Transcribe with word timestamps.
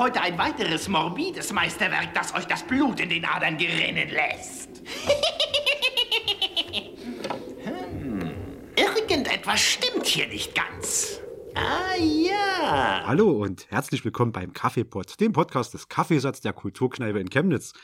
heute 0.00 0.20
ein 0.22 0.38
weiteres 0.38 0.88
morbides 0.88 1.52
Meisterwerk, 1.52 2.14
das 2.14 2.34
euch 2.34 2.46
das 2.46 2.62
Blut 2.62 3.00
in 3.00 3.10
den 3.10 3.22
Adern 3.22 3.58
gerinnen 3.58 4.08
lässt. 4.08 4.70
hm, 7.64 8.30
irgendetwas 8.76 9.60
stimmt 9.60 10.06
hier 10.06 10.26
nicht 10.28 10.54
ganz. 10.54 11.20
Ah 11.54 11.96
ja. 11.98 13.02
Hallo 13.04 13.30
und 13.30 13.70
herzlich 13.70 14.02
willkommen 14.02 14.32
beim 14.32 14.54
Kaffeepot, 14.54 15.20
dem 15.20 15.34
Podcast 15.34 15.74
des 15.74 15.90
Kaffeesatz 15.90 16.40
der 16.40 16.54
Kulturkneipe 16.54 17.20
in 17.20 17.28
Chemnitz. 17.28 17.74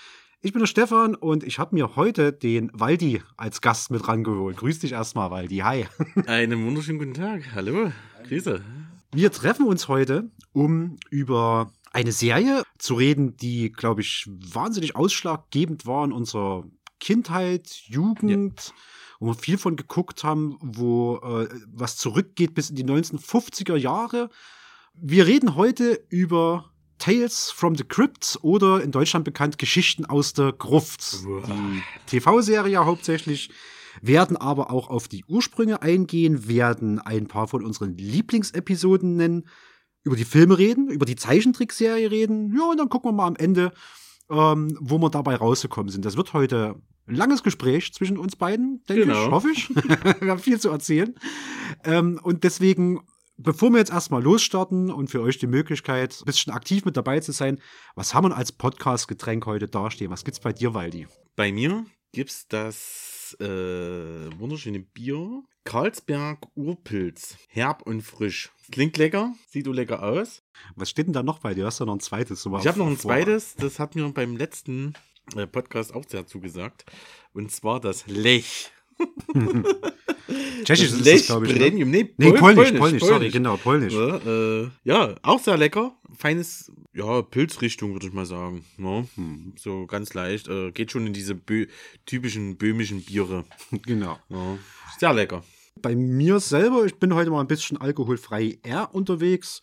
Ich 0.40 0.54
bin 0.54 0.60
der 0.60 0.68
Stefan 0.68 1.16
und 1.16 1.44
ich 1.44 1.58
habe 1.58 1.74
mir 1.74 1.96
heute 1.96 2.32
den 2.32 2.70
Waldi 2.72 3.22
als 3.36 3.60
Gast 3.60 3.90
mit 3.90 4.08
rangeholt. 4.08 4.56
Grüß 4.56 4.78
dich 4.78 4.92
erstmal, 4.92 5.30
Waldi. 5.30 5.58
Hi. 5.58 5.86
Einen 6.26 6.64
wunderschönen 6.64 6.98
guten 6.98 7.12
Tag. 7.12 7.42
Hallo. 7.54 7.92
Grüße. 8.26 8.64
Wir 9.12 9.32
treffen 9.32 9.66
uns 9.66 9.88
heute, 9.88 10.30
um 10.52 10.96
über 11.10 11.72
eine 11.96 12.12
Serie 12.12 12.62
zu 12.76 12.94
reden, 12.94 13.38
die, 13.38 13.72
glaube 13.72 14.02
ich, 14.02 14.28
wahnsinnig 14.28 14.96
ausschlaggebend 14.96 15.86
war 15.86 16.04
in 16.04 16.12
unserer 16.12 16.64
Kindheit, 17.00 17.70
Jugend, 17.86 18.66
ja. 18.66 18.74
wo 19.18 19.26
wir 19.28 19.34
viel 19.34 19.56
von 19.56 19.76
geguckt 19.76 20.22
haben, 20.22 20.58
wo 20.60 21.16
äh, 21.16 21.48
was 21.72 21.96
zurückgeht 21.96 22.52
bis 22.52 22.68
in 22.68 22.76
die 22.76 22.84
1950er 22.84 23.76
Jahre. 23.76 24.28
Wir 24.92 25.26
reden 25.26 25.54
heute 25.54 25.98
über 26.10 26.70
Tales 26.98 27.50
from 27.50 27.76
the 27.76 27.84
Crypt 27.84 28.38
oder 28.42 28.82
in 28.82 28.92
Deutschland 28.92 29.24
bekannt 29.24 29.56
Geschichten 29.56 30.04
aus 30.04 30.34
der 30.34 30.52
Gruft. 30.52 31.24
Die 31.24 31.82
TV-Serie 32.08 32.84
hauptsächlich 32.84 33.48
werden 34.02 34.36
aber 34.36 34.70
auch 34.70 34.90
auf 34.90 35.08
die 35.08 35.24
Ursprünge 35.24 35.80
eingehen, 35.80 36.46
werden 36.46 36.98
ein 36.98 37.26
paar 37.26 37.48
von 37.48 37.64
unseren 37.64 37.96
Lieblingsepisoden 37.96 39.16
nennen, 39.16 39.48
über 40.06 40.16
die 40.16 40.24
Filme 40.24 40.56
reden, 40.56 40.88
über 40.88 41.04
die 41.04 41.16
Zeichentrickserie 41.16 42.10
reden. 42.10 42.54
Ja, 42.56 42.70
und 42.70 42.78
dann 42.78 42.88
gucken 42.88 43.10
wir 43.10 43.14
mal 43.14 43.26
am 43.26 43.36
Ende, 43.36 43.72
ähm, 44.30 44.78
wo 44.80 44.98
wir 44.98 45.10
dabei 45.10 45.34
rausgekommen 45.34 45.90
sind. 45.90 46.04
Das 46.04 46.16
wird 46.16 46.32
heute 46.32 46.76
ein 47.08 47.16
langes 47.16 47.42
Gespräch 47.42 47.92
zwischen 47.92 48.16
uns 48.16 48.36
beiden, 48.36 48.82
denke 48.88 49.06
genau. 49.06 49.26
ich, 49.26 49.30
hoffe 49.32 49.48
ich. 49.50 49.68
wir 50.20 50.30
haben 50.30 50.38
viel 50.38 50.60
zu 50.60 50.70
erzählen. 50.70 51.14
Ähm, 51.84 52.20
und 52.22 52.44
deswegen 52.44 53.00
Bevor 53.38 53.68
wir 53.68 53.78
jetzt 53.78 53.92
erstmal 53.92 54.22
losstarten 54.22 54.90
und 54.90 55.10
für 55.10 55.20
euch 55.20 55.36
die 55.36 55.46
Möglichkeit, 55.46 56.16
ein 56.22 56.24
bisschen 56.24 56.54
aktiv 56.54 56.86
mit 56.86 56.96
dabei 56.96 57.20
zu 57.20 57.32
sein, 57.32 57.60
was 57.94 58.14
haben 58.14 58.30
wir 58.30 58.34
als 58.34 58.50
Podcast-Getränk 58.50 59.44
heute 59.44 59.68
dastehen? 59.68 60.10
Was 60.10 60.24
gibt's 60.24 60.40
bei 60.40 60.54
dir, 60.54 60.72
Waldi? 60.72 61.06
Bei 61.36 61.52
mir 61.52 61.84
gibt's 62.12 62.48
das 62.48 63.15
äh, 63.34 64.38
wunderschöne 64.38 64.80
Bier. 64.80 65.42
Karlsberg 65.64 66.46
Urpilz. 66.54 67.36
Herb 67.48 67.82
und 67.82 68.02
frisch. 68.02 68.52
Klingt 68.70 68.96
lecker, 68.96 69.34
sieht 69.48 69.64
so 69.64 69.72
lecker 69.72 70.02
aus. 70.02 70.42
Was 70.76 70.90
steht 70.90 71.06
denn 71.06 71.12
da 71.12 71.22
noch 71.22 71.40
bei 71.40 71.54
dir? 71.54 71.66
Hast 71.66 71.80
du 71.80 71.84
noch 71.84 71.94
ein 71.94 72.00
zweites? 72.00 72.42
So 72.42 72.56
ich 72.58 72.66
habe 72.66 72.78
noch 72.78 72.86
ein 72.86 72.96
vor. 72.96 73.10
zweites, 73.10 73.54
das 73.56 73.78
hat 73.78 73.94
mir 73.94 74.08
beim 74.10 74.36
letzten 74.36 74.94
äh, 75.34 75.46
Podcast 75.46 75.94
auch 75.94 76.04
sehr 76.06 76.26
zugesagt. 76.26 76.84
Und 77.32 77.50
zwar 77.50 77.80
das 77.80 78.06
Lech. 78.06 78.70
Tschechisch 80.64 80.92
ist 80.92 81.06
das, 81.06 81.26
glaube 81.26 81.46
ich. 81.46 81.52
Ne? 81.52 81.58
Premium. 81.60 81.90
Nee, 81.90 82.14
nee 82.16 82.30
Pol 82.30 82.38
Polnisch, 82.38 82.56
Polnisch, 82.56 82.78
Polnisch, 82.78 83.02
sorry, 83.02 83.30
genau, 83.30 83.56
Polnisch. 83.56 83.94
Ja, 83.94 84.16
äh, 84.16 84.68
ja, 84.84 85.14
auch 85.22 85.40
sehr 85.40 85.56
lecker. 85.56 85.94
Feines, 86.16 86.72
ja, 86.94 87.22
Pilzrichtung, 87.22 87.92
würde 87.92 88.06
ich 88.06 88.12
mal 88.12 88.26
sagen. 88.26 88.64
Ne? 88.76 89.06
hm. 89.14 89.54
So 89.56 89.86
ganz 89.86 90.14
leicht. 90.14 90.48
Äh, 90.48 90.72
geht 90.72 90.90
schon 90.90 91.06
in 91.06 91.12
diese 91.12 91.34
bö 91.34 91.66
typischen 92.06 92.56
böhmischen 92.56 93.02
Biere. 93.02 93.44
Genau. 93.84 94.18
Ja, 94.28 94.58
sehr 94.98 95.12
lecker. 95.12 95.44
Bei 95.80 95.94
mir 95.94 96.40
selber, 96.40 96.86
ich 96.86 96.98
bin 96.98 97.14
heute 97.14 97.30
mal 97.30 97.40
ein 97.40 97.46
bisschen 97.46 97.76
alkoholfrei 97.76 98.58
eher 98.62 98.94
unterwegs. 98.94 99.60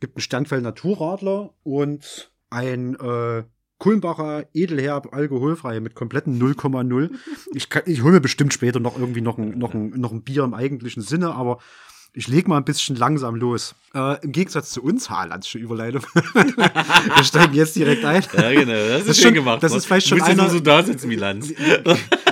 Gibt 0.00 0.16
einen 0.16 0.22
Sternfeld 0.22 0.62
Naturradler 0.62 1.54
und 1.62 2.30
ein 2.50 2.94
äh, 2.96 3.44
Kulmbacher 3.78 4.46
Edelherb 4.54 5.12
alkoholfrei 5.12 5.80
mit 5.80 5.94
kompletten 5.94 6.40
0,0. 6.40 7.10
Ich, 7.52 7.68
ich 7.86 8.02
hole 8.02 8.12
mir 8.12 8.20
bestimmt 8.20 8.54
später 8.54 8.80
noch 8.80 8.98
irgendwie 8.98 9.20
noch 9.20 9.38
ein, 9.38 9.58
noch, 9.58 9.74
ein, 9.74 9.90
noch 9.90 10.12
ein 10.12 10.22
Bier 10.22 10.44
im 10.44 10.54
eigentlichen 10.54 11.02
Sinne, 11.02 11.34
aber 11.34 11.58
ich 12.16 12.28
lege 12.28 12.48
mal 12.48 12.58
ein 12.58 12.64
bisschen 12.64 12.94
langsam 12.94 13.34
los. 13.34 13.74
Äh, 13.92 14.24
Im 14.24 14.30
Gegensatz 14.30 14.70
zu 14.70 14.82
uns, 14.82 15.10
Haalandsche 15.10 15.58
Überleitung. 15.58 16.02
Wir 16.14 17.24
steigen 17.24 17.54
jetzt 17.54 17.74
direkt 17.74 18.04
ein. 18.04 18.22
Ja, 18.36 18.52
genau. 18.52 18.72
Das 18.72 19.00
ist, 19.00 19.08
das 19.08 19.16
ist 19.16 19.22
schön 19.22 19.34
gemacht. 19.34 19.62
Das 19.64 19.74
ist 19.74 19.86
vielleicht 19.86 20.06
schon 20.06 20.22
einer, 20.22 20.48
so 20.48 20.60
da 20.60 20.84
sitzen 20.84 21.10
wie 21.10 21.16
Lanz 21.16 21.52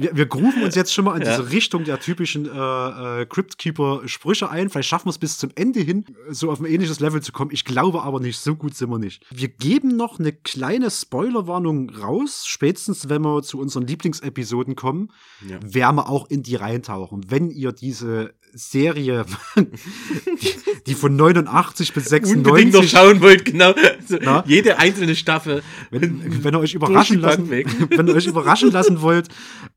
wir, 0.00 0.16
wir 0.16 0.26
grufen 0.26 0.62
uns 0.62 0.74
jetzt 0.74 0.92
schon 0.92 1.04
mal 1.04 1.16
in 1.16 1.26
ja. 1.26 1.36
diese 1.36 1.52
Richtung 1.52 1.84
der 1.84 2.00
typischen 2.00 2.46
äh, 2.46 3.22
äh, 3.22 3.26
Cryptkeeper-Sprüche 3.26 4.50
ein. 4.50 4.70
Vielleicht 4.70 4.88
schaffen 4.88 5.06
wir 5.06 5.10
es 5.10 5.18
bis 5.18 5.38
zum 5.38 5.50
Ende 5.54 5.80
hin, 5.80 6.04
so 6.30 6.50
auf 6.50 6.60
ein 6.60 6.66
ähnliches 6.66 7.00
Level 7.00 7.22
zu 7.22 7.32
kommen. 7.32 7.50
Ich 7.52 7.64
glaube 7.64 8.02
aber 8.02 8.20
nicht, 8.20 8.38
so 8.38 8.54
gut 8.54 8.74
sind 8.74 8.90
wir 8.90 8.98
nicht. 8.98 9.24
Wir 9.30 9.48
geben 9.48 9.96
noch 9.96 10.18
eine 10.18 10.32
kleine 10.32 10.90
Spoilerwarnung 10.90 11.90
raus, 11.90 12.44
spätestens 12.46 13.08
wenn 13.08 13.22
wir 13.22 13.42
zu 13.42 13.58
unseren 13.58 13.86
Lieblingsepisoden 13.86 14.76
kommen, 14.76 15.10
ja. 15.46 15.58
werden 15.62 15.96
wir 15.96 16.08
auch 16.08 16.28
in 16.30 16.42
die 16.42 16.56
reintauchen. 16.56 17.30
Wenn 17.30 17.50
ihr 17.50 17.72
diese 17.72 18.34
Serie, 18.52 19.24
die, 19.56 19.66
die, 20.86 20.94
von 20.94 21.16
89 21.16 21.92
bis 21.92 22.06
96 22.06 22.36
unbedingt 22.36 22.72
noch 22.72 22.84
schauen 22.84 23.20
wollt, 23.20 23.44
genau. 23.44 23.72
Also 23.72 24.42
jede 24.46 24.78
einzelne 24.78 25.14
Staffel. 25.14 25.62
Wenn, 25.90 26.44
wenn 26.44 26.54
ihr 26.54 26.60
euch 26.60 26.74
überraschen 26.74 27.20
lassen, 27.20 27.50
wenn 27.50 28.08
ihr 28.08 28.14
euch 28.14 28.26
überraschen 28.26 28.70
lassen 28.70 29.00
wollt, 29.00 29.28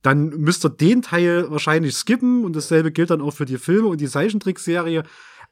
dann 0.01 0.29
müsst 0.29 0.65
ihr 0.65 0.69
den 0.69 1.01
Teil 1.01 1.49
wahrscheinlich 1.49 1.95
skippen 1.95 2.43
und 2.43 2.55
dasselbe 2.55 2.91
gilt 2.91 3.09
dann 3.09 3.21
auch 3.21 3.33
für 3.33 3.45
die 3.45 3.57
Filme 3.57 3.87
und 3.87 4.01
die 4.01 4.07
Zeichentrickserie. 4.07 5.03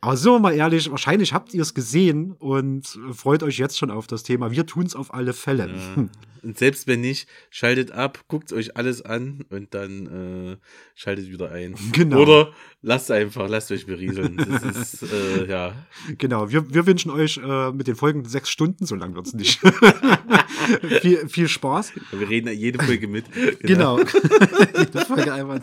Aber 0.04 0.18
sind 0.18 0.32
wir 0.32 0.40
mal 0.40 0.54
ehrlich, 0.56 0.90
wahrscheinlich 0.90 1.32
habt 1.32 1.54
ihr 1.54 1.62
es 1.62 1.76
gesehen 1.76 2.32
und 2.32 2.98
freut 3.14 3.44
euch 3.44 3.60
jetzt 3.60 3.78
schon 3.78 3.92
auf 3.92 4.08
das 4.08 4.24
Thema. 4.24 4.50
Wir 4.50 4.66
tun 4.66 4.88
es 4.88 4.96
auf 4.96 5.14
alle 5.14 5.32
Fälle. 5.32 5.68
Ja. 5.68 6.08
Und 6.44 6.58
selbst 6.58 6.88
wenn 6.88 7.02
nicht, 7.02 7.28
schaltet 7.52 7.92
ab, 7.92 8.24
guckt 8.28 8.52
euch 8.52 8.76
alles 8.76 9.04
an 9.04 9.46
und 9.52 9.76
dann 9.76 10.54
äh, 10.54 10.58
schaltet 10.96 11.30
wieder 11.30 11.52
ein. 11.52 11.76
Genau. 11.92 12.22
Oder 12.22 12.52
lasst 12.82 13.12
einfach, 13.12 13.48
lasst 13.48 13.72
euch 13.72 13.86
berieseln. 13.86 14.38
Das 14.38 14.64
ist, 15.04 15.04
äh, 15.04 15.46
ja. 15.46 15.76
Genau, 16.18 16.50
wir, 16.50 16.74
wir 16.74 16.88
wünschen 16.88 17.12
euch 17.12 17.38
äh, 17.38 17.72
mit 17.72 17.86
den 17.86 17.96
folgenden 17.96 18.28
sechs 18.28 18.50
Stunden, 18.50 18.88
so 18.88 18.96
lang 18.96 19.14
wird 19.14 19.28
es 19.28 19.34
nicht, 19.34 19.62
viel, 21.02 21.30
viel 21.30 21.48
Spaß. 21.48 21.94
Wir 22.12 22.28
reden 22.28 22.52
jede 22.58 22.84
Folge 22.84 23.08
mit. 23.08 23.26
Genau. 23.60 23.98
genau. 23.98 24.00
jede 24.80 25.06
Folge 25.06 25.32
einmal. 25.32 25.62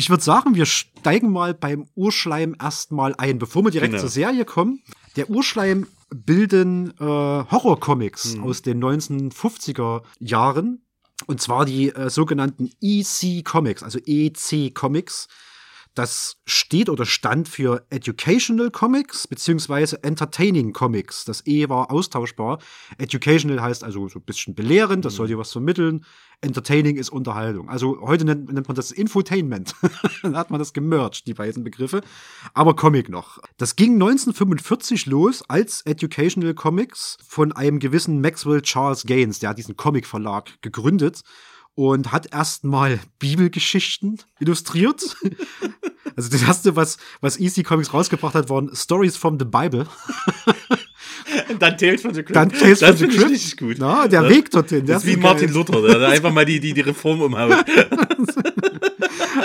Ich 0.00 0.08
würde 0.08 0.24
sagen, 0.24 0.54
wir 0.54 0.64
steigen 0.64 1.30
mal 1.30 1.52
beim 1.52 1.86
Urschleim 1.94 2.56
erstmal 2.58 3.14
ein, 3.18 3.38
bevor 3.38 3.64
wir 3.64 3.70
direkt 3.70 3.90
genau. 3.90 4.00
zur 4.00 4.08
Serie 4.08 4.46
kommen. 4.46 4.82
Der 5.16 5.28
Urschleim 5.28 5.88
bilden 6.08 6.94
äh, 6.98 7.04
Horrorcomics 7.04 8.36
mhm. 8.36 8.44
aus 8.44 8.62
den 8.62 8.82
1950er 8.82 10.00
Jahren. 10.18 10.86
Und 11.26 11.42
zwar 11.42 11.66
die 11.66 11.90
äh, 11.90 12.08
sogenannten 12.08 12.70
EC 12.80 13.44
Comics, 13.44 13.82
also 13.82 13.98
EC 14.06 14.74
Comics. 14.74 15.28
Das 16.00 16.38
steht 16.46 16.88
oder 16.88 17.04
stand 17.04 17.46
für 17.46 17.84
Educational 17.90 18.70
Comics 18.70 19.28
beziehungsweise 19.28 20.02
Entertaining 20.02 20.72
Comics. 20.72 21.26
Das 21.26 21.46
E 21.46 21.68
war 21.68 21.90
austauschbar. 21.90 22.58
Educational 22.96 23.60
heißt 23.60 23.84
also 23.84 24.08
so 24.08 24.18
ein 24.18 24.24
bisschen 24.24 24.54
belehrend, 24.54 25.04
das 25.04 25.16
soll 25.16 25.28
dir 25.28 25.36
was 25.36 25.52
vermitteln. 25.52 26.06
Entertaining 26.40 26.96
ist 26.96 27.10
Unterhaltung. 27.10 27.68
Also 27.68 28.00
heute 28.00 28.24
nennt, 28.24 28.50
nennt 28.50 28.66
man 28.66 28.74
das 28.74 28.92
Infotainment. 28.92 29.74
Dann 30.22 30.38
hat 30.38 30.50
man 30.50 30.58
das 30.58 30.72
gemerged, 30.72 31.26
die 31.26 31.34
beiden 31.34 31.64
Begriffe. 31.64 32.00
Aber 32.54 32.74
Comic 32.74 33.10
noch. 33.10 33.38
Das 33.58 33.76
ging 33.76 33.92
1945 33.92 35.04
los 35.04 35.42
als 35.48 35.82
Educational 35.82 36.54
Comics 36.54 37.18
von 37.22 37.52
einem 37.52 37.78
gewissen 37.78 38.22
Maxwell 38.22 38.62
Charles 38.62 39.04
Gaines, 39.04 39.40
der 39.40 39.50
hat 39.50 39.58
diesen 39.58 39.76
Comic-Verlag 39.76 40.62
gegründet 40.62 41.24
und 41.74 42.12
hat 42.12 42.32
erstmal 42.32 43.00
Bibelgeschichten 43.18 44.18
illustriert. 44.38 45.16
also 46.16 46.30
das 46.30 46.42
erste, 46.42 46.76
was, 46.76 46.98
was 47.20 47.38
Easy 47.38 47.62
Comics 47.62 47.92
rausgebracht 47.92 48.34
hat, 48.34 48.48
waren 48.48 48.74
Stories 48.74 49.16
from 49.16 49.38
the 49.38 49.44
Bible. 49.44 49.86
Dann 51.58 51.76
Tales 51.76 52.02
from 52.02 52.14
the 52.14 52.22
Crypt. 52.22 52.36
Dann 52.36 52.50
Tales 52.50 52.80
from 52.80 52.96
the 52.96 53.06
Crypt. 53.06 53.30
richtig 53.30 53.56
gut. 53.56 53.76
Na, 53.78 54.08
der 54.08 54.22
das, 54.22 54.30
Weg 54.30 54.50
dorthin. 54.50 54.86
Das 54.86 55.04
ist 55.04 55.08
wie 55.08 55.16
Martin 55.16 55.52
Luther, 55.52 55.80
der 55.82 56.08
einfach 56.08 56.32
mal 56.32 56.44
die, 56.44 56.60
die, 56.60 56.72
die 56.72 56.80
Reform 56.80 57.22
umhaut. 57.22 57.64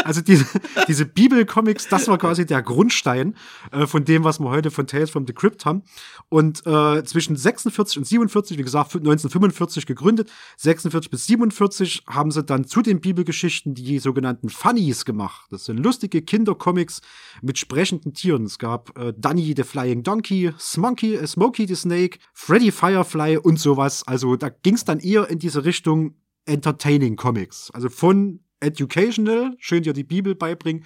also 0.06 0.22
diese, 0.22 0.46
diese 0.88 1.06
Bibelcomics, 1.06 1.88
das 1.88 2.08
war 2.08 2.18
quasi 2.18 2.46
der 2.46 2.62
Grundstein 2.62 3.36
äh, 3.72 3.88
von 3.88 4.06
dem, 4.06 4.24
was 4.24 4.40
wir 4.40 4.50
heute 4.50 4.70
von 4.70 4.86
Tales 4.86 5.10
from 5.10 5.26
the 5.26 5.34
Crypt 5.34 5.66
haben. 5.66 5.82
Und 6.30 6.66
äh, 6.66 7.04
zwischen 7.04 7.36
46 7.36 7.98
und 7.98 8.06
47, 8.06 8.58
wie 8.58 8.64
gesagt, 8.64 8.96
1945 8.96 9.86
gegründet, 9.86 10.32
46 10.58 11.10
bis 11.10 11.26
47 11.26 12.04
haben 12.08 12.30
sie 12.30 12.44
dann 12.44 12.66
zu 12.66 12.82
den 12.82 13.02
Bibelgeschichten 13.02 13.74
die 13.74 13.98
sogenannten 14.00 14.50
Funnies 14.50 15.06
gemacht. 15.06 15.48
Das 15.50 15.66
sind 15.66 15.78
lustige 15.78 16.22
Kindercomics 16.22 17.02
mit 17.42 17.58
sprechenden 17.58 18.14
Tieren. 18.14 18.44
Es 18.44 18.60
gab 18.60 18.98
äh, 19.00 19.12
Dunny 19.18 19.56
the 19.58 19.64
Flying 19.64 20.04
Donkey, 20.04 20.54
Smonkey, 20.60 21.16
äh, 21.16 21.26
Smokey 21.26 21.68
the 21.68 21.76
Snake, 21.76 22.20
Freddy 22.34 22.72
Firefly 22.72 23.38
und 23.38 23.60
sowas. 23.60 24.04
Also 24.08 24.36
da 24.36 24.50
ging 24.50 24.76
es 24.76 24.86
dann 24.86 25.00
eher 25.00 25.28
in 25.30 25.40
diese 25.40 25.66
Richtung 25.66 26.16
Entertaining 26.46 27.16
Comics. 27.16 27.72
Also 27.72 27.90
von 27.90 28.42
educational, 28.62 29.56
schön 29.60 29.84
dir 29.84 29.94
die 29.94 30.04
Bibel 30.04 30.36
beibringen, 30.36 30.86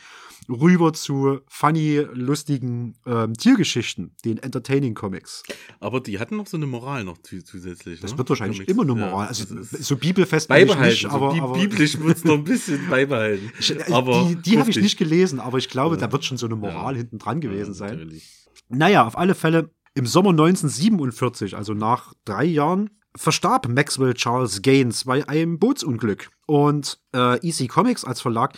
rüber 0.50 0.94
zu 0.94 1.40
funny, 1.48 2.04
lustigen 2.14 2.96
ähm, 3.06 3.34
Tiergeschichten, 3.36 4.16
den 4.26 4.38
Entertaining 4.40 4.96
Comics. 4.96 5.44
Aber 5.80 6.00
die 6.00 6.18
hatten 6.20 6.38
noch 6.38 6.48
so 6.48 6.58
eine 6.58 6.66
Moral 6.66 7.04
noch 7.04 7.18
zusätzlich. 7.20 8.00
Das 8.00 8.12
ne? 8.14 8.18
wird 8.18 8.30
wahrscheinlich 8.30 8.58
Comics. 8.66 8.72
immer 8.72 8.82
eine 8.84 9.00
Ja, 9.00 9.08
Moral. 9.12 9.28
also 9.28 9.56
das 9.56 9.74
ist 9.74 9.86
so 9.86 9.96
bibelfest 9.98 10.48
beibehalten. 10.48 10.90
nicht, 10.90 11.06
aber, 11.06 11.36
so, 11.36 11.42
aber 11.44 11.54
bi- 11.54 11.68
biblisch 11.68 12.00
wird 12.00 12.18
es 12.18 12.24
noch 12.24 12.36
ein 12.36 12.44
bisschen 12.44 12.80
beibehalten. 12.90 13.52
ich, 13.60 13.72
äh, 13.78 13.92
aber 13.92 14.28
die, 14.30 14.36
die 14.38 14.60
habe 14.60 14.70
ich 14.72 14.78
nicht 14.78 14.98
gelesen, 14.98 15.40
aber 15.40 15.58
ich 15.60 15.70
glaube, 15.70 15.96
Ja. 15.96 16.02
da 16.02 16.12
wird 16.12 16.26
schon 16.26 16.38
so 16.38 16.48
eine 16.48 16.56
Moral 16.56 16.94
Ja. 16.94 16.98
hinten 17.00 17.20
dran 17.20 17.42
gewesen 17.42 17.70
Ja, 17.72 17.74
sein. 17.76 17.98
natürlich. 17.98 18.48
Naja, 18.70 19.06
auf 19.06 19.18
alle 19.18 19.36
Fälle 19.36 19.72
im 19.96 20.06
Sommer 20.06 20.30
1947, 20.32 21.56
also 21.56 21.74
nach 21.74 22.14
drei 22.26 22.46
Jahren, 22.46 22.90
verstarb 23.20 23.68
Maxwell 23.68 24.14
Charles 24.14 24.62
Gaines 24.62 25.04
bei 25.04 25.28
einem 25.28 25.60
Bootsunglück. 25.60 26.30
Und 26.46 27.00
äh, 27.14 27.36
EC 27.46 27.68
Comics 27.68 28.06
als 28.06 28.22
Verlag 28.22 28.54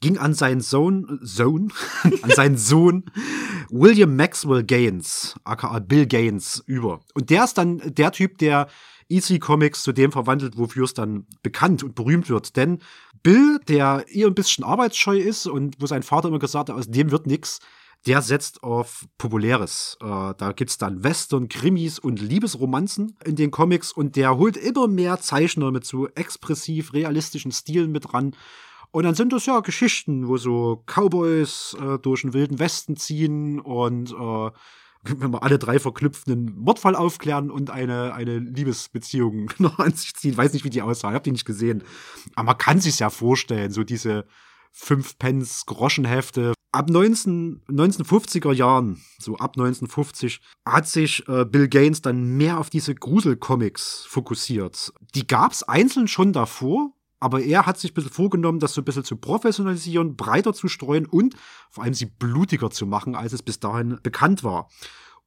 ging 0.00 0.16
an 0.16 0.32
seinen 0.32 0.62
Sohn, 0.62 1.18
Sohn, 1.22 1.70
an 2.22 2.30
seinen 2.30 2.56
Sohn 2.56 3.04
William 3.68 4.16
Maxwell 4.16 4.64
Gaines, 4.64 5.34
aka 5.44 5.78
Bill 5.80 6.06
Gaines, 6.06 6.62
über. 6.66 7.00
Und 7.14 7.28
der 7.28 7.44
ist 7.44 7.58
dann 7.58 7.82
der 7.84 8.10
Typ, 8.10 8.38
der 8.38 8.68
EC 9.10 9.38
Comics 9.38 9.82
zu 9.82 9.92
dem 9.92 10.12
verwandelt, 10.12 10.56
wofür 10.56 10.84
es 10.84 10.94
dann 10.94 11.26
bekannt 11.42 11.82
und 11.82 11.94
berühmt 11.94 12.30
wird. 12.30 12.56
Denn 12.56 12.78
Bill, 13.22 13.60
der 13.68 14.06
eher 14.08 14.28
ein 14.28 14.34
bisschen 14.34 14.64
arbeitsscheu 14.64 15.18
ist 15.18 15.46
und 15.46 15.76
wo 15.78 15.86
sein 15.86 16.02
Vater 16.02 16.28
immer 16.28 16.38
gesagt 16.38 16.70
hat, 16.70 16.76
aus 16.76 16.88
dem 16.88 17.10
wird 17.10 17.26
nix, 17.26 17.60
der 18.06 18.22
setzt 18.22 18.62
auf 18.62 19.06
Populäres. 19.18 19.98
Äh, 20.00 20.34
da 20.36 20.52
gibt's 20.54 20.78
dann 20.78 21.02
Western, 21.02 21.48
Krimis 21.48 21.98
und 21.98 22.20
Liebesromanzen 22.20 23.16
in 23.24 23.36
den 23.36 23.50
Comics 23.50 23.92
und 23.92 24.16
der 24.16 24.36
holt 24.36 24.56
immer 24.56 24.86
mehr 24.86 25.20
Zeichner 25.20 25.72
mit 25.72 25.84
so 25.84 26.08
expressiv 26.08 26.92
realistischen 26.92 27.50
Stilen 27.50 27.90
mit 27.90 28.14
ran. 28.14 28.36
Und 28.92 29.04
dann 29.04 29.14
sind 29.14 29.32
das 29.32 29.46
ja 29.46 29.60
Geschichten, 29.60 30.28
wo 30.28 30.36
so 30.36 30.84
Cowboys 30.86 31.76
äh, 31.80 31.98
durch 31.98 32.22
den 32.22 32.32
wilden 32.32 32.58
Westen 32.58 32.96
ziehen 32.96 33.60
und 33.60 34.12
äh, 34.12 34.50
wenn 35.20 35.32
wir 35.32 35.42
alle 35.42 35.58
drei 35.58 35.78
verknüpft 35.78 36.28
einen 36.28 36.56
Mordfall 36.56 36.94
aufklären 36.94 37.50
und 37.50 37.70
eine, 37.70 38.14
eine 38.14 38.38
Liebesbeziehung 38.38 39.50
noch 39.58 39.80
an 39.80 39.92
sich 39.92 40.14
ziehen. 40.14 40.36
Weiß 40.36 40.52
nicht, 40.52 40.64
wie 40.64 40.70
die 40.70 40.82
aussah, 40.82 41.10
ich 41.10 41.14
hab 41.14 41.24
die 41.24 41.32
nicht 41.32 41.44
gesehen. 41.44 41.82
Aber 42.36 42.46
man 42.46 42.58
kann 42.58 42.80
sich's 42.80 43.00
ja 43.00 43.10
vorstellen, 43.10 43.72
so 43.72 43.82
diese 43.82 44.26
fünf 44.72 45.18
Pence 45.18 45.64
Groschenhefte. 45.66 46.54
Ab 46.72 46.90
19, 46.90 47.62
1950er 47.68 48.52
Jahren, 48.52 49.02
so 49.18 49.36
ab 49.36 49.56
1950, 49.56 50.40
hat 50.66 50.86
sich 50.86 51.26
äh, 51.28 51.44
Bill 51.44 51.68
Gaines 51.68 52.02
dann 52.02 52.36
mehr 52.36 52.58
auf 52.58 52.68
diese 52.68 52.94
Gruselcomics 52.94 54.04
fokussiert. 54.06 54.92
Die 55.14 55.26
gab's 55.26 55.62
einzeln 55.62 56.06
schon 56.06 56.32
davor, 56.32 56.92
aber 57.18 57.40
er 57.42 57.64
hat 57.64 57.78
sich 57.78 57.92
ein 57.92 57.94
bisschen 57.94 58.12
vorgenommen, 58.12 58.60
das 58.60 58.74
so 58.74 58.82
ein 58.82 58.84
bisschen 58.84 59.04
zu 59.04 59.16
professionalisieren, 59.16 60.16
breiter 60.16 60.52
zu 60.52 60.68
streuen 60.68 61.06
und 61.06 61.34
vor 61.70 61.84
allem 61.84 61.94
sie 61.94 62.06
blutiger 62.06 62.70
zu 62.70 62.86
machen, 62.86 63.14
als 63.14 63.32
es 63.32 63.42
bis 63.42 63.58
dahin 63.58 63.98
bekannt 64.02 64.44
war. 64.44 64.68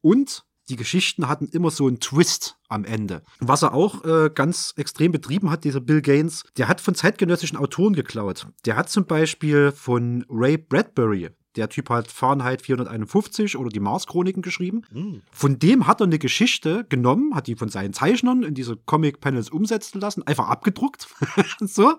Und 0.02 0.46
die 0.70 0.76
Geschichten 0.76 1.28
hatten 1.28 1.48
immer 1.48 1.72
so 1.72 1.88
einen 1.88 2.00
Twist 2.00 2.58
am 2.68 2.86
Ende. 2.86 3.24
Was 3.40 3.64
er 3.64 3.74
auch 3.74 4.06
äh, 4.06 4.30
ganz 4.34 4.74
extrem 4.78 5.12
betrieben 5.12 5.50
hat, 5.50 5.64
dieser 5.64 5.82
Bill 5.82 6.02
Gaines, 6.02 6.44
der 6.58 6.68
hat 6.68 6.82
von 6.82 6.96
zeitgenössischen 6.96 7.58
Autoren 7.58 7.94
geklaut. 7.94 8.48
Der 8.66 8.76
hat 8.76 8.90
zum 8.90 9.06
Beispiel 9.06 9.72
von 9.72 10.26
Ray 10.30 10.58
Bradbury, 10.58 11.30
der 11.56 11.68
Typ 11.70 11.90
hat 11.90 12.10
Fahrenheit 12.10 12.62
451 12.62 13.58
oder 13.58 13.70
die 13.70 13.80
Mars-Chroniken 13.80 14.42
geschrieben. 14.42 14.84
Hm. 14.92 15.22
Von 15.32 15.58
dem 15.58 15.88
hat 15.88 16.00
er 16.00 16.06
eine 16.06 16.20
Geschichte 16.20 16.86
genommen, 16.88 17.36
hat 17.36 17.48
die 17.48 17.56
von 17.56 17.70
seinen 17.70 17.94
Zeichnern 17.94 18.44
in 18.44 18.54
diese 18.54 18.78
Comic-Panels 18.78 19.50
umsetzen 19.50 20.00
lassen, 20.00 20.24
einfach 20.24 20.48
abgedruckt. 20.48 21.08
so. 21.60 21.96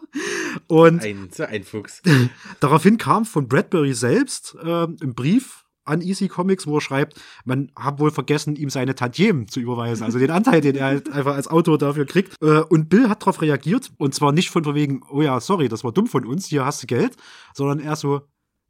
Und 0.68 1.02
Ein, 1.02 1.30
so 1.32 1.44
ein 1.44 1.64
Fuchs. 1.64 2.00
Daraufhin 2.60 2.96
kam 2.96 3.24
von 3.24 3.48
Bradbury 3.48 3.92
selbst 3.92 4.56
äh, 4.62 4.84
ein 4.84 5.14
Brief 5.14 5.64
an 5.90 6.00
Easy 6.00 6.28
Comics, 6.28 6.66
wo 6.66 6.76
er 6.76 6.80
schreibt, 6.80 7.20
man 7.44 7.70
hat 7.76 7.98
wohl 7.98 8.10
vergessen, 8.10 8.56
ihm 8.56 8.70
seine 8.70 8.94
Tantiemen 8.94 9.48
zu 9.48 9.60
überweisen, 9.60 10.04
also 10.04 10.18
den 10.18 10.30
Anteil, 10.30 10.60
den 10.60 10.76
er 10.76 10.86
halt 10.86 11.08
einfach 11.12 11.34
als 11.34 11.48
Autor 11.48 11.78
dafür 11.78 12.06
kriegt. 12.06 12.34
Äh, 12.42 12.60
und 12.60 12.88
Bill 12.88 13.08
hat 13.08 13.22
darauf 13.22 13.42
reagiert 13.42 13.90
und 13.98 14.14
zwar 14.14 14.32
nicht 14.32 14.50
von 14.50 14.60
wegen, 14.74 15.02
oh 15.10 15.22
ja, 15.22 15.40
sorry, 15.40 15.68
das 15.68 15.84
war 15.84 15.92
dumm 15.92 16.06
von 16.06 16.24
uns, 16.24 16.46
hier 16.46 16.64
hast 16.64 16.82
du 16.82 16.86
Geld, 16.86 17.16
sondern 17.54 17.80
er 17.80 17.96
so, 17.96 18.22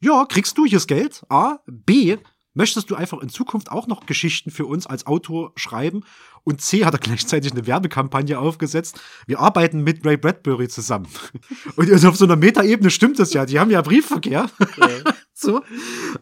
ja, 0.03 0.25
kriegst 0.25 0.57
du 0.57 0.65
hier 0.65 0.79
das 0.79 0.87
Geld? 0.87 1.23
A, 1.29 1.59
B, 1.67 2.17
möchtest 2.55 2.91
du 2.91 2.95
einfach 2.95 3.21
in 3.21 3.29
Zukunft 3.29 3.71
auch 3.71 3.87
noch 3.87 4.07
Geschichten 4.07 4.51
für 4.51 4.67
uns 4.67 4.87
als 4.87 5.07
Autor 5.07 5.53
schreiben? 5.57 6.05
Und 6.43 6.63
C 6.63 6.85
hat 6.85 6.95
er 6.95 7.01
gleichzeitig 7.01 7.53
eine 7.53 7.67
Werbekampagne 7.67 8.39
aufgesetzt. 8.39 8.99
Wir 9.27 9.41
arbeiten 9.41 9.83
mit 9.83 10.05
Ray 10.07 10.17
Bradbury 10.17 10.69
zusammen. 10.69 11.07
Und 11.77 12.05
auf 12.05 12.17
so 12.17 12.25
einer 12.25 12.37
Metaebene 12.37 12.91
stimmt 12.91 13.19
das 13.19 13.35
ja. 13.35 13.45
Die 13.45 13.61
haben 13.61 13.71
ja 13.71 13.83
Briefverkehr. 13.83 14.51
So. 15.41 15.63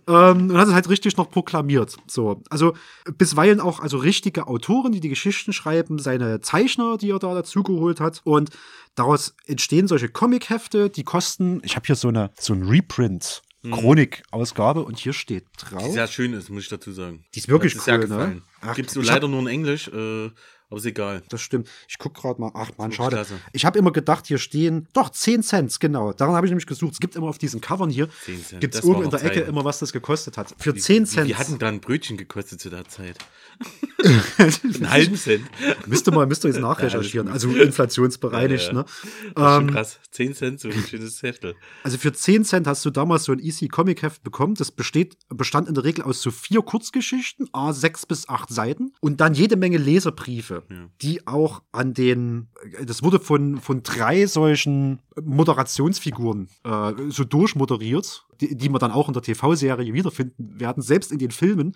Ähm, 0.07 0.51
und 0.51 0.57
hat 0.57 0.69
es 0.69 0.75
halt 0.75 0.89
richtig 0.89 1.17
noch 1.17 1.31
proklamiert. 1.31 1.97
So. 2.07 2.43
Also 2.51 2.75
bisweilen 3.17 3.61
auch 3.61 3.81
also 3.81 3.99
richtige 3.99 4.47
Autoren, 4.47 4.93
die 4.93 5.01
die 5.01 5.09
Geschichten 5.09 5.53
schreiben, 5.53 5.99
seine 5.99 6.41
Zeichner, 6.41 6.97
die 6.99 7.11
er 7.11 7.19
da 7.19 7.35
dazugeholt 7.35 8.01
hat. 8.01 8.21
Und 8.25 8.51
daraus 8.95 9.35
entstehen 9.47 9.89
solche 9.89 10.09
Comic-Hefte, 10.09 10.91
die 10.91 11.05
kosten, 11.05 11.61
ich 11.65 11.77
habe 11.77 11.87
hier 11.87 11.97
so 11.97 12.09
eine 12.09 12.31
so 12.39 12.53
ein 12.55 12.63
Reprint. 12.63 13.43
Chronik-Ausgabe 13.71 14.83
und 14.85 14.99
hier 14.99 15.13
steht 15.13 15.45
drauf. 15.59 15.83
Die 15.85 15.91
sehr 15.91 16.07
schön 16.07 16.33
ist, 16.33 16.49
muss 16.49 16.63
ich 16.63 16.69
dazu 16.69 16.93
sagen. 16.93 17.25
Die 17.35 17.41
ist 17.41 17.49
wirklich 17.49 17.75
mir 17.75 17.81
sehr 17.83 17.99
cool, 17.99 18.07
ne? 18.09 18.43
Ich 18.63 18.69
hab- 18.97 19.05
leider 19.05 19.27
nur 19.29 19.41
in 19.41 19.47
Englisch, 19.49 19.89
äh, 19.89 20.31
aber 20.71 20.79
ist 20.79 20.87
egal. 20.87 21.23
Das 21.29 21.41
stimmt. 21.41 21.69
Ich 21.89 21.99
guck 21.99 22.15
gerade 22.15 22.41
mal. 22.41 22.51
Ach 22.55 22.71
man, 22.79 22.93
schade. 22.93 23.17
klasse. 23.17 23.35
Ich 23.53 23.65
habe 23.65 23.79
immer 23.79 23.91
gedacht, 23.93 24.27
hier 24.27 24.39
stehen 24.39 24.87
doch 24.93 25.11
10 25.11 25.43
Cent, 25.43 25.81
genau. 25.81 26.13
Daran 26.13 26.35
habe 26.35 26.47
ich 26.47 26.51
nämlich 26.51 26.67
gesucht. 26.67 26.93
Es 26.95 27.01
gibt 27.01 27.17
immer 27.17 27.29
auf 27.29 27.39
diesen 27.39 27.61
Covern 27.61 27.91
hier 27.91 28.09
10 28.25 28.45
Cent. 28.45 28.61
gibt 28.61 28.75
es 28.75 28.83
oben 28.85 29.05
in 29.05 29.11
der 29.11 29.23
Ecke 29.25 29.35
Zeiten. 29.41 29.49
immer, 29.49 29.65
was 29.65 29.79
das 29.79 29.93
gekostet 29.93 30.37
hat. 30.37 30.55
Für 30.59 30.75
Wie- 30.75 30.81
10 30.81 31.03
wie- 31.03 31.07
Cent. 31.07 31.29
Wie 31.29 31.35
hatten 31.37 31.59
da 31.59 31.69
ein 31.69 31.81
Brötchen 31.81 32.17
gekostet 32.17 32.61
zu 32.61 32.71
der 32.71 32.87
Zeit? 32.89 33.17
Einen 34.39 34.91
halben 34.91 35.17
Cent. 35.17 35.45
müsste 35.87 36.11
mal, 36.13 36.27
müsste 36.27 36.49
jetzt 36.49 36.61
nachrecherchieren. 36.61 37.29
Also 37.29 37.51
inflationsbereinigt, 37.51 38.69
Ja, 38.69 38.73
ja. 38.73 38.75
ne? 38.75 38.85
Das 38.85 38.95
ist 39.05 39.35
schon 39.35 39.69
Ähm, 39.69 39.75
krass. 39.75 39.99
10 40.13 40.35
Cent, 40.35 40.61
so 40.61 40.69
ein 40.69 40.85
schönes 40.89 41.23
Heftel. 41.23 41.55
Also 41.83 41.99
für 41.99 42.13
10 42.13 42.45
Cent 42.45 42.67
hast 42.67 42.85
du 42.85 42.91
damals 42.91 43.25
so 43.25 43.33
ein 43.33 43.39
Easy 43.41 43.69
Comic 43.69 44.03
Heft 44.03 44.23
bekommen. 44.23 44.55
Das 44.55 44.71
besteht, 44.71 45.17
bestand 45.29 45.69
in 45.69 45.75
der 45.75 45.85
Regel 45.85 46.05
aus 46.05 46.23
so 46.23 46.31
vier 46.31 46.63
Kurzgeschichten, 46.63 47.49
a 47.53 47.73
sechs 47.73 48.07
bis 48.07 48.29
acht 48.29 48.51
Seiten 48.51 48.93
und 49.01 49.21
dann 49.21 49.35
jede 49.35 49.57
Menge 49.57 49.79
Leserbriefe, 49.79 50.58
Ja. 50.71 50.89
die 51.03 51.27
auch 51.27 51.63
an 51.73 51.95
den, 51.95 52.49
das 52.85 53.03
wurde 53.03 53.21
von, 53.21 53.61
von 53.61 53.83
drei 53.83 54.27
solchen 54.27 55.01
Moderationsfiguren 55.21 56.49
äh, 56.65 56.93
so 57.09 57.25
durchmoderiert, 57.25 58.27
die, 58.41 58.57
die 58.57 58.69
man 58.69 58.81
dann 58.81 58.93
auch 58.93 59.09
in 59.09 59.15
der 59.15 59.23
TV-Serie 59.23 59.93
wiederfinden 59.93 60.61
werden, 60.61 60.83
selbst 60.83 61.13
in 61.13 61.19
den 61.19 61.31
Filmen. 61.31 61.75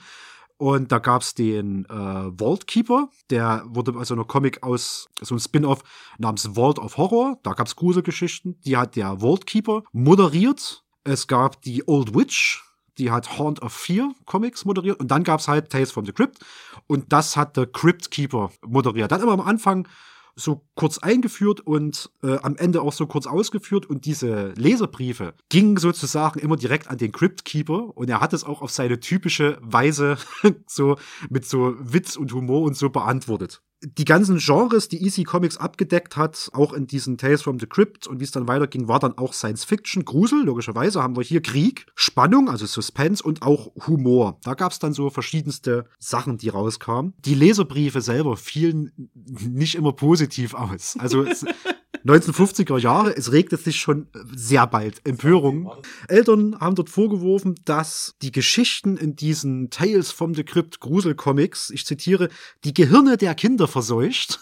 Und 0.59 0.93
da 0.93 0.99
gab's 0.99 1.35
den 1.35 1.87
äh, 1.87 2.31
Vault 2.39 2.69
Keeper, 2.69 3.09
der 3.31 3.65
wurde 3.67 3.95
also 3.99 4.15
einer 4.15 4.25
Comic 4.25 4.63
aus 4.63 5.09
so 5.21 5.35
ein 5.35 5.41
Spin-off 5.41 5.83
namens 6.19 6.51
Vault 6.55 6.79
of 6.79 6.97
Horror. 6.99 7.39
Da 7.43 7.53
gab's 7.55 7.75
Gruselgeschichten. 7.75 8.61
Die 8.65 8.77
hat 8.77 8.95
der 8.95 9.21
Vault 9.21 9.47
Keeper 9.47 9.83
moderiert. 9.93 10.85
Es 11.03 11.27
gab 11.27 11.61
die 11.63 11.83
Old 11.89 12.15
Witch, 12.15 12.63
die 12.99 13.11
hat 13.11 13.39
Haunt 13.39 13.63
of 13.63 13.73
Fear 13.73 14.13
Comics 14.27 14.65
moderiert. 14.65 15.01
Und 15.01 15.09
dann 15.11 15.25
gab's 15.25 15.49
halt 15.49 15.71
Tales 15.71 15.93
from 15.93 16.07
the 16.07 16.13
Crypt. 16.13 16.39
Und 16.87 17.13
das 17.13 17.37
hat 17.37 17.57
der 17.57 17.67
Crypt 17.67 18.11
Keeper 18.11 18.51
moderiert. 18.67 19.13
Dann 19.13 19.21
immer 19.21 19.33
am 19.33 19.41
Anfang 19.41 19.89
so 20.35 20.65
kurz 20.77 20.99
eingeführt 20.99 21.61
und 21.61 22.11
äh, 22.23 22.39
am 22.39 22.57
Ende 22.57 22.81
auch 22.81 22.93
so 22.93 23.07
kurz 23.07 23.27
ausgeführt. 23.27 23.87
Und 23.87 24.05
diese 24.07 24.53
Leserbriefe 24.57 25.35
gingen 25.49 25.77
sozusagen 25.77 26.39
immer 26.39 26.57
direkt 26.57 26.89
an 26.89 26.99
den 26.99 27.13
Crypt 27.13 27.45
Keeper. 27.45 27.97
Und 27.97 28.09
er 28.09 28.21
hat 28.21 28.33
es 28.33 28.45
auch 28.45 28.63
auf 28.63 28.71
seine 28.71 29.01
typische 29.01 29.59
Weise 29.61 30.17
so 30.67 30.97
mit 31.29 31.47
so 31.47 31.75
Witz 31.79 32.17
und 32.17 32.33
Humor 32.33 32.63
und 32.63 32.77
so 32.77 32.91
beantwortet. 32.91 33.63
Die 33.83 34.05
ganzen 34.05 34.39
Genres, 34.39 34.89
die 34.89 35.03
Easy 35.03 35.25
Comics 35.25 35.57
abgedeckt 35.57 36.17
hat, 36.17 36.51
auch 36.53 36.73
in 36.73 36.87
diesen 36.87 37.19
Tales 37.19 37.43
from 37.43 37.59
the 37.59 37.67
Crypt 37.67 38.07
und 38.07 38.21
wie 38.21 38.25
es 38.25 38.31
dann 38.31 38.47
weiterging, 38.47 38.89
war 38.89 39.01
dann 39.01 39.19
auch 39.19 39.33
Science 39.33 39.65
Fiction, 39.65 40.05
Grusel, 40.05 40.45
logischerweise 40.45 41.03
haben 41.03 41.17
wir 41.17 41.23
hier 41.23 41.43
Krieg, 41.43 41.87
Spannung, 41.95 42.49
also 42.49 42.67
Suspense 42.67 43.23
und 43.23 43.43
auch 43.43 43.73
Humor. 43.87 44.39
Da 44.45 44.55
gab 44.55 44.73
es 44.73 44.79
dann 44.79 44.93
so 44.93 45.11
verschiedenste 45.11 45.87
Sachen, 45.99 46.39
die 46.39 46.49
rauskamen. 46.49 47.15
Die 47.19 47.35
Leserbriefe 47.35 48.01
selber 48.01 48.37
fielen 48.37 49.11
nicht 49.15 49.75
immer 49.75 49.93
positiv 49.93 50.55
aus. 50.55 50.97
Also 50.99 51.27
1950er 52.05 52.79
Jahre, 52.79 53.17
es 53.17 53.33
regte 53.33 53.57
sich 53.57 53.77
schon 53.77 54.09
sehr 54.35 54.67
bald 54.67 55.07
Empörung. 55.07 55.71
Eltern 56.09 56.59
haben 56.59 56.75
dort 56.75 56.91
vorgeworfen, 56.91 57.55
dass 57.65 58.15
die 58.23 58.33
Geschichten 58.33 58.97
in 58.97 59.15
diesen 59.17 59.71
Tales 59.71 60.11
from 60.11 60.35
the 60.35 60.45
Crypt 60.45 60.81
Gruselcomics, 60.81 61.71
ich 61.71 61.87
zitiere, 61.87 62.29
die 62.65 62.75
Gehirne 62.75 63.17
der 63.17 63.35
Kinder 63.35 63.69
verseucht. 63.69 64.41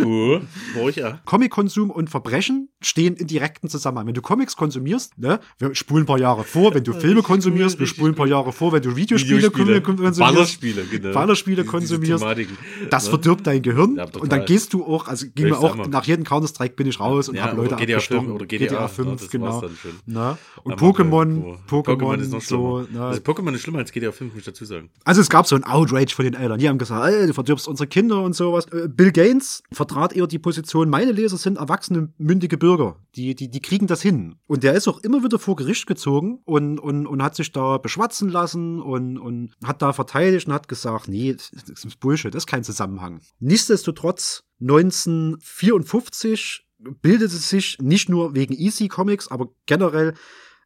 Uh, 0.00 0.40
ruhig, 0.76 0.96
ja. 0.96 1.20
Comic-Konsum 1.24 1.90
und 1.90 2.10
Verbrechen 2.10 2.68
stehen 2.80 3.14
in 3.16 3.26
direkten 3.26 3.68
Zusammenhang. 3.68 4.06
Wenn 4.06 4.14
du 4.14 4.22
Comics 4.22 4.56
konsumierst, 4.56 5.18
ne, 5.18 5.40
wir 5.58 5.74
spulen 5.74 6.04
ein 6.04 6.06
paar 6.06 6.18
Jahre 6.18 6.44
vor, 6.44 6.74
wenn 6.74 6.84
du 6.84 6.92
Filme 6.92 7.22
konsumierst, 7.22 7.78
wir 7.78 7.86
spulen 7.86 8.12
ein 8.12 8.16
paar 8.16 8.26
Jahre 8.26 8.52
vor, 8.52 8.72
wenn 8.72 8.82
du 8.82 8.96
Videospiele, 8.96 9.38
Videospiele, 9.38 9.80
konsumierst, 9.80 10.18
Ballerspiele, 10.18 10.84
genau. 10.84 11.12
Ballerspiele 11.12 11.64
konsumierst, 11.64 12.22
Thematiken, 12.22 12.58
das 12.90 13.04
ne? 13.04 13.10
verdirbt 13.10 13.46
dein 13.46 13.62
Gehirn 13.62 13.96
Ja, 13.96 14.06
und 14.18 14.32
dann 14.32 14.44
gehst 14.44 14.72
du 14.72 14.84
auch, 14.84 15.08
also 15.08 15.26
ging 15.34 15.48
mir 15.48 15.58
auch, 15.58 15.86
nach 15.88 16.04
jedem 16.04 16.24
Counter-Strike 16.24 16.74
bin 16.74 16.86
ich 16.86 16.98
raus 16.98 17.28
und 17.28 17.36
Ja, 17.36 17.44
habe 17.44 17.56
Leute 17.56 17.76
GTA 17.76 17.96
abgestochen. 17.96 18.26
5 18.26 18.34
oder 18.34 18.46
GTA, 18.46 18.74
ja, 18.74 18.88
5, 18.88 19.20
das 19.20 19.30
genau. 19.30 19.62
Ne? 20.06 20.38
Und 20.64 20.80
Pokémon, 20.80 21.56
Pokémon, 21.68 22.18
ist 22.18 22.32
noch 22.32 22.40
so, 22.40 22.86
ne? 22.90 23.02
Also 23.02 23.20
Pokémon 23.20 23.54
ist 23.54 23.62
schlimmer 23.62 23.78
als 23.78 23.92
GTA 23.92 24.12
5, 24.12 24.32
muss 24.32 24.40
ich 24.40 24.46
dazu 24.46 24.64
sagen. 24.64 24.90
Also 25.04 25.20
es 25.20 25.28
gab 25.28 25.46
so 25.46 25.56
ein 25.56 25.64
Outrage 25.64 26.14
von 26.14 26.24
den 26.24 26.34
Eltern. 26.34 26.58
Die 26.58 26.68
haben 26.68 26.78
gesagt, 26.78 27.12
ey, 27.12 27.26
du 27.26 27.34
verdirbst 27.34 27.68
unsere 27.68 27.86
Kinder 27.86 28.22
und 28.22 28.34
sowas. 28.34 28.66
Äh, 28.66 28.88
Bill 28.88 29.12
Gaines 29.42 29.62
vertrat 29.72 30.14
eher 30.14 30.26
die 30.26 30.38
Position, 30.38 30.88
meine 30.88 31.12
Leser 31.12 31.36
sind 31.36 31.58
erwachsene, 31.58 32.08
mündige 32.18 32.56
Bürger. 32.58 32.96
Die, 33.16 33.34
die, 33.34 33.50
die 33.50 33.60
kriegen 33.60 33.88
das 33.88 34.00
hin. 34.02 34.36
Und 34.46 34.62
der 34.62 34.74
ist 34.74 34.86
auch 34.88 35.00
immer 35.00 35.24
wieder 35.24 35.38
vor 35.38 35.56
Gericht 35.56 35.86
gezogen 35.86 36.40
und, 36.44 36.78
und, 36.78 37.06
und 37.06 37.22
hat 37.22 37.34
sich 37.34 37.52
da 37.52 37.78
beschwatzen 37.78 38.28
lassen 38.28 38.78
und, 38.80 39.16
und 39.18 39.54
hat 39.64 39.80
da 39.82 39.92
verteidigt 39.92 40.46
und 40.46 40.54
hat 40.54 40.68
gesagt, 40.68 41.08
nee, 41.08 41.34
das 41.34 41.50
ist 41.84 42.00
Bullshit, 42.00 42.34
das 42.34 42.42
ist 42.42 42.46
kein 42.46 42.64
Zusammenhang. 42.64 43.20
Nichtsdestotrotz, 43.40 44.44
1954 44.60 46.66
bildete 47.00 47.36
sich 47.36 47.78
nicht 47.80 48.08
nur 48.08 48.34
wegen 48.34 48.54
EC 48.54 48.88
Comics, 48.88 49.28
aber 49.28 49.48
generell 49.66 50.14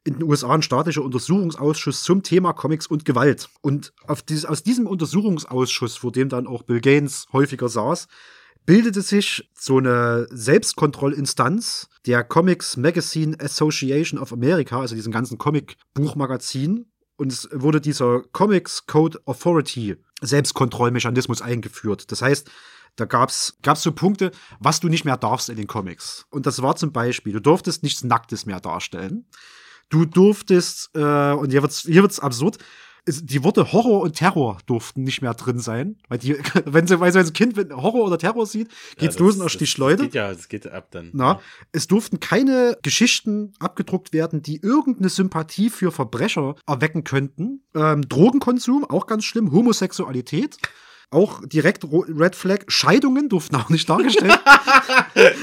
in 0.04 0.14
den 0.14 0.22
USA 0.22 0.54
ein 0.54 0.62
staatlicher 0.62 1.02
Untersuchungsausschuss 1.02 2.04
zum 2.04 2.22
Thema 2.22 2.52
Comics 2.52 2.86
und 2.86 3.04
Gewalt. 3.04 3.48
Und 3.60 3.92
auf 4.06 4.22
dies, 4.22 4.44
aus 4.44 4.62
diesem 4.62 4.86
Untersuchungsausschuss, 4.86 5.96
vor 5.96 6.12
dem 6.12 6.28
dann 6.28 6.46
auch 6.46 6.62
Bill 6.62 6.80
Gaines 6.80 7.26
häufiger 7.32 7.68
saß, 7.68 8.06
bildete 8.66 9.00
sich 9.00 9.48
so 9.58 9.78
eine 9.78 10.26
Selbstkontrollinstanz 10.30 11.88
der 12.04 12.24
Comics 12.24 12.76
Magazine 12.76 13.38
Association 13.40 14.20
of 14.20 14.32
America, 14.32 14.80
also 14.80 14.94
diesen 14.94 15.12
ganzen 15.12 15.38
Comic-Buchmagazin. 15.38 16.86
Und 17.16 17.32
es 17.32 17.48
wurde 17.52 17.80
dieser 17.80 18.22
Comics 18.32 18.86
Code 18.86 19.20
Authority 19.24 19.96
Selbstkontrollmechanismus 20.20 21.40
eingeführt. 21.40 22.10
Das 22.12 22.20
heißt, 22.20 22.50
da 22.96 23.04
gab's 23.04 23.56
gab's 23.62 23.82
so 23.82 23.92
Punkte, 23.92 24.32
was 24.58 24.80
du 24.80 24.88
nicht 24.88 25.04
mehr 25.04 25.16
darfst 25.16 25.48
in 25.48 25.56
den 25.56 25.66
Comics. 25.66 26.26
Und 26.30 26.46
das 26.46 26.60
war 26.60 26.76
zum 26.76 26.92
Beispiel, 26.92 27.32
du 27.32 27.40
durftest 27.40 27.82
nichts 27.82 28.04
Nacktes 28.04 28.46
mehr 28.46 28.60
darstellen. 28.60 29.26
Du 29.88 30.04
durftest, 30.04 30.90
äh, 30.94 31.32
und 31.32 31.50
hier 31.50 31.62
wird's, 31.62 31.82
hier 31.82 32.02
wird's 32.02 32.18
absurd, 32.18 32.58
die 33.06 33.44
Worte 33.44 33.72
Horror 33.72 34.00
und 34.02 34.14
Terror 34.16 34.58
durften 34.66 35.04
nicht 35.04 35.22
mehr 35.22 35.34
drin 35.34 35.58
sein. 35.58 35.96
Weil 36.08 36.18
die, 36.18 36.36
wenn 36.64 36.86
sie, 36.86 36.98
weil 37.00 37.12
sie 37.12 37.18
als 37.18 37.32
Kind 37.32 37.56
Horror 37.56 38.06
oder 38.06 38.18
Terror 38.18 38.46
sieht, 38.46 38.68
geht's 38.96 39.14
Ja, 39.14 39.20
los 39.20 39.34
das- 39.34 39.36
und 39.36 39.42
ersticht 39.42 39.78
Leute. 39.78 40.04
Geht 40.04 40.14
ja, 40.14 40.30
es 40.30 40.48
geht 40.48 40.66
ab 40.66 40.88
dann. 40.90 41.10
Na, 41.12 41.40
es 41.72 41.86
durften 41.86 42.20
keine 42.20 42.76
Geschichten 42.82 43.52
abgedruckt 43.58 44.12
werden, 44.12 44.42
die 44.42 44.60
irgendeine 44.60 45.08
Sympathie 45.08 45.70
für 45.70 45.92
Verbrecher 45.92 46.56
erwecken 46.66 47.04
könnten. 47.04 47.62
Ähm, 47.74 48.08
Drogenkonsum, 48.08 48.84
auch 48.84 49.06
ganz 49.06 49.24
schlimm. 49.24 49.52
Homosexualität, 49.52 50.56
auch 51.10 51.40
direkt 51.46 51.84
Red 51.84 52.34
Flag. 52.34 52.64
Scheidungen 52.68 53.28
durften 53.28 53.56
auch 53.56 53.68
nicht 53.68 53.88
dargestellt. 53.88 54.38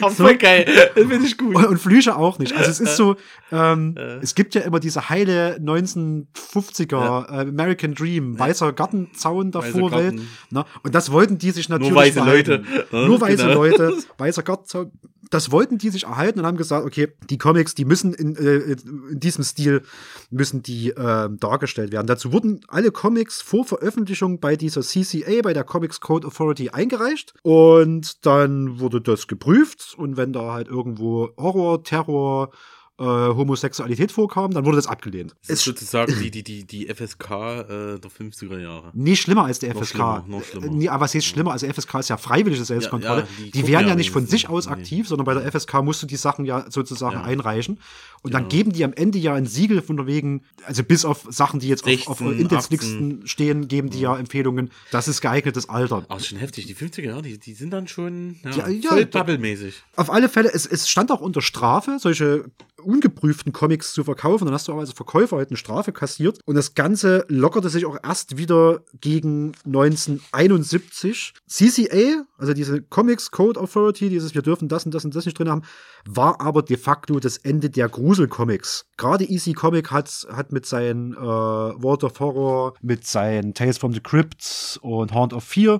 Oh, 0.01 0.09
voll 0.09 0.37
geil. 0.37 0.65
Das 0.95 1.07
finde 1.07 1.25
ich 1.25 1.37
gut. 1.37 1.55
und, 1.55 1.65
und 1.65 1.77
Flüche 1.79 2.15
auch 2.15 2.37
nicht. 2.37 2.53
Also 2.55 2.69
es 2.69 2.79
ist 2.79 2.95
so, 2.95 3.15
ähm, 3.51 3.95
es 4.21 4.35
gibt 4.35 4.53
ja 4.53 4.61
immer 4.61 4.79
diese 4.79 5.09
heile 5.09 5.57
1950er 5.57 7.27
äh, 7.27 7.49
American 7.49 7.95
Dream, 7.95 8.37
weißer 8.37 8.73
Gartenzaun 8.73 9.51
davor, 9.51 9.91
Weißer 9.91 9.97
Welt. 10.03 10.15
Garten. 10.17 10.29
Na, 10.51 10.65
und 10.83 10.93
das 10.93 11.11
wollten 11.11 11.37
die 11.37 11.51
sich 11.51 11.69
natürlich 11.69 11.95
weiße 11.95 12.19
behalten. 12.19 12.51
Leute. 12.51 12.87
Ja, 12.91 13.07
Nur 13.07 13.21
weiße 13.21 13.47
genau. 13.47 13.53
Leute, 13.53 13.93
weißer 14.17 14.43
Gartenzaun. 14.43 14.91
Das 15.29 15.51
wollten 15.51 15.79
die 15.79 15.89
sich 15.89 16.03
erhalten 16.03 16.39
und 16.41 16.45
haben 16.45 16.57
gesagt, 16.57 16.85
okay, 16.85 17.07
die 17.29 17.39
Comics, 17.39 17.73
die 17.73 17.85
müssen 17.85 18.13
in, 18.13 18.35
äh, 18.35 18.75
in 19.09 19.19
diesem 19.19 19.43
Stil 19.43 19.81
müssen 20.29 20.61
die 20.61 20.89
äh, 20.91 21.29
dargestellt 21.39 21.91
werden. 21.91 22.05
Dazu 22.05 22.31
wurden 22.31 22.61
alle 22.67 22.91
Comics 22.91 23.41
vor 23.41 23.65
Veröffentlichung 23.65 24.39
bei 24.39 24.55
dieser 24.55 24.81
CCA, 24.81 25.41
bei 25.41 25.52
der 25.53 25.63
Comics 25.63 26.01
Code 26.01 26.27
Authority 26.27 26.69
eingereicht 26.69 27.33
und 27.41 28.25
dann 28.25 28.79
wurde 28.79 29.01
das 29.01 29.27
geprüft 29.27 29.95
und 29.97 30.17
wenn 30.17 30.33
da 30.33 30.53
halt 30.53 30.67
irgendwo 30.67 31.29
Horror, 31.37 31.83
Terror, 31.83 32.51
äh, 32.99 33.03
Homosexualität 33.03 34.11
vorkam, 34.11 34.51
dann 34.51 34.65
wurde 34.65 34.75
das 34.77 34.87
abgelehnt. 34.87 35.33
Das 35.41 35.49
ist 35.57 35.63
sozusagen 35.65 36.13
die, 36.21 36.29
die, 36.29 36.43
die, 36.43 36.63
die 36.65 36.87
FSK 36.93 37.31
äh, 37.31 37.99
der 37.99 38.11
50er 38.11 38.59
Jahre. 38.59 38.91
Nee, 38.93 39.15
schlimmer 39.15 39.45
als 39.45 39.59
der 39.59 39.73
Noch 39.73 39.81
FSK. 39.81 39.89
schlimmer, 39.95 40.23
noch 40.27 40.43
schlimmer. 40.43 40.67
Nee, 40.67 40.89
aber 40.89 41.05
was 41.05 41.15
heißt 41.15 41.25
schlimmer? 41.25 41.51
Also 41.53 41.67
FSK 41.71 41.95
ist 41.99 42.09
ja 42.09 42.17
freiwillige 42.17 42.63
Selbstkontrolle. 42.63 43.21
Ja, 43.21 43.27
ja, 43.27 43.45
die 43.45 43.51
die 43.51 43.67
werden 43.67 43.87
ja 43.87 43.95
nicht 43.95 44.11
von 44.11 44.27
sich 44.27 44.47
aus 44.47 44.67
Nee. 44.67 44.73
aktiv, 44.73 45.07
sondern 45.07 45.25
bei 45.25 45.33
der 45.33 45.51
FSK 45.51 45.81
musst 45.83 46.03
du 46.03 46.07
die 46.07 46.15
Sachen 46.17 46.45
ja 46.45 46.65
sozusagen 46.69 47.15
Ja. 47.15 47.23
einreichen. 47.23 47.79
Und 48.21 48.33
dann 48.33 48.47
geben 48.47 48.71
die 48.71 48.85
am 48.85 48.93
Ende 48.93 49.17
ja 49.17 49.33
ein 49.33 49.45
Siegel 49.47 49.81
von 49.81 50.05
wegen, 50.07 50.43
also 50.65 50.83
bis 50.83 51.03
auf 51.03 51.25
Sachen, 51.29 51.59
die 51.59 51.67
jetzt 51.67 51.83
auf, 51.85 52.07
auf 52.07 52.17
16, 52.19 52.39
Indexlisten 52.39 53.27
stehen, 53.27 53.67
geben 53.67 53.89
die 53.89 53.99
ja 53.99 54.15
Empfehlungen, 54.17 54.71
das 54.91 55.07
ist 55.09 55.19
geeignetes 55.19 55.67
Alter. 55.67 56.05
Ist 56.15 56.27
schon 56.27 56.37
heftig. 56.37 56.67
Die 56.67 56.75
50er 56.75 57.01
Jahre, 57.05 57.21
die, 57.23 57.37
die 57.37 57.53
sind 57.53 57.71
dann 57.71 57.87
schon 57.87 58.37
ja, 58.45 58.67
Ja, 58.69 58.97
ja, 58.97 59.03
doppelmäßig. 59.05 59.81
Auf 59.97 60.09
alle 60.09 60.29
Fälle, 60.29 60.53
es, 60.53 60.65
es 60.65 60.87
stand 60.89 61.11
auch 61.11 61.19
unter 61.21 61.41
Strafe, 61.41 61.97
solche 61.99 62.45
ungeprüften 62.83 63.53
Comics 63.53 63.93
zu 63.93 64.03
verkaufen. 64.03 64.45
Dann 64.45 64.53
hast 64.53 64.67
du 64.67 64.71
aber 64.71 64.81
als 64.81 64.91
Verkäufer 64.91 65.37
halt 65.37 65.49
eine 65.49 65.57
Strafe 65.57 65.91
kassiert. 65.91 66.39
Und 66.45 66.55
das 66.55 66.75
Ganze 66.75 67.25
lockerte 67.27 67.69
sich 67.69 67.85
auch 67.85 67.97
erst 68.03 68.37
wieder 68.37 68.81
gegen 68.99 69.53
1971. 69.65 71.33
CCA, 71.47 72.25
also 72.37 72.53
diese 72.53 72.81
Comics 72.81 73.31
Code 73.31 73.59
Authority, 73.59 74.09
dieses 74.09 74.35
wir 74.35 74.41
dürfen 74.41 74.67
das 74.67 74.85
und 74.85 74.93
das 74.93 75.05
und 75.05 75.15
das 75.15 75.25
nicht 75.25 75.37
drin 75.37 75.49
haben, 75.49 75.63
war 76.05 76.41
aber 76.41 76.61
de 76.61 76.77
facto 76.77 77.19
das 77.19 77.37
Ende 77.37 77.69
der 77.69 77.89
Gruselcomics. 77.89 78.85
Gerade 78.97 79.25
EC 79.25 79.55
Comic 79.55 79.91
hat, 79.91 80.27
hat 80.31 80.51
mit 80.51 80.65
seinen 80.65 81.13
äh, 81.13 81.17
World 81.17 82.03
of 82.03 82.19
Horror, 82.19 82.73
mit 82.81 83.05
seinen 83.05 83.53
Tales 83.53 83.77
from 83.77 83.93
the 83.93 83.99
Crypt 83.99 84.79
und 84.81 85.13
Haunt 85.13 85.33
of 85.33 85.43
Fear 85.43 85.79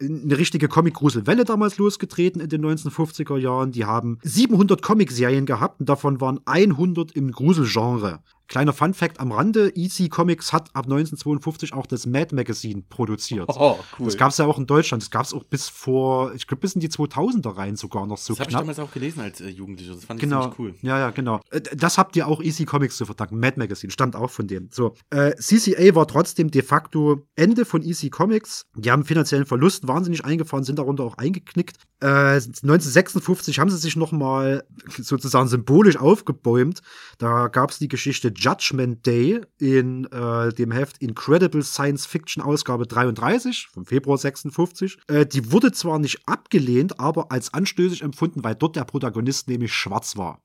eine 0.00 0.38
richtige 0.38 0.68
Comic-Gruselwelle 0.68 1.44
damals 1.44 1.78
losgetreten 1.78 2.40
in 2.40 2.48
den 2.48 2.64
1950er 2.64 3.36
Jahren. 3.36 3.72
Die 3.72 3.84
haben 3.84 4.18
700 4.22 4.82
Comic-Serien 4.82 5.46
gehabt 5.46 5.80
und 5.80 5.88
davon 5.88 6.20
waren 6.20 6.40
100 6.46 7.12
im 7.12 7.30
Gruselgenre. 7.30 8.20
Kleiner 8.50 8.72
Fun-Fact 8.72 9.20
am 9.20 9.30
Rande: 9.32 9.72
EC 9.74 10.10
Comics 10.10 10.52
hat 10.52 10.68
ab 10.74 10.84
1952 10.86 11.72
auch 11.72 11.86
das 11.86 12.04
Mad 12.04 12.34
Magazine 12.34 12.82
produziert. 12.88 13.48
Oh, 13.62 13.78
cool. 13.98 14.06
Das 14.06 14.16
gab 14.16 14.30
es 14.32 14.38
ja 14.38 14.46
auch 14.46 14.58
in 14.58 14.66
Deutschland. 14.66 15.02
Das 15.02 15.10
gab 15.10 15.24
es 15.24 15.32
auch 15.34 15.44
bis 15.44 15.68
vor, 15.68 16.34
ich 16.34 16.46
glaube, 16.46 16.60
bis 16.62 16.74
in 16.74 16.80
die 16.80 16.88
2000er 16.88 17.56
rein 17.56 17.76
sogar 17.76 18.06
noch 18.06 18.16
so 18.18 18.32
das 18.32 18.40
habe 18.40 18.50
ich 18.50 18.56
damals 18.56 18.78
auch 18.78 18.90
gelesen 18.90 19.20
als 19.20 19.40
äh, 19.40 19.48
Jugendlicher. 19.48 19.94
Das 19.94 20.04
fand 20.04 20.18
ich 20.18 20.28
Genau. 20.28 20.42
ziemlich 20.42 20.58
cool. 20.58 20.74
Ja, 20.82 20.98
ja, 20.98 21.10
genau. 21.10 21.40
Äh, 21.50 21.60
Das 21.76 21.96
habt 21.98 22.16
ihr 22.16 22.26
auch 22.26 22.40
EC 22.42 22.66
Comics 22.66 22.96
zu 22.96 23.06
verdanken. 23.06 23.38
Mad 23.38 23.58
Magazine 23.58 23.90
stammt 23.92 24.16
auch 24.16 24.30
von 24.30 24.46
denen. 24.48 24.68
So, 24.72 24.94
äh, 25.10 25.32
CCA 25.36 25.94
war 25.94 26.06
trotzdem 26.08 26.50
de 26.50 26.62
facto 26.62 27.26
Ende 27.36 27.64
von 27.64 27.82
EC 27.82 28.10
Comics. 28.10 28.66
Die 28.74 28.90
haben 28.90 29.04
finanziellen 29.04 29.46
Verlust 29.46 29.86
wahnsinnig 29.86 30.24
eingefahren, 30.24 30.64
sind 30.64 30.78
darunter 30.78 31.04
auch 31.04 31.18
eingeknickt. 31.18 31.76
Äh, 32.02 32.06
1956 32.06 33.58
haben 33.58 33.70
sie 33.70 33.76
sich 33.76 33.94
noch 33.96 34.12
mal 34.12 34.64
sozusagen 34.98 35.48
symbolisch 35.48 35.96
aufgebäumt. 35.98 36.80
Da 37.18 37.48
gab 37.48 37.70
es 37.70 37.78
die 37.78 37.88
Geschichte 37.88 38.32
Judgment 38.40 39.06
Day 39.06 39.40
in 39.58 40.06
äh, 40.06 40.52
dem 40.54 40.72
Heft 40.72 40.98
Incredible 41.02 41.62
Science 41.62 42.06
Fiction 42.06 42.42
Ausgabe 42.42 42.86
33 42.86 43.68
vom 43.72 43.84
Februar 43.84 44.16
56. 44.16 44.98
Äh, 45.08 45.26
die 45.26 45.52
wurde 45.52 45.72
zwar 45.72 45.98
nicht 45.98 46.26
abgelehnt, 46.26 46.98
aber 46.98 47.30
als 47.30 47.52
anstößig 47.52 48.02
empfunden, 48.02 48.42
weil 48.42 48.54
dort 48.54 48.76
der 48.76 48.84
Protagonist 48.84 49.48
nämlich 49.48 49.72
schwarz 49.72 50.16
war. 50.16 50.42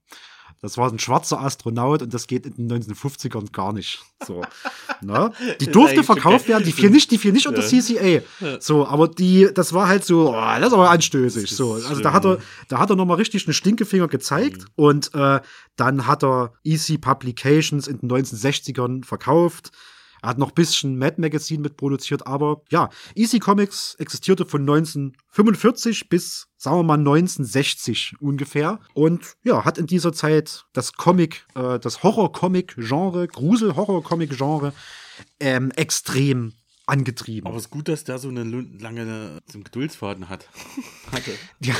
Das 0.66 0.76
war 0.78 0.90
ein 0.90 0.98
schwarzer 0.98 1.40
Astronaut 1.40 2.02
und 2.02 2.12
das 2.12 2.26
geht 2.26 2.44
in 2.44 2.68
den 2.68 2.82
1950ern 2.82 3.52
gar 3.52 3.72
nicht. 3.72 4.00
So, 4.26 4.42
na? 5.00 5.30
Die 5.60 5.66
durfte 5.70 6.02
verkauft 6.02 6.40
okay. 6.44 6.48
werden, 6.48 6.64
die 6.64 6.72
fiel 6.72 6.90
nicht, 6.90 7.10
die 7.12 7.18
fiel 7.18 7.32
nicht 7.32 7.46
unter 7.46 7.62
Ja. 7.64 7.80
CCA. 7.80 8.58
So, 8.60 8.86
aber 8.86 9.06
die, 9.06 9.48
das 9.54 9.72
war 9.72 9.86
halt 9.86 10.04
so, 10.04 10.30
oh, 10.30 10.32
das 10.58 10.66
ist 10.68 10.72
aber 10.72 10.90
anstößig. 10.90 11.44
Ist 11.44 11.56
So, 11.56 11.74
also 11.74 11.86
schlimm. 11.88 12.02
da 12.02 12.12
hat 12.12 12.24
er, 12.24 12.38
da 12.68 12.78
hat 12.78 12.90
er 12.90 12.96
nochmal 12.96 13.16
richtig 13.18 13.46
einen 13.46 13.54
Stinkefinger 13.54 14.08
gezeigt 14.08 14.62
Mhm. 14.62 14.66
und 14.74 15.14
äh, 15.14 15.40
dann 15.76 16.06
hat 16.08 16.24
er 16.24 16.52
EC 16.64 17.00
Publications 17.00 17.86
in 17.86 17.98
den 18.00 18.10
1960ern 18.10 19.04
verkauft. 19.04 19.70
Er 20.22 20.30
hat 20.30 20.38
noch 20.38 20.48
ein 20.48 20.54
bisschen 20.54 20.98
Mad 20.98 21.20
Magazine 21.20 21.62
mitproduziert, 21.62 22.26
aber 22.26 22.62
ja, 22.70 22.90
EC 23.14 23.40
Comics 23.40 23.94
existierte 23.98 24.44
von 24.44 24.62
1945 24.62 26.08
bis, 26.08 26.48
sagen 26.56 26.78
wir 26.78 26.82
mal, 26.82 26.98
1960 26.98 28.14
ungefähr. 28.20 28.80
Und 28.94 29.36
ja, 29.44 29.64
hat 29.64 29.78
in 29.78 29.86
dieser 29.86 30.12
Zeit 30.12 30.64
das 30.72 30.94
Comic, 30.94 31.46
äh, 31.54 31.78
das 31.78 32.02
Horror-Comic-Genre, 32.02 33.28
Grusel-Horror-Comic-Genre 33.28 34.72
ähm, 35.40 35.70
extrem 35.72 36.52
angetrieben. 36.86 37.48
Aber 37.48 37.56
es 37.56 37.64
ist 37.64 37.70
gut, 37.70 37.88
dass 37.88 38.04
der 38.04 38.18
so 38.18 38.28
eine 38.28 38.44
lange 38.44 39.42
zum 39.46 39.64
Geduldsfaden 39.64 40.28
hat. 40.28 40.48
Hatte. 41.12 41.32
Ja. 41.60 41.74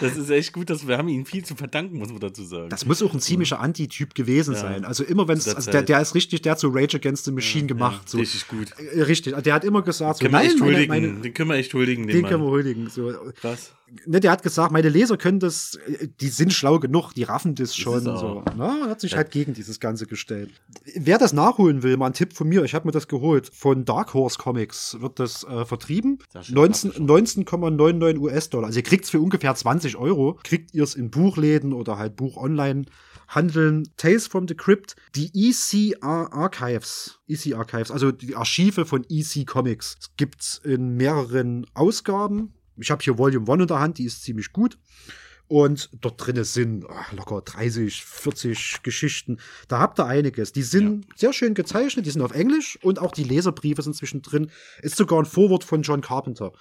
Das 0.00 0.16
ist 0.16 0.30
echt 0.30 0.52
gut, 0.52 0.70
dass 0.70 0.86
wir 0.86 0.96
haben 0.96 1.08
ihm 1.08 1.26
viel 1.26 1.44
zu 1.44 1.56
verdanken, 1.56 1.98
muss 1.98 2.08
man 2.10 2.20
dazu 2.20 2.44
sagen. 2.44 2.68
Das 2.70 2.86
muss 2.86 3.02
auch 3.02 3.12
ein 3.12 3.20
ziemlicher 3.20 3.60
Antityp 3.60 4.14
gewesen 4.14 4.54
Ja. 4.54 4.60
sein. 4.60 4.84
Also 4.84 5.02
immer 5.04 5.26
wenn 5.28 5.38
es, 5.38 5.52
also 5.52 5.70
der, 5.70 5.82
der 5.82 6.00
ist 6.00 6.14
richtig, 6.14 6.42
der 6.42 6.52
hat 6.52 6.60
so 6.60 6.68
Rage 6.68 6.96
Against 6.96 7.24
the 7.24 7.32
Machine 7.32 7.66
gemacht. 7.66 8.08
so. 8.08 8.18
Richtig 8.18 8.46
gut. 8.48 8.68
Äh, 8.78 9.02
Richtig, 9.02 9.34
der 9.42 9.54
hat 9.54 9.64
immer 9.64 9.82
gesagt, 9.82 10.18
so, 10.20 10.28
nein, 10.28 10.50
meine, 10.58 10.86
meine, 10.86 11.20
den 11.20 11.34
können 11.34 11.50
wir 11.50 11.56
echt 11.56 11.74
huldigen, 11.74 12.06
den, 12.06 12.16
den 12.22 12.26
können 12.26 12.42
wir 12.42 12.50
huldigen. 12.50 12.88
So. 12.90 13.12
Krass. 13.40 13.72
Ne, 14.06 14.18
der 14.18 14.32
hat 14.32 14.42
gesagt, 14.42 14.72
meine 14.72 14.88
Leser 14.88 15.16
können 15.16 15.38
das, 15.38 15.76
äh, 15.86 16.08
die 16.20 16.28
sind 16.28 16.52
schlau 16.52 16.78
genug, 16.80 17.12
die 17.12 17.22
raffen 17.22 17.54
das 17.54 17.76
schon. 17.76 18.06
er 18.06 18.16
so. 18.18 18.42
Na, 18.56 18.88
hat 18.88 19.00
sich 19.00 19.12
Ja. 19.12 19.18
halt 19.18 19.30
gegen 19.30 19.52
dieses 19.54 19.78
Ganze 19.78 20.06
gestellt. 20.06 20.50
Wer 20.96 21.18
das 21.18 21.32
nachholen 21.32 21.82
will, 21.82 21.96
mal 21.96 22.06
ein 22.06 22.12
Tipp 22.12 22.32
von 22.32 22.48
mir, 22.48 22.64
ich 22.64 22.74
habe 22.74 22.86
mir 22.86 22.92
das 22.92 23.06
geholt. 23.08 23.50
Von 23.54 23.84
Dark 23.84 24.14
Horse 24.14 24.38
Comics 24.44 25.00
wird 25.00 25.20
das 25.20 25.42
äh, 25.44 25.64
vertrieben. 25.64 26.18
Sehr 26.30 26.42
schön, 26.42 26.54
19 26.54 26.92
Publisher. 26.92 27.38
19,99 27.40 28.18
US-Dollar. 28.18 28.66
Also 28.66 28.80
ihr 28.80 28.82
kriegt 28.82 29.04
es 29.04 29.10
für 29.10 29.18
ungefähr 29.18 29.54
20 29.54 29.96
Euro. 29.96 30.38
Kriegt 30.44 30.74
ihr 30.74 30.82
es 30.82 30.94
in 30.94 31.10
Buchläden 31.10 31.72
oder 31.72 31.96
halt 31.96 32.16
Buch 32.16 32.36
online 32.36 32.84
handeln. 33.26 33.88
Tales 33.96 34.26
from 34.26 34.46
the 34.46 34.54
Crypt, 34.54 34.96
die 35.14 35.30
ECR 35.32 36.30
Archives. 36.30 37.20
EC 37.26 37.54
Archives, 37.54 37.90
also 37.90 38.12
die 38.12 38.36
Archive 38.36 38.84
von 38.84 39.06
EC 39.08 39.46
Comics. 39.46 39.96
Es 39.98 40.10
gibt's 40.18 40.60
in 40.62 40.94
mehreren 40.94 41.64
Ausgaben. 41.72 42.52
Ich 42.76 42.90
habe 42.90 43.02
hier 43.02 43.16
Volume 43.16 43.50
1 43.50 43.62
in 43.62 43.68
der 43.68 43.80
Hand, 43.80 43.96
die 43.96 44.04
ist 44.04 44.24
ziemlich 44.24 44.52
gut. 44.52 44.76
Und 45.46 45.90
dort 46.00 46.24
drin 46.26 46.42
sind 46.44 46.86
ach, 46.88 47.12
locker 47.12 47.42
30, 47.42 48.04
40 48.04 48.82
Geschichten. 48.82 49.38
Da 49.68 49.78
habt 49.78 50.00
ihr 50.00 50.06
einiges. 50.06 50.52
Die 50.52 50.62
sind 50.62 51.06
sehr 51.16 51.32
schön 51.32 51.54
gezeichnet, 51.54 52.06
die 52.06 52.10
sind 52.10 52.22
auf 52.22 52.32
Englisch 52.32 52.78
und 52.82 52.98
auch 52.98 53.12
die 53.12 53.24
Leserbriefe 53.24 53.82
sind 53.82 53.94
zwischendrin. 53.94 54.50
Ist 54.80 54.96
sogar 54.96 55.18
ein 55.18 55.26
Vorwort 55.26 55.62
von 55.62 55.82
John 55.82 56.00
Carpenter 56.00 56.52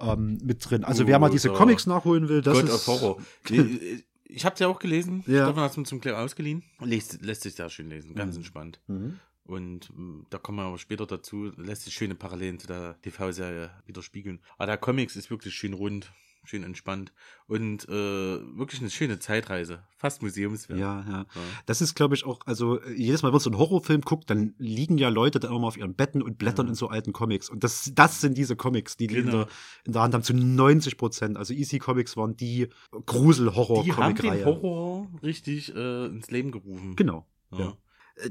ähm, 0.00 0.38
mit 0.42 0.68
drin. 0.68 0.84
Also 0.84 1.06
wer 1.06 1.18
mal 1.18 1.28
Uh, 1.28 1.32
diese 1.32 1.48
so. 1.48 1.54
Comics 1.54 1.86
nachholen 1.86 2.28
will, 2.28 2.40
das 2.40 2.54
God 2.54 2.64
ist 2.64 2.74
of 2.74 2.86
Horror. 2.86 3.22
Ich, 3.50 4.04
ich 4.24 4.44
habe 4.44 4.56
ja 4.58 4.68
auch 4.68 4.78
gelesen. 4.78 5.22
Ja. 5.26 5.44
Stefan 5.44 5.62
hat 5.64 5.72
es 5.72 5.76
mir 5.76 5.84
zum 5.84 6.00
Glück 6.00 6.14
ausgeliehen. 6.14 6.62
Lässt, 6.80 7.22
lässt 7.22 7.42
sich 7.42 7.54
sehr 7.54 7.68
schön 7.68 7.88
lesen. 7.90 8.14
Ganz 8.14 8.36
entspannt. 8.36 8.80
Mhm. 8.86 9.20
Und 9.44 9.90
mh, 9.96 10.26
da 10.30 10.38
kommen 10.38 10.58
wir 10.58 10.64
aber 10.64 10.78
später 10.78 11.06
dazu, 11.06 11.50
lässt 11.56 11.82
sich 11.82 11.94
schöne 11.94 12.14
Parallelen 12.14 12.58
zu 12.58 12.68
der 12.68 13.00
TV-Serie 13.02 13.70
widerspiegeln. 13.86 14.40
Aber 14.56 14.66
der 14.66 14.76
Comics 14.76 15.16
ist 15.16 15.30
wirklich 15.30 15.54
schön 15.54 15.72
rund, 15.72 16.12
schön 16.44 16.62
entspannt 16.64 17.12
und 17.46 17.88
äh, 17.88 17.92
wirklich 17.92 18.80
eine 18.80 18.90
schöne 18.90 19.18
Zeitreise. 19.18 19.82
Fast 19.96 20.22
museumswert. 20.22 20.78
Ja, 20.78 21.04
ja. 21.08 21.26
Das 21.66 21.80
ist, 21.82 21.94
glaube 21.94 22.14
ich, 22.14 22.24
auch, 22.24 22.40
also 22.46 22.82
jedes 22.84 23.22
Mal, 23.22 23.28
wenn 23.28 23.34
man 23.34 23.40
so 23.40 23.50
einen 23.50 23.58
Horrorfilm 23.58 24.00
guckt, 24.00 24.30
dann 24.30 24.54
liegen 24.58 24.96
ja 24.98 25.10
Leute 25.10 25.38
da 25.40 25.48
immer 25.48 25.66
auf 25.66 25.76
ihren 25.76 25.94
Betten 25.94 26.22
und 26.22 26.38
blättern 26.38 26.68
in 26.68 26.74
so 26.74 26.88
alten 26.88 27.12
Comics. 27.12 27.50
Und 27.50 27.62
das, 27.62 27.92
das 27.94 28.20
sind 28.20 28.38
diese 28.38 28.56
Comics, 28.56 28.96
die 28.96 29.06
die 29.06 29.16
in, 29.16 29.26
Genau. 29.26 29.36
der, 29.44 29.48
in 29.84 29.92
der 29.92 30.02
Hand 30.02 30.14
haben, 30.14 30.22
zu 30.22 30.34
90 30.34 30.96
Prozent. 30.96 31.36
Also 31.36 31.52
Easy 31.52 31.78
Comics 31.78 32.16
waren 32.16 32.36
die 32.36 32.56
Die 32.56 32.62
haben 32.64 32.70
den 32.92 33.04
Grusel-Horror-Comic-Reihe. 33.06 34.44
Horror 34.46 35.08
richtig 35.22 35.74
äh, 35.74 36.06
ins 36.06 36.30
Leben 36.30 36.50
gerufen. 36.52 36.96
Genau. 36.96 37.26
Ja. 37.52 37.76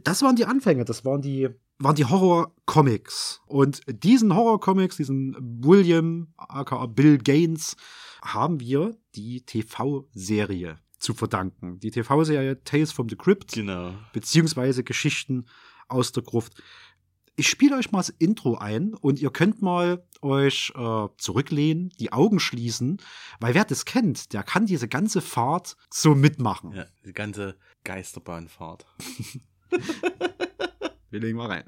Das 0.04 0.22
waren 0.22 0.36
die 0.36 0.46
Anfänge, 0.46 0.86
das 0.86 1.04
waren 1.06 1.22
die, 1.22 1.50
waren 1.80 1.96
die 1.96 2.06
Horror-Comics. 2.06 3.42
Und 3.48 3.82
diesen 4.04 4.36
Horror-Comics, 4.36 4.98
diesen 4.98 5.36
William, 5.64 6.34
aka 6.38 6.86
Bill 6.86 7.18
Gaines, 7.18 7.76
haben 8.24 8.60
wir 8.60 8.98
die 9.16 9.42
TV-Serie 9.42 10.78
zu 11.00 11.14
verdanken. 11.14 11.80
Die 11.80 11.92
TV-Serie 11.92 12.64
Tales 12.64 12.92
from 12.92 13.08
the 13.10 13.16
Crypt, 13.16 13.54
Genau. 13.54 13.94
beziehungsweise 14.14 14.84
Geschichten 14.84 15.46
aus 15.88 16.12
der 16.12 16.24
Gruft. 16.24 16.62
Ich 17.38 17.48
spiele 17.48 17.78
euch 17.78 17.94
mal 17.94 18.00
das 18.00 18.10
Intro 18.10 18.58
ein 18.58 18.94
und 18.94 19.22
ihr 19.22 19.30
könnt 19.32 19.62
mal 19.62 20.06
euch 20.22 20.74
äh, 20.76 21.08
zurücklehnen, 21.18 21.90
die 21.98 22.12
Augen 22.12 22.42
schließen, 22.42 22.98
weil 23.40 23.54
wer 23.54 23.64
das 23.64 23.86
kennt, 23.86 24.34
der 24.34 24.44
kann 24.44 24.66
diese 24.66 24.90
ganze 24.90 25.22
Fahrt 25.22 25.78
so 25.90 26.16
mitmachen. 26.16 26.74
Ja, 26.74 26.86
die 27.06 27.14
ganze 27.14 27.56
Geisterbahnfahrt. 27.86 28.86
Wir 31.12 31.20
legen 31.20 31.38
mal 31.38 31.48
rein. 31.48 31.64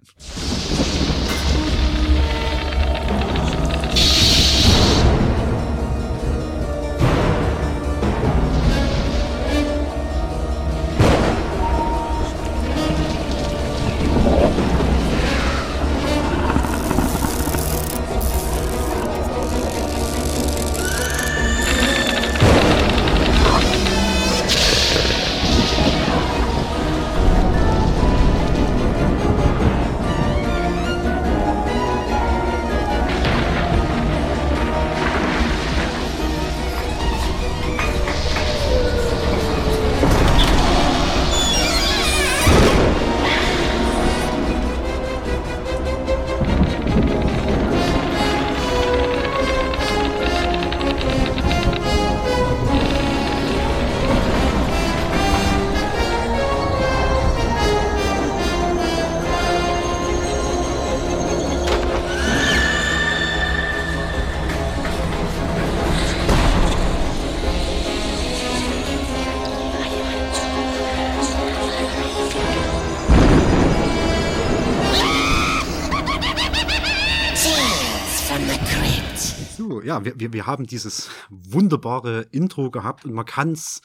Ja, 80.06 80.12
wir, 80.16 80.34
wir, 80.34 80.46
haben 80.46 80.66
dieses 80.66 81.10
wunderbare 81.30 82.28
Intro 82.32 82.72
gehabt 82.72 83.06
und 83.06 83.14
man 83.14 83.26
kann 83.26 83.52
es 83.52 83.82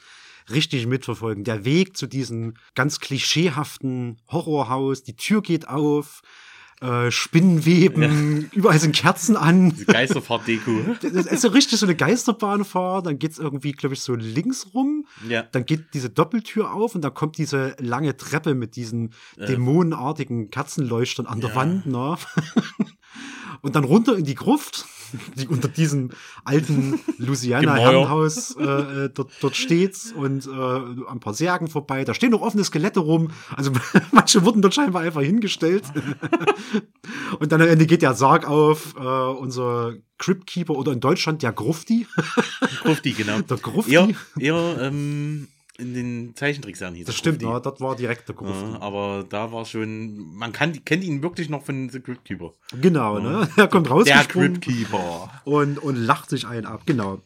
richtig 0.49 0.87
mitverfolgen. 0.87 1.43
Der 1.43 1.65
Weg 1.65 1.97
zu 1.97 2.07
diesem 2.07 2.53
ganz 2.75 2.99
klischeehaften 2.99 4.21
Horrorhaus, 4.29 5.03
die 5.03 5.15
Tür 5.15 5.41
geht 5.41 5.67
auf, 5.67 6.21
äh, 6.79 7.09
Spinnenweben, 7.09 8.51
überall 8.53 8.79
sind 8.79 8.95
Kerzen 8.95 9.35
an. 9.35 9.73
Geisterfahrt-Deko. 9.87 10.95
Das 11.01 11.25
ist 11.25 11.41
so 11.41 11.47
richtig 11.47 11.79
so 11.79 11.87
eine 11.87 11.95
Geisterbahnfahrt, 11.95 13.07
dann 13.07 13.17
geht's 13.17 13.39
irgendwie, 13.39 13.71
glaube 13.71 13.95
ich, 13.95 14.01
so 14.01 14.13
links 14.13 14.67
rum. 14.75 15.07
Ja. 15.27 15.41
Dann 15.41 15.65
geht 15.65 15.95
diese 15.95 16.11
Doppeltür 16.11 16.71
auf 16.71 16.93
und 16.93 17.01
dann 17.01 17.15
kommt 17.15 17.39
diese 17.39 17.75
lange 17.79 18.15
Treppe 18.15 18.53
mit 18.53 18.75
diesen 18.75 19.13
dämonenartigen 19.37 20.51
Kerzenleuchtern 20.51 21.25
an 21.25 21.41
der 21.41 21.49
Ja. 21.49 21.55
Wand. 21.55 21.85
Ne? 21.87 22.15
und 23.61 23.75
dann 23.75 23.83
runter 23.83 24.17
in 24.17 24.25
die 24.25 24.35
Gruft, 24.35 24.85
die 25.35 25.47
unter 25.47 25.67
diesem 25.67 26.11
alten 26.43 26.99
Louisiana 27.17 27.75
Gemäuer. 27.75 27.91
Herrenhaus 27.91 28.55
äh, 28.57 28.63
äh, 28.63 29.09
dort, 29.13 29.31
dort 29.41 29.55
steht 29.55 30.13
und 30.15 30.47
äh, 30.47 31.09
ein 31.09 31.19
paar 31.19 31.33
Särgen 31.33 31.67
vorbei. 31.67 32.03
Da 32.03 32.13
stehen 32.13 32.31
noch 32.31 32.41
offene 32.41 32.63
Skelette 32.63 32.99
rum. 32.99 33.29
Also 33.55 33.71
manche 34.11 34.43
wurden 34.45 34.61
dort 34.61 34.73
scheinbar 34.73 35.01
einfach 35.01 35.21
hingestellt. 35.21 35.83
und 37.39 37.51
dann 37.51 37.61
am 37.61 37.67
Ende 37.67 37.85
geht 37.85 38.01
der 38.01 38.15
Sarg 38.15 38.47
auf. 38.47 38.95
Äh, 38.97 39.01
unser 39.01 39.93
Cryptkeeper 40.17 40.75
oder 40.75 40.91
in 40.91 40.99
Deutschland 40.99 41.43
der 41.43 41.51
Grufti. 41.51 42.07
Grufti, 42.81 43.11
genau. 43.11 43.41
Der 43.41 43.57
Grufti. 43.57 43.93
Eher, 43.93 44.09
eher 44.39 44.77
ähm, 44.81 45.47
in 45.77 45.93
den 45.93 46.35
Zeichentrickserien 46.35 46.95
hieß 46.95 47.05
Das 47.05 47.15
stimmt, 47.15 47.39
Grufti. 47.41 47.53
ne? 47.53 47.61
das 47.61 47.79
war 47.81 47.95
direkt 47.95 48.27
der 48.27 48.35
Grufti. 48.35 48.71
Ja, 48.73 48.81
aber 48.81 49.25
da 49.29 49.51
war 49.51 49.63
schon, 49.65 50.35
man 50.35 50.51
kann, 50.51 50.83
kennt 50.85 51.03
ihn 51.03 51.21
wirklich 51.21 51.49
noch 51.49 51.63
von 51.63 51.89
The 51.89 51.99
Cryptkeeper. 51.99 52.53
Genau, 52.81 53.19
ne? 53.19 53.47
Er 53.57 53.67
kommt 53.67 53.85
Der 53.87 53.93
rausgesprungen 53.93 54.59
Cryptkeeper. 54.59 55.29
und, 55.45 55.77
und 55.77 55.95
lacht 55.95 56.29
sich 56.29 56.47
einen 56.47 56.65
ab, 56.65 56.81
genau. 56.85 57.21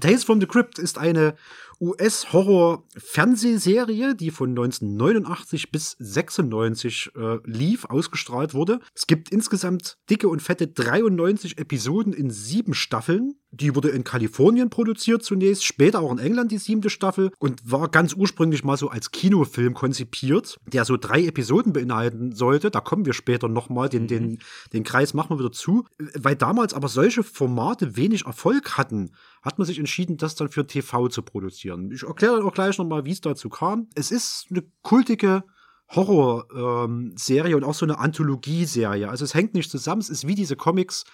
Tales 0.00 0.24
from 0.24 0.40
the 0.40 0.46
Crypt 0.46 0.78
ist 0.80 0.98
eine 0.98 1.36
US-Horror-Fernsehserie, 1.80 4.14
die 4.14 4.30
von 4.30 4.50
1989 4.50 5.70
bis 5.70 5.96
96 5.98 7.12
äh, 7.16 7.38
lief, 7.44 7.86
ausgestrahlt 7.86 8.52
wurde. 8.54 8.80
Es 8.94 9.06
gibt 9.06 9.30
insgesamt 9.30 9.96
dicke 10.10 10.28
und 10.28 10.42
fette 10.42 10.68
93 10.68 11.58
Episoden 11.58 12.12
in 12.12 12.30
sieben 12.30 12.74
Staffeln. 12.74 13.36
Die 13.50 13.74
wurde 13.76 13.90
in 13.90 14.02
Kalifornien 14.02 14.68
produziert 14.68 15.22
zunächst, 15.22 15.64
später 15.64 16.00
auch 16.00 16.10
in 16.10 16.18
England 16.18 16.50
die 16.50 16.58
siebte 16.58 16.90
Staffel 16.90 17.30
und 17.38 17.70
war 17.70 17.88
ganz 17.88 18.12
ursprünglich 18.12 18.64
mal 18.64 18.76
so 18.76 18.88
als 18.88 19.12
Kinofilm 19.12 19.74
konzipiert, 19.74 20.58
der 20.66 20.84
so 20.84 20.96
drei 20.96 21.24
Episoden 21.24 21.72
beinhalten 21.72 22.32
sollte. 22.32 22.72
Da 22.72 22.80
kommen 22.80 23.06
wir 23.06 23.12
später 23.12 23.46
nochmal, 23.46 23.88
den, 23.88 24.08
den, 24.08 24.32
mhm. 24.32 24.38
den 24.72 24.82
Kreis 24.82 25.14
machen 25.14 25.30
wir 25.30 25.38
wieder 25.38 25.52
zu. 25.52 25.84
Weil 26.18 26.34
damals 26.34 26.74
aber 26.74 26.88
solche 26.88 27.22
Formate 27.22 27.96
wenig 27.96 28.26
Erfolg 28.26 28.76
hatten, 28.76 29.12
hat 29.44 29.58
man 29.58 29.66
sich 29.66 29.78
entschieden, 29.78 30.16
das 30.16 30.34
dann 30.34 30.48
für 30.48 30.66
TV 30.66 31.08
zu 31.08 31.22
produzieren. 31.22 31.90
Ich 31.92 32.02
erkläre 32.02 32.38
dann 32.38 32.46
auch 32.46 32.54
gleich 32.54 32.78
nochmal, 32.78 33.04
wie 33.04 33.12
es 33.12 33.20
dazu 33.20 33.50
kam. 33.50 33.88
Es 33.94 34.10
ist 34.10 34.46
eine 34.50 34.64
kultige 34.82 35.44
Horror-Serie 35.90 37.52
ähm, 37.52 37.56
und 37.56 37.64
auch 37.64 37.74
so 37.74 37.84
eine 37.84 37.98
Anthologie-Serie. 37.98 39.08
Also 39.08 39.24
es 39.24 39.34
hängt 39.34 39.54
nicht 39.54 39.70
zusammen, 39.70 40.00
es 40.00 40.08
ist 40.08 40.26
wie 40.26 40.34
diese 40.34 40.56
Comics 40.56 41.04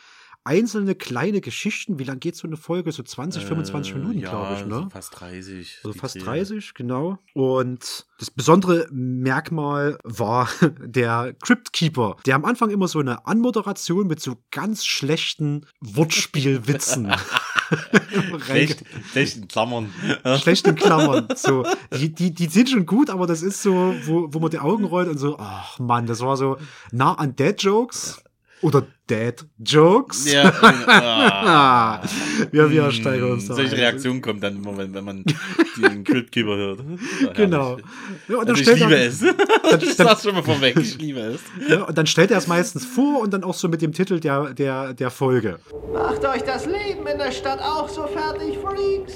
einzelne 0.44 0.94
kleine 0.94 1.40
Geschichten. 1.40 1.98
Wie 1.98 2.04
lang 2.04 2.18
geht 2.20 2.36
so 2.36 2.46
eine 2.46 2.56
Folge? 2.56 2.92
So 2.92 3.02
20, 3.02 3.42
äh, 3.42 3.46
25 3.46 3.94
Minuten, 3.94 4.18
ja, 4.18 4.30
glaube 4.30 4.54
ich, 4.58 4.66
ne? 4.66 4.88
Fast 4.90 5.20
30. 5.20 5.80
Also 5.84 5.98
fast 5.98 6.24
30, 6.24 6.74
genau. 6.74 7.18
Und 7.34 8.06
das 8.18 8.30
besondere 8.30 8.86
Merkmal 8.90 9.98
war 10.04 10.48
der 10.80 11.34
Crypt 11.42 11.72
Keeper, 11.72 12.16
der 12.26 12.36
am 12.36 12.44
Anfang 12.44 12.70
immer 12.70 12.88
so 12.88 13.00
eine 13.00 13.26
Anmoderation 13.26 14.06
mit 14.06 14.20
so 14.20 14.36
ganz 14.50 14.86
schlechten 14.86 15.66
Wortspielwitzen. 15.80 17.12
Schlecht, 18.44 18.84
schlechten 19.12 19.48
Klammern. 19.48 19.92
schlechten 20.40 20.74
Klammern. 20.74 21.28
So, 21.36 21.64
die, 21.92 22.12
die, 22.12 22.32
die 22.32 22.46
sind 22.46 22.70
schon 22.70 22.86
gut, 22.86 23.10
aber 23.10 23.26
das 23.26 23.42
ist 23.42 23.62
so, 23.62 23.94
wo, 24.04 24.28
wo 24.30 24.38
man 24.38 24.50
die 24.50 24.58
Augen 24.58 24.84
rollt 24.84 25.08
und 25.08 25.18
so, 25.18 25.38
ach 25.38 25.78
Mann, 25.78 26.06
das 26.06 26.20
war 26.20 26.36
so 26.36 26.56
nah 26.92 27.14
an 27.14 27.36
Dead 27.36 27.60
Jokes. 27.62 28.22
Oder 28.62 28.86
Dad 29.06 29.44
Jokes. 29.58 30.30
Ja, 30.30 30.52
ah. 30.62 32.02
wir, 32.50 32.70
wir 32.70 32.90
steigern 32.92 33.32
uns 33.32 33.46
Solche 33.46 33.76
Reaktionen 33.76 34.20
kommen 34.20 34.40
dann 34.40 34.56
immer, 34.56 34.76
wenn, 34.76 34.94
wenn 34.94 35.04
man 35.04 35.24
den 35.76 36.04
Cryptkeeper 36.04 36.56
hört. 36.56 36.80
Ja, 37.22 37.32
genau. 37.32 37.78
Ja, 38.28 38.36
und 38.36 38.48
dann 38.48 38.56
also 38.56 38.72
ich 38.72 38.78
liebe 38.78 38.96
er, 38.96 39.06
es. 39.06 39.20
Dann, 39.70 39.80
dann, 39.80 40.06
das 40.06 40.22
schon 40.22 40.34
mal 40.34 40.42
vorweg, 40.42 40.76
ich 40.78 40.98
liebe 40.98 41.20
es. 41.20 41.40
Ja, 41.68 41.84
und 41.84 41.96
dann 41.96 42.06
stellt 42.06 42.30
er 42.30 42.38
es 42.38 42.46
meistens 42.46 42.84
vor 42.84 43.20
und 43.20 43.32
dann 43.32 43.44
auch 43.44 43.54
so 43.54 43.68
mit 43.68 43.82
dem 43.82 43.92
Titel 43.92 44.18
der, 44.18 44.52
der, 44.52 44.94
der 44.94 45.10
Folge. 45.10 45.58
Macht 45.92 46.24
euch 46.24 46.42
das 46.42 46.66
Leben 46.66 47.06
in 47.06 47.18
der 47.18 47.30
Stadt 47.30 47.60
auch 47.60 47.88
so 47.88 48.06
fertig, 48.06 48.58
Freaks? 48.58 49.14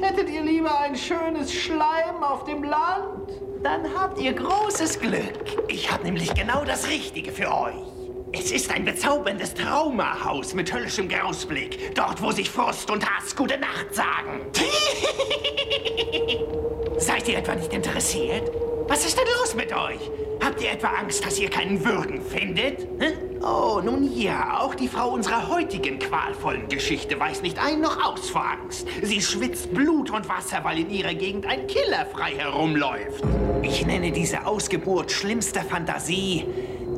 Hättet 0.00 0.30
ihr 0.30 0.42
lieber 0.42 0.80
ein 0.80 0.96
schönes 0.96 1.52
Schleim 1.52 2.22
auf 2.22 2.44
dem 2.44 2.62
Land? 2.62 3.30
Dann 3.62 3.82
habt 3.94 4.20
ihr 4.20 4.32
großes 4.32 4.98
Glück. 4.98 5.68
Ich 5.68 5.90
habe 5.92 6.04
nämlich 6.04 6.34
genau 6.34 6.64
das 6.64 6.88
Richtige 6.88 7.30
für 7.32 7.52
euch. 7.52 7.91
Es 8.34 8.50
ist 8.50 8.70
ein 8.70 8.86
bezauberndes 8.86 9.52
Traumahaus 9.52 10.54
mit 10.54 10.72
höllischem 10.72 11.06
Grausblick. 11.06 11.94
Dort, 11.94 12.22
wo 12.22 12.30
sich 12.30 12.48
Frost 12.48 12.90
und 12.90 13.04
Hass 13.04 13.36
gute 13.36 13.58
Nacht 13.58 13.94
sagen. 13.94 14.40
Seid 16.96 17.28
ihr 17.28 17.38
etwa 17.38 17.54
nicht 17.54 17.72
interessiert? 17.72 18.50
Was 18.88 19.04
ist 19.04 19.18
denn 19.18 19.26
los 19.38 19.54
mit 19.54 19.72
euch? 19.72 20.10
Habt 20.42 20.62
ihr 20.62 20.72
etwa 20.72 20.88
Angst, 20.88 21.24
dass 21.24 21.38
ihr 21.38 21.50
keinen 21.50 21.84
Würgen 21.84 22.22
findet? 22.22 22.80
Hm? 22.98 23.42
Oh, 23.42 23.80
nun 23.84 24.10
ja, 24.16 24.60
auch 24.60 24.74
die 24.74 24.88
Frau 24.88 25.10
unserer 25.10 25.48
heutigen 25.48 25.98
qualvollen 25.98 26.68
Geschichte 26.68 27.20
weiß 27.20 27.42
nicht 27.42 27.58
ein 27.58 27.80
noch 27.80 28.02
aus 28.02 28.30
vor 28.30 28.44
Angst. 28.44 28.86
Sie 29.02 29.20
schwitzt 29.20 29.74
Blut 29.74 30.10
und 30.10 30.28
Wasser, 30.28 30.60
weil 30.62 30.78
in 30.78 30.90
ihrer 30.90 31.14
Gegend 31.14 31.46
ein 31.46 31.66
Killer 31.66 32.06
frei 32.06 32.32
herumläuft. 32.36 33.22
Ich 33.62 33.84
nenne 33.84 34.10
diese 34.10 34.46
Ausgeburt 34.46 35.12
schlimmster 35.12 35.62
Fantasie 35.62 36.46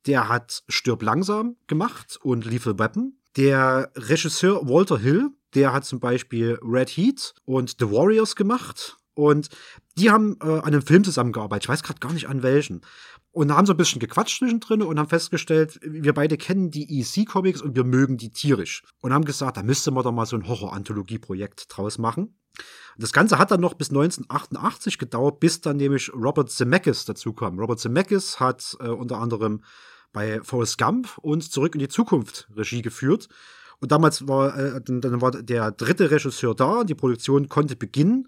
der 0.07 0.27
hat 0.27 0.63
Stirb 0.67 1.03
langsam 1.03 1.57
gemacht 1.67 2.17
und 2.23 2.45
Lethal 2.45 2.79
Weapon. 2.79 3.19
Der 3.37 3.91
Regisseur 3.95 4.67
Walter 4.67 4.97
Hill, 4.97 5.29
der 5.53 5.71
hat 5.71 5.85
zum 5.85 5.99
Beispiel 5.99 6.57
Red 6.63 6.89
Heat 6.89 7.35
und 7.45 7.75
The 7.79 7.91
Warriors 7.91 8.35
gemacht. 8.35 8.97
Und 9.15 9.49
die 9.97 10.09
haben 10.09 10.37
äh, 10.41 10.45
an 10.45 10.61
einem 10.61 10.81
Film 10.81 11.03
zusammengearbeitet. 11.03 11.65
Ich 11.65 11.69
weiß 11.69 11.83
gerade 11.83 11.99
gar 11.99 12.13
nicht 12.13 12.27
an 12.27 12.43
welchen. 12.43 12.81
Und 13.31 13.47
da 13.47 13.55
haben 13.55 13.65
so 13.65 13.73
ein 13.73 13.77
bisschen 13.77 13.99
gequatscht 13.99 14.39
zwischendrin 14.39 14.81
und 14.81 14.99
haben 14.99 15.09
festgestellt, 15.09 15.79
wir 15.83 16.13
beide 16.13 16.37
kennen 16.37 16.71
die 16.71 17.01
EC-Comics 17.01 17.61
und 17.61 17.75
wir 17.75 17.83
mögen 17.83 18.17
die 18.17 18.31
tierisch. 18.31 18.83
Und 19.01 19.13
haben 19.13 19.25
gesagt, 19.25 19.57
da 19.57 19.63
müsste 19.63 19.91
man 19.91 20.03
doch 20.03 20.11
mal 20.11 20.25
so 20.25 20.35
ein 20.35 20.47
Horror-Anthologie-Projekt 20.47 21.65
draus 21.69 21.97
machen. 21.97 22.37
Das 22.97 23.13
Ganze 23.13 23.39
hat 23.39 23.49
dann 23.49 23.61
noch 23.61 23.73
bis 23.73 23.89
1988 23.89 24.99
gedauert, 24.99 25.39
bis 25.39 25.61
dann 25.61 25.77
nämlich 25.77 26.13
Robert 26.13 26.51
Zemeckis 26.51 27.05
dazu 27.05 27.33
kam. 27.33 27.59
Robert 27.59 27.79
Zemeckis 27.79 28.39
hat 28.39 28.77
äh, 28.79 28.89
unter 28.89 29.17
anderem 29.17 29.63
bei 30.11 30.41
Forrest 30.43 30.77
Gump 30.77 31.17
und 31.17 31.51
Zurück 31.51 31.73
in 31.73 31.79
die 31.79 31.87
Zukunft 31.87 32.47
Regie 32.55 32.83
geführt. 32.83 33.29
Und 33.79 33.91
damals 33.91 34.27
war, 34.27 34.55
äh, 34.57 34.81
dann 34.81 35.21
war 35.21 35.31
der 35.31 35.71
dritte 35.71 36.11
Regisseur 36.11 36.55
da, 36.55 36.83
die 36.83 36.95
Produktion 36.95 37.49
konnte 37.49 37.75
beginnen. 37.75 38.27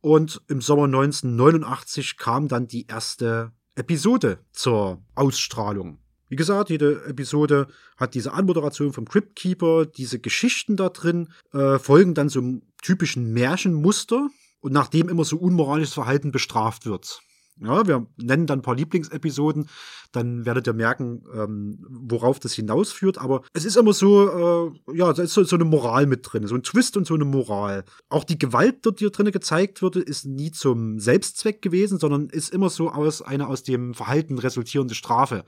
Und 0.00 0.40
im 0.48 0.60
Sommer 0.60 0.84
1989 0.84 2.16
kam 2.16 2.48
dann 2.48 2.66
die 2.66 2.86
erste 2.86 3.52
Episode 3.74 4.38
zur 4.52 5.02
Ausstrahlung. 5.14 5.98
Wie 6.28 6.36
gesagt, 6.36 6.70
jede 6.70 7.04
Episode 7.06 7.66
hat 7.96 8.14
diese 8.14 8.32
Anmoderation 8.32 8.92
vom 8.92 9.04
Crypt 9.04 9.34
Keeper, 9.36 9.84
diese 9.84 10.20
Geschichten 10.20 10.76
da 10.76 10.88
drin, 10.88 11.28
äh, 11.52 11.78
folgen 11.78 12.14
dann 12.14 12.28
so 12.28 12.38
einem 12.40 12.62
typischen 12.82 13.32
Märchenmuster 13.32 14.28
und 14.60 14.72
nachdem 14.72 15.08
immer 15.08 15.24
so 15.24 15.36
unmoralisches 15.36 15.94
Verhalten 15.94 16.30
bestraft 16.30 16.86
wird. 16.86 17.20
Ja, 17.62 17.86
wir 17.86 18.06
nennen 18.16 18.46
dann 18.46 18.60
ein 18.60 18.62
paar 18.62 18.74
Lieblingsepisoden, 18.74 19.68
dann 20.12 20.46
werdet 20.46 20.66
ihr 20.66 20.72
merken, 20.72 21.24
ähm, 21.34 21.78
worauf 21.88 22.40
das 22.40 22.54
hinausführt. 22.54 23.18
Aber 23.18 23.42
es 23.52 23.64
ist 23.66 23.76
immer 23.76 23.92
so, 23.92 24.72
äh, 24.88 24.96
ja, 24.96 25.12
da 25.12 25.22
ist 25.22 25.34
so, 25.34 25.44
so 25.44 25.56
eine 25.56 25.66
Moral 25.66 26.06
mit 26.06 26.20
drin, 26.22 26.46
so 26.46 26.54
ein 26.54 26.62
Twist 26.62 26.96
und 26.96 27.06
so 27.06 27.14
eine 27.14 27.26
Moral. 27.26 27.84
Auch 28.08 28.24
die 28.24 28.38
Gewalt, 28.38 28.86
die 28.86 28.90
hier 28.96 29.10
drin 29.10 29.30
gezeigt 29.30 29.82
wurde, 29.82 30.00
ist 30.00 30.24
nie 30.24 30.52
zum 30.52 30.98
Selbstzweck 30.98 31.60
gewesen, 31.60 31.98
sondern 31.98 32.28
ist 32.28 32.52
immer 32.52 32.70
so 32.70 32.90
aus 32.90 33.20
einer 33.20 33.48
aus 33.48 33.62
dem 33.62 33.92
Verhalten 33.92 34.38
resultierende 34.38 34.94
Strafe. 34.94 35.44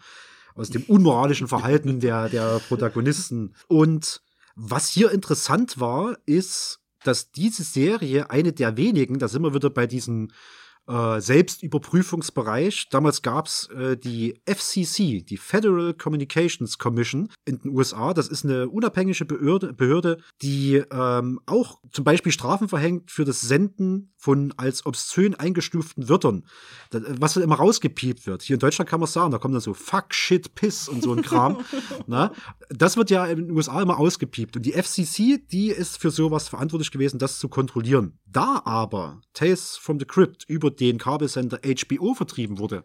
Aus 0.54 0.68
dem 0.68 0.82
unmoralischen 0.82 1.48
Verhalten 1.48 2.00
der, 2.00 2.28
der 2.28 2.60
Protagonisten. 2.68 3.54
Und 3.68 4.20
was 4.54 4.88
hier 4.88 5.10
interessant 5.10 5.80
war, 5.80 6.18
ist, 6.26 6.80
dass 7.04 7.32
diese 7.32 7.62
Serie 7.62 8.30
eine 8.30 8.52
der 8.52 8.76
wenigen, 8.76 9.18
da 9.18 9.28
sind 9.28 9.42
wir 9.42 9.54
wieder 9.54 9.70
bei 9.70 9.86
diesen 9.86 10.32
äh, 10.92 11.20
Selbstüberprüfungsbereich. 11.20 12.88
Damals 12.90 13.22
gab's 13.22 13.68
äh, 13.70 13.96
die 13.96 14.40
FCC, 14.44 15.22
die 15.22 15.38
Federal 15.38 15.94
Communications 15.94 16.76
Commission 16.76 17.30
in 17.46 17.58
den 17.60 17.70
USA. 17.70 18.12
Das 18.12 18.28
ist 18.28 18.44
eine 18.44 18.68
unabhängige 18.68 19.24
Behörde, 19.24 19.72
Behörde 19.72 20.18
die 20.42 20.82
ähm, 20.92 21.40
auch 21.46 21.80
zum 21.92 22.04
Beispiel 22.04 22.32
Strafen 22.32 22.68
verhängt 22.68 23.10
für 23.10 23.24
das 23.24 23.40
Senden 23.40 24.12
von 24.18 24.52
als 24.56 24.84
obszön 24.86 25.34
eingestuften 25.34 26.08
Wörtern, 26.08 26.44
das, 26.90 27.02
was 27.18 27.34
dann 27.34 27.42
immer 27.42 27.56
rausgepiept 27.56 28.26
wird. 28.26 28.42
Hier 28.42 28.54
in 28.54 28.60
Deutschland 28.60 28.88
kann 28.88 29.00
man 29.00 29.08
sagen, 29.08 29.30
da 29.30 29.38
kommt 29.38 29.54
dann 29.54 29.60
so 29.60 29.74
Fuck, 29.74 30.14
Shit, 30.14 30.54
Piss 30.54 30.88
und 30.88 31.02
so 31.02 31.12
ein 31.12 31.22
Kram. 31.22 31.64
Na? 32.06 32.32
Das 32.68 32.96
wird 32.96 33.10
ja 33.10 33.26
in 33.26 33.38
den 33.38 33.50
USA 33.50 33.80
immer 33.80 33.98
ausgepiept. 33.98 34.56
Und 34.56 34.66
die 34.66 34.72
FCC, 34.72 35.38
die 35.50 35.68
ist 35.68 35.98
für 35.98 36.10
sowas 36.10 36.48
verantwortlich 36.48 36.90
gewesen, 36.90 37.18
das 37.18 37.38
zu 37.38 37.48
kontrollieren. 37.48 38.18
Da 38.26 38.62
aber 38.64 39.20
Tales 39.34 39.76
from 39.76 39.98
the 39.98 40.06
Crypt 40.06 40.44
über 40.48 40.70
den 40.90 40.98
Kabelsender 40.98 41.60
HBO 41.62 42.14
vertrieben 42.14 42.58
wurde 42.58 42.84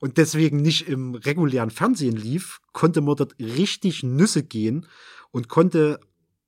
und 0.00 0.16
deswegen 0.16 0.62
nicht 0.62 0.88
im 0.88 1.14
regulären 1.14 1.70
Fernsehen 1.70 2.16
lief, 2.16 2.60
konnte 2.72 3.00
man 3.00 3.16
dort 3.16 3.38
richtig 3.38 4.02
Nüsse 4.02 4.42
gehen 4.42 4.86
und 5.30 5.48
konnte 5.48 6.00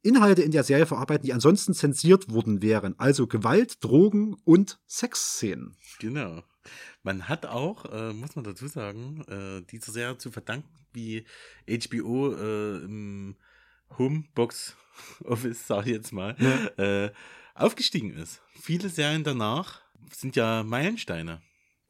Inhalte 0.02 0.42
in 0.42 0.52
der 0.52 0.64
Serie 0.64 0.86
verarbeiten, 0.86 1.26
die 1.26 1.32
ansonsten 1.32 1.74
zensiert 1.74 2.32
worden 2.32 2.62
wären. 2.62 2.98
Also 2.98 3.26
Gewalt, 3.26 3.84
Drogen 3.84 4.34
und 4.44 4.80
Sexszenen. 4.86 5.76
Genau. 5.98 6.42
Man 7.02 7.28
hat 7.28 7.46
auch, 7.46 7.84
äh, 7.86 8.12
muss 8.12 8.36
man 8.36 8.44
dazu 8.44 8.66
sagen, 8.66 9.24
äh, 9.28 9.62
dieser 9.70 9.92
Serie 9.92 10.18
zu 10.18 10.30
verdanken, 10.30 10.68
wie 10.92 11.24
HBO 11.68 12.32
äh, 12.34 12.84
im 12.84 13.36
Homebox 13.98 14.76
Office, 15.24 15.66
sag 15.66 15.86
ich 15.86 15.92
jetzt 15.92 16.12
mal, 16.12 16.36
ja. 16.38 17.04
äh, 17.04 17.12
aufgestiegen 17.54 18.14
ist. 18.14 18.42
Viele 18.54 18.88
Serien 18.88 19.24
danach 19.24 19.82
sind 20.12 20.36
ja 20.36 20.62
Meilensteine. 20.62 21.40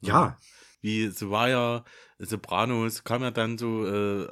Ja. 0.00 0.36
wie 0.80 1.08
The 1.10 1.26
Wire, 1.28 1.84
Sopranos, 2.18 3.04
kam 3.04 3.22
ja 3.22 3.30
dann 3.30 3.58
so 3.58 3.86
äh, 3.86 4.26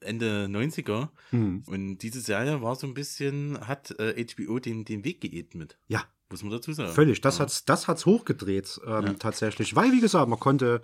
Ende 0.00 0.46
90er. 0.46 1.08
Hm. 1.30 1.62
Und 1.66 1.98
diese 1.98 2.20
Serie 2.20 2.62
war 2.62 2.74
so 2.74 2.86
ein 2.86 2.94
bisschen, 2.94 3.58
hat 3.66 3.92
äh, 4.00 4.24
HBO 4.24 4.58
den, 4.58 4.84
den 4.84 5.04
Weg 5.04 5.20
geebnet. 5.20 5.78
Ja, 5.86 6.04
Muss 6.30 6.42
man 6.42 6.50
dazu 6.52 6.72
sagen. 6.72 6.92
völlig. 6.92 7.20
Das 7.20 7.38
ja. 7.38 7.42
hat's, 7.44 7.64
das 7.64 7.86
hat's 7.86 8.06
hochgedreht, 8.06 8.80
ähm, 8.86 9.06
Ja. 9.06 9.12
tatsächlich. 9.14 9.76
Weil, 9.76 9.92
wie 9.92 10.00
gesagt, 10.00 10.28
man 10.28 10.40
konnte 10.40 10.82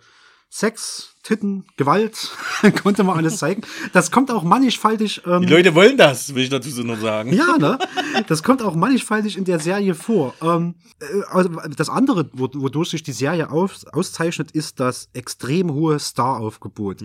Sex, 0.49 1.17
Titten, 1.23 1.65
Gewalt, 1.77 2.31
konnte 2.83 3.05
man 3.05 3.17
alles 3.19 3.37
zeigen. 3.39 3.63
Das 3.93 4.11
kommt 4.11 4.31
auch 4.31 4.43
mannigfaltig. 4.43 5.23
Ähm, 5.27 5.43
Die 5.43 5.49
Leute 5.53 5.75
wollen 5.75 5.97
das, 5.97 6.35
will 6.35 6.43
ich 6.45 6.49
dazu 6.49 6.71
so 6.71 6.83
noch 6.83 6.99
sagen. 6.99 7.33
Ja, 7.33 7.59
ne? 7.59 7.79
Das 8.27 8.43
kommt 8.43 8.63
auch 8.63 8.75
mannigfaltig 8.75 9.37
in 9.37 9.45
der 9.45 9.59
Serie 9.59 9.95
vor. 9.95 10.35
Ähm, 10.43 10.75
äh, 11.01 11.05
also 11.31 11.51
das 11.77 11.89
andere, 11.91 12.31
wo- 12.33 12.49
wodurch 12.55 12.91
sich 12.91 13.03
die 13.03 13.13
Serie 13.13 13.51
aus, 13.51 13.87
auszeichnet, 13.87 14.51
ist 14.53 14.81
das 14.81 15.09
extrem 15.13 15.73
hohe 15.73 16.01
Staraufgebot. 16.01 17.03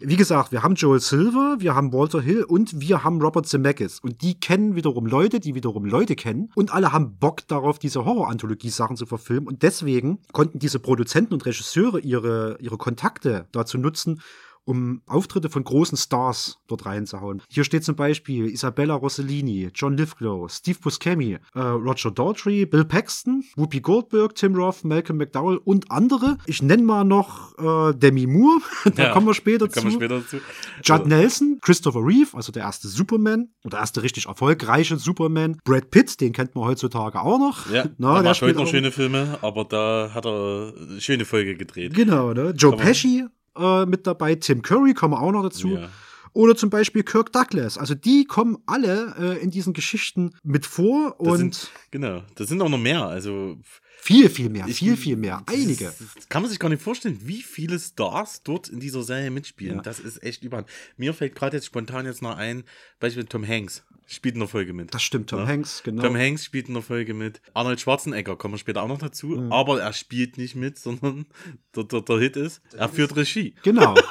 Wie 0.00 0.16
gesagt, 0.16 0.52
wir 0.52 0.62
haben 0.62 0.74
Joel 0.74 1.00
Silver, 1.00 1.56
wir 1.58 1.74
haben 1.74 1.92
Walter 1.92 2.20
Hill 2.20 2.44
und 2.44 2.80
wir 2.80 3.02
haben 3.04 3.20
Robert 3.20 3.46
Zemeckis. 3.46 3.98
Und 4.00 4.22
die 4.22 4.38
kennen 4.38 4.76
wiederum 4.76 5.06
Leute, 5.06 5.40
die 5.40 5.54
wiederum 5.54 5.84
Leute 5.84 6.14
kennen. 6.14 6.50
Und 6.54 6.72
alle 6.72 6.92
haben 6.92 7.16
Bock 7.18 7.46
darauf, 7.48 7.78
diese 7.78 8.04
Horror-Anthologie-Sachen 8.04 8.96
zu 8.96 9.06
verfilmen. 9.06 9.46
Und 9.48 9.62
deswegen 9.62 10.18
konnten 10.32 10.58
diese 10.58 10.78
Produzenten 10.78 11.34
und 11.34 11.44
Regisseure 11.46 11.98
ihre, 12.00 12.56
ihre 12.60 12.76
Kontakte 12.76 13.46
dazu 13.56 13.78
nutzen, 13.78 14.20
um 14.68 15.00
Auftritte 15.06 15.48
von 15.48 15.62
großen 15.62 15.96
Stars 15.96 16.58
dort 16.66 16.86
reinzuhauen. 16.86 17.40
Hier 17.48 17.62
steht 17.62 17.84
zum 17.84 17.94
Beispiel 17.94 18.46
Isabella 18.46 18.94
Rossellini, 18.94 19.70
John 19.72 19.96
Lithgow, 19.96 20.50
Steve 20.50 20.78
Buscemi, 20.82 21.38
äh, 21.54 21.60
Roger 21.60 22.10
Daltrey, 22.10 22.66
Bill 22.66 22.84
Paxton, 22.84 23.44
Whoopi 23.54 23.78
Goldberg, 23.78 24.34
Tim 24.34 24.56
Roth, 24.56 24.82
Malcolm 24.82 25.18
McDowell 25.18 25.58
und 25.58 25.88
andere. 25.92 26.38
Ich 26.46 26.62
nenne 26.62 26.82
mal 26.82 27.04
noch 27.04 27.56
äh, 27.58 27.94
Demi 27.94 28.26
Moore, 28.26 28.58
da 28.96 29.04
Ja, 29.04 29.12
kommen 29.12 29.28
wir 29.28 29.34
später 29.34 29.70
zu. 29.70 29.88
später 29.88 30.18
dazu. 30.18 30.38
Judd 30.82 31.02
So. 31.02 31.06
Nelson, 31.06 31.58
Christopher 31.62 32.00
Reeve, 32.00 32.30
also 32.36 32.50
der 32.50 32.62
erste 32.64 32.88
Superman, 32.88 33.50
oder 33.62 33.78
erste 33.78 34.02
richtig 34.02 34.26
erfolgreiche 34.26 34.96
Superman. 34.96 35.58
Brad 35.62 35.92
Pitt, 35.92 36.20
den 36.20 36.32
kennt 36.32 36.56
man 36.56 36.64
heutzutage 36.64 37.20
auch 37.22 37.38
noch. 37.38 37.70
Ja, 37.70 37.84
Na, 37.98 38.16
er 38.16 38.22
der 38.24 38.30
macht 38.32 38.42
heute 38.42 38.58
noch 38.58 38.66
schöne 38.66 38.90
Filme, 38.90 39.38
aber 39.42 39.64
da 39.64 40.10
hat 40.12 40.26
er 40.26 40.72
eine 40.76 41.00
schöne 41.00 41.24
Folge 41.24 41.54
gedreht. 41.54 41.94
Genau, 41.94 42.32
ne? 42.32 42.50
Joe 42.56 42.76
Pesci 42.76 43.26
äh, 43.58 43.86
mit 43.86 44.06
dabei, 44.06 44.34
Tim 44.36 44.62
Curry 44.62 44.94
kommen 44.94 45.14
auch 45.14 45.32
noch 45.32 45.42
dazu. 45.42 45.68
Ja. 45.68 45.88
Oder 46.32 46.54
zum 46.54 46.68
Beispiel 46.68 47.02
Kirk 47.02 47.32
Douglas. 47.32 47.78
Also 47.78 47.94
die 47.94 48.26
kommen 48.26 48.58
alle 48.66 49.14
äh, 49.18 49.42
in 49.42 49.50
diesen 49.50 49.72
Geschichten 49.72 50.34
mit 50.42 50.66
vor 50.66 51.16
Das 51.18 51.28
und 51.28 51.38
sind, 51.38 51.70
genau, 51.90 52.22
das 52.34 52.48
sind 52.48 52.60
auch 52.60 52.68
noch 52.68 52.76
mehr. 52.78 53.06
Also 53.06 53.56
viel, 53.98 54.28
viel 54.28 54.50
mehr, 54.50 54.66
ich- 54.68 54.76
viel, 54.76 54.98
viel 54.98 55.16
mehr. 55.16 55.42
Einige. 55.46 55.86
Das 55.86 56.28
kann 56.28 56.42
man 56.42 56.50
sich 56.50 56.58
gar 56.58 56.68
nicht 56.68 56.82
vorstellen, 56.82 57.18
wie 57.22 57.40
viele 57.42 57.78
Stars 57.78 58.42
dort 58.42 58.68
in 58.68 58.80
dieser 58.80 59.02
Serie 59.02 59.30
mitspielen. 59.30 59.76
Ja. 59.76 59.82
Das 59.82 59.98
ist 59.98 60.22
echt 60.22 60.44
überall. 60.44 60.66
Mir 60.98 61.14
fällt 61.14 61.34
gerade 61.34 61.56
jetzt 61.56 61.66
spontan 61.66 62.04
jetzt 62.04 62.20
noch 62.20 62.36
ein, 62.36 62.64
Beispiel 63.00 63.24
Tom 63.24 63.46
Hanks 63.48 63.82
spielt 64.06 64.34
in 64.36 64.40
der 64.40 64.48
Folge 64.48 64.72
mit. 64.72 64.94
Das 64.94 65.02
stimmt, 65.02 65.30
Tom 65.30 65.40
Ja. 65.40 65.46
Hanks, 65.46 65.82
genau. 65.84 66.02
Tom 66.02 66.16
Hanks 66.16 66.44
spielt 66.44 66.68
in 66.68 66.74
der 66.74 66.82
Folge 66.82 67.12
mit. 67.14 67.40
Arnold 67.54 67.80
Schwarzenegger 67.80 68.36
kommen 68.36 68.54
wir 68.54 68.58
später 68.58 68.82
auch 68.82 68.88
noch 68.88 68.98
dazu. 68.98 69.26
Mhm. 69.28 69.52
Aber 69.52 69.80
er 69.80 69.92
spielt 69.92 70.38
nicht 70.38 70.54
mit, 70.54 70.78
sondern 70.86 71.26
der, 71.74 71.84
der, 71.84 72.00
der 72.02 72.18
Hit 72.18 72.36
ist, 72.36 72.62
er 72.76 72.88
führt 72.88 73.16
Regie. 73.16 73.54
Genau, 73.62 73.94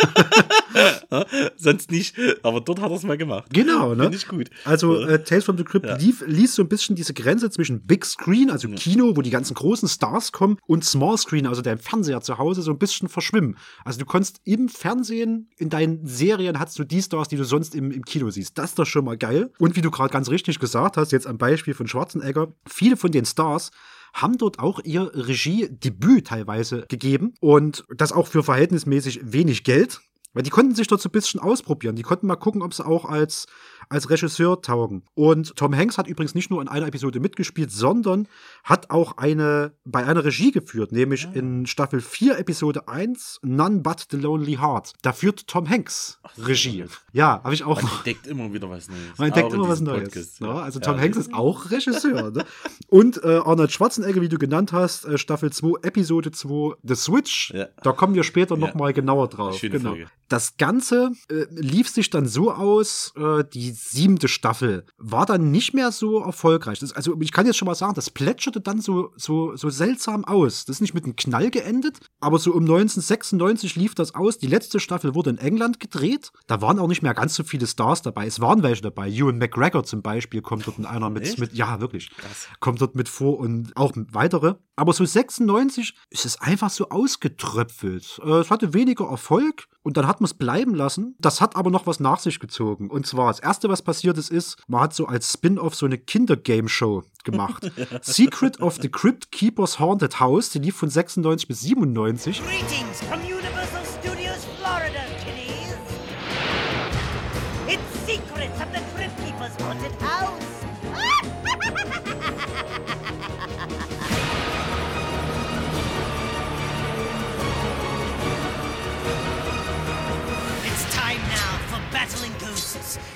Ja, 1.12 1.26
Sonst 1.56 1.90
nicht. 1.92 2.16
Aber 2.44 2.60
dort 2.62 2.82
hat 2.82 2.92
er 2.92 2.98
es 2.98 3.04
mal 3.04 3.18
gemacht. 3.18 3.46
genau, 3.54 3.96
ne? 3.96 4.04
Finde 4.04 4.18
ich 4.18 4.28
gut. 4.28 4.50
Also 4.66 5.02
äh, 5.06 5.24
Tales 5.24 5.46
from 5.46 5.58
the 5.58 5.64
Crypt 5.64 5.86
Ja. 5.86 5.96
lief, 5.96 6.24
ließ 6.28 6.56
so 6.56 6.64
ein 6.64 6.68
bisschen 6.68 6.96
diese 6.96 7.14
Grenze 7.14 7.50
zwischen 7.50 7.82
Big 7.86 8.06
Screen, 8.06 8.50
also 8.50 8.68
Kino, 8.70 9.16
wo 9.16 9.22
die 9.22 9.30
ganzen 9.30 9.54
großen 9.54 9.88
Stars 9.88 10.32
kommen, 10.32 10.58
und 10.68 10.84
Small 10.84 11.18
Screen, 11.18 11.48
also 11.48 11.62
dein 11.62 11.78
Fernseher 11.78 12.22
zu 12.22 12.38
Hause, 12.38 12.62
so 12.62 12.72
ein 12.72 12.78
bisschen 12.78 13.08
verschwimmen. 13.08 13.58
Also 13.86 14.00
du 14.00 14.06
konntest 14.06 14.42
im 14.44 14.68
Fernsehen, 14.68 15.50
in 15.58 15.70
deinen 15.70 16.06
Serien 16.06 16.60
hast 16.60 16.78
du 16.78 16.84
die 16.84 17.02
Stars, 17.02 17.30
die 17.30 17.38
du 17.38 17.46
sonst 17.46 17.74
im, 17.76 17.92
im 17.92 18.04
Kino 18.04 18.30
siehst. 18.30 18.58
Das 18.58 18.72
ist 18.72 18.80
doch 18.80 18.86
schon 18.86 19.06
mal 19.06 19.18
geil. 19.18 19.52
Und 19.60 19.76
wie 19.78 19.82
du 19.86 19.92
gerade 19.92 20.12
ganz 20.12 20.30
richtig 20.30 20.60
gesagt 20.60 20.98
hast, 20.98 21.12
jetzt 21.12 21.28
am 21.28 21.38
Beispiel 21.38 21.74
von 21.74 21.88
Schwarzenegger, 21.88 22.54
viele 22.68 22.98
von 22.98 23.12
den 23.12 23.26
Stars 23.26 23.72
haben 24.14 24.38
dort 24.38 24.60
auch 24.60 24.80
ihr 24.84 25.12
Regiedebüt 25.14 26.28
teilweise 26.28 26.86
gegeben 26.88 27.34
und 27.42 27.84
das 27.96 28.14
auch 28.14 28.28
für 28.28 28.44
verhältnismäßig 28.44 29.20
wenig 29.24 29.64
Geld. 29.64 30.00
Weil 30.36 30.44
die 30.44 30.52
konnten 30.52 30.76
sich 30.76 30.88
dort 30.88 31.02
so 31.02 31.10
ein 31.10 31.12
bisschen 31.12 31.40
ausprobieren. 31.40 31.96
Die 31.96 32.04
konnten 32.04 32.28
mal 32.28 32.36
gucken, 32.36 32.62
ob 32.62 32.74
sie 32.74 32.86
auch 32.86 33.06
als, 33.06 33.48
als 33.90 34.10
Regisseur 34.12 34.62
taugen. 34.62 35.02
Und 35.16 35.56
Tom 35.56 35.76
Hanks 35.76 35.98
hat 35.98 36.08
übrigens 36.08 36.36
nicht 36.36 36.52
nur 36.52 36.62
in 36.62 36.68
einer 36.68 36.86
Episode 36.88 37.20
mitgespielt, 37.20 37.72
sondern 37.72 38.28
hat 38.64 38.92
auch 38.92 39.18
eine, 39.18 39.72
bei 39.86 40.06
einer 40.06 40.24
Regie 40.24 40.52
geführt, 40.52 40.92
nämlich 40.92 41.28
in 41.34 41.66
Staffel 41.66 42.02
4, 42.02 42.38
Episode 42.38 42.88
1, 42.88 43.40
None 43.42 43.80
But 43.80 44.08
the 44.12 44.18
Lonely 44.18 44.58
Heart. 44.58 44.94
Da 45.02 45.14
führt 45.14 45.48
Tom 45.48 45.68
Hanks 45.70 46.20
Regie. 46.38 46.86
Ja, 47.14 47.42
habe 47.44 47.54
ich 47.54 47.64
auch. 47.64 47.82
Man 47.82 47.92
entdeckt 47.96 48.28
immer 48.28 48.52
wieder 48.54 48.70
was 48.70 48.90
Neues. 48.90 49.00
Man 49.18 49.28
entdeckt 49.30 49.48
Auch 49.48 49.54
in 49.54 49.60
immer 49.62 49.70
was 49.70 49.80
Neues. 49.82 50.04
Podcast, 50.04 50.42
ne? 50.42 50.48
ja. 50.48 50.54
Also 50.56 50.80
Tom 50.82 50.96
Ja, 50.98 51.02
Hanks 51.02 51.18
ist 51.18 51.34
auch 51.34 51.72
Regisseur. 51.72 52.32
ne? 52.32 52.44
Und 52.90 53.24
äh, 53.24 53.38
Arnold 53.38 53.72
Schwarzenegger, 53.72 54.20
wie 54.20 54.28
du 54.30 54.38
genannt 54.38 54.74
hast, 54.74 55.06
äh, 55.06 55.18
Staffel 55.18 55.52
2, 55.54 55.80
Episode 55.88 56.32
2, 56.32 56.76
The 56.84 56.96
Switch. 56.96 57.52
Ja. 57.56 57.68
Da 57.84 57.94
kommen 57.94 58.16
wir 58.16 58.24
später 58.26 58.58
Ja. 58.58 58.74
mal 58.76 58.92
genauer 58.92 59.30
drauf. 59.30 59.58
Schöne 59.58 59.78
genau. 59.78 59.90
Folge. 59.92 60.08
Das 60.28 60.58
Ganze 60.58 61.12
äh, 61.30 61.46
lief 61.52 61.90
sich 61.90 62.10
dann 62.10 62.28
so 62.28 62.52
aus, 62.52 63.14
äh, 63.16 63.44
die 63.54 63.72
siebte 63.72 64.28
Staffel 64.28 64.86
war 64.98 65.26
dann 65.26 65.52
nicht 65.52 65.74
mehr 65.74 65.92
so 65.92 66.20
erfolgreich. 66.20 66.80
Das, 66.80 66.94
also 66.94 67.16
ich 67.22 67.32
kann 67.32 67.46
jetzt 67.46 67.58
schon 67.58 67.68
mal 67.68 67.76
sagen, 67.76 67.94
das 67.94 68.10
plätscherte 68.10 68.62
dann 68.62 68.82
so, 68.82 69.12
so, 69.16 69.56
so 69.56 69.70
seltsam 69.70 70.26
aus. 70.26 70.66
Das 70.66 70.78
ist 70.78 70.82
nicht 70.82 70.94
mit 70.94 71.04
einem 71.04 71.16
Knall 71.16 71.52
geendet, 71.52 72.00
aber 72.20 72.40
so 72.40 72.52
um 72.52 72.62
1996 72.64 73.76
lief 73.76 73.96
das 73.96 74.16
aus. 74.16 74.38
Die 74.38 74.48
letzte 74.48 74.80
Staffel 74.80 75.14
wurde 75.14 75.30
in 75.30 75.38
England 75.38 75.80
gedreht. 75.80 76.32
Da 76.48 76.62
waren 76.62 76.80
auch 76.80 76.88
nicht 76.88 77.04
mehr 77.04 77.14
ganz 77.14 77.36
so 77.36 77.44
viele 77.44 77.68
Stars 77.68 78.02
dabei. 78.02 78.26
Es 78.26 78.40
waren 78.40 78.64
welche 78.64 78.82
dabei. 78.82 79.10
Ewan 79.10 79.38
McGregor 79.38 79.84
zum 79.84 80.02
Beispiel 80.02 80.42
kommt 80.42 80.68
dort 80.68 80.80
in 80.80 80.86
einer 80.86 81.10
mit, 81.10 81.24
Echt? 81.24 81.40
mit 81.40 81.54
ja 81.54 81.80
wirklich, 81.80 82.10
Krass. 82.16 82.48
kommt 82.60 82.82
dort 82.82 82.96
mit 82.96 83.10
vor 83.10 83.40
und 83.40 83.76
auch 83.78 83.92
weitere. 84.12 84.56
Aber 84.76 84.94
so 84.94 85.06
96 85.06 85.96
ist 86.10 86.26
es 86.26 86.42
einfach 86.42 86.70
so 86.70 86.90
ausgetröpfelt. 86.90 88.20
Äh, 88.24 88.30
es 88.40 88.50
hatte 88.50 88.74
weniger 88.74 89.06
Erfolg 89.06 89.68
und 89.86 89.98
dann 89.98 90.08
hat 90.08 90.20
man 90.20 90.26
es 90.26 90.34
bleiben 90.34 90.74
lassen. 90.74 91.16
Das 91.20 91.42
hat 91.42 91.56
aber 91.56 91.70
noch 91.70 91.86
was 91.86 92.00
nach 92.00 92.20
sich 92.20 92.40
gezogen. 92.40 92.90
Und 92.90 93.06
zwar, 93.06 93.28
das 93.28 93.40
erste, 93.40 93.70
was 93.70 93.84
passiert 93.84 94.18
ist, 94.18 94.32
ist, 94.32 94.58
man 94.68 94.82
hat 94.82 94.96
so 94.96 95.06
als 95.06 95.32
Spin-off 95.32 95.76
so 95.76 95.86
eine 95.86 96.00
Kinder-Game-Show 96.00 97.04
gemacht. 97.24 97.72
Secret 98.02 98.60
of 98.62 98.80
the 98.82 98.90
Crypt 98.90 99.32
Keeper's 99.32 99.80
Haunted 99.80 100.20
House, 100.20 100.50
die 100.50 100.60
lief 100.60 100.76
von 100.76 100.90
96 100.90 101.48
bis 101.48 101.62
97. 101.62 102.42
Greetings 102.42 103.35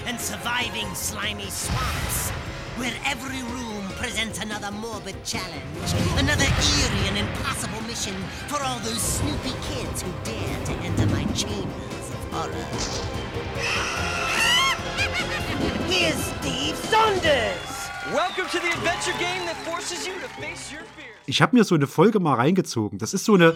and 0.09 0.19
surviving 0.19 0.89
slimy 0.95 1.49
swamps. 1.51 2.31
Where 2.81 2.95
every 3.05 3.43
room 3.53 3.85
presents 4.01 4.39
another 4.39 4.71
morbid 4.71 5.23
challenge, 5.23 5.89
another 6.17 6.49
eerie 6.49 7.07
and 7.09 7.17
impossible 7.19 7.79
mission 7.81 8.15
for 8.47 8.59
all 8.63 8.79
those 8.79 8.99
snoopy 8.99 9.53
kids 9.69 10.01
who 10.01 10.11
dare 10.23 10.65
to 10.65 10.73
enter 10.81 11.05
my 11.13 11.25
chambers 11.33 12.05
of 12.15 12.31
horror. 12.31 12.67
Here's 15.87 16.15
Steve 16.15 16.75
Saunders! 16.89 17.79
Welcome 18.11 18.47
to 18.49 18.59
the 18.59 18.71
adventure 18.73 19.17
game 19.19 19.45
that 19.45 19.57
forces 19.63 20.07
you 20.07 20.15
to 20.15 20.27
face 20.41 20.71
your 20.73 20.81
fears. 20.97 21.19
Ich 21.27 21.43
habe 21.43 21.55
mir 21.55 21.63
so 21.63 21.75
eine 21.75 21.85
Folge 21.85 22.19
mal 22.19 22.33
reingezogen. 22.33 22.97
Das 22.97 23.13
ist 23.13 23.25
so 23.25 23.35
eine, 23.35 23.55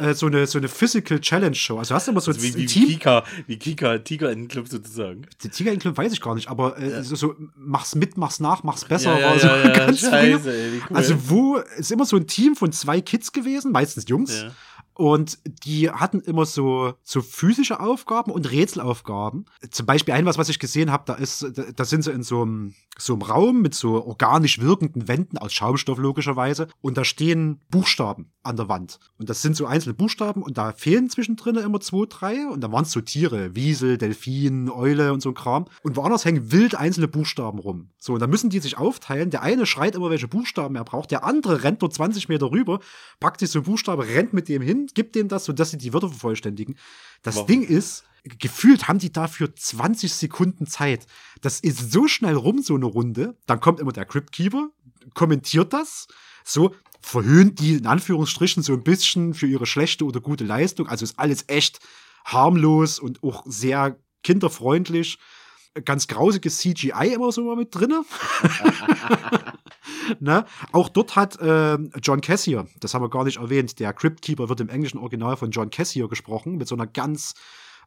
äh, 0.00 0.14
so 0.14 0.26
eine, 0.26 0.46
so 0.46 0.58
eine 0.58 0.68
Physical 0.68 1.20
Challenge 1.20 1.54
Show. 1.54 1.78
Also 1.78 1.94
hast 1.94 2.06
du 2.06 2.12
immer 2.12 2.20
so 2.20 2.30
Also 2.30 2.42
wie, 2.42 2.48
ein 2.48 2.54
wie, 2.54 2.62
wie 2.62 2.66
Team. 2.66 2.88
Kika, 2.88 3.24
wie 3.46 3.58
Kika, 3.58 3.98
Tiger 3.98 4.30
in 4.32 4.42
den 4.42 4.48
Club 4.48 4.68
sozusagen. 4.68 5.26
Die 5.42 5.48
Tiger 5.48 5.76
Club 5.76 5.96
weiß 5.96 6.12
ich 6.12 6.20
gar 6.20 6.34
nicht, 6.34 6.48
aber 6.48 6.78
äh, 6.78 7.02
so, 7.02 7.16
so 7.16 7.34
mach's 7.56 7.94
mit, 7.94 8.16
mach's 8.16 8.40
nach, 8.40 8.62
mach's 8.62 8.84
besser. 8.84 9.18
Ja, 9.18 9.20
ja, 9.20 9.30
war 9.30 9.38
so 9.38 9.46
ja, 9.46 9.86
ja, 9.86 9.94
scheiße, 9.96 10.52
ey, 10.52 10.72
wie 10.72 10.82
cool. 10.90 10.96
Also 10.96 11.30
wo 11.30 11.56
ist 11.56 11.90
immer 11.92 12.04
so 12.06 12.16
ein 12.16 12.26
Team 12.26 12.56
von 12.56 12.72
zwei 12.72 13.00
Kids 13.00 13.32
gewesen, 13.32 13.72
meistens 13.72 14.08
Jungs. 14.08 14.42
Ja. 14.42 14.50
Und 14.94 15.38
die 15.44 15.90
hatten 15.90 16.20
immer 16.20 16.44
so, 16.44 16.94
so 17.02 17.22
physische 17.22 17.80
Aufgaben 17.80 18.30
und 18.30 18.50
Rätselaufgaben. 18.50 19.46
Zum 19.70 19.86
Beispiel 19.86 20.14
ein 20.14 20.26
was, 20.26 20.36
was 20.36 20.48
ich 20.48 20.58
gesehen 20.58 20.90
habe, 20.90 21.04
da 21.06 21.14
ist, 21.14 21.42
da, 21.54 21.64
da 21.74 21.84
sind 21.84 22.02
sie 22.02 22.12
in 22.12 22.22
so 22.22 22.42
einem, 22.42 22.74
so 22.98 23.14
einem 23.14 23.22
Raum 23.22 23.62
mit 23.62 23.74
so 23.74 24.04
organisch 24.04 24.60
wirkenden 24.60 25.08
Wänden 25.08 25.38
aus 25.38 25.52
Schaumstoff 25.52 25.98
logischerweise. 25.98 26.68
Und 26.82 26.96
da 26.96 27.04
stehen 27.04 27.60
Buchstaben 27.70 28.32
an 28.42 28.56
der 28.56 28.68
Wand. 28.68 28.98
Und 29.18 29.30
das 29.30 29.42
sind 29.42 29.56
so 29.56 29.66
einzelne 29.66 29.94
Buchstaben 29.94 30.42
und 30.42 30.58
da 30.58 30.72
fehlen 30.72 31.08
zwischendrin 31.08 31.56
immer 31.56 31.80
zwei, 31.80 32.06
drei. 32.08 32.46
Und 32.48 32.62
da 32.62 32.72
waren 32.72 32.84
es 32.84 32.92
so 32.92 33.00
Tiere, 33.00 33.54
Wiesel, 33.54 33.98
Delfin, 33.98 34.70
Eule 34.70 35.12
und 35.12 35.20
so 35.20 35.30
ein 35.30 35.34
Kram. 35.34 35.66
Und 35.82 35.96
woanders 35.96 36.24
hängen 36.24 36.52
wild 36.52 36.74
einzelne 36.74 37.08
Buchstaben 37.08 37.58
rum. 37.58 37.90
So, 37.98 38.14
und 38.14 38.20
da 38.20 38.26
müssen 38.26 38.50
die 38.50 38.60
sich 38.60 38.78
aufteilen. 38.78 39.30
Der 39.30 39.42
eine 39.42 39.66
schreit 39.66 39.94
immer, 39.94 40.10
welche 40.10 40.28
Buchstaben 40.28 40.76
er 40.76 40.84
braucht. 40.84 41.10
Der 41.10 41.24
andere 41.24 41.62
rennt 41.62 41.80
nur 41.82 41.90
20 41.90 42.28
Meter 42.28 42.50
rüber, 42.50 42.80
packt 43.18 43.40
sich 43.40 43.50
so 43.50 43.60
einen 43.60 43.66
Buchstabe, 43.66 44.06
rennt 44.06 44.32
mit 44.32 44.48
dem 44.48 44.62
hin 44.62 44.79
hin, 44.80 44.90
gibt 44.94 45.14
denen 45.14 45.28
das, 45.28 45.44
sodass 45.44 45.70
sie 45.70 45.78
die 45.78 45.92
Wörter 45.92 46.08
vervollständigen. 46.08 46.76
Das 47.22 47.36
Warum? 47.36 47.46
Ding 47.46 47.62
ist, 47.62 48.04
gefühlt 48.38 48.88
haben 48.88 48.98
die 48.98 49.12
dafür 49.12 49.54
20 49.54 50.12
Sekunden 50.12 50.66
Zeit. 50.66 51.06
Das 51.40 51.60
ist 51.60 51.92
so 51.92 52.06
schnell 52.08 52.34
rum, 52.34 52.62
so 52.62 52.74
eine 52.74 52.86
Runde. 52.86 53.36
Dann 53.46 53.60
kommt 53.60 53.80
immer 53.80 53.92
der 53.92 54.04
Crypt 54.04 54.32
Keeper, 54.32 54.70
kommentiert 55.14 55.72
das, 55.72 56.08
so 56.44 56.74
verhöhnt 57.00 57.60
die 57.60 57.74
in 57.76 57.86
Anführungsstrichen 57.86 58.62
so 58.62 58.74
ein 58.74 58.84
bisschen 58.84 59.32
für 59.34 59.46
ihre 59.46 59.66
schlechte 59.66 60.04
oder 60.04 60.20
gute 60.20 60.44
Leistung. 60.44 60.86
Also 60.86 61.04
ist 61.04 61.18
alles 61.18 61.44
echt 61.46 61.80
harmlos 62.24 62.98
und 62.98 63.22
auch 63.22 63.42
sehr 63.46 63.98
kinderfreundlich. 64.22 65.18
Ganz 65.84 66.08
grausiges 66.08 66.58
CGI 66.58 67.14
immer 67.14 67.32
so 67.32 67.44
mal 67.44 67.56
mit 67.56 67.74
drinne. 67.74 68.02
ne? 70.20 70.44
Auch 70.72 70.88
dort 70.88 71.16
hat 71.16 71.40
äh, 71.40 71.78
John 72.02 72.20
Cassier, 72.20 72.66
das 72.80 72.94
haben 72.94 73.02
wir 73.02 73.10
gar 73.10 73.24
nicht 73.24 73.38
erwähnt, 73.38 73.78
der 73.78 73.92
Crypt 73.92 74.22
Keeper 74.22 74.48
wird 74.48 74.60
im 74.60 74.68
englischen 74.68 74.98
Original 74.98 75.36
von 75.36 75.50
John 75.50 75.70
Cassier 75.70 76.08
gesprochen, 76.08 76.56
mit 76.56 76.68
so 76.68 76.74
einer 76.74 76.86
ganz 76.86 77.34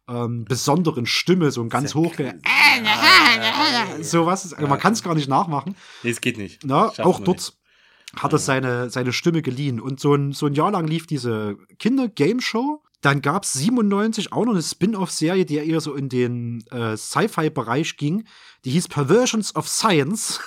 ähm, 0.07 0.45
besonderen 0.45 1.05
Stimme, 1.05 1.51
so 1.51 1.61
ein 1.61 1.69
ganz 1.69 1.95
hoch. 1.95 2.13
Sowas. 4.01 4.53
Also 4.53 4.67
man 4.67 4.79
kann 4.79 4.93
es 4.93 5.03
gar 5.03 5.15
nicht 5.15 5.29
nachmachen. 5.29 5.75
Nee, 6.03 6.09
es 6.09 6.21
geht 6.21 6.37
nicht. 6.37 6.61
Na, 6.65 6.87
Schaffen 6.87 7.03
auch 7.03 7.19
dort 7.19 7.37
nicht. 7.37 8.21
hat 8.21 8.33
er 8.33 8.39
seine, 8.39 8.89
seine 8.89 9.13
Stimme 9.13 9.41
geliehen. 9.41 9.79
Und 9.79 9.99
so 9.99 10.13
ein, 10.13 10.33
so 10.33 10.47
ein 10.47 10.53
Jahr 10.53 10.71
lang 10.71 10.87
lief 10.87 11.07
diese 11.07 11.57
Kinder-Game-Show. 11.79 12.82
Dann 13.03 13.21
gab 13.21 13.43
es 13.43 13.51
97 13.51 14.31
auch 14.31 14.45
noch 14.45 14.53
eine 14.53 14.63
Spin-off-Serie, 14.63 15.45
die 15.45 15.55
ja 15.55 15.63
eher 15.63 15.81
so 15.81 15.93
in 15.93 16.07
den 16.07 16.65
äh, 16.71 16.95
Sci-Fi-Bereich 16.95 17.97
ging. 17.97 18.23
Die 18.63 18.71
hieß 18.71 18.87
Perversions 18.87 19.57
of 19.57 19.67
Science. 19.67 20.39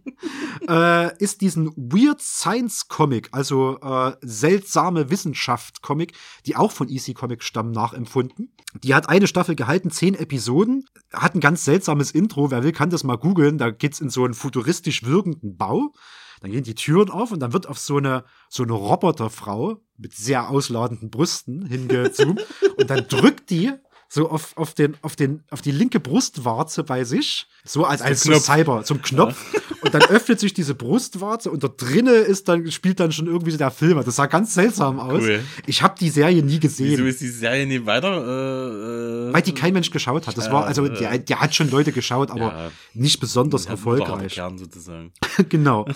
äh, 0.68 1.16
ist 1.16 1.40
diesen 1.40 1.72
Weird 1.74 2.20
Science 2.20 2.88
Comic, 2.88 3.30
also 3.32 3.78
äh, 3.80 4.12
seltsame 4.20 5.08
Wissenschaft 5.08 5.80
Comic, 5.80 6.12
die 6.44 6.54
auch 6.54 6.70
von 6.70 6.90
EC 6.90 7.14
Comic 7.14 7.42
stammen, 7.42 7.72
nachempfunden. 7.72 8.52
Die 8.82 8.94
hat 8.94 9.08
eine 9.08 9.26
Staffel 9.26 9.56
gehalten, 9.56 9.90
zehn 9.90 10.14
Episoden, 10.14 10.84
hat 11.14 11.34
ein 11.34 11.40
ganz 11.40 11.64
seltsames 11.64 12.10
Intro. 12.10 12.50
Wer 12.50 12.62
will, 12.62 12.72
kann 12.72 12.90
das 12.90 13.04
mal 13.04 13.16
googeln. 13.16 13.56
Da 13.56 13.70
geht's 13.70 14.02
in 14.02 14.10
so 14.10 14.26
einen 14.26 14.34
futuristisch 14.34 15.04
wirkenden 15.04 15.56
Bau. 15.56 15.94
Dann 16.40 16.50
gehen 16.50 16.64
die 16.64 16.74
Türen 16.74 17.10
auf 17.10 17.32
und 17.32 17.40
dann 17.40 17.52
wird 17.52 17.66
auf 17.66 17.78
so 17.78 17.96
eine, 17.96 18.24
so 18.48 18.62
eine 18.62 18.72
Roboterfrau 18.72 19.80
mit 19.96 20.14
sehr 20.14 20.50
ausladenden 20.50 21.10
Brüsten 21.10 21.66
hingezoomt. 21.66 22.44
Und 22.76 22.90
dann 22.90 23.08
drückt 23.08 23.48
die 23.48 23.72
so 24.08 24.30
auf, 24.30 24.56
auf, 24.56 24.74
den, 24.74 24.96
auf, 25.02 25.16
den, 25.16 25.42
auf 25.50 25.62
die 25.62 25.72
linke 25.72 26.00
Brustwarze 26.00 26.84
bei 26.84 27.04
sich, 27.04 27.46
so 27.64 27.84
als, 27.84 28.02
als 28.02 28.22
so. 28.22 28.34
Cyber, 28.38 28.84
zum 28.84 29.02
Knopf. 29.02 29.36
Und 29.82 29.94
dann 29.94 30.02
öffnet 30.02 30.40
sich 30.40 30.54
diese 30.54 30.74
Brustwarze 30.74 31.50
und 31.50 31.62
da 31.64 31.68
drinne 31.68 32.12
ist 32.12 32.48
dann, 32.48 32.70
spielt 32.70 33.00
dann 33.00 33.12
schon 33.12 33.26
irgendwie 33.26 33.50
so 33.50 33.58
der 33.58 33.70
Filmer. 33.70 34.04
Das 34.04 34.16
sah 34.16 34.26
ganz 34.26 34.54
seltsam 34.54 35.00
aus. 35.00 35.22
Cool. 35.22 35.42
Ich 35.66 35.82
habe 35.82 35.94
die 35.98 36.10
Serie 36.10 36.42
nie 36.42 36.52
Wieso 36.52 36.60
gesehen. 36.60 37.06
ist 37.06 37.20
die 37.20 37.28
Serie 37.28 37.66
nicht 37.66 37.84
weiter? 37.86 38.08
Äh, 38.08 39.30
äh, 39.30 39.32
Weil 39.32 39.42
die 39.42 39.52
kein 39.54 39.72
Mensch 39.72 39.90
geschaut 39.90 40.26
hat. 40.26 40.36
Das 40.36 40.50
war, 40.50 40.66
also, 40.66 40.88
der, 40.88 41.18
der 41.18 41.40
hat 41.40 41.54
schon 41.54 41.70
Leute 41.70 41.92
geschaut, 41.92 42.30
aber 42.30 42.40
Ja. 42.40 42.70
nicht 42.94 43.20
besonders 43.20 43.64
hat 43.64 43.70
erfolgreich. 43.72 44.34
Kern 44.34 44.58
sozusagen. 44.58 45.12
genau. 45.48 45.86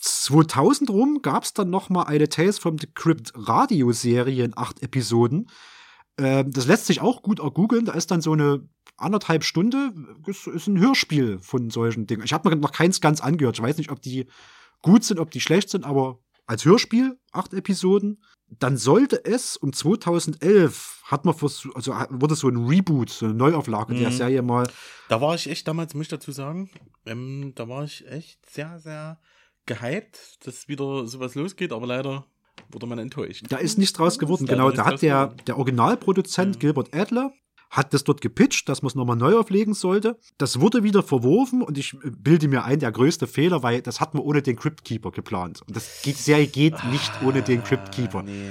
2000 0.00 0.90
rum 0.90 1.20
gab 1.22 1.44
es 1.44 1.54
dann 1.54 1.70
noch 1.70 1.88
mal 1.88 2.02
eine 2.04 2.28
Tales 2.28 2.58
from 2.58 2.78
the 2.78 2.86
Crypt 2.94 3.32
Radioserie 3.34 4.44
in 4.44 4.56
acht 4.56 4.82
Episoden. 4.82 5.48
Ähm, 6.18 6.50
das 6.52 6.66
lässt 6.66 6.86
sich 6.86 7.00
auch 7.00 7.22
gut 7.22 7.40
ergoogeln. 7.40 7.84
Da 7.86 7.92
ist 7.92 8.10
dann 8.10 8.20
so 8.20 8.32
eine 8.32 8.68
anderthalb 8.96 9.42
Stunde, 9.44 9.92
ist, 10.26 10.46
ist 10.46 10.66
ein 10.68 10.78
Hörspiel 10.78 11.38
von 11.40 11.70
solchen 11.70 12.06
Dingen. 12.06 12.22
Ich 12.24 12.32
habe 12.32 12.48
mir 12.48 12.56
noch 12.56 12.72
keins 12.72 13.00
ganz 13.00 13.20
angehört. 13.20 13.56
Ich 13.58 13.62
weiß 13.62 13.78
nicht, 13.78 13.90
ob 13.90 14.00
die 14.00 14.26
gut 14.82 15.02
sind, 15.04 15.18
ob 15.18 15.30
die 15.30 15.40
schlecht 15.40 15.70
sind, 15.70 15.84
aber 15.84 16.20
als 16.46 16.64
Hörspiel, 16.64 17.18
acht 17.32 17.52
Episoden. 17.54 18.22
Dann 18.48 18.76
sollte 18.76 19.24
es 19.24 19.56
um 19.56 19.72
2011 19.72 21.00
hat 21.04 21.24
man 21.24 21.34
vers- 21.34 21.66
also 21.74 21.92
wurde 22.10 22.34
so 22.34 22.48
ein 22.48 22.66
Reboot, 22.68 23.10
so 23.10 23.24
eine 23.26 23.34
Neuauflage 23.34 23.94
der 23.94 24.10
Mhm. 24.10 24.14
Serie 24.14 24.42
mal 24.42 24.68
Da 25.08 25.20
war 25.20 25.34
ich 25.34 25.48
echt 25.50 25.66
damals, 25.66 25.94
muss 25.94 26.02
ich 26.04 26.08
dazu 26.10 26.30
sagen, 26.32 26.70
ähm, 27.06 27.52
da 27.54 27.68
war 27.68 27.84
ich 27.84 28.06
echt 28.06 28.48
sehr, 28.48 28.78
sehr 28.78 29.18
gehypt, 29.66 30.46
dass 30.46 30.68
wieder 30.68 31.06
sowas 31.06 31.34
losgeht, 31.34 31.72
aber 31.72 31.86
leider 31.86 32.26
wurde 32.70 32.86
man 32.86 32.98
enttäuscht. 32.98 33.44
Da 33.48 33.56
ist 33.56 33.78
nichts 33.78 33.92
draus 33.94 34.18
geworden. 34.18 34.46
Genau, 34.46 34.70
da 34.70 34.84
hat 34.84 35.02
der, 35.02 35.26
geworden. 35.26 35.42
der 35.46 35.58
Originalproduzent 35.58 36.60
Gilbert 36.60 36.94
Adler 36.94 37.32
hat 37.70 37.92
das 37.92 38.04
dort 38.04 38.20
gepitcht, 38.20 38.68
dass 38.68 38.82
man 38.82 38.88
es 38.88 38.94
nochmal 38.94 39.16
neu 39.16 39.36
auflegen 39.36 39.74
sollte. 39.74 40.16
Das 40.38 40.60
wurde 40.60 40.84
wieder 40.84 41.02
verworfen 41.02 41.60
und 41.62 41.76
ich 41.76 41.96
bilde 42.02 42.46
mir 42.46 42.64
ein, 42.64 42.78
der 42.78 42.92
größte 42.92 43.26
Fehler, 43.26 43.62
weil 43.64 43.82
das 43.82 44.00
hat 44.00 44.14
man 44.14 44.22
ohne 44.22 44.42
den 44.42 44.56
Crypt 44.56 44.84
Keeper 44.84 45.10
geplant. 45.10 45.62
Und 45.66 45.74
das 45.74 46.02
geht, 46.02 46.16
die 46.18 46.22
Serie 46.22 46.46
geht 46.46 46.84
nicht 46.92 47.10
ohne 47.24 47.42
den 47.42 47.64
Crypt 47.64 47.92
Keeper. 47.92 48.20
Ah, 48.20 48.22
Nee. 48.22 48.50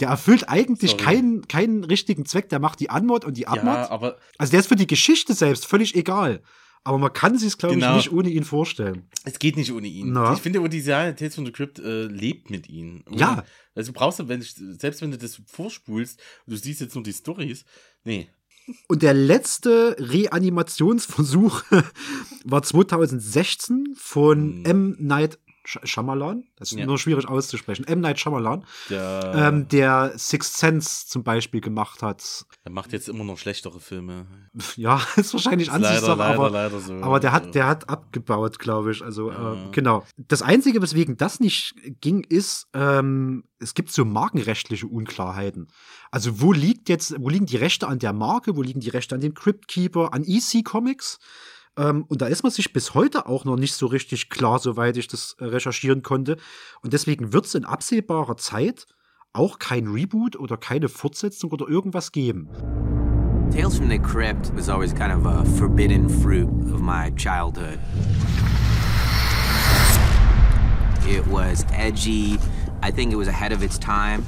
Der 0.00 0.08
erfüllt 0.08 0.48
eigentlich 0.48 0.92
Sorry. 0.92 1.04
keinen, 1.04 1.46
keinen 1.46 1.84
richtigen 1.84 2.26
Zweck. 2.26 2.48
Der 2.48 2.58
macht 2.58 2.80
die 2.80 2.90
Anmod 2.90 3.24
und 3.24 3.36
die 3.36 3.46
Abmod. 3.46 3.74
Ja, 3.74 3.90
aber 3.90 4.16
also 4.38 4.50
der 4.50 4.60
ist 4.60 4.66
für 4.66 4.74
die 4.76 4.88
Geschichte 4.88 5.34
selbst 5.34 5.66
völlig 5.66 5.94
egal. 5.94 6.42
Aber 6.84 6.98
man 6.98 7.12
kann 7.12 7.38
sich 7.38 7.56
glaube 7.58 7.74
Genau. 7.76 7.92
ich, 7.98 8.04
nicht 8.04 8.12
ohne 8.12 8.28
ihn 8.30 8.44
vorstellen. 8.44 9.08
es 9.24 9.38
geht 9.38 9.56
nicht 9.56 9.72
ohne 9.72 9.86
ihn. 9.88 10.12
Na. 10.12 10.34
Ich 10.34 10.40
finde, 10.40 10.66
die 10.68 10.80
Serie 10.80 11.14
Tales 11.16 11.34
from 11.34 11.46
the 11.46 11.52
Crypt 11.52 11.78
äh, 11.78 12.04
lebt 12.04 12.50
mit 12.50 12.68
ihm. 12.68 13.02
Ja. 13.10 13.44
Also 13.74 13.92
brauchst 13.92 14.18
du, 14.20 14.28
wenn 14.28 14.40
ich, 14.42 14.54
selbst 14.54 15.00
wenn 15.00 15.10
du 15.10 15.18
das 15.18 15.40
vorspulst 15.46 16.20
und 16.46 16.52
du 16.52 16.56
siehst 16.58 16.80
jetzt 16.80 16.94
nur 16.94 17.02
die 17.04 17.12
Stories, 17.12 17.64
nee. 18.04 18.28
Und 18.88 19.02
der 19.02 19.12
letzte 19.14 19.94
Reanimationsversuch 19.98 21.62
war 22.44 22.62
2016 22.62 23.94
von 23.96 24.38
Hm. 24.38 24.64
M. 24.64 24.96
Night 25.00 25.38
Sh 25.66 25.78
Shyamalan. 25.84 26.44
Das 26.56 26.72
ist 26.72 26.78
Ja. 26.78 26.86
nur 26.86 26.98
schwierig 26.98 27.26
auszusprechen. 27.28 27.84
M. 27.86 28.00
Night 28.00 28.20
Shyamalan, 28.20 28.64
Der, 28.90 29.32
ähm, 29.34 29.68
der 29.68 30.12
Sixth 30.18 30.56
Sense 30.58 31.06
zum 31.06 31.24
Beispiel 31.24 31.60
gemacht 31.60 32.02
hat. 32.02 32.44
der 32.64 32.72
macht 32.72 32.92
jetzt 32.92 33.08
immer 33.08 33.24
noch 33.24 33.38
schlechtere 33.38 33.80
Filme. 33.80 34.26
Ja, 34.76 35.00
ist 35.16 35.32
wahrscheinlich 35.32 35.70
Ansichtssache, 35.70 36.18
leider, 36.18 36.34
aber, 36.34 36.50
leider 36.50 36.80
so. 36.80 36.94
aber 36.94 37.18
der 37.20 37.32
hat, 37.32 37.54
der 37.54 37.66
hat 37.66 37.88
abgebaut, 37.88 38.58
glaube 38.58 38.92
ich. 38.92 39.02
Also 39.02 39.30
Ja. 39.30 39.54
äh, 39.54 39.70
genau. 39.72 40.04
Das 40.16 40.42
Einzige, 40.42 40.82
weswegen 40.82 41.16
das 41.16 41.40
nicht 41.40 41.74
ging, 42.00 42.22
ist, 42.24 42.66
ähm, 42.74 43.44
es 43.58 43.74
gibt 43.74 43.90
so 43.90 44.04
markenrechtliche 44.04 44.86
Unklarheiten. 44.86 45.68
Also 46.10 46.40
wo 46.40 46.52
liegt 46.52 46.88
jetzt, 46.90 47.14
wo 47.18 47.28
liegen 47.30 47.46
die 47.46 47.56
Rechte 47.56 47.88
an 47.88 47.98
der 47.98 48.12
Marke, 48.12 48.56
wo 48.56 48.62
liegen 48.62 48.80
die 48.80 48.90
Rechte 48.90 49.14
an 49.14 49.20
dem 49.22 49.34
Crypt 49.34 49.66
Keeper, 49.68 50.12
an 50.12 50.24
EC 50.24 50.62
Comics? 50.62 51.18
Ähm, 51.76 52.04
und 52.08 52.22
da 52.22 52.26
ist 52.26 52.42
man 52.42 52.52
sich 52.52 52.72
bis 52.72 52.94
heute 52.94 53.26
auch 53.26 53.44
noch 53.44 53.56
nicht 53.56 53.74
so 53.74 53.86
richtig 53.86 54.30
klar, 54.30 54.58
soweit 54.58 54.96
ich 54.96 55.08
das 55.08 55.36
äh, 55.38 55.44
recherchieren 55.44 56.02
konnte. 56.02 56.36
Und 56.82 56.92
deswegen 56.92 57.32
wird 57.32 57.46
es 57.46 57.54
in 57.54 57.64
absehbarer 57.64 58.36
Zeit 58.36 58.86
auch 59.32 59.58
kein 59.58 59.88
Reboot 59.88 60.36
oder 60.36 60.56
keine 60.56 60.88
Fortsetzung 60.88 61.50
oder 61.50 61.68
irgendwas 61.68 62.12
geben. 62.12 62.48
Tales 63.50 63.76
from 63.76 63.88
the 63.88 63.98
Crypt 63.98 64.52
was 64.54 64.68
always 64.68 64.92
kind 64.92 65.12
of 65.12 65.26
a 65.26 65.44
forbidden 65.58 66.08
fruit 66.08 66.48
of 66.72 66.80
my 66.80 67.10
childhood. 67.16 67.78
It 71.06 71.26
was 71.26 71.66
edgy. 71.72 72.38
I 72.82 72.90
think 72.90 73.12
it 73.12 73.16
was 73.16 73.28
ahead 73.28 73.52
of 73.52 73.62
its 73.62 73.78
time. 73.78 74.24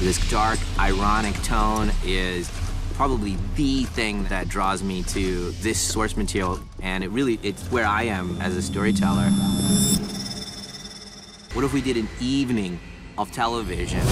This 0.00 0.18
dark, 0.30 0.58
ironic 0.78 1.34
tone 1.42 1.92
is 2.04 2.50
probably 2.94 3.36
the 3.54 3.84
thing 3.84 4.24
that 4.24 4.48
draws 4.48 4.82
me 4.82 5.02
to 5.04 5.52
this 5.62 5.78
source 5.78 6.16
material, 6.16 6.58
and 6.82 7.04
it 7.04 7.10
really 7.10 7.38
it's 7.42 7.70
where 7.70 7.86
I 7.86 8.04
am 8.04 8.40
as 8.40 8.56
a 8.56 8.62
storyteller. 8.62 9.30
What 11.52 11.64
if 11.64 11.72
we 11.72 11.80
did 11.80 11.96
an 11.96 12.08
evening 12.20 12.78
of 13.18 13.30
television 13.32 14.06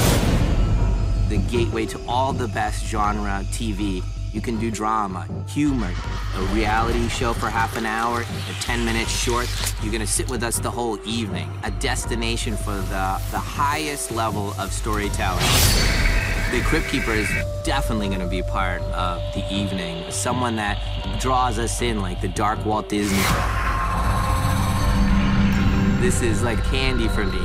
the 1.29 1.37
gateway 1.51 1.85
to 1.85 2.01
all 2.09 2.33
the 2.33 2.49
best 2.49 2.87
genre 2.87 3.45
TV. 3.51 4.03
You 4.33 4.41
can 4.41 4.59
do 4.59 4.71
drama, 4.71 5.27
humor, 5.49 5.91
a 6.37 6.41
reality 6.55 7.09
show 7.09 7.33
for 7.33 7.49
half 7.49 7.77
an 7.77 7.87
hour, 7.87 8.21
a 8.21 8.63
10 8.63 8.85
minute 8.85 9.09
short. 9.09 9.49
You're 9.83 9.93
gonna 9.93 10.07
sit 10.07 10.29
with 10.29 10.43
us 10.43 10.59
the 10.59 10.71
whole 10.71 10.99
evening. 11.07 11.51
A 11.65 11.71
destination 11.71 12.57
for 12.57 12.75
the, 12.75 13.21
the 13.31 13.39
highest 13.39 14.11
level 14.11 14.53
of 14.59 14.73
storytelling. 14.73 15.45
The 16.51 16.61
Crypt 16.65 16.89
Keeper 16.89 17.13
is 17.13 17.29
definitely 17.65 18.09
gonna 18.09 18.29
be 18.29 18.43
part 18.43 18.83
of 18.83 19.21
the 19.35 19.45
evening. 19.53 20.11
Someone 20.11 20.57
that 20.57 20.79
draws 21.21 21.59
us 21.59 21.81
in 21.83 22.03
like 22.03 22.21
the 22.21 22.29
dark 22.29 22.65
Walt 22.65 22.89
Disney. 22.89 23.19
This 26.01 26.23
is 26.23 26.43
like 26.43 26.63
candy 26.65 27.09
for 27.09 27.25
me. 27.25 27.41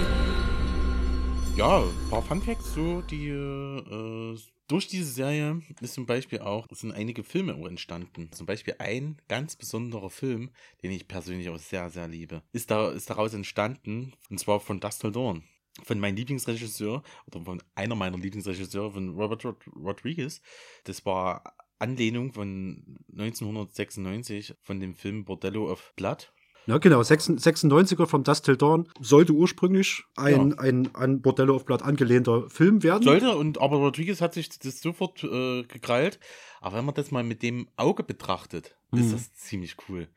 Ja, 1.55 1.83
ein 1.83 2.09
paar 2.09 2.23
Funfacts 2.23 2.73
so, 2.73 3.01
die 3.01 3.29
äh, 3.29 4.37
durch 4.67 4.87
diese 4.87 5.11
Serie 5.11 5.61
ist 5.81 5.93
zum 5.93 6.05
Beispiel 6.05 6.39
auch, 6.39 6.67
sind 6.71 6.91
einige 6.91 7.23
Filme 7.23 7.53
entstanden. 7.67 8.31
Zum 8.31 8.45
Beispiel 8.45 8.75
ein 8.79 9.17
ganz 9.27 9.55
besonderer 9.55 10.09
Film, 10.09 10.51
den 10.81 10.91
ich 10.91 11.07
persönlich 11.07 11.49
auch 11.49 11.59
sehr, 11.59 11.89
sehr 11.89 12.07
liebe, 12.07 12.43
ist, 12.53 12.71
da, 12.71 12.91
ist 12.91 13.09
daraus 13.09 13.33
entstanden, 13.33 14.13
und 14.29 14.39
zwar 14.39 14.59
von 14.59 14.79
Dustin 14.79 15.11
Dorn. 15.13 15.43
Von 15.83 15.99
meinem 15.99 16.15
Lieblingsregisseur, 16.15 17.01
oder 17.27 17.43
von 17.43 17.63
einer 17.73 17.95
meiner 17.95 18.17
Lieblingsregisseure, 18.17 18.91
von 18.91 19.09
Robert 19.15 19.43
Rod 19.43 19.57
Rodriguez. 19.75 20.39
Das 20.83 21.03
war 21.05 21.55
Anlehnung 21.79 22.31
von 22.31 22.99
1996 23.11 24.55
von 24.61 24.79
dem 24.79 24.95
Film 24.95 25.25
Bordello 25.25 25.69
of 25.71 25.93
Blood. 25.95 26.31
Ja, 26.65 26.77
genau, 26.77 27.01
96er 27.01 28.05
von 28.05 28.23
Dust 28.23 28.45
Till 28.45 28.57
Dawn 28.57 28.87
sollte 28.99 29.33
ursprünglich 29.33 30.03
ein, 30.15 30.51
ja. 30.51 30.57
ein 30.59 30.95
an 30.95 31.21
Bordello 31.21 31.55
auf 31.55 31.65
Blatt 31.65 31.83
angelehnter 31.83 32.49
Film 32.49 32.83
werden. 32.83 33.03
Sollte, 33.03 33.35
und 33.35 33.59
aber 33.59 33.77
Rodriguez 33.77 34.21
hat 34.21 34.33
sich 34.33 34.49
das 34.59 34.81
sofort 34.81 35.23
äh, 35.23 35.63
gekrallt. 35.63 36.19
Aber 36.61 36.77
wenn 36.77 36.85
man 36.85 36.95
das 36.95 37.11
mal 37.11 37.23
mit 37.23 37.43
dem 37.43 37.67
Auge 37.75 38.03
betrachtet, 38.03 38.75
hm. 38.91 38.99
ist 38.99 39.13
das 39.13 39.33
ziemlich 39.33 39.75
cool. 39.89 40.07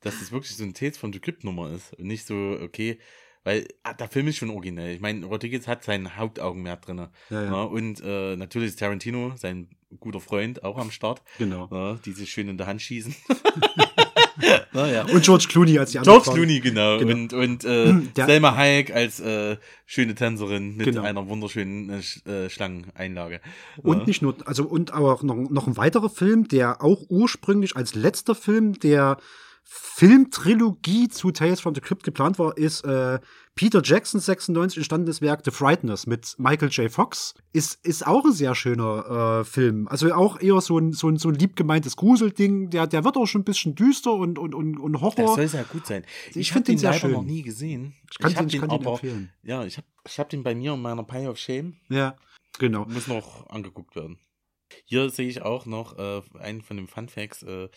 Dass 0.00 0.18
das 0.18 0.32
wirklich 0.32 0.56
so 0.56 0.64
ein 0.64 0.74
Tales 0.74 0.98
von 0.98 1.12
Crypt-Nummer 1.12 1.70
ist. 1.70 1.96
Und 1.96 2.06
nicht 2.06 2.26
so, 2.26 2.58
okay, 2.60 2.98
weil 3.44 3.66
ah, 3.82 3.94
der 3.94 4.08
Film 4.08 4.28
ist 4.28 4.36
schon 4.36 4.50
originell. 4.50 4.94
Ich 4.94 5.00
meine, 5.00 5.26
Rodriguez 5.26 5.66
hat 5.66 5.84
sein 5.84 6.16
Hauptaugenmerk 6.16 6.82
drin. 6.82 7.08
Ja, 7.30 7.42
ja. 7.42 7.50
Ne? 7.50 7.68
Und 7.68 8.00
äh, 8.04 8.36
natürlich 8.36 8.70
ist 8.70 8.78
Tarantino, 8.78 9.34
sein 9.36 9.68
guter 10.00 10.20
Freund, 10.20 10.64
auch 10.64 10.78
am 10.78 10.90
Start. 10.90 11.22
Genau. 11.38 11.68
Ne? 11.70 11.98
Die 12.04 12.12
sich 12.12 12.30
schön 12.30 12.48
in 12.48 12.56
der 12.56 12.66
Hand 12.66 12.82
schießen. 12.82 13.14
naja. 14.72 15.04
Und 15.04 15.22
George 15.22 15.46
Clooney 15.48 15.78
als 15.78 15.92
die 15.92 15.98
andere 15.98 16.14
George 16.14 16.30
Clooney, 16.32 16.60
genau. 16.60 16.98
genau. 16.98 17.12
Und, 17.12 17.32
und 17.32 17.64
äh, 17.64 17.94
Selma 18.16 18.56
Hayek 18.56 18.94
als 18.94 19.20
äh, 19.20 19.56
schöne 19.86 20.14
Tänzerin 20.14 20.76
mit 20.76 20.86
genau. 20.86 21.02
einer 21.02 21.28
wunderschönen 21.28 21.90
äh, 21.90 22.30
äh 22.30 22.50
Schlangeneinlage. 22.50 23.40
Und 23.82 24.00
ja. 24.00 24.04
nicht 24.06 24.22
nur, 24.22 24.36
also 24.44 24.64
und 24.64 24.92
auch 24.92 25.22
noch, 25.22 25.36
noch 25.36 25.66
ein 25.66 25.76
weiterer 25.76 26.10
Film, 26.10 26.48
der 26.48 26.82
auch 26.82 27.02
ursprünglich 27.08 27.76
als 27.76 27.94
letzter 27.94 28.34
Film 28.34 28.78
der 28.78 29.18
Filmtrilogie 29.64 31.08
zu 31.08 31.30
Tales 31.30 31.60
from 31.60 31.74
the 31.74 31.80
Crypt 31.80 32.02
geplant 32.02 32.38
war, 32.38 32.56
ist 32.56 32.84
äh, 32.84 33.20
Peter 33.54 33.82
Jackson 33.82 34.20
96 34.20 34.78
entstandenes 34.78 35.20
Werk 35.20 35.42
The 35.44 35.50
Frighteners 35.50 36.06
mit 36.06 36.34
Michael 36.38 36.70
J. 36.70 36.90
Fox. 36.90 37.34
Ist, 37.52 37.84
ist 37.84 38.06
auch 38.06 38.24
ein 38.24 38.32
sehr 38.32 38.54
schöner 38.54 39.40
äh, 39.40 39.44
Film. 39.44 39.88
Also 39.88 40.12
auch 40.12 40.40
eher 40.40 40.60
so 40.60 40.78
ein, 40.78 40.92
so 40.92 41.08
ein, 41.08 41.16
so 41.16 41.28
ein 41.28 41.34
lieb 41.34 41.56
gemeintes 41.56 41.96
Gruselding. 41.96 42.70
Der, 42.70 42.86
der 42.86 43.04
wird 43.04 43.16
auch 43.16 43.26
schon 43.26 43.42
ein 43.42 43.44
bisschen 43.44 43.74
düster 43.74 44.12
und, 44.12 44.38
und, 44.38 44.54
und, 44.54 44.78
und 44.78 45.00
Horror. 45.00 45.14
Das 45.14 45.34
soll 45.34 45.48
sehr 45.48 45.64
gut 45.64 45.86
sein. 45.86 46.04
Ich, 46.30 46.36
ich 46.36 46.52
finde 46.52 46.72
den 46.72 46.78
sehr 46.78 46.94
schön. 46.94 47.12
noch 47.12 47.22
nie 47.22 47.42
gesehen. 47.42 47.94
Ich 48.10 48.18
kann, 48.18 48.30
ich 48.30 48.38
den, 48.38 48.48
ich 48.48 48.58
kann 48.58 48.70
den, 48.70 48.80
aber, 48.80 48.92
empfehlen. 48.92 49.32
Ja, 49.42 49.64
ich 49.64 49.76
habe 49.76 49.86
ich 50.06 50.18
hab 50.18 50.30
den 50.30 50.42
bei 50.42 50.54
mir 50.54 50.72
in 50.74 50.82
meiner 50.82 51.04
Pile 51.04 51.30
of 51.30 51.38
Shame. 51.38 51.76
Ja, 51.88 52.16
genau. 52.58 52.86
Muss 52.86 53.06
noch 53.06 53.48
angeguckt 53.50 53.94
werden. 53.94 54.18
Hier 54.86 55.10
sehe 55.10 55.28
ich 55.28 55.42
auch 55.42 55.66
noch 55.66 55.98
äh, 55.98 56.22
einen 56.38 56.62
von 56.62 56.76
den 56.76 56.88
Fun 56.88 57.08
Facts. 57.08 57.42
Äh, 57.42 57.68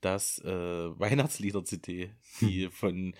dass 0.00 0.38
äh, 0.38 0.50
Weihnachtslieder-CD, 0.98 2.10
die 2.40 2.64
hm. 2.64 2.72
von 2.72 3.14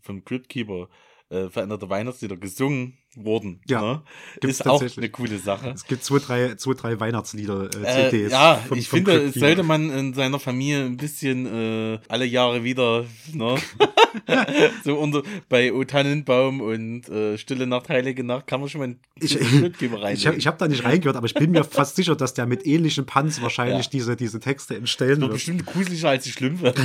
vom 0.00 0.24
Cryptkeeper 0.24 0.88
äh, 1.28 1.48
veränderte 1.48 1.90
Weihnachtslieder 1.90 2.36
gesungen 2.36 2.98
wurden. 3.16 3.60
Ja, 3.66 4.04
ne? 4.40 4.48
ist 4.48 4.66
auch 4.66 4.82
eine 4.96 5.10
coole 5.10 5.38
Sache. 5.38 5.70
Es 5.70 5.84
gibt 5.84 6.04
zwei, 6.04 6.18
drei, 6.18 6.54
zwei, 6.54 6.74
drei 6.74 7.00
Weihnachtslieder-CDs. 7.00 8.12
Äh, 8.12 8.28
ja, 8.28 8.56
vom, 8.56 8.78
ich 8.78 8.88
vom 8.88 8.98
finde, 8.98 9.24
es 9.24 9.34
sollte 9.34 9.62
man 9.62 9.90
in 9.90 10.14
seiner 10.14 10.38
Familie 10.38 10.84
ein 10.84 10.96
bisschen 10.96 11.46
äh, 11.46 11.98
alle 12.08 12.26
Jahre 12.26 12.62
wieder, 12.62 13.06
ne? 13.32 13.56
so 14.84 14.98
unter, 14.98 15.22
bei 15.48 15.72
O 15.72 15.84
Tannenbaum 15.84 16.60
und 16.60 17.08
äh, 17.08 17.38
Stille 17.38 17.66
Nacht, 17.66 17.88
Heilige 17.88 18.24
Nacht 18.24 18.46
kann 18.46 18.60
man 18.60 18.68
schon 18.68 18.78
mal 18.80 18.84
einen 18.84 19.00
ich, 19.20 19.40
Ich 19.40 20.26
habe 20.26 20.38
hab 20.38 20.58
da 20.58 20.68
nicht 20.68 20.84
reingehört, 20.84 21.16
aber 21.16 21.26
ich 21.26 21.34
bin 21.34 21.50
mir 21.50 21.64
fast 21.64 21.96
sicher, 21.96 22.16
dass 22.16 22.34
der 22.34 22.46
mit 22.46 22.66
ähnlichen 22.66 23.06
Punts 23.06 23.40
wahrscheinlich 23.42 23.86
ja. 23.86 23.90
diese, 23.92 24.16
diese 24.16 24.40
Texte 24.40 24.76
entstellen 24.76 25.20
wird. 25.20 25.32
bestimmt 25.32 25.66
gruseliger 25.66 26.10
als 26.10 26.24
die 26.24 26.32
Schlümpfe. 26.32 26.74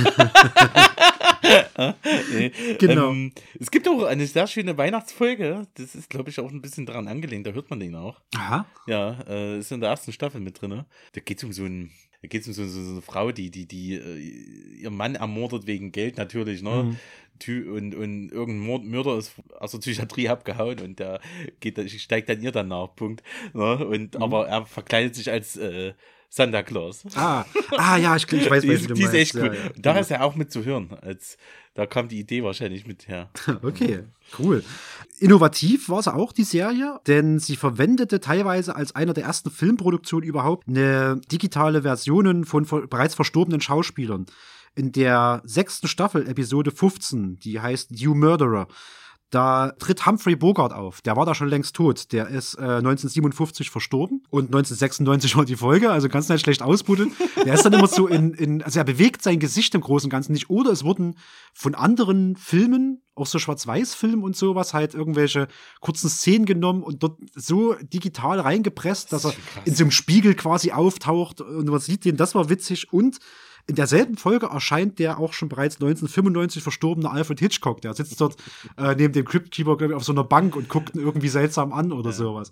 nee. 2.32 2.52
Genau. 2.78 3.10
Ähm, 3.10 3.32
es 3.58 3.70
gibt 3.70 3.88
auch 3.88 4.04
eine 4.04 4.26
sehr 4.26 4.46
schöne 4.46 4.76
Weihnachtsfolge. 4.76 5.66
Das 5.74 5.94
ist, 5.94 6.10
glaube 6.10 6.30
ich, 6.30 6.40
auch 6.40 6.50
ein 6.50 6.62
bisschen 6.62 6.86
daran 6.86 7.08
angelehnt. 7.08 7.46
Da 7.46 7.50
hört 7.52 7.70
man 7.70 7.80
den 7.80 7.94
auch. 7.94 8.20
Aha. 8.34 8.66
Ja, 8.86 9.20
äh, 9.28 9.58
ist 9.58 9.72
in 9.72 9.80
der 9.80 9.90
ersten 9.90 10.12
Staffel 10.12 10.40
mit 10.40 10.60
drin. 10.60 10.84
Da 11.12 11.20
geht 11.20 11.38
es 11.38 11.44
um 11.44 11.52
so 11.52 11.64
ein 11.64 11.90
da 12.22 12.28
geht 12.28 12.42
es 12.42 12.48
um 12.48 12.54
so, 12.54 12.66
so, 12.66 12.82
so, 12.82 12.92
eine 12.92 13.02
Frau, 13.02 13.32
die, 13.32 13.50
die, 13.50 13.66
die 13.66 13.94
äh, 13.94 14.80
ihren 14.80 14.96
Mann 14.96 15.16
ermordet 15.16 15.66
wegen 15.66 15.92
Geld 15.92 16.16
natürlich, 16.16 16.62
ne? 16.62 16.84
Mhm 16.84 16.96
und, 17.48 17.94
und 17.94 18.30
irgendein 18.30 18.90
Mörder 18.90 19.18
ist 19.18 19.34
aus 19.58 19.72
der 19.72 19.78
Psychiatrie 19.78 20.28
abgehauen 20.28 20.80
und 20.80 20.98
der 20.98 21.20
geht, 21.60 21.78
steigt 21.90 22.28
dann 22.28 22.42
ihr 22.42 22.52
dann 22.52 22.68
nach, 22.68 22.94
Punkt. 22.94 23.22
Ne? 23.52 23.84
Und, 23.84 24.14
mhm. 24.14 24.22
Aber 24.22 24.48
er 24.48 24.66
verkleidet 24.66 25.14
sich 25.14 25.30
als 25.30 25.56
äh, 25.56 25.94
Santa 26.34 26.62
Claus. 26.62 27.04
Ah, 27.14 27.44
ah 27.76 27.98
ja, 27.98 28.16
ich, 28.16 28.22
ich 28.32 28.50
weiß, 28.50 28.66
was 28.66 28.80
die, 28.80 28.86
du 28.86 28.94
die 28.94 29.02
ist 29.02 29.12
echt 29.12 29.34
cool. 29.34 29.48
Ja, 29.48 29.52
ja. 29.52 29.70
Da 29.76 29.98
ist 29.98 30.10
er 30.10 30.24
auch 30.24 30.34
mit 30.34 30.50
zu 30.50 30.64
hören. 30.64 30.88
Als, 31.02 31.36
da 31.74 31.84
kam 31.84 32.08
die 32.08 32.18
Idee 32.18 32.42
wahrscheinlich 32.42 32.86
mit 32.86 33.06
her. 33.06 33.28
okay, 33.62 34.04
cool. 34.38 34.64
Innovativ 35.18 35.90
war 35.90 35.98
es 35.98 36.08
auch, 36.08 36.32
die 36.32 36.44
Serie, 36.44 36.98
denn 37.06 37.38
sie 37.38 37.54
verwendete 37.54 38.18
teilweise 38.18 38.74
als 38.74 38.94
einer 38.94 39.12
der 39.12 39.24
ersten 39.24 39.50
Filmproduktionen 39.50 40.26
überhaupt 40.26 40.68
eine 40.68 41.20
digitale 41.30 41.82
Versionen 41.82 42.46
von 42.46 42.64
bereits 42.88 43.14
verstorbenen 43.14 43.60
Schauspielern 43.60 44.24
in 44.74 44.90
der 44.90 45.42
sechsten 45.44 45.86
Staffel, 45.86 46.26
Episode 46.26 46.70
15, 46.70 47.40
die 47.40 47.60
heißt 47.60 47.90
You 47.90 48.14
Murderer, 48.14 48.68
da 49.32 49.72
tritt 49.78 50.04
Humphrey 50.04 50.36
Bogart 50.36 50.74
auf. 50.74 51.00
Der 51.00 51.16
war 51.16 51.24
da 51.24 51.34
schon 51.34 51.48
längst 51.48 51.74
tot. 51.74 52.12
Der 52.12 52.28
ist 52.28 52.54
äh, 52.56 52.60
1957 52.60 53.70
verstorben 53.70 54.22
und 54.28 54.48
1996 54.48 55.36
war 55.36 55.46
die 55.46 55.56
Folge, 55.56 55.90
also 55.90 56.10
kannst 56.10 56.28
du 56.28 56.34
nicht 56.34 56.42
schlecht 56.42 56.60
ausbuddeln. 56.60 57.12
Der 57.46 57.54
ist 57.54 57.64
dann 57.64 57.72
immer 57.72 57.88
so 57.88 58.06
in, 58.06 58.34
in, 58.34 58.62
also 58.62 58.78
er 58.78 58.84
bewegt 58.84 59.22
sein 59.22 59.38
Gesicht 59.38 59.74
im 59.74 59.80
Großen 59.80 60.06
und 60.06 60.10
Ganzen 60.10 60.32
nicht. 60.32 60.50
Oder 60.50 60.70
es 60.70 60.84
wurden 60.84 61.16
von 61.54 61.74
anderen 61.74 62.36
Filmen, 62.36 63.00
auch 63.14 63.26
so 63.26 63.38
Schwarz-Weiß-Filmen 63.38 64.22
und 64.22 64.36
sowas, 64.36 64.74
halt 64.74 64.92
irgendwelche 64.92 65.48
kurzen 65.80 66.10
Szenen 66.10 66.44
genommen 66.44 66.82
und 66.82 67.02
dort 67.02 67.18
so 67.34 67.74
digital 67.74 68.38
reingepresst, 68.38 69.14
dass 69.14 69.24
er 69.24 69.32
in 69.64 69.74
so 69.74 69.84
einem 69.84 69.92
Spiegel 69.92 70.34
quasi 70.34 70.72
auftaucht 70.72 71.40
und 71.40 71.68
man 71.70 71.80
sieht 71.80 72.04
den. 72.04 72.18
Das 72.18 72.34
war 72.34 72.50
witzig 72.50 72.92
und 72.92 73.18
in 73.66 73.76
derselben 73.76 74.16
Folge 74.16 74.46
erscheint 74.46 74.98
der 74.98 75.18
auch 75.18 75.32
schon 75.32 75.48
bereits 75.48 75.76
1995 75.76 76.62
verstorbene 76.62 77.10
Alfred 77.10 77.38
Hitchcock. 77.38 77.80
Der 77.80 77.94
sitzt 77.94 78.20
dort 78.20 78.36
äh, 78.76 78.94
neben 78.94 79.12
dem 79.12 79.24
Cryptkeeper 79.24 79.80
ich, 79.80 79.92
auf 79.92 80.04
so 80.04 80.12
einer 80.12 80.24
Bank 80.24 80.56
und 80.56 80.68
guckt 80.68 80.94
ihn 80.94 81.00
irgendwie 81.00 81.28
seltsam 81.28 81.72
an 81.72 81.92
oder 81.92 82.10
ja. 82.10 82.16
sowas. 82.16 82.50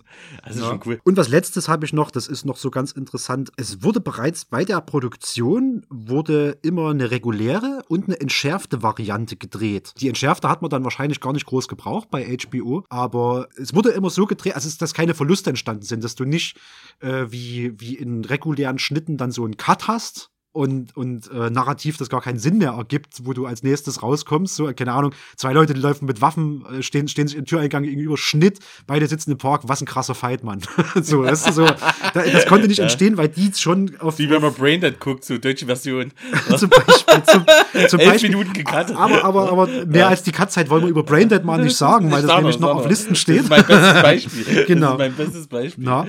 Ist 0.49 0.61
ja. 0.61 0.67
schon 0.67 0.81
cool. 0.87 1.01
Und 1.05 1.17
was 1.17 1.29
letztes 1.29 1.69
habe 1.69 1.85
ich 1.85 1.93
noch, 1.93 2.11
das 2.11 2.29
ist 2.29 2.45
noch 2.45 2.57
so 2.57 2.71
ganz 2.71 2.93
interessant. 2.93 3.51
Es 3.57 3.83
wurde 3.83 4.01
bereits 4.01 4.45
bei 4.45 4.65
der 4.65 4.81
Produktion 4.81 5.85
wurde 5.91 6.59
immer 6.63 6.91
eine 6.91 7.11
reguläre 7.11 7.83
und 7.89 8.07
eine 8.07 8.21
entschärfte 8.21 8.83
Variante 8.83 9.37
gedreht. 9.37 9.95
Die 9.99 10.09
entschärfte 10.09 10.49
hat 10.49 10.63
man 10.63 10.71
dann 10.71 10.85
wahrscheinlich 10.85 11.21
gar 11.21 11.33
nicht 11.33 11.47
groß 11.47 11.69
gebraucht 11.69 12.11
bei 12.11 12.37
HBO, 12.37 12.85
aber 12.89 13.49
es 13.57 13.75
wurde 13.75 13.91
immer 13.91 14.11
so 14.11 14.27
gedreht, 14.27 14.55
also 14.55 14.71
dass 14.79 14.95
keine 14.95 15.15
Verluste 15.15 15.51
entstanden 15.51 15.83
sind, 15.83 16.05
dass 16.05 16.15
du 16.15 16.25
nicht 16.25 16.57
äh, 17.01 17.27
wie, 17.29 17.79
wie 17.81 17.97
in 17.97 18.25
regulären 18.25 18.79
Schnitten 18.79 19.17
dann 19.17 19.33
so 19.33 19.45
einen 19.45 19.57
Cut 19.57 19.89
hast, 19.89 20.31
und, 20.53 20.97
und 20.97 21.31
äh, 21.31 21.49
narrativ 21.49 21.97
das 21.97 22.09
gar 22.09 22.21
keinen 22.21 22.39
Sinn 22.39 22.59
mehr 22.59 22.71
ergibt, 22.71 23.25
wo 23.25 23.33
du 23.33 23.47
als 23.47 23.63
nächstes 23.63 24.03
rauskommst. 24.03 24.57
So, 24.57 24.73
keine 24.75 24.93
Ahnung, 24.93 25.13
zwei 25.37 25.53
Leute, 25.53 25.75
die 25.75 25.81
laufen 25.81 26.07
mit 26.07 26.21
Waffen, 26.21 26.65
äh, 26.67 26.83
stehen, 26.83 27.07
stehen 27.07 27.29
sich 27.29 27.37
im 27.37 27.45
Türeingang 27.45 27.85
gegenüber, 27.85 28.17
Schnitt, 28.17 28.59
beide 28.87 29.07
sitzen 29.07 29.31
im 29.31 29.39
Park, 29.39 29.63
was 29.67 29.81
ein 29.81 29.87
krasser 29.87 30.17
Fight, 30.17 30.43
Mann. 30.43 30.61
so, 31.01 31.23
das 31.23 31.47
ist 31.47 31.55
so, 31.55 31.67
das 32.15 32.47
konnte 32.47 32.67
nicht 32.67 32.81
entstehen, 32.81 33.17
weil 33.17 33.29
die 33.29 33.53
schon 33.55 33.97
auf. 34.01 34.19
Wie 34.19 34.29
wenn 34.29 34.43
man 34.43 34.53
Braindead 34.53 34.99
guckt, 34.99 35.25
so 35.25 35.39
deutsche 35.39 35.67
Version. 35.67 36.13
zum 36.57 36.69
Beispiel, 36.69 37.23
zum, 37.25 37.45
zum 37.89 38.01
Elf 38.01 38.11
Beispiel, 38.11 38.31
Minuten 38.31 38.53
gecuttet. 38.53 38.97
Aber, 38.97 39.25
aber, 39.25 39.53
aber 39.53 39.67
mehr 39.87 40.01
ja. 40.01 40.09
als 40.09 40.25
die 40.25 40.33
Cutzeit 40.33 40.69
wollen 40.69 40.83
wir 40.83 40.91
über 40.91 41.05
Braindead 41.05 41.45
mal 41.45 41.63
nicht 41.63 41.77
sagen, 41.77 42.11
weil 42.11 42.23
das 42.23 42.37
nämlich 42.37 42.59
noch 42.59 42.75
auf 42.75 42.89
Listen 42.89 43.15
steht. 43.15 43.39
Das 43.39 43.45
ist 43.45 43.51
mein 43.51 43.67
bestes 43.67 44.03
Beispiel. 44.03 44.65
genau. 44.67 44.97
Das 44.97 44.99
mein 44.99 45.15
bestes 45.15 45.47
Beispiel. 45.47 45.85
Na? 45.85 46.07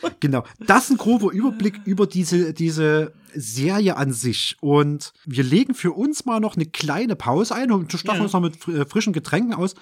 genau. 0.20 0.44
Das 0.58 0.84
ist 0.84 0.90
ein 0.90 0.96
grober 0.96 1.32
Überblick 1.32 1.80
über 1.84 2.06
diese, 2.06 2.52
diese 2.52 3.12
Serie 3.34 3.96
an 3.96 4.12
sich. 4.12 4.56
Und 4.60 5.12
wir 5.24 5.44
legen 5.44 5.74
für 5.74 5.92
uns 5.92 6.24
mal 6.24 6.40
noch 6.40 6.56
eine 6.56 6.66
kleine 6.66 7.16
Pause 7.16 7.54
ein 7.54 7.70
und 7.72 7.92
statten 7.92 8.18
ja. 8.18 8.22
uns 8.22 8.32
noch 8.32 8.40
mit 8.40 8.68
äh, 8.68 8.86
frischen 8.86 9.12
Getränken 9.12 9.54
aus 9.54 9.74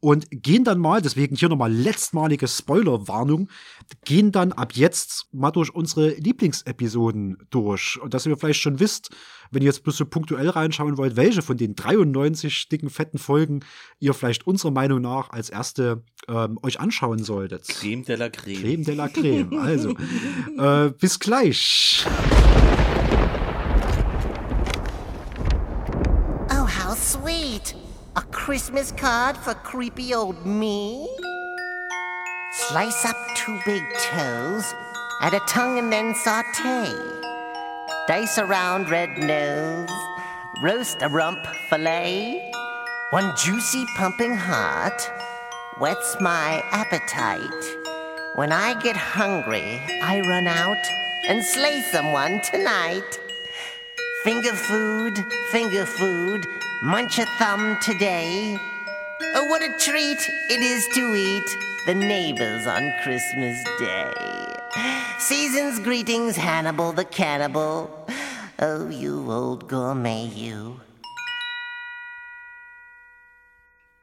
und 0.00 0.26
gehen 0.30 0.64
dann 0.64 0.78
mal, 0.78 1.02
deswegen 1.02 1.34
hier 1.34 1.48
nochmal 1.48 1.72
letztmalige 1.72 2.46
Spoilerwarnung, 2.46 3.48
gehen 4.04 4.30
dann 4.30 4.52
ab 4.52 4.72
jetzt 4.74 5.26
mal 5.32 5.50
durch 5.50 5.74
unsere 5.74 6.10
Lieblingsepisoden 6.10 7.38
durch. 7.50 7.98
Und 8.00 8.14
dass 8.14 8.26
ihr 8.26 8.36
vielleicht 8.36 8.60
schon 8.60 8.78
wisst, 8.78 9.10
wenn 9.50 9.62
ihr 9.62 9.66
jetzt 9.66 9.82
bloß 9.82 9.96
so 9.96 10.04
punktuell 10.04 10.48
reinschauen 10.48 10.96
wollt, 10.98 11.16
welche 11.16 11.42
von 11.42 11.56
den 11.56 11.74
93 11.74 12.68
dicken, 12.68 12.90
fetten 12.90 13.18
Folgen 13.18 13.60
ihr 13.98 14.14
vielleicht 14.14 14.46
unserer 14.46 14.70
Meinung 14.70 15.00
nach 15.00 15.30
als 15.30 15.50
erste 15.50 16.02
ähm, 16.28 16.58
euch 16.62 16.80
anschauen 16.80 17.22
solltet. 17.24 17.68
Creme 17.68 18.04
de 18.04 18.16
la 18.16 18.28
Creme. 18.28 18.60
Creme 18.60 18.84
de 18.84 18.94
la 18.94 19.08
Creme. 19.08 19.58
Also, 19.58 19.94
äh, 20.58 20.90
bis 20.90 21.18
gleich. 21.18 22.04
Oh, 26.50 26.66
how 26.66 26.94
sweet. 26.94 27.74
A 28.14 28.22
Christmas 28.32 28.92
card 28.96 29.36
for 29.36 29.54
creepy 29.54 30.14
old 30.14 30.44
me? 30.44 31.06
Slice 32.50 33.04
up 33.04 33.16
two 33.36 33.56
big 33.64 33.82
toes, 34.10 34.74
add 35.20 35.34
a 35.34 35.40
tongue 35.46 35.78
and 35.78 35.92
then 35.92 36.14
saute. 36.14 37.27
Dice 38.08 38.38
around 38.38 38.88
red 38.88 39.18
nose, 39.18 39.90
roast 40.62 41.02
a 41.02 41.10
rump 41.10 41.46
fillet. 41.68 42.50
One 43.10 43.36
juicy 43.36 43.84
pumping 43.98 44.34
heart 44.34 44.98
whets 45.78 46.16
my 46.18 46.64
appetite. 46.70 47.64
When 48.34 48.50
I 48.50 48.80
get 48.80 48.96
hungry, 48.96 49.82
I 50.00 50.22
run 50.26 50.46
out 50.46 50.82
and 51.28 51.44
slay 51.44 51.82
someone 51.82 52.40
tonight. 52.40 53.20
Finger 54.24 54.54
food, 54.54 55.22
finger 55.50 55.84
food, 55.84 56.46
munch 56.82 57.18
a 57.18 57.26
thumb 57.38 57.76
today. 57.82 58.58
Oh, 59.34 59.44
what 59.50 59.60
a 59.60 59.76
treat 59.78 60.26
it 60.48 60.62
is 60.62 60.88
to 60.94 61.14
eat 61.14 61.58
the 61.84 61.94
neighbors 61.94 62.66
on 62.66 62.90
Christmas 63.02 63.62
Day. 63.78 64.47
Season's 65.18 65.80
greetings, 65.80 66.36
Hannibal 66.36 66.92
the 66.92 67.04
cannibal. 67.04 68.06
Oh, 68.60 68.88
you 68.88 69.30
old 69.30 69.68
gourmet, 69.68 70.26
you. 70.26 70.76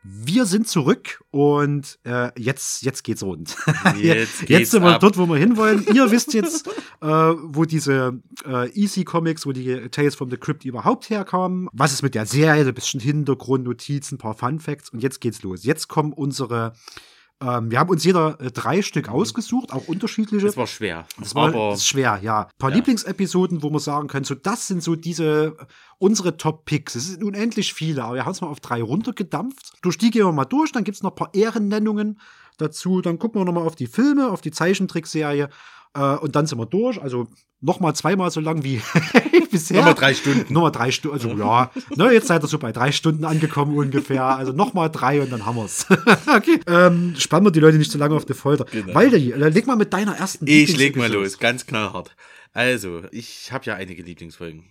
Wir 0.08 0.46
sind 0.46 0.68
zurück 0.68 1.24
und 1.32 1.98
äh, 2.04 2.30
jetzt, 2.40 2.84
jetzt 2.84 3.04
geht's 3.04 3.24
rund. 3.24 3.56
Jetzt 3.96 4.42
jetzt 4.42 4.46
geht's 4.46 4.72
sind 4.72 4.84
wir 4.84 4.96
ab. 4.96 5.02
dort, 5.02 5.18
wo 5.18 5.26
wir 5.26 5.38
hinwollen. 5.38 5.84
Ihr 5.94 6.12
wisst 6.12 6.34
jetzt, 6.36 6.68
äh, 7.02 7.08
wo 7.08 7.66
diese 7.66 8.20
äh, 8.46 8.70
Easy 8.80 9.04
Comics, 9.04 9.48
wo 9.48 9.52
die 9.52 9.90
Tales 9.90 10.14
from 10.14 10.30
the 10.30 10.38
Crypt 10.38 10.64
überhaupt 10.64 11.10
herkamen. 11.10 11.70
Was 11.74 11.92
ist 11.92 12.04
mit 12.04 12.14
der 12.14 12.28
Serie? 12.28 12.66
Ein 12.68 12.74
bisschen 12.76 13.00
Hintergrund, 13.00 13.64
Notizen, 13.66 14.16
ein 14.16 14.18
paar 14.20 14.36
Fun 14.36 14.60
Facts 14.60 14.90
und 14.92 15.02
jetzt 15.02 15.22
geht's 15.22 15.42
los. 15.42 15.64
Jetzt 15.64 15.88
kommen 15.88 16.14
unsere. 16.14 16.74
Ähm, 17.42 17.70
wir 17.70 17.80
haben 17.80 17.90
uns 17.90 18.04
jeder 18.06 18.40
äh, 18.40 18.50
drei 18.50 18.82
Stück 18.82 19.10
ausgesucht, 19.10 19.74
auch 19.74 19.88
unterschiedliche. 19.90 20.46
Das 20.46 20.56
war 20.56 20.68
schwer. 20.68 21.06
Das 21.20 21.36
war 21.36 21.50
aber 21.50 21.72
das 21.72 21.80
ist 21.80 21.88
schwer, 21.88 22.20
ja. 22.22 22.44
Ein 22.44 22.52
paar 22.58 22.70
Ja. 22.70 22.78
Lieblingsepisoden, 22.78 23.62
wo 23.62 23.70
man 23.70 23.80
sagen 23.80 24.08
können, 24.08 24.24
so 24.24 24.36
das 24.36 24.68
sind 24.68 24.82
so 24.82 24.96
diese 24.96 25.56
äh, 25.60 25.66
unsere 25.98 26.38
Top-Picks. 26.38 26.96
Es 26.96 27.08
sind 27.08 27.24
unendlich 27.24 27.74
viele, 27.74 28.04
aber 28.06 28.16
wir 28.16 28.26
haben 28.26 28.32
es 28.32 28.42
mal 28.42 28.48
auf 28.48 28.62
drei 28.62 28.82
runtergedampft. 28.82 29.74
Durch 29.82 29.98
die 29.98 30.12
gehen 30.12 30.26
wir 30.26 30.32
mal 30.32 30.46
durch, 30.46 30.72
dann 30.72 30.86
gibt's 30.86 31.04
noch 31.04 31.12
ein 31.12 31.16
paar 31.16 31.34
Ehrennennungen 31.34 32.20
dazu. 32.58 33.02
Dann 33.02 33.20
gucken 33.20 33.42
wir 33.42 33.46
noch 33.46 33.54
mal 33.54 33.66
auf 33.66 33.76
die 33.76 33.88
Filme, 33.88 34.32
auf 34.32 34.40
die 34.40 34.52
Zeichentrickserie 34.52 35.50
äh, 35.94 36.16
und 36.16 36.36
dann 36.38 36.48
sind 36.48 36.58
wir 36.58 36.66
durch. 36.68 37.02
Also 37.02 37.28
noch 37.66 37.80
mal 37.80 37.96
zweimal 37.96 38.30
so 38.30 38.40
lang 38.40 38.64
wie 38.64 38.82
bisher. 39.52 39.78
Nochmal 39.78 39.96
drei 39.96 40.14
Stunden. 40.14 40.54
Nochmal 40.54 40.72
drei 40.72 40.92
Stunden, 40.92 41.16
also 41.16 41.30
ja. 41.36 41.72
Ne, 41.96 42.14
jetzt 42.14 42.28
seid 42.28 42.44
ihr 42.44 42.48
so 42.48 42.60
bei 42.60 42.72
drei 42.72 42.92
Stunden 42.92 43.26
angekommen 43.26 43.76
ungefähr. 43.76 44.24
Also 44.24 44.52
nochmal 44.52 44.92
drei 44.92 45.20
und 45.22 45.32
dann 45.32 45.46
haben 45.46 45.58
wir's. 45.58 45.88
okay. 46.28 46.60
Ähm, 46.68 47.16
spannen 47.18 47.48
wir 47.48 47.52
die 47.52 47.60
Leute 47.60 47.78
nicht 47.78 47.92
zu 47.92 47.98
lange 47.98 48.16
auf 48.16 48.26
die 48.26 48.36
Folter. 48.36 48.66
Genau. 48.66 48.94
Walter, 48.94 49.18
äh, 49.18 49.50
leg 49.50 49.66
mal 49.66 49.76
mit 49.76 49.92
deiner 49.92 50.16
ersten 50.16 50.46
Ich 50.48 50.78
leg 50.78 50.96
mal 50.96 51.12
los, 51.12 51.40
ganz 51.40 51.66
knallhart. 51.66 52.16
Also, 52.54 53.02
ich 53.12 53.52
habe 53.52 53.66
ja 53.66 53.76
einige 53.76 54.04
Lieblingsfolgen. 54.04 54.64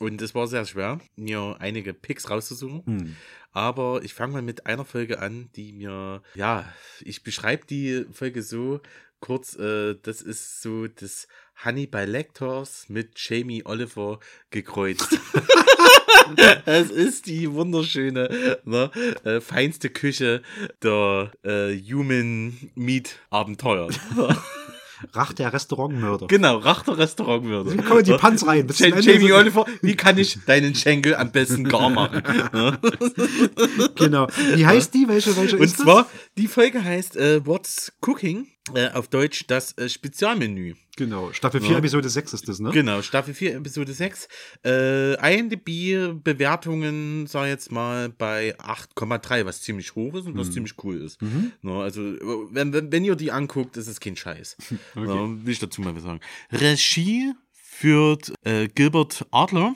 Und 0.00 0.20
es 0.20 0.34
war 0.34 0.46
sehr 0.46 0.64
schwer, 0.64 0.98
mir 1.16 1.56
einige 1.60 1.94
Picks 1.94 2.30
rauszusuchen. 2.30 2.82
Hm. 2.84 3.16
Aber 3.52 4.00
ich 4.02 4.14
fange 4.14 4.32
mal 4.32 4.42
mit 4.42 4.66
einer 4.66 4.84
Folge 4.84 5.20
an, 5.20 5.50
die 5.54 5.72
mir, 5.72 6.22
ja, 6.34 6.64
ich 7.00 7.22
beschreibe 7.22 7.66
die 7.66 8.06
Folge 8.10 8.42
so 8.42 8.80
kurz, 9.20 9.56
äh, 9.56 9.94
das 10.02 10.22
ist 10.22 10.62
so 10.62 10.88
das 10.88 11.28
Hannibal 11.64 12.08
Lectors 12.08 12.86
mit 12.88 13.12
Jamie 13.16 13.64
Oliver 13.64 14.18
gekreuzt. 14.50 15.18
es 16.66 16.90
ist 16.90 17.26
die 17.26 17.52
wunderschöne, 17.52 18.58
ne, 18.64 18.90
äh, 19.24 19.40
feinste 19.40 19.90
Küche 19.90 20.42
der 20.82 21.32
äh, 21.44 21.76
Human 21.76 22.56
Meat 22.74 23.16
Abenteuer. 23.30 23.88
Rach 25.14 25.32
der 25.32 25.50
Restaurantmörder. 25.50 26.26
Genau, 26.26 26.58
Rachter 26.58 26.98
Restaurantwürde. 26.98 27.72
Wie 27.72 27.78
kommen 27.78 28.04
die 28.04 28.12
Panz 28.12 28.46
rein? 28.46 28.68
Ja, 28.76 28.98
Jamie 28.98 29.32
Oliver, 29.32 29.64
wie 29.80 29.96
kann 29.96 30.18
ich 30.18 30.44
deinen 30.44 30.74
Schenkel 30.74 31.14
am 31.14 31.32
besten 31.32 31.64
gar 31.64 31.88
machen? 31.88 32.22
Genau. 33.94 34.26
Wie 34.54 34.66
heißt 34.66 34.92
die? 34.92 35.08
Welche, 35.08 35.34
welche 35.38 35.56
Und 35.56 35.62
ist 35.62 35.78
das? 35.78 35.84
zwar, 35.84 36.06
die 36.36 36.48
Folge 36.48 36.84
heißt 36.84 37.16
äh, 37.16 37.46
What's 37.46 37.94
Cooking? 38.02 38.46
Äh, 38.74 38.90
auf 38.90 39.08
Deutsch 39.08 39.46
das 39.46 39.76
äh, 39.78 39.88
Spezialmenü. 39.88 40.74
Genau. 40.96 41.32
Staffel 41.32 41.60
4, 41.60 41.70
Ja. 41.70 41.78
Episode 41.78 42.08
6 42.10 42.34
ist 42.34 42.46
das, 42.48 42.60
ne? 42.60 42.70
Genau, 42.72 43.00
Staffel 43.00 43.32
4, 43.34 43.56
Episode 43.56 43.92
6. 43.92 44.28
Äh, 44.64 45.14
IMDb-Bewertungen, 45.38 47.26
sag 47.26 47.46
jetzt 47.46 47.72
mal, 47.72 48.10
bei 48.10 48.54
8,3, 48.58 49.46
was 49.46 49.62
ziemlich 49.62 49.94
hoch 49.94 50.14
ist 50.14 50.26
und 50.26 50.36
was 50.36 50.50
ziemlich 50.52 50.74
cool 50.84 51.00
ist. 51.00 51.18
Ne, 51.62 51.72
also, 51.82 52.00
wenn, 52.52 52.72
wenn, 52.72 52.92
wenn 52.92 53.04
ihr 53.04 53.16
die 53.16 53.32
anguckt, 53.32 53.76
ist 53.76 53.88
es 53.88 53.98
kein 54.00 54.16
Scheiß. 54.16 54.56
Ne, 54.94 55.38
will 55.44 55.52
ich 55.52 55.58
dazu 55.58 55.80
mal 55.80 55.94
was 55.94 56.02
sagen. 56.02 56.20
Regie 56.52 57.32
führt 57.80 58.32
äh, 58.44 58.68
Gilbert 58.68 59.26
Adler. 59.30 59.74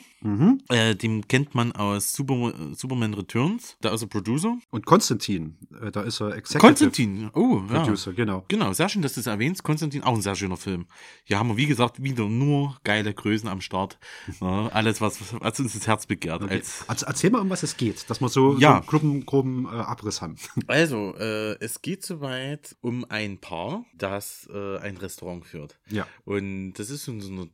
Äh, 0.71 0.95
den 0.95 1.27
kennt 1.29 1.55
man 1.55 1.73
aus 1.73 2.15
Super, 2.15 2.55
Superman 2.75 3.13
Returns. 3.13 3.77
Da 3.83 3.93
ist 3.93 4.03
er 4.03 4.09
Producer. 4.09 4.57
Und 4.71 4.87
Konstantin, 4.87 5.59
äh, 5.83 5.91
da 5.91 6.03
ist 6.03 6.21
er 6.21 6.35
Executive 6.35 6.61
Konstantin, 6.61 7.31
oh, 7.35 7.63
ja. 7.71 7.81
Producer, 7.83 8.13
genau. 8.15 8.45
Genau, 8.49 8.73
sehr 8.73 8.89
schön, 8.89 9.03
dass 9.03 9.15
du 9.15 9.21
es 9.21 9.27
erwähnst. 9.27 9.63
Konstantin, 9.63 10.03
auch 10.03 10.15
ein 10.15 10.23
sehr 10.23 10.35
schöner 10.35 10.57
Film. 10.57 10.87
Hier 11.25 11.39
haben 11.39 11.49
wir, 11.49 11.57
wie 11.59 11.67
gesagt, 11.67 12.03
wieder 12.03 12.27
nur 12.27 12.79
geile 12.85 13.13
Größen 13.13 13.49
am 13.49 13.61
Start. 13.61 13.99
Ja, 14.41 14.69
alles, 14.69 15.01
was, 15.03 15.21
was 15.41 15.61
uns 15.61 15.75
das 15.75 15.87
Herz 15.87 16.07
begehrt. 16.07 16.43
Als, 16.43 16.85
Also, 16.89 17.07
erzähl 17.07 17.31
mal, 17.31 17.41
um 17.41 17.51
was 17.51 17.63
es 17.63 17.77
geht, 17.77 18.09
dass 18.09 18.21
wir 18.21 18.29
so, 18.29 18.57
Ja. 18.59 18.71
so 18.71 18.75
einen 18.77 18.87
groben, 18.87 19.27
groben 19.27 19.65
äh, 19.67 19.69
Abriss 19.69 20.23
haben. 20.23 20.37
also, 20.67 21.15
äh, 21.19 21.59
es 21.61 21.83
geht 21.83 22.03
soweit 22.03 22.77
um 22.81 23.05
ein 23.09 23.39
Paar, 23.39 23.85
das 23.95 24.49
äh, 24.53 24.79
ein 24.79 24.97
Restaurant 24.97 25.45
führt. 25.45 25.79
Ja. 25.89 26.07
Und 26.25 26.75
das 26.75 26.89
ist 26.91 27.09
in 27.09 27.21
so 27.21 27.31
einer 27.31 27.47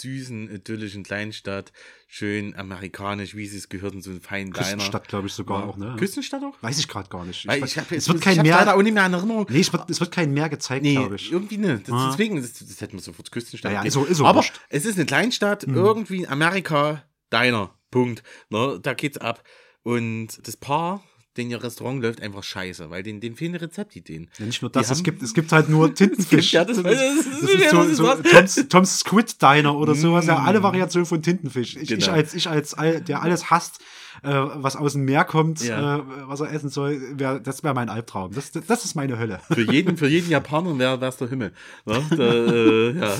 süßen, 0.00 0.50
idyllischen 0.54 1.02
Kleinstadt, 1.02 1.72
schön 2.06 2.54
amerikanisch, 2.56 3.34
wie 3.34 3.46
sie 3.46 3.56
es 3.58 3.68
gehört, 3.68 3.94
in 3.94 4.02
so 4.02 4.10
einem 4.10 4.20
feinen. 4.20 4.52
Küstenstadt, 4.52 5.08
glaube 5.08 5.26
ich, 5.28 5.32
sogar 5.32 5.64
auch, 5.64 5.76
ne? 5.76 5.96
Küstenstadt 5.98 6.42
auch? 6.42 6.54
Weiß 6.62 6.78
ich 6.78 6.88
gerade 6.88 7.08
gar 7.08 7.24
nicht. 7.24 7.46
Weiß- 7.48 7.64
ich 7.64 7.78
hab, 7.78 7.90
es 7.92 8.08
wird 8.08 8.20
kein 8.20 8.36
ich 8.36 8.42
mehr. 8.42 8.74
auch 8.76 8.82
nicht 8.82 8.92
mehr 8.94 9.06
in 9.06 9.12
Erinnerung. 9.14 9.46
Nee, 9.48 9.60
es 9.60 9.72
wird, 9.72 9.88
es 9.90 10.00
wird 10.00 10.12
kein 10.12 10.32
mehr 10.34 10.48
gezeigt, 10.48 10.82
Nee, 10.82 10.94
glaube 10.94 11.16
ich. 11.16 11.32
irgendwie 11.32 11.56
nicht. 11.58 11.88
Das, 11.88 11.94
Ah. 11.94 12.08
Deswegen, 12.10 12.36
das, 12.40 12.52
das 12.54 12.80
hätten 12.80 12.94
wir 12.94 13.00
sofort 13.02 13.30
Küstenstadt. 13.30 13.72
Ja, 13.72 13.84
ja, 13.84 13.90
so- 13.90 14.04
ist 14.04 14.18
so 14.18 14.26
Aber 14.26 14.36
wurscht. 14.38 14.60
Es 14.68 14.84
ist 14.84 14.96
eine 14.96 15.06
Kleinstadt, 15.06 15.64
irgendwie 15.64 16.18
in 16.18 16.28
Amerika, 16.28 17.02
deiner. 17.30 17.72
Punkt. 17.90 18.22
Ne, 18.50 18.78
da 18.82 18.94
geht's 18.94 19.16
ab. 19.18 19.42
Und 19.82 20.46
das 20.46 20.56
Paar, 20.56 21.02
den 21.36 21.50
ihr 21.50 21.62
Restaurant 21.62 22.02
läuft, 22.02 22.22
einfach 22.22 22.42
scheiße, 22.42 22.90
weil 22.90 23.02
denen, 23.02 23.20
denen 23.20 23.36
fehlen 23.36 23.54
Rezeptideen. 23.54 24.28
Ja, 24.38 24.46
nicht 24.46 24.62
nur 24.62 24.70
das, 24.70 24.90
es 24.90 25.02
gibt, 25.02 25.22
es 25.22 25.34
gibt 25.34 25.52
halt 25.52 25.68
nur 25.68 25.94
Tintenfisch. 25.94 26.52
Ja, 26.52 26.64
das- 26.64 26.82
das, 26.82 26.84
das- 26.84 27.40
das, 27.40 27.50
ist 27.50 27.70
so, 27.70 27.84
so 27.94 28.04
was. 28.04 28.22
Tom's, 28.22 28.68
Tom's 28.68 28.98
Squid 29.00 29.40
Diner 29.42 29.76
oder 29.76 29.94
sowas. 29.94 30.26
Ja, 30.26 30.38
Mm. 30.40 30.46
alle 30.46 30.62
Variationen 30.62 31.06
von 31.06 31.22
Tintenfisch. 31.22 31.76
Ich, 31.76 31.90
ich 31.90 32.00
Genau. 32.00 32.12
als, 32.12 32.34
ich 32.34 32.48
als, 32.48 32.74
der 32.76 33.22
alles 33.22 33.50
hasst, 33.50 33.80
äh, 34.22 34.30
was 34.32 34.76
aus 34.76 34.92
dem 34.94 35.04
Meer 35.04 35.24
kommt, 35.24 35.62
Ja. 35.62 35.98
äh, 35.98 36.02
was 36.26 36.40
er 36.40 36.52
essen 36.52 36.70
soll, 36.70 37.00
wär, 37.18 37.38
das 37.40 37.62
wäre 37.62 37.74
mein 37.74 37.88
Albtraum. 37.88 38.32
Das, 38.32 38.50
das, 38.52 38.66
das 38.66 38.84
ist 38.84 38.94
meine 38.94 39.18
Hölle. 39.18 39.40
Für 39.50 39.70
jeden, 39.70 39.96
für 39.96 40.08
jeden 40.08 40.30
Japaner 40.30 40.78
wäre 40.78 41.04
es 41.06 41.16
der 41.18 41.28
Himmel. 41.28 41.52
Ne? 41.84 42.02
Da, 42.10 42.32
äh, 42.32 42.98
ja. 42.98 43.16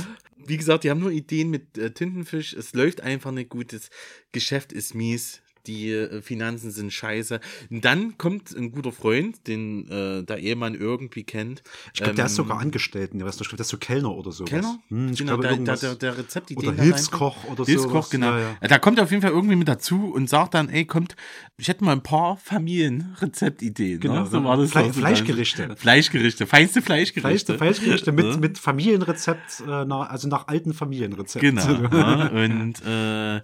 Wie 0.48 0.56
gesagt, 0.56 0.84
die 0.84 0.90
haben 0.90 1.00
nur 1.00 1.10
Ideen 1.10 1.50
mit 1.50 1.76
äh, 1.76 1.90
Tintenfisch. 1.90 2.52
Es 2.54 2.72
läuft 2.72 3.00
einfach 3.00 3.32
nicht 3.32 3.50
gut. 3.50 3.72
Das 3.72 3.90
Geschäft 4.32 4.72
ist 4.72 4.94
mies. 4.94 5.42
Die 5.66 5.90
äh, 5.90 6.22
Finanzen 6.22 6.70
sind 6.70 6.92
scheiße. 6.92 7.40
Und 7.70 7.84
dann 7.84 8.16
kommt 8.18 8.54
ein 8.56 8.72
guter 8.72 8.92
Freund, 8.92 9.46
den 9.46 9.88
äh, 9.90 10.22
der 10.24 10.38
Ehemann 10.38 10.74
irgendwie 10.74 11.24
kennt. 11.24 11.62
Ich 11.94 12.00
glaube, 12.00 12.14
der 12.14 12.26
ist 12.26 12.32
Ähm, 12.32 12.36
sogar 12.36 12.58
Angestellten. 12.60 13.18
Der 13.18 13.26
ist, 13.28 13.40
der 13.40 13.58
ist 13.60 13.68
so 13.68 13.76
Kellner 13.78 14.14
oder 14.14 14.32
so. 14.32 14.44
Kellner? 14.44 14.78
Hm, 14.88 15.12
ich 15.12 15.18
Genau, 15.18 15.36
glaube, 15.38 15.62
der, 15.64 15.76
der, 15.76 15.94
der, 15.94 16.18
Rezeptideen 16.18 16.72
oder 16.74 16.82
Hilfskoch 16.82 17.44
oder 17.44 17.64
so. 17.64 17.64
Hilfskoch, 17.64 18.10
genau. 18.10 18.30
Ja, 18.32 18.38
ja. 18.60 18.68
Da 18.68 18.78
kommt 18.78 18.98
er 18.98 19.04
auf 19.04 19.10
jeden 19.10 19.22
Fall 19.22 19.30
irgendwie 19.32 19.56
mit 19.56 19.68
dazu 19.68 20.12
und 20.14 20.28
sagt 20.28 20.54
dann, 20.54 20.68
ey, 20.68 20.84
kommt, 20.84 21.16
ich 21.58 21.68
hätte 21.68 21.84
mal 21.84 21.92
ein 21.92 22.02
paar 22.02 22.36
Familienrezeptideen. 22.36 24.00
Genau, 24.00 24.20
ne? 24.20 24.26
so 24.26 24.42
war 24.44 24.56
das 24.56 24.72
Fle- 24.72 24.92
Fleischgerichte. 24.92 25.76
Fleischgerichte, 25.76 26.46
feinste 26.46 26.82
Fleischgerichte. 26.82 27.56
Fleisch, 27.56 27.76
Fleischgerichte 27.78 28.12
mit, 28.12 28.26
Ne? 28.26 28.36
mit 28.38 28.58
Familienrezept, 28.58 29.62
äh, 29.66 29.84
nach, 29.84 30.10
also 30.10 30.28
nach 30.28 30.48
alten 30.48 30.72
Familienrezepten. 30.74 31.56
Genau. 31.56 31.96
ja, 31.96 32.28
und 32.44 32.74
äh, 32.84 33.40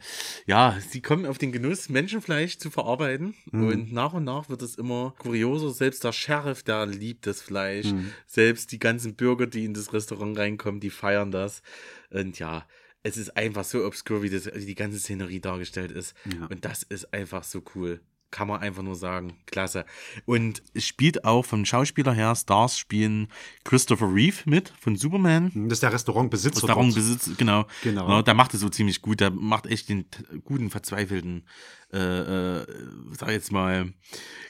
ja, 0.47 0.77
sie 0.91 1.01
kommen 1.01 1.27
auf 1.27 1.39
den 1.39 1.53
Genuss, 1.53 1.89
Menschenfleisch 2.13 2.59
zu 2.59 2.71
verarbeiten. 2.71 3.35
Mhm. 3.51 3.67
Und 3.67 3.93
nach 3.93 4.13
und 4.13 4.25
nach 4.25 4.49
wird 4.49 4.63
es 4.63 4.77
immer 4.77 5.15
kurioser. 5.19 5.71
Selbst 5.71 6.05
der 6.05 6.13
Sheriff, 6.13 6.63
der 6.63 6.87
liebt 6.87 7.27
das 7.27 7.41
Fleisch. 7.41 7.87
Mhm. 7.87 8.13
Selbst 8.27 8.73
die 8.73 8.79
ganzen 8.79 9.15
Bürger, 9.15 9.47
die 9.47 9.65
in 9.65 9.75
das 9.75 9.93
Restaurant 9.93 10.39
reinkommen, 10.39 10.81
die 10.81 10.91
feiern 10.91 11.31
das. 11.31 11.63
Und 12.11 12.39
ja, 12.39 12.67
es 13.03 13.17
ist 13.17 13.37
einfach 13.37 13.65
so 13.65 13.85
obskur, 13.85 14.23
wie, 14.23 14.31
das, 14.31 14.47
wie 14.47 14.67
die 14.67 14.75
ganze 14.75 14.99
Szenerie 14.99 15.41
dargestellt 15.41 15.91
ist. 15.91 16.15
Ja. 16.27 16.47
Und 16.47 16.65
das 16.65 16.83
ist 16.83 17.13
einfach 17.15 17.45
so 17.45 17.63
cool. 17.75 18.01
Kann 18.33 18.49
man 18.49 18.61
einfach 18.61 18.83
nur 18.83 18.97
sagen. 18.97 19.35
Klasse. 19.47 19.85
Und 20.25 20.63
es 20.75 20.85
spielt 20.85 21.25
auch 21.25 21.45
vom 21.45 21.65
Schauspieler 21.65 22.13
her, 22.13 22.35
Stars 22.35 22.77
spielen 22.79 23.29
Christopher 23.63 24.13
Reeve 24.13 24.39
mit 24.47 24.73
von 24.81 24.97
Superman. 24.97 25.53
Das 25.69 25.77
ist 25.77 25.83
der 25.83 25.93
Restaurantbesitzer. 25.93 26.75
Besitzt, 26.83 27.39
genau. 27.39 27.67
Genau. 27.83 28.09
Ja, 28.09 28.23
der 28.23 28.35
macht 28.35 28.55
es 28.55 28.61
so 28.61 28.69
ziemlich 28.69 29.03
gut. 29.03 29.21
Der 29.21 29.31
macht 29.31 29.67
echt 29.67 29.89
den 29.91 30.07
guten, 30.45 30.71
verzweifelten, 30.71 31.47
äh, 31.93 31.99
äh, 31.99 32.67
sag 33.13 33.31
jetzt 33.31 33.53
mal, 33.53 33.93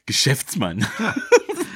Geschäftsmann. 0.07 0.87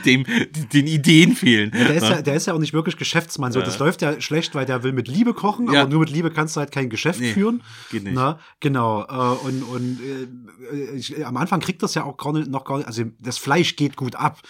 Dem, 0.06 0.24
den 0.72 0.86
Ideen 0.86 1.34
fehlen. 1.34 1.70
Der 1.72 1.90
ist, 1.94 2.02
ja, 2.08 2.22
der 2.22 2.34
ist 2.34 2.46
ja 2.46 2.54
auch 2.54 2.58
nicht 2.58 2.72
wirklich 2.72 2.96
Geschäftsmann. 2.96 3.52
So, 3.52 3.60
das 3.60 3.78
läuft 3.78 4.02
ja 4.02 4.20
schlecht, 4.20 4.54
weil 4.54 4.64
der 4.64 4.82
will 4.84 4.92
mit 4.92 5.08
Liebe 5.08 5.34
kochen, 5.34 5.70
Ja. 5.72 5.82
aber 5.82 5.90
nur 5.90 6.00
mit 6.00 6.10
Liebe 6.10 6.30
kannst 6.30 6.54
du 6.56 6.60
halt 6.60 6.70
kein 6.72 6.88
Geschäft 6.88 7.20
Nee, 7.20 7.32
führen. 7.32 7.62
geht 7.90 8.04
nicht. 8.04 8.14
Na, 8.14 8.38
genau. 8.60 9.02
Äh, 9.02 9.46
und 9.46 9.62
und 9.64 9.98
äh, 10.72 10.96
ich, 10.96 11.26
am 11.26 11.36
Anfang 11.36 11.60
kriegt 11.60 11.82
das 11.82 11.94
ja 11.94 12.04
auch 12.04 12.16
gar 12.16 12.32
nicht, 12.32 12.48
noch 12.48 12.64
gar 12.64 12.78
nicht, 12.78 12.86
also 12.86 13.02
das 13.18 13.36
Fleisch 13.38 13.76
geht 13.76 13.96
gut 13.96 14.14
ab. 14.16 14.40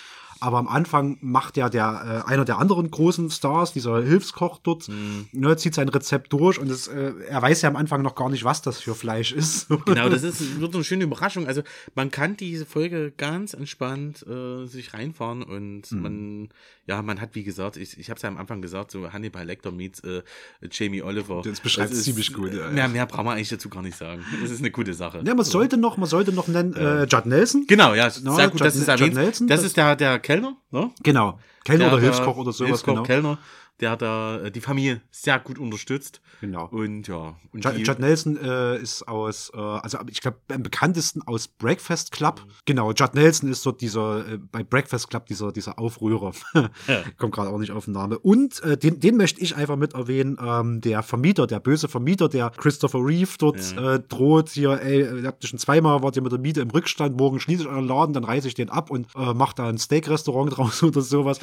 Aber 0.41 0.59
am 0.59 0.68
Anfang 0.68 1.18
macht 1.20 1.57
ja 1.57 1.68
der, 1.68 2.24
äh, 2.26 2.30
einer 2.30 2.45
der 2.45 2.59
anderen 2.59 2.91
großen 2.91 3.30
Stars, 3.30 3.72
dieser 3.72 4.03
Hilfskoch 4.03 4.59
dort, 4.62 4.89
Mhm. 4.89 5.26
ne, 5.32 5.57
zieht 5.57 5.74
sein 5.74 5.89
Rezept 5.89 6.32
durch 6.32 6.59
und 6.59 6.70
es, 6.70 6.89
äh, 6.89 7.12
er 7.28 7.41
weiß 7.43 7.62
ja 7.62 7.68
am 7.68 7.76
Anfang 7.76 8.03
noch 8.03 8.14
gar 8.14 8.28
nicht, 8.28 8.45
was 8.45 8.61
das 8.62 8.78
für 8.80 8.95
Fleisch 8.95 9.32
ist. 9.32 9.68
Genau, 9.87 10.09
das 10.09 10.22
ist, 10.22 10.61
wird 10.61 10.74
eine 10.74 10.84
schöne 10.84 11.05
Überraschung. 11.05 11.47
Also 11.47 11.62
man 11.95 12.11
kann 12.11 12.37
diese 12.37 12.66
Folge 12.66 13.12
ganz 13.16 13.55
entspannt 13.55 14.26
äh, 14.26 14.66
sich 14.66 14.93
reinfahren 14.95 15.43
und 15.43 15.91
Mhm. 15.93 16.01
man, 16.03 16.49
ja, 16.87 17.03
man 17.03 17.20
hat, 17.20 17.30
wie 17.34 17.43
gesagt, 17.45 17.76
ich, 17.76 17.99
ich 17.99 18.11
habe 18.11 18.16
es 18.16 18.22
ja 18.22 18.28
am 18.28 18.37
Anfang 18.37 18.61
gesagt, 18.62 18.91
so 18.91 19.12
Hannibal 19.12 19.45
Lecter 19.47 19.72
meets 19.72 20.01
äh, 20.01 20.22
Jamie 20.70 21.03
Oliver. 21.03 21.43
Das 21.45 21.61
beschreibt 21.61 21.93
ist- 21.93 22.05
ziemlich 22.05 22.32
gut, 22.32 22.53
ja, 22.53 22.66
ja. 22.66 22.70
Mehr, 22.70 22.89
mehr 22.89 23.07
braucht 23.07 23.24
man 23.24 23.37
eigentlich 23.37 23.49
dazu 23.49 23.68
gar 23.68 23.82
nicht 23.82 23.97
sagen. 23.97 24.22
Das 24.43 24.51
ist 24.51 24.59
eine 24.61 24.70
gute 24.70 24.95
Sache. 24.95 25.22
Ja, 25.24 25.34
man 25.34 25.45
sollte 25.45 25.76
noch, 25.76 25.97
man 25.97 26.09
sollte 26.09 26.32
noch 26.32 26.47
nennen, 26.49 26.74
äh, 26.74 27.05
Judd 27.05 27.26
Nelson. 27.26 27.64
Genau, 27.66 27.95
ja, 27.95 28.11
No, 28.22 28.34
sehr 28.37 28.49
gut, 28.51 28.61
Judd- 28.61 28.66
dass 28.66 28.76
es 28.76 28.89
erwähnt. 28.89 29.14
Nelson, 29.14 29.47
das 29.49 29.61
das- 29.61 29.66
ist 29.66 29.76
der, 29.76 29.97
der 29.97 30.18
Kellner, 30.27 30.57
ne? 30.72 30.91
Genau. 31.03 31.39
Kellner 31.64 31.85
Der- 31.85 31.93
oder 31.93 32.01
der 32.01 32.11
Hilfskoch 32.12 32.37
oder 32.37 32.53
sowas, 32.53 32.68
Hilfskoch, 32.68 32.93
genau. 32.95 33.03
Kellner, 33.05 33.39
der 33.81 33.91
hat 33.91 34.03
da 34.03 34.39
äh, 34.39 34.51
die 34.51 34.61
Familie 34.61 35.03
sehr 35.11 35.39
gut 35.39 35.59
unterstützt. 35.59 36.20
Genau. 36.41 36.66
Und 36.70 37.09
ja, 37.09 37.37
und 37.53 37.64
Judd, 37.64 37.99
Nelson 37.99 38.37
äh, 38.37 38.79
ist 38.79 39.07
aus, 39.07 39.51
äh, 39.55 39.59
also 39.59 39.99
ich 40.09 40.20
glaube, 40.20 40.39
am 40.53 40.62
bekanntesten 40.62 41.22
aus 41.22 41.49
Breakfast 41.49 42.12
Club. 42.12 42.45
Genau, 42.64 42.93
Judd 42.93 43.14
Nelson 43.14 43.51
ist 43.51 43.64
dort 43.66 43.81
dieser, 43.81 44.27
äh, 44.29 44.39
bei 44.39 44.62
Breakfast 44.62 45.11
Club 45.11 45.27
dieser, 45.27 45.53
dieser 45.53 45.79
Aufrührer. 45.79 46.33
Kommt 47.18 47.35
gerade 47.35 47.51
auch 47.51 47.59
nicht 47.59 47.72
auf 47.72 47.85
den 47.85 47.95
Namen. 47.95 48.16
Und 48.18 48.62
äh, 48.62 48.77
den, 48.77 49.01
den 49.01 49.16
möchte 49.16 49.41
ich 49.41 49.57
einfach 49.57 49.77
mit 49.77 49.95
erwähnen, 49.95 50.39
ähm, 50.43 50.81
der 50.81 51.03
Vermieter, 51.03 51.47
der 51.47 51.61
böse 51.61 51.89
Vermieter, 51.89 52.29
der 52.29 52.51
Christopher 52.51 52.99
Reeve 52.99 53.31
dort 53.39 53.77
äh, 53.77 54.01
droht 54.01 54.51
hier, 54.51 54.81
ey, 54.83 55.20
ihr 55.22 55.27
habt 55.27 55.47
schon 55.47 55.59
zweimal, 55.59 56.03
wart 56.03 56.16
ihr 56.16 56.22
mit 56.22 56.33
der 56.33 56.39
Miete 56.39 56.61
im 56.61 56.70
Rückstand, 56.70 57.16
morgen 57.16 57.41
schließe 57.41 57.62
ich 57.62 57.68
euren 57.68 57.87
Laden, 57.87 58.14
dann 58.14 58.24
reiße 58.24 58.49
ich 58.49 58.55
den 58.55 58.70
ab 58.70 58.91
und 58.91 59.07
äh, 59.16 59.35
mach 59.35 59.53
da 59.53 59.68
ein 59.68 59.79
Steak-Restaurant 59.79 60.47
draus 60.57 60.83
oder 60.83 61.03
sowas. 61.03 61.41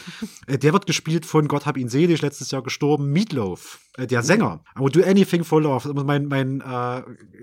der 0.47 0.73
wird 0.73 0.87
gespielt 0.87 1.25
von 1.25 1.47
Gott 1.47 1.65
hab 1.65 1.77
ihn 1.77 1.89
selig, 1.89 2.22
letztes 2.23 2.51
Jahr 2.51 2.63
gestorben, 2.63 3.11
Meatloaf, 3.11 3.79
äh, 3.97 4.07
der 4.07 4.23
Sänger. 4.23 4.63
I 4.75 4.79
would 4.79 4.95
do 4.95 5.03
anything 5.03 5.43
for 5.43 5.61
love. 5.61 5.75
Das 5.75 5.85
ist 5.85 5.91
immer 5.91 6.03
mein, 6.03 6.25
mein, 6.25 6.61
äh, 6.61 6.63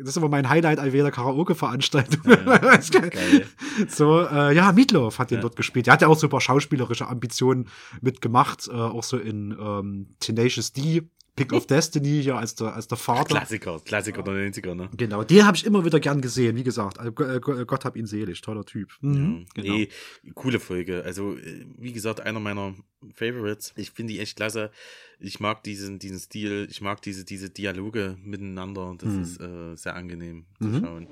das 0.00 0.08
ist 0.08 0.16
immer 0.16 0.28
mein 0.28 0.48
Highlight 0.48 0.78
all 0.78 0.92
jeder 0.92 1.10
Karaoke-Veranstaltung. 1.10 2.22
Geil. 2.24 3.46
so, 3.88 4.20
äh, 4.20 4.54
ja, 4.54 4.72
Meatloaf 4.72 5.18
hat 5.18 5.30
den 5.30 5.40
dort 5.40 5.56
gespielt. 5.56 5.86
Der 5.86 5.94
hat 5.94 6.02
ja 6.02 6.08
auch 6.08 6.18
so 6.18 6.26
ein 6.26 6.30
paar 6.30 6.40
schauspielerische 6.40 7.06
Ambitionen 7.06 7.68
mitgemacht, 8.00 8.68
äh, 8.68 8.72
auch 8.72 9.04
so 9.04 9.16
in 9.16 9.56
ähm, 9.60 10.16
Tenacious 10.18 10.72
D, 10.72 11.02
Pick 11.36 11.52
of 11.52 11.66
Destiny, 11.66 12.22
hier 12.22 12.36
als 12.36 12.54
der, 12.54 12.74
als 12.74 12.86
der 12.88 12.98
Vater. 12.98 13.36
Klassiker, 13.36 13.80
Klassiker 13.84 14.22
der 14.22 14.34
90er, 14.34 14.74
ne? 14.74 14.90
Genau, 14.96 15.22
den 15.24 15.46
habe 15.46 15.56
ich 15.56 15.64
immer 15.64 15.84
wieder 15.84 15.98
gern 16.00 16.20
gesehen, 16.20 16.56
wie 16.56 16.64
gesagt. 16.64 16.98
Also, 16.98 17.10
äh, 17.24 17.40
G- 17.40 17.64
Gott 17.64 17.84
hab 17.84 17.96
ihn 17.96 18.06
selig, 18.06 18.40
toller 18.42 18.64
Typ. 18.64 18.90
Mhm, 19.00 19.46
genau. 19.54 19.74
Nee, 19.74 19.88
coole 20.34 20.60
Folge. 20.60 21.02
Also, 21.04 21.36
äh, 21.36 21.64
wie 21.78 21.92
gesagt, 21.92 22.20
einer 22.20 22.40
meiner 22.40 22.74
Favorites. 23.14 23.72
Ich 23.76 23.90
finde 23.92 24.12
die 24.12 24.20
echt 24.20 24.36
klasse. 24.36 24.70
Ich 25.18 25.40
mag 25.40 25.62
diesen, 25.62 25.98
diesen 25.98 26.18
Stil, 26.18 26.66
ich 26.70 26.80
mag 26.80 27.00
diese, 27.02 27.24
diese 27.24 27.48
Dialoge 27.50 28.16
miteinander. 28.22 28.94
Das 28.98 29.08
Mhm. 29.10 29.22
ist 29.22 29.40
äh, 29.40 29.76
sehr 29.76 29.94
angenehm 29.96 30.44
zu 30.60 30.80
schauen. 30.80 31.06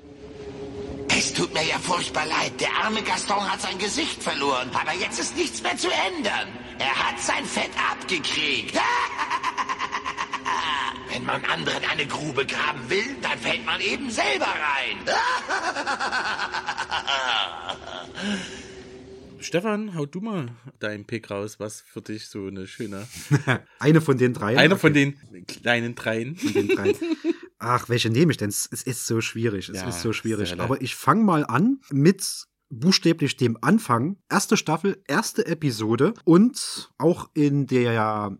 Es 1.11 1.33
tut 1.33 1.53
mir 1.53 1.65
ja 1.67 1.77
furchtbar 1.79 2.25
leid. 2.27 2.59
Der 2.59 2.69
arme 2.83 3.01
Gaston 3.01 3.39
hat 3.51 3.61
sein 3.61 3.77
Gesicht 3.79 4.21
verloren. 4.21 4.69
Aber 4.73 4.93
jetzt 4.99 5.19
ist 5.19 5.35
nichts 5.35 5.61
mehr 5.63 5.75
zu 5.75 5.87
ändern. 5.89 6.47
Er 6.77 6.95
hat 6.95 7.19
sein 7.19 7.43
Fett 7.45 7.71
abgekriegt. 7.91 8.75
Wenn 11.19 11.25
man 11.25 11.43
anderen 11.45 11.83
eine 11.91 12.07
Grube 12.07 12.45
graben 12.45 12.89
will, 12.89 13.15
dann 13.21 13.37
fällt 13.37 13.65
man 13.65 13.81
eben 13.81 14.09
selber 14.09 14.45
rein. 14.45 14.97
Stefan, 19.41 19.95
hau 19.95 20.05
du 20.05 20.21
mal 20.21 20.47
deinen 20.79 21.05
Pick 21.05 21.29
raus, 21.29 21.59
was 21.59 21.81
für 21.81 22.01
dich 22.01 22.27
so 22.27 22.47
eine 22.47 22.67
schöne. 22.67 23.05
Eine 23.79 23.99
von 23.99 24.17
den 24.17 24.33
drei. 24.33 24.57
Einer 24.57 24.77
von 24.77 24.93
den 24.93 25.17
kleinen 25.45 25.95
dreien. 25.95 26.35
den 26.35 26.69
drei. 26.69 26.93
Ach, 27.59 27.89
welche 27.89 28.09
nehme 28.09 28.31
ich 28.31 28.37
denn? 28.37 28.49
Es 28.49 28.65
ist 28.65 29.05
so 29.05 29.19
schwierig. 29.19 29.67
Es 29.69 29.77
Ja, 29.77 29.89
ist 29.89 30.01
so 30.01 30.13
schwierig. 30.13 30.59
Aber 30.59 30.81
ich 30.81 30.95
fange 30.95 31.23
mal 31.23 31.45
an 31.45 31.81
mit 31.89 32.45
buchstäblich 32.69 33.35
dem 33.35 33.57
Anfang. 33.61 34.17
Erste 34.29 34.55
Staffel, 34.55 35.01
erste 35.07 35.45
Episode 35.45 36.13
und 36.23 36.91
auch 36.97 37.29
in 37.33 37.67
der 37.67 38.37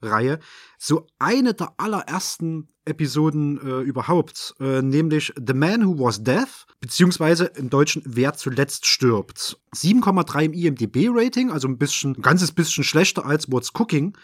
Comic-Reihe 0.00 0.38
so 0.78 1.06
eine 1.18 1.54
der 1.54 1.72
allerersten 1.76 2.68
Episoden 2.84 3.60
äh, 3.60 3.80
überhaupt, 3.82 4.54
äh, 4.60 4.80
nämlich 4.80 5.32
The 5.36 5.52
Man 5.52 5.86
Who 5.86 5.98
Was 6.04 6.22
Death, 6.22 6.66
beziehungsweise 6.80 7.46
im 7.56 7.68
Deutschen 7.68 8.02
Wer 8.06 8.34
zuletzt 8.34 8.86
stirbt. 8.86 9.58
7,3 9.74 10.44
im 10.44 10.52
IMDB-Rating, 10.54 11.50
also 11.50 11.68
ein 11.68 11.76
bisschen, 11.78 12.16
ein 12.16 12.22
ganzes 12.22 12.52
bisschen 12.52 12.84
schlechter 12.84 13.26
als 13.26 13.50
What's 13.50 13.72
Cooking. 13.74 14.16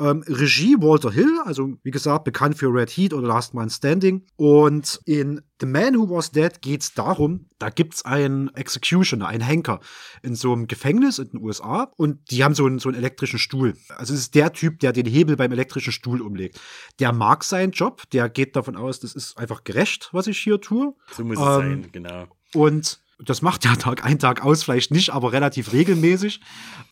Ähm, 0.00 0.24
Regie 0.26 0.76
Walter 0.78 1.12
Hill, 1.12 1.40
also 1.44 1.74
wie 1.82 1.90
gesagt, 1.90 2.24
bekannt 2.24 2.56
für 2.56 2.72
Red 2.72 2.90
Heat 2.90 3.12
oder 3.12 3.28
Last 3.28 3.52
Man 3.52 3.68
Standing. 3.68 4.26
Und 4.36 5.00
in 5.04 5.42
The 5.60 5.66
Man 5.66 5.96
Who 5.96 6.08
Was 6.08 6.30
Dead 6.32 6.62
geht 6.62 6.80
es 6.80 6.94
darum, 6.94 7.46
da 7.58 7.68
gibt's 7.68 8.04
einen 8.04 8.52
Executioner, 8.54 9.28
einen 9.28 9.42
Henker 9.42 9.80
in 10.22 10.34
so 10.34 10.52
einem 10.52 10.66
Gefängnis 10.66 11.18
in 11.18 11.30
den 11.30 11.40
USA 11.42 11.92
und 11.96 12.30
die 12.30 12.42
haben 12.42 12.54
so 12.54 12.64
einen, 12.64 12.78
so 12.78 12.88
einen 12.88 12.96
elektrischen 12.96 13.38
Stuhl. 13.38 13.74
Also 13.96 14.14
es 14.14 14.20
ist 14.20 14.34
der 14.34 14.52
Typ, 14.54 14.80
der 14.80 14.92
den 14.92 15.06
Hebel 15.06 15.36
beim 15.36 15.52
elektrischen 15.52 15.92
Stuhl 15.92 16.22
umlegt. 16.22 16.58
Der 16.98 17.12
mag 17.12 17.44
seinen 17.44 17.72
Job, 17.72 18.08
der 18.10 18.30
geht 18.30 18.56
davon 18.56 18.76
aus, 18.76 19.00
das 19.00 19.14
ist 19.14 19.36
einfach 19.36 19.64
gerecht, 19.64 20.08
was 20.12 20.26
ich 20.26 20.38
hier 20.38 20.60
tue. 20.60 20.94
So 21.12 21.24
muss 21.24 21.38
es 21.38 21.44
Ähm, 21.44 21.82
sein, 21.82 21.88
genau. 21.92 22.26
Und 22.54 23.00
das 23.22 23.42
macht 23.42 23.64
der 23.64 23.76
Tag 23.78 24.04
ein, 24.04 24.18
Tag 24.18 24.42
aus, 24.42 24.62
vielleicht 24.62 24.90
nicht, 24.92 25.10
aber 25.10 25.32
relativ 25.32 25.72
regelmäßig. 25.72 26.40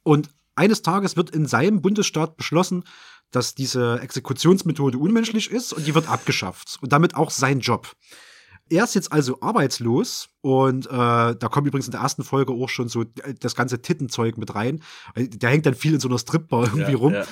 Und 0.03 0.29
eines 0.59 0.83
Tages 0.83 1.17
wird 1.17 1.31
in 1.31 1.47
seinem 1.47 1.81
Bundesstaat 1.81 2.37
beschlossen, 2.37 2.85
dass 3.31 3.55
diese 3.55 4.01
Exekutionsmethode 4.01 4.99
unmenschlich 4.99 5.51
ist 5.51 5.73
und 5.73 5.87
die 5.87 5.95
wird 5.95 6.09
abgeschafft. 6.09 6.79
Und 6.81 6.93
damit 6.93 7.15
auch 7.15 7.31
sein 7.31 7.61
Job. 7.61 7.93
Er 8.71 8.85
ist 8.85 8.95
jetzt 8.95 9.13
also 9.13 9.41
arbeitslos 9.41 10.29
und 10.41 10.87
äh, 10.87 10.91
da 10.91 11.35
kommt 11.51 11.67
übrigens 11.67 11.87
in 11.87 11.93
der 11.93 12.01
ersten 12.01 12.23
Folge 12.23 12.53
auch 12.53 12.69
schon 12.69 12.89
so 12.89 13.03
äh, 13.03 13.35
das 13.41 13.55
ganze 13.55 13.83
Tittenzeug 13.83 14.39
mit 14.39 14.55
rein. 14.55 14.83
Der 15.17 15.51
hängt 15.51 15.67
dann 15.67 15.75
viel 15.75 15.95
in 15.95 16.01
so 16.01 16.09
einer 16.09 16.19
Stripbar 16.19 16.65
irgendwie 16.67 16.93
Ja, 16.93 16.97
rum 16.99 17.13
ja. 17.15 17.25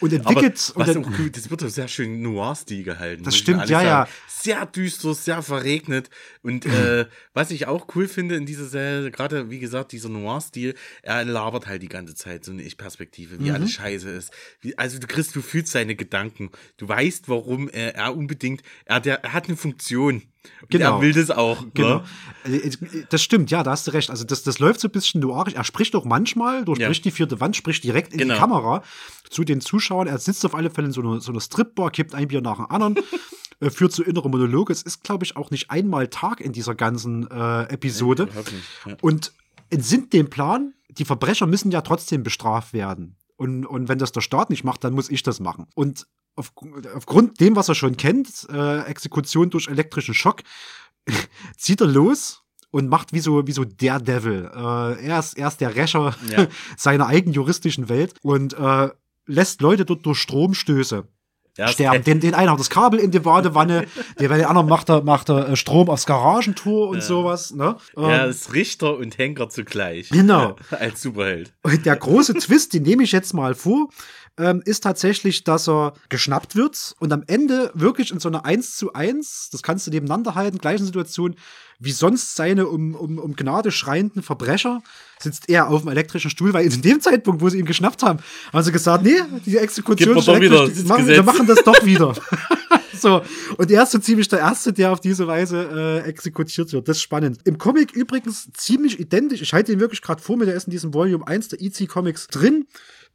und 0.00 0.12
Aber 0.14 0.28
entwickelt. 0.28 0.54
was 0.54 0.70
und 0.70 0.88
dann, 0.88 1.04
auch 1.04 1.16
gut, 1.16 1.36
das 1.36 1.50
wird 1.50 1.62
doch 1.62 1.68
sehr 1.68 1.88
schön 1.88 2.20
Noir-Stil 2.22 2.82
gehalten. 2.84 3.22
Das 3.24 3.36
stimmt, 3.36 3.68
ja, 3.68 3.82
ja. 3.82 3.88
sagen. 4.06 4.10
Sehr 4.28 4.66
düster, 4.66 5.14
sehr 5.14 5.40
verregnet. 5.42 6.10
Und 6.42 6.66
äh, 6.66 7.06
was 7.32 7.50
ich 7.50 7.66
auch 7.68 7.86
cool 7.94 8.08
finde 8.08 8.34
in 8.36 8.44
dieser 8.46 8.66
Serie, 8.66 9.10
gerade 9.10 9.50
wie 9.50 9.58
gesagt, 9.60 9.92
dieser 9.92 10.08
Noir-Stil, 10.08 10.74
er 11.02 11.24
labert 11.24 11.66
halt 11.66 11.82
die 11.82 11.88
ganze 11.88 12.14
Zeit 12.14 12.44
so 12.44 12.50
eine 12.52 12.62
Ich-Perspektive, 12.62 13.38
wie 13.40 13.48
Mhm. 13.50 13.54
alles 13.54 13.70
scheiße 13.72 14.10
ist. 14.10 14.32
Wie, 14.60 14.76
also 14.78 14.98
du 14.98 15.06
kriegst, 15.06 15.34
du 15.36 15.42
fühlst 15.42 15.72
seine 15.72 15.94
Gedanken. 15.94 16.50
Du 16.76 16.88
weißt, 16.88 17.28
warum 17.28 17.68
er, 17.68 17.94
er 17.94 18.16
unbedingt, 18.16 18.62
er, 18.84 19.00
der, 19.00 19.22
er 19.24 19.32
hat 19.32 19.46
eine 19.48 19.56
Funktion. 19.56 20.22
Genau. 20.68 20.96
er 20.96 21.00
will 21.02 21.12
das 21.12 21.30
auch. 21.30 21.64
Genau. 21.74 22.02
Ne? 22.44 23.04
Das 23.10 23.22
stimmt, 23.22 23.50
ja, 23.50 23.62
da 23.62 23.70
hast 23.72 23.86
du 23.86 23.92
recht. 23.92 24.10
Also 24.10 24.24
das, 24.24 24.42
das 24.42 24.58
läuft 24.58 24.80
so 24.80 24.88
ein 24.88 24.92
bisschen 24.92 25.20
noirig. 25.20 25.54
Er 25.56 25.64
spricht 25.64 25.94
auch 25.94 26.04
manchmal, 26.04 26.64
durchbricht 26.64 27.04
Ja. 27.04 27.10
die 27.10 27.14
vierte 27.14 27.40
Wand, 27.40 27.56
spricht 27.56 27.84
direkt 27.84 28.12
in 28.12 28.18
Genau. 28.18 28.34
die 28.34 28.40
Kamera 28.40 28.82
zu 29.30 29.44
den 29.44 29.60
Zuschauern. 29.60 30.06
Er 30.08 30.18
sitzt 30.18 30.44
auf 30.44 30.54
alle 30.54 30.70
Fälle 30.70 30.88
in 30.88 30.92
so 30.92 31.00
einer, 31.00 31.20
so 31.20 31.30
einer 31.32 31.40
Stripbar, 31.40 31.90
kippt 31.90 32.14
ein 32.14 32.28
Bier 32.28 32.40
nach 32.40 32.56
dem 32.56 32.66
anderen, 32.70 32.96
äh, 33.60 33.70
führt 33.70 33.92
so 33.92 34.02
innere 34.02 34.28
Monologe. 34.28 34.72
Es 34.72 34.82
ist, 34.82 35.04
glaube 35.04 35.24
ich, 35.24 35.36
auch 35.36 35.50
nicht 35.50 35.70
einmal 35.70 36.08
Tag 36.08 36.40
in 36.40 36.52
dieser 36.52 36.74
ganzen 36.74 37.30
äh, 37.30 37.62
Episode. 37.72 38.24
Nicht, 38.24 38.52
ja. 38.86 38.96
Und 39.00 39.32
entsinnt 39.70 40.12
dem 40.12 40.28
Plan, 40.28 40.74
die 40.90 41.04
Verbrecher 41.04 41.46
müssen 41.46 41.70
ja 41.70 41.80
trotzdem 41.82 42.22
bestraft 42.22 42.72
werden. 42.72 43.16
Und, 43.36 43.64
und 43.66 43.88
wenn 43.88 43.98
das 43.98 44.12
der 44.12 44.20
Staat 44.20 44.50
nicht 44.50 44.64
macht, 44.64 44.84
dann 44.84 44.92
muss 44.92 45.08
ich 45.10 45.22
das 45.22 45.40
machen. 45.40 45.66
Und 45.74 46.06
auf, 46.34 46.52
aufgrund 46.94 47.40
dem, 47.40 47.56
was 47.56 47.68
er 47.68 47.74
schon 47.74 47.96
kennt, 47.96 48.46
äh, 48.50 48.80
Exekution 48.82 49.50
durch 49.50 49.68
elektrischen 49.68 50.14
Schock, 50.14 50.42
zieht 51.56 51.80
er 51.80 51.86
los 51.86 52.42
und 52.70 52.88
macht 52.88 53.12
wie 53.12 53.20
so, 53.20 53.46
wie 53.46 53.52
so 53.52 53.64
der 53.64 54.00
Devil. 54.00 54.50
Äh, 54.54 55.06
er, 55.06 55.18
ist, 55.18 55.36
er 55.36 55.48
ist 55.48 55.60
der 55.60 55.74
Rächer 55.74 56.14
Ja. 56.28 56.46
seiner 56.76 57.06
eigenen 57.06 57.34
juristischen 57.34 57.88
Welt 57.88 58.14
und 58.22 58.54
äh, 58.54 58.88
lässt 59.26 59.60
Leute 59.60 59.84
dort 59.84 60.04
durch 60.06 60.18
Stromstöße 60.18 61.04
ist 61.58 61.72
sterben. 61.72 62.02
Den, 62.04 62.20
den 62.20 62.34
einen 62.34 62.50
haut 62.50 62.60
das 62.60 62.70
Kabel 62.70 62.98
in 62.98 63.10
die 63.10 63.18
Badewanne, 63.18 63.86
den, 64.18 64.30
den 64.30 64.44
anderen 64.44 64.68
macht 64.68 64.88
er, 64.88 65.02
macht 65.02 65.28
er 65.28 65.50
äh, 65.50 65.56
Strom 65.56 65.90
aufs 65.90 66.06
Garagentor 66.06 66.88
und 66.88 67.02
sowas. 67.02 67.52
Ne? 67.52 67.76
Er 67.96 68.24
Ähm, 68.24 68.30
ist 68.30 68.52
Richter 68.54 68.96
und 68.96 69.18
Henker 69.18 69.48
zugleich. 69.48 70.08
Genau. 70.08 70.56
Als 70.70 71.02
Superheld. 71.02 71.52
und 71.62 71.84
der 71.84 71.96
große 71.96 72.34
Twist, 72.34 72.72
den 72.72 72.84
nehme 72.84 73.02
ich 73.02 73.12
jetzt 73.12 73.34
mal 73.34 73.54
vor, 73.54 73.88
ähm, 74.38 74.62
ist 74.64 74.82
tatsächlich, 74.82 75.44
dass 75.44 75.68
er 75.68 75.94
geschnappt 76.08 76.56
wird 76.56 76.94
und 76.98 77.12
am 77.12 77.22
Ende 77.26 77.70
wirklich 77.74 78.10
in 78.10 78.20
so 78.20 78.28
einer 78.28 78.44
1 78.44 78.76
zu 78.76 78.92
1, 78.92 79.50
das 79.52 79.62
kannst 79.62 79.86
du 79.86 79.90
nebeneinander 79.90 80.34
halten, 80.34 80.58
gleichen 80.58 80.86
Situation, 80.86 81.36
wie 81.78 81.92
sonst 81.92 82.36
seine 82.36 82.68
um, 82.68 82.94
um, 82.94 83.18
um 83.18 83.36
Gnade 83.36 83.72
schreienden 83.72 84.22
Verbrecher, 84.22 84.82
sitzt 85.18 85.48
er 85.48 85.68
auf 85.68 85.82
dem 85.82 85.90
elektrischen 85.90 86.30
Stuhl, 86.30 86.54
weil 86.54 86.72
in 86.72 86.82
dem 86.82 87.00
Zeitpunkt, 87.00 87.42
wo 87.42 87.48
sie 87.48 87.58
ihn 87.58 87.66
geschnappt 87.66 88.02
haben, 88.02 88.20
haben 88.52 88.62
sie 88.62 88.72
gesagt, 88.72 89.04
nee, 89.04 89.20
die 89.44 89.56
Exekution 89.56 90.16
ist 90.16 90.26
wieder 90.26 90.36
elektrisch, 90.36 90.78
das 90.78 90.84
machen, 90.84 91.06
wir 91.06 91.22
machen 91.22 91.46
das 91.46 91.62
doch 91.64 91.84
wieder. 91.84 92.14
so. 92.98 93.22
Und 93.56 93.70
er 93.70 93.82
ist 93.82 93.92
so 93.92 93.98
ziemlich 93.98 94.28
der 94.28 94.38
Erste, 94.38 94.72
der 94.72 94.92
auf 94.92 95.00
diese 95.00 95.26
Weise 95.26 96.02
äh, 96.04 96.08
exekutiert 96.08 96.72
wird. 96.72 96.88
Das 96.88 96.96
ist 96.96 97.02
spannend. 97.02 97.40
Im 97.44 97.58
Comic 97.58 97.92
übrigens 97.92 98.48
ziemlich 98.52 98.98
identisch. 98.98 99.42
Ich 99.42 99.52
halte 99.52 99.72
ihn 99.72 99.80
wirklich 99.80 100.02
gerade 100.02 100.22
vor 100.22 100.36
mir, 100.36 100.46
der 100.46 100.54
ist 100.54 100.68
in 100.68 100.70
diesem 100.70 100.94
Volume 100.94 101.26
1 101.26 101.48
der 101.48 101.60
EC 101.60 101.88
Comics 101.88 102.28
drin. 102.28 102.66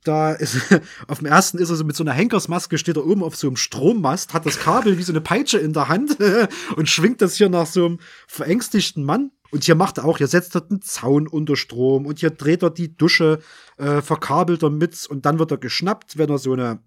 Da 0.07 0.31
ist, 0.31 0.57
auf 1.07 1.17
dem 1.17 1.27
ersten 1.27 1.57
ist 1.57 1.69
er 1.69 1.75
so 1.75 1.83
mit 1.83 1.95
so 1.95 2.03
einer 2.03 2.13
Henkersmaske, 2.13 2.77
steht 2.77 2.95
er 2.95 3.05
oben 3.05 3.23
auf 3.23 3.35
so 3.35 3.47
einem 3.47 3.57
Strommast, 3.57 4.33
hat 4.33 4.45
das 4.45 4.59
Kabel 4.59 4.97
wie 4.97 5.03
so 5.03 5.11
eine 5.11 5.21
Peitsche 5.21 5.57
in 5.57 5.73
der 5.73 5.89
Hand 5.89 6.17
und 6.75 6.87
schwingt 6.87 7.21
das 7.21 7.35
hier 7.35 7.49
nach 7.49 7.65
so 7.65 7.85
einem 7.85 7.99
verängstigten 8.27 9.03
Mann. 9.03 9.31
Und 9.51 9.63
hier 9.63 9.75
macht 9.75 9.97
er 9.97 10.05
auch, 10.05 10.17
hier 10.17 10.27
setzt 10.27 10.55
er 10.55 10.61
den 10.61 10.81
Zaun 10.81 11.27
unter 11.27 11.55
Strom 11.55 12.05
und 12.05 12.19
hier 12.19 12.31
dreht 12.31 12.63
er 12.63 12.69
die 12.69 12.95
Dusche, 12.95 13.39
äh, 13.77 14.01
verkabelt 14.01 14.63
er 14.63 14.69
mit 14.69 15.05
und 15.07 15.25
dann 15.25 15.39
wird 15.39 15.51
er 15.51 15.57
geschnappt, 15.57 16.17
wenn 16.17 16.29
er 16.29 16.37
so 16.37 16.53
eine 16.53 16.79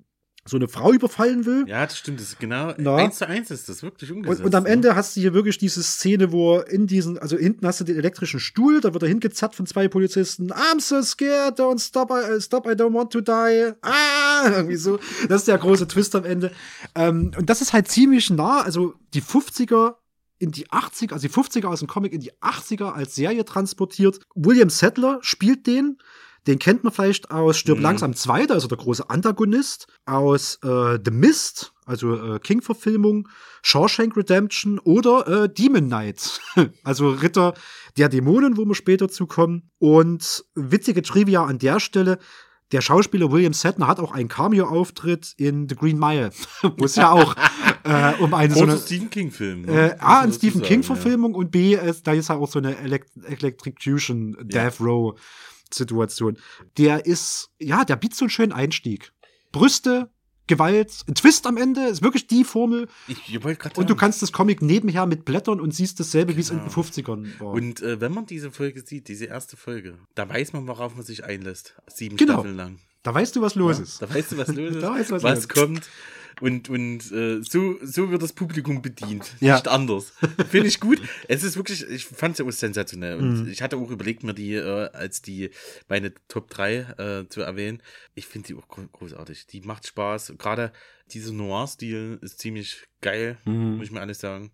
so 0.46 0.56
eine 0.56 0.68
Frau 0.68 0.92
überfallen 0.92 1.44
will. 1.44 1.64
Ja, 1.68 1.84
das 1.84 1.98
stimmt. 1.98 2.18
Das 2.18 2.28
ist 2.28 2.40
genau 2.40 2.72
Na. 2.78 2.96
eins 2.96 3.18
zu 3.18 3.28
eins 3.28 3.50
ist 3.50 3.68
das 3.68 3.82
wirklich 3.82 4.10
umgesetzt. 4.10 4.40
Und, 4.40 4.46
und 4.46 4.54
am 4.54 4.64
ne? 4.64 4.70
Ende 4.70 4.94
hast 4.96 5.14
du 5.14 5.20
hier 5.20 5.34
wirklich 5.34 5.58
diese 5.58 5.82
Szene, 5.82 6.32
wo 6.32 6.58
in 6.60 6.86
diesen, 6.86 7.18
also 7.18 7.36
hinten 7.36 7.66
hast 7.66 7.80
du 7.80 7.84
den 7.84 7.96
elektrischen 7.96 8.40
Stuhl, 8.40 8.80
da 8.80 8.94
wird 8.94 9.02
er 9.02 9.08
hingezerrt 9.08 9.54
von 9.54 9.66
zwei 9.66 9.88
Polizisten. 9.88 10.50
I'm 10.52 10.80
so 10.80 11.02
scared, 11.02 11.58
don't 11.58 11.78
stop, 11.78 12.10
I, 12.10 12.40
stop, 12.40 12.66
I 12.66 12.70
don't 12.70 12.94
want 12.94 13.12
to 13.12 13.20
die. 13.20 13.72
Ah, 13.82 14.50
irgendwie 14.56 14.76
so. 14.76 14.98
Das 15.28 15.42
ist 15.42 15.48
der 15.48 15.58
große 15.58 15.86
Twist 15.86 16.16
am 16.16 16.24
Ende. 16.24 16.50
Ähm, 16.94 17.32
und 17.36 17.50
das 17.50 17.60
ist 17.60 17.72
halt 17.72 17.88
ziemlich 17.88 18.30
nah, 18.30 18.62
also 18.62 18.94
die 19.12 19.22
50er 19.22 19.96
in 20.38 20.52
die 20.52 20.68
80er, 20.68 21.12
also 21.12 21.28
die 21.28 21.34
50er 21.34 21.66
aus 21.66 21.80
dem 21.80 21.88
Comic 21.88 22.14
in 22.14 22.20
die 22.20 22.32
80er 22.40 22.92
als 22.92 23.14
Serie 23.14 23.44
transportiert. 23.44 24.20
William 24.34 24.70
Settler 24.70 25.18
spielt 25.20 25.66
den. 25.66 25.98
Den 26.46 26.58
kennt 26.58 26.84
man 26.84 26.92
vielleicht 26.92 27.30
aus 27.30 27.58
Stirb 27.58 27.78
Mhm. 27.78 27.82
langsam 27.84 28.14
2, 28.14 28.48
also 28.48 28.66
der 28.68 28.78
große 28.78 29.08
Antagonist, 29.10 29.86
aus 30.06 30.58
äh, 30.64 30.98
The 31.04 31.10
Mist, 31.10 31.72
also 31.84 32.14
äh, 32.34 32.38
King-Verfilmung, 32.38 33.28
Shawshank 33.62 34.16
Redemption 34.16 34.78
oder 34.78 35.26
äh, 35.44 35.48
Demon 35.52 35.86
Knight, 35.88 36.40
also 36.84 37.10
Ritter 37.10 37.54
der 37.98 38.08
Dämonen, 38.08 38.56
wo 38.56 38.64
wir 38.64 38.74
später 38.74 39.08
zukommen. 39.08 39.70
Und 39.78 40.44
witzige 40.54 41.02
Trivia 41.02 41.44
an 41.44 41.58
der 41.58 41.78
Stelle, 41.80 42.18
der 42.72 42.80
Schauspieler 42.82 43.32
William 43.32 43.52
Shatner 43.52 43.88
hat 43.88 43.98
auch 43.98 44.12
einen 44.12 44.28
Cameo-Auftritt 44.28 45.34
in 45.36 45.68
The 45.68 45.74
Green 45.74 45.98
Mile, 45.98 46.30
wo 46.78 46.84
es 46.84 46.94
ja 46.94 47.10
auch 47.10 47.34
äh, 47.82 48.14
um 48.20 48.32
eine 48.32 48.54
so 48.54 48.60
Großer 48.60 48.72
eine 48.72 48.80
Stephen 48.80 49.10
King-Film. 49.10 49.62
ne? 49.62 49.72
äh, 49.72 49.96
A, 49.98 50.20
eine 50.20 50.28
dazu 50.28 50.38
Stephen 50.38 50.58
sagen, 50.60 50.68
King-Verfilmung 50.68 51.34
und 51.34 51.50
B, 51.50 51.74
ist, 51.74 52.06
da 52.06 52.12
ist 52.12 52.28
ja 52.28 52.36
auch 52.36 52.48
so 52.48 52.60
eine 52.60 52.78
Elect 52.78 53.10
Electrocution 53.24 54.36
Death 54.42 54.80
Row 54.80 55.18
Situation. 55.74 56.38
Der 56.78 57.06
ist, 57.06 57.50
ja, 57.58 57.84
der 57.84 57.96
bietet 57.96 58.18
so 58.18 58.24
einen 58.24 58.30
schönen 58.30 58.52
Einstieg. 58.52 59.12
Brüste, 59.52 60.10
Gewalt, 60.46 61.04
ein 61.06 61.14
Twist 61.14 61.46
am 61.46 61.56
Ende, 61.56 61.86
ist 61.86 62.02
wirklich 62.02 62.26
die 62.26 62.42
Formel. 62.44 62.88
Ja. 63.06 63.14
Ich, 63.14 63.34
ich 63.34 63.76
Und 63.78 63.88
du 63.88 63.94
kannst 63.94 64.20
das 64.20 64.32
Comic 64.32 64.62
nebenher 64.62 65.06
mit 65.06 65.24
blättern 65.24 65.60
und 65.60 65.72
siehst 65.72 66.00
dasselbe, 66.00 66.36
wie 66.36 66.40
es 66.40 66.50
in 66.50 66.58
den 66.58 66.68
Genau. 66.68 66.80
50ern 66.80 67.40
war. 67.40 67.52
Und 67.52 67.80
äh, 67.82 68.00
wenn 68.00 68.12
man 68.12 68.26
diese 68.26 68.50
Folge 68.50 68.82
sieht, 68.84 69.06
diese 69.08 69.26
erste 69.26 69.56
Folge, 69.56 69.98
da 70.16 70.28
weiß 70.28 70.52
man, 70.52 70.66
worauf 70.66 70.96
man 70.96 71.04
sich 71.04 71.24
einlässt. 71.24 71.76
Sieben 71.86 72.16
Genau. 72.16 72.32
Staffeln 72.34 72.56
lang. 72.56 72.78
da 73.04 73.14
weißt 73.14 73.36
du, 73.36 73.42
was 73.42 73.54
los 73.54 73.78
ist. 73.78 74.02
Da 74.02 74.12
weißt 74.12 74.32
du, 74.32 74.38
was 74.38 74.48
los 74.48 74.70
ist, 74.74 74.82
Da 74.82 74.92
weißt 74.94 75.10
du, 75.10 75.14
was 75.14 75.22
was, 75.22 75.34
los 75.36 75.38
ist. 75.44 75.48
kommt. 75.54 75.88
Und, 76.40 76.68
und 76.70 77.12
äh, 77.12 77.42
so, 77.42 77.78
so 77.82 78.10
wird 78.10 78.22
das 78.22 78.32
Publikum 78.32 78.80
bedient. 78.82 79.30
Ja. 79.40 79.54
Nicht 79.54 79.68
anders. 79.68 80.12
Finde 80.48 80.68
ich 80.68 80.80
gut. 80.80 81.00
Es 81.28 81.44
ist 81.44 81.56
wirklich, 81.56 81.86
ich 81.88 82.06
fand 82.06 82.32
es 82.32 82.38
ja 82.38 82.44
auch 82.46 82.50
sensationell. 82.50 83.16
Und 83.18 83.42
Mhm. 83.44 83.48
ich 83.50 83.60
hatte 83.62 83.76
auch 83.76 83.90
überlegt, 83.90 84.22
mir 84.22 84.32
die 84.34 84.54
äh, 84.54 84.88
als 84.92 85.20
die 85.22 85.50
meine 85.88 86.12
Top 86.28 86.48
3 86.50 86.76
äh, 87.24 87.28
zu 87.28 87.42
erwähnen. 87.42 87.82
Ich 88.14 88.26
finde 88.26 88.48
die 88.48 88.54
auch 88.54 88.68
gro- 88.68 88.88
großartig. 88.90 89.46
Die 89.48 89.60
macht 89.60 89.86
Spaß. 89.86 90.34
Gerade 90.38 90.72
dieser 91.12 91.32
Noir-Stil 91.32 92.18
ist 92.22 92.38
ziemlich 92.38 92.84
geil, 93.00 93.36
Mhm. 93.44 93.76
muss 93.76 93.86
ich 93.86 93.92
mir 93.92 94.00
alles 94.00 94.20
sagen. 94.20 94.50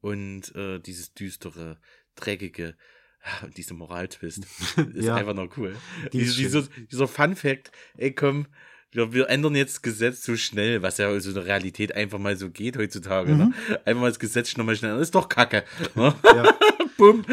Und 0.00 0.54
äh, 0.54 0.80
dieses 0.80 1.14
düstere, 1.14 1.78
dreckige, 2.16 2.76
ja, 3.24 3.46
und 3.46 3.56
dieser 3.56 3.74
Moraltwist 3.74 4.40
ist 4.94 5.04
Ja. 5.06 5.14
einfach 5.14 5.34
noch 5.34 5.56
cool. 5.56 5.76
Die 6.12 6.18
dieser, 6.18 6.62
dieser 6.90 7.06
Fun-Fact, 7.08 7.70
ey 7.96 8.12
komm, 8.12 8.46
wir, 8.92 9.12
wir 9.12 9.28
ändern 9.30 9.56
jetzt 9.56 9.82
Gesetz 9.82 10.24
so 10.24 10.36
schnell, 10.36 10.82
was 10.82 10.98
ja 10.98 11.18
so 11.18 11.30
in 11.30 11.34
der 11.34 11.46
Realität 11.46 11.96
einfach 11.96 12.18
mal 12.18 12.36
so 12.36 12.50
geht 12.50 12.76
heutzutage. 12.76 13.34
Ne? 13.34 13.52
Einfach 13.84 14.02
mal 14.02 14.08
das 14.08 14.18
Gesetz 14.18 14.50
schon 14.50 14.66
mal 14.66 14.76
schnell, 14.76 14.92
das 14.92 15.02
ist 15.02 15.14
doch 15.14 15.28
Kacke. 15.28 15.64
Ne? 15.94 16.14
Mhm. 16.22 16.36
Ja. 16.36 16.54
Bumm. 16.98 17.24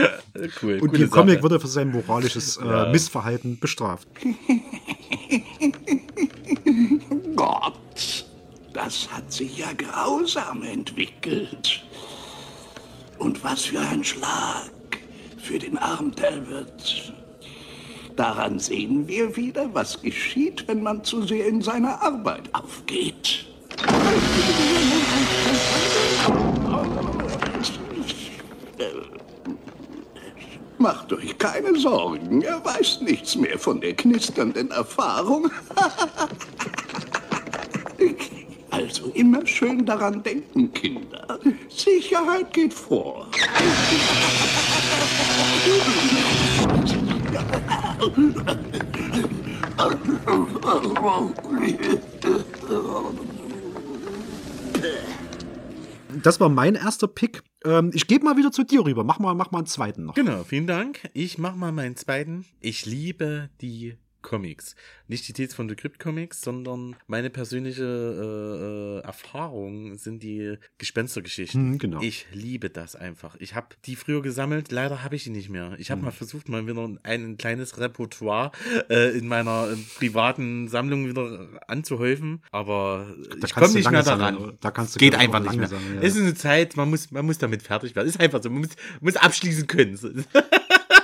Cool. 0.62 0.80
Und 0.80 0.98
im 0.98 1.10
Comic 1.10 1.44
er 1.44 1.60
für 1.60 1.68
sein 1.68 1.92
moralisches 1.92 2.58
äh, 2.58 2.66
Ja. 2.66 2.90
Missverhalten 2.90 3.60
bestraft. 3.60 4.08
Gott, 7.36 8.26
das 8.74 9.12
hat 9.12 9.32
sich 9.32 9.58
ja 9.58 9.74
grausam 9.74 10.64
entwickelt. 10.64 11.84
Und 13.18 13.44
was 13.44 13.66
für 13.66 13.82
ein 13.82 14.04
Schlag 14.04 14.72
für 15.38 15.60
den 15.60 15.78
armen 15.78 16.16
Talbot. 16.16 17.14
Daran 18.20 18.60
sehen 18.60 19.08
wir 19.08 19.38
wieder, 19.38 19.74
was 19.74 20.02
geschieht, 20.02 20.68
wenn 20.68 20.84
man 20.84 21.06
zu 21.06 21.22
sehr 21.22 21.48
in 21.48 21.62
seiner 21.62 22.02
Arbeit 22.02 22.54
aufgeht. 22.54 23.46
Macht 30.78 31.14
euch 31.14 31.38
keine 31.38 31.80
Sorgen, 31.80 32.42
er 32.42 32.66
weiß 32.66 33.00
nichts 33.04 33.38
mehr 33.38 33.58
von 33.58 33.80
der 33.80 33.94
knisternden 33.94 34.70
Erfahrung. 34.72 35.50
Also 38.72 39.08
immer 39.14 39.46
schön 39.46 39.86
daran 39.86 40.24
denken, 40.24 40.72
Kinder. 40.74 41.40
Sicherheit 41.70 42.54
geht 42.54 42.74
vor. 42.74 43.28
Das 56.24 56.40
war 56.40 56.50
mein 56.50 56.76
erster 56.76 57.08
Pick. 57.08 57.44
Ähm, 57.66 57.92
ich 57.94 58.08
gebe 58.08 58.26
mal 58.26 58.38
wieder 58.38 58.52
zu 58.52 58.64
dir 58.64 58.86
rüber. 58.86 59.04
Mach 59.04 59.20
mal, 59.20 59.34
mach 59.36 59.52
mal 59.52 59.60
einen 59.60 59.68
zweiten 59.68 60.06
noch. 60.06 60.16
Genau, 60.16 60.44
vielen 60.44 60.68
Dank. 60.68 61.10
Ich 61.14 61.38
mach 61.38 61.56
mal 61.56 61.72
meinen 61.72 61.96
zweiten. 61.96 62.46
Ich 62.60 62.86
liebe 62.86 63.50
die 63.62 63.98
Comics. 64.22 64.76
Nicht 65.08 65.28
die 65.28 65.34
Tales 65.34 65.54
von 65.54 65.68
The 65.70 65.76
Crypt 65.76 66.00
Comics, 66.00 66.42
sondern 66.42 66.96
meine 67.08 67.30
persönliche 67.30 67.84
äh, 67.84 69.00
äh, 69.00 69.08
Erfahrung 69.08 69.98
sind 69.98 70.22
die 70.24 70.58
Gespenstergeschichten. 70.78 71.72
Hm, 71.74 71.78
genau. 71.80 72.02
Ich 72.02 72.28
liebe 72.32 72.70
das 72.70 72.96
einfach. 72.96 73.36
Ich 73.40 73.56
habe 73.56 73.68
die 73.86 73.96
früher 73.96 74.22
gesammelt, 74.22 74.72
leider 74.72 75.04
habe 75.04 75.16
ich 75.16 75.24
die 75.24 75.30
nicht 75.30 75.50
mehr. 75.50 75.76
Ich 75.78 75.92
habe 75.92 76.00
Hm. 76.00 76.06
mal 76.06 76.12
versucht, 76.12 76.50
mal 76.50 76.66
wieder 76.68 76.90
ein 77.04 77.38
kleines 77.38 77.80
Repertoire 77.80 78.52
äh, 78.90 79.18
in 79.18 79.28
meiner 79.28 79.70
äh, 79.72 79.76
privaten 79.98 80.68
Sammlung 80.68 81.08
wieder 81.08 81.48
anzuhäufen, 81.68 82.42
aber 82.52 83.08
Da 83.18 83.36
ich 83.36 83.40
kannst 83.40 83.54
komme 83.56 83.68
du 83.70 83.78
nicht 83.78 83.92
mehr 83.92 84.04
daran. 84.04 84.38
oder? 84.38 84.54
Da 84.60 84.72
kannst 84.72 84.96
du, 84.96 85.00
Geht 85.00 85.16
einfach 85.16 85.40
nicht 85.42 85.56
mehr. 85.56 85.68
sammeln, 85.68 85.96
ja. 85.96 86.02
Es 86.02 86.16
ist 86.16 86.22
eine 86.22 86.36
Zeit, 86.36 86.76
man 86.78 86.90
muss, 86.90 87.12
man 87.12 87.26
muss 87.26 87.38
damit 87.38 87.62
fertig 87.64 87.96
werden. 87.96 88.08
Ist 88.08 88.20
einfach 88.20 88.42
so. 88.44 88.50
Man 88.50 88.60
muss, 88.62 88.70
muss 89.02 89.16
abschließen 89.16 89.66
können. 89.68 89.98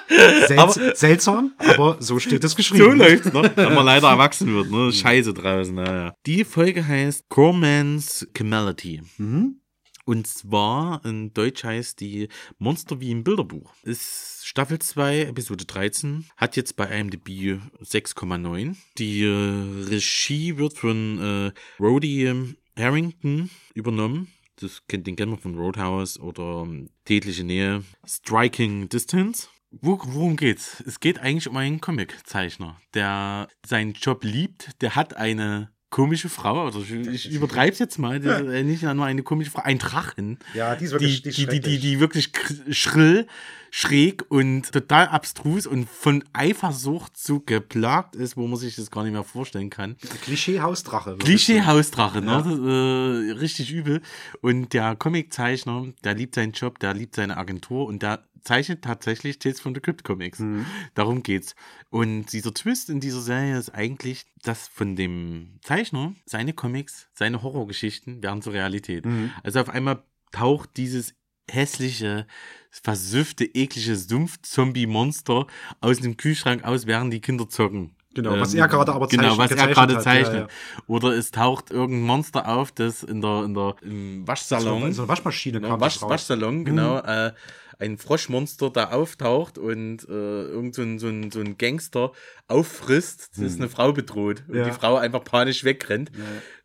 Selts 0.07 0.99
seltsam, 0.99 1.53
aber 1.57 1.97
so 1.99 2.19
steht 2.19 2.43
es 2.43 2.55
geschrieben. 2.55 2.83
So 2.83 2.91
läuft's, 2.91 3.33
ne? 3.33 3.51
Wenn 3.55 3.73
man 3.73 3.85
leider 3.85 4.09
erwachsen 4.09 4.53
wird, 4.53 4.71
ne? 4.71 4.91
Scheiße 4.91 5.33
draußen, 5.33 5.73
naja. 5.75 6.13
Die 6.25 6.43
Folge 6.43 6.87
heißt 6.87 7.29
Cormans 7.29 8.27
Camelity. 8.33 9.01
Mhm. 9.17 9.61
Und 10.05 10.27
zwar 10.27 11.03
in 11.03 11.33
Deutsch 11.33 11.63
heißt 11.63 11.99
die 11.99 12.29
Monster 12.59 13.01
wie 13.01 13.09
im 13.09 13.23
Bilderbuch. 13.23 13.73
Ist 13.81 14.43
Staffel 14.45 14.77
2, 14.77 15.21
Episode 15.21 15.65
13. 15.65 16.25
Hat 16.37 16.55
jetzt 16.55 16.75
bei 16.75 16.85
IMDb 16.85 17.59
6,9. 17.81 18.75
Die 18.99 19.23
äh, 19.23 19.89
Regie 19.89 20.57
wird 20.57 20.73
von 20.73 21.51
äh, 21.79 21.81
Rhodey 21.81 22.53
Harrington 22.77 23.49
übernommen. 23.73 24.27
Das 24.57 24.83
kennt, 24.87 25.07
den 25.07 25.15
kennen 25.15 25.31
wir 25.31 25.37
von 25.37 25.57
Roadhouse 25.57 26.19
oder 26.19 26.61
ähm, 26.61 26.89
Tätliche 27.03 27.43
Nähe. 27.43 27.83
Striking 28.07 28.87
Distance. 28.87 29.47
Wo, 29.81 29.99
worum 30.03 30.35
geht's? 30.35 30.83
Es 30.85 30.99
geht 30.99 31.19
eigentlich 31.19 31.47
um 31.47 31.57
einen 31.57 31.81
Comiczeichner, 31.81 32.79
der 32.93 33.47
seinen 33.65 33.93
Job 33.93 34.23
liebt. 34.23 34.81
Der 34.81 34.95
hat 34.95 35.17
eine 35.17 35.69
komische 35.89 36.27
Frau, 36.27 36.67
oder 36.67 36.79
ich, 36.79 37.25
ich 37.27 37.31
übertreibe 37.31 37.71
es 37.71 37.79
jetzt 37.79 37.99
mal, 37.99 38.19
der, 38.19 38.39
äh, 38.39 38.63
nicht 38.63 38.83
nur 38.83 39.05
eine 39.05 39.23
komische 39.23 39.51
Frau, 39.51 39.61
ein 39.61 39.77
Drachen. 39.77 40.39
Ja, 40.53 40.75
die 40.75 40.85
ist 40.85 40.91
wirklich 40.91 41.21
die, 41.21 41.29
die, 41.31 41.47
die, 41.47 41.59
die, 41.61 41.79
die 41.79 41.99
wirklich 42.01 42.31
schrill, 42.69 43.27
schräg 43.71 44.25
und 44.29 44.73
total 44.73 45.07
abstrus 45.07 45.65
und 45.65 45.89
von 45.89 46.23
Eifersucht 46.33 47.17
so 47.17 47.39
geplagt 47.39 48.15
ist, 48.15 48.35
wo 48.35 48.45
man 48.45 48.59
sich 48.59 48.75
das 48.75 48.91
gar 48.91 49.03
nicht 49.03 49.13
mehr 49.13 49.23
vorstellen 49.23 49.69
kann. 49.69 49.95
Klischee-Hausdrache. 50.23 51.15
Klischee-Hausdrache, 51.17 52.21
ne? 52.21 53.29
Äh, 53.29 53.31
richtig 53.39 53.71
übel. 53.71 54.01
Und 54.41 54.73
der 54.73 54.97
Comiczeichner, 54.97 55.93
der 56.03 56.13
liebt 56.13 56.35
seinen 56.35 56.51
Job, 56.51 56.79
der 56.79 56.93
liebt 56.93 57.15
seine 57.15 57.37
Agentur 57.37 57.85
und 57.85 58.01
der 58.01 58.25
zeichnet 58.45 58.83
tatsächlich 58.83 59.39
Tales 59.39 59.59
from 59.59 59.75
the 59.75 59.81
Crypt 59.81 60.03
Comics. 60.05 60.41
Darum 60.93 61.21
geht's. 61.23 61.55
Und 61.89 62.31
dieser 62.31 62.53
Twist 62.53 62.89
in 62.89 62.99
dieser 63.01 63.19
Serie 63.21 63.57
ist 63.57 63.71
eigentlich, 63.75 64.25
dass 64.43 64.67
von 64.67 64.95
dem 64.95 65.59
Zeichner 65.61 66.13
seine 66.25 66.53
Comics, 66.53 67.09
seine 67.13 67.41
Horrorgeschichten 67.43 68.23
werden 68.23 68.41
zur 68.41 68.53
Realität. 68.53 69.05
Also 69.43 69.59
auf 69.59 69.69
einmal 69.69 70.03
taucht 70.31 70.77
dieses 70.77 71.13
hässliche, 71.49 72.25
versüffte, 72.71 73.45
eklige 73.45 73.95
Sumpf-Zombie-Monster 73.95 75.47
aus 75.81 75.99
dem 75.99 76.17
Kühlschrank 76.17 76.63
aus, 76.63 76.87
während 76.87 77.13
die 77.13 77.21
Kinder 77.21 77.47
zocken. 77.49 77.95
Genau, 78.13 78.39
was 78.39 78.53
er 78.53 78.67
gerade 78.69 78.93
aber 78.93 79.07
Genau, 79.07 79.35
zeichnet- 79.35 79.37
was 79.37 79.51
er 79.51 79.67
gerade 79.67 79.99
zeichnet. 79.99 80.33
ja, 80.33 80.39
ja. 80.41 80.47
Oder 80.87 81.09
es 81.17 81.31
taucht 81.31 81.69
irgendein 81.69 82.05
Monster 82.07 82.47
auf, 82.47 82.71
das 82.71 83.03
in 83.03 83.21
der, 83.21 83.43
in 83.43 83.53
der, 83.53 83.75
im 83.81 84.25
Waschsalon. 84.25 84.93
So 84.93 85.01
eine 85.01 85.09
Waschmaschine 85.09 85.59
Genau, 85.59 85.71
kam 85.71 85.81
Wasch. 85.81 86.01
Waschsalon, 86.01 86.63
genau. 86.63 86.99
Äh, 86.99 87.33
ein 87.79 87.97
Froschmonster 87.97 88.69
da 88.69 88.91
auftaucht 88.91 89.57
und 89.57 90.03
äh, 90.07 90.11
irgend 90.11 90.75
so 90.75 90.81
ein, 90.81 90.99
so, 90.99 91.07
ein, 91.07 91.31
so 91.31 91.39
ein 91.39 91.57
Gangster 91.57 92.11
auffrisst, 92.47 93.31
das 93.37 93.55
eine 93.55 93.69
Frau 93.69 93.91
bedroht 93.91 94.43
und 94.47 94.55
Ja. 94.55 94.65
die 94.65 94.71
Frau 94.71 94.95
einfach 94.95 95.23
panisch 95.23 95.63
wegrennt. 95.63 96.11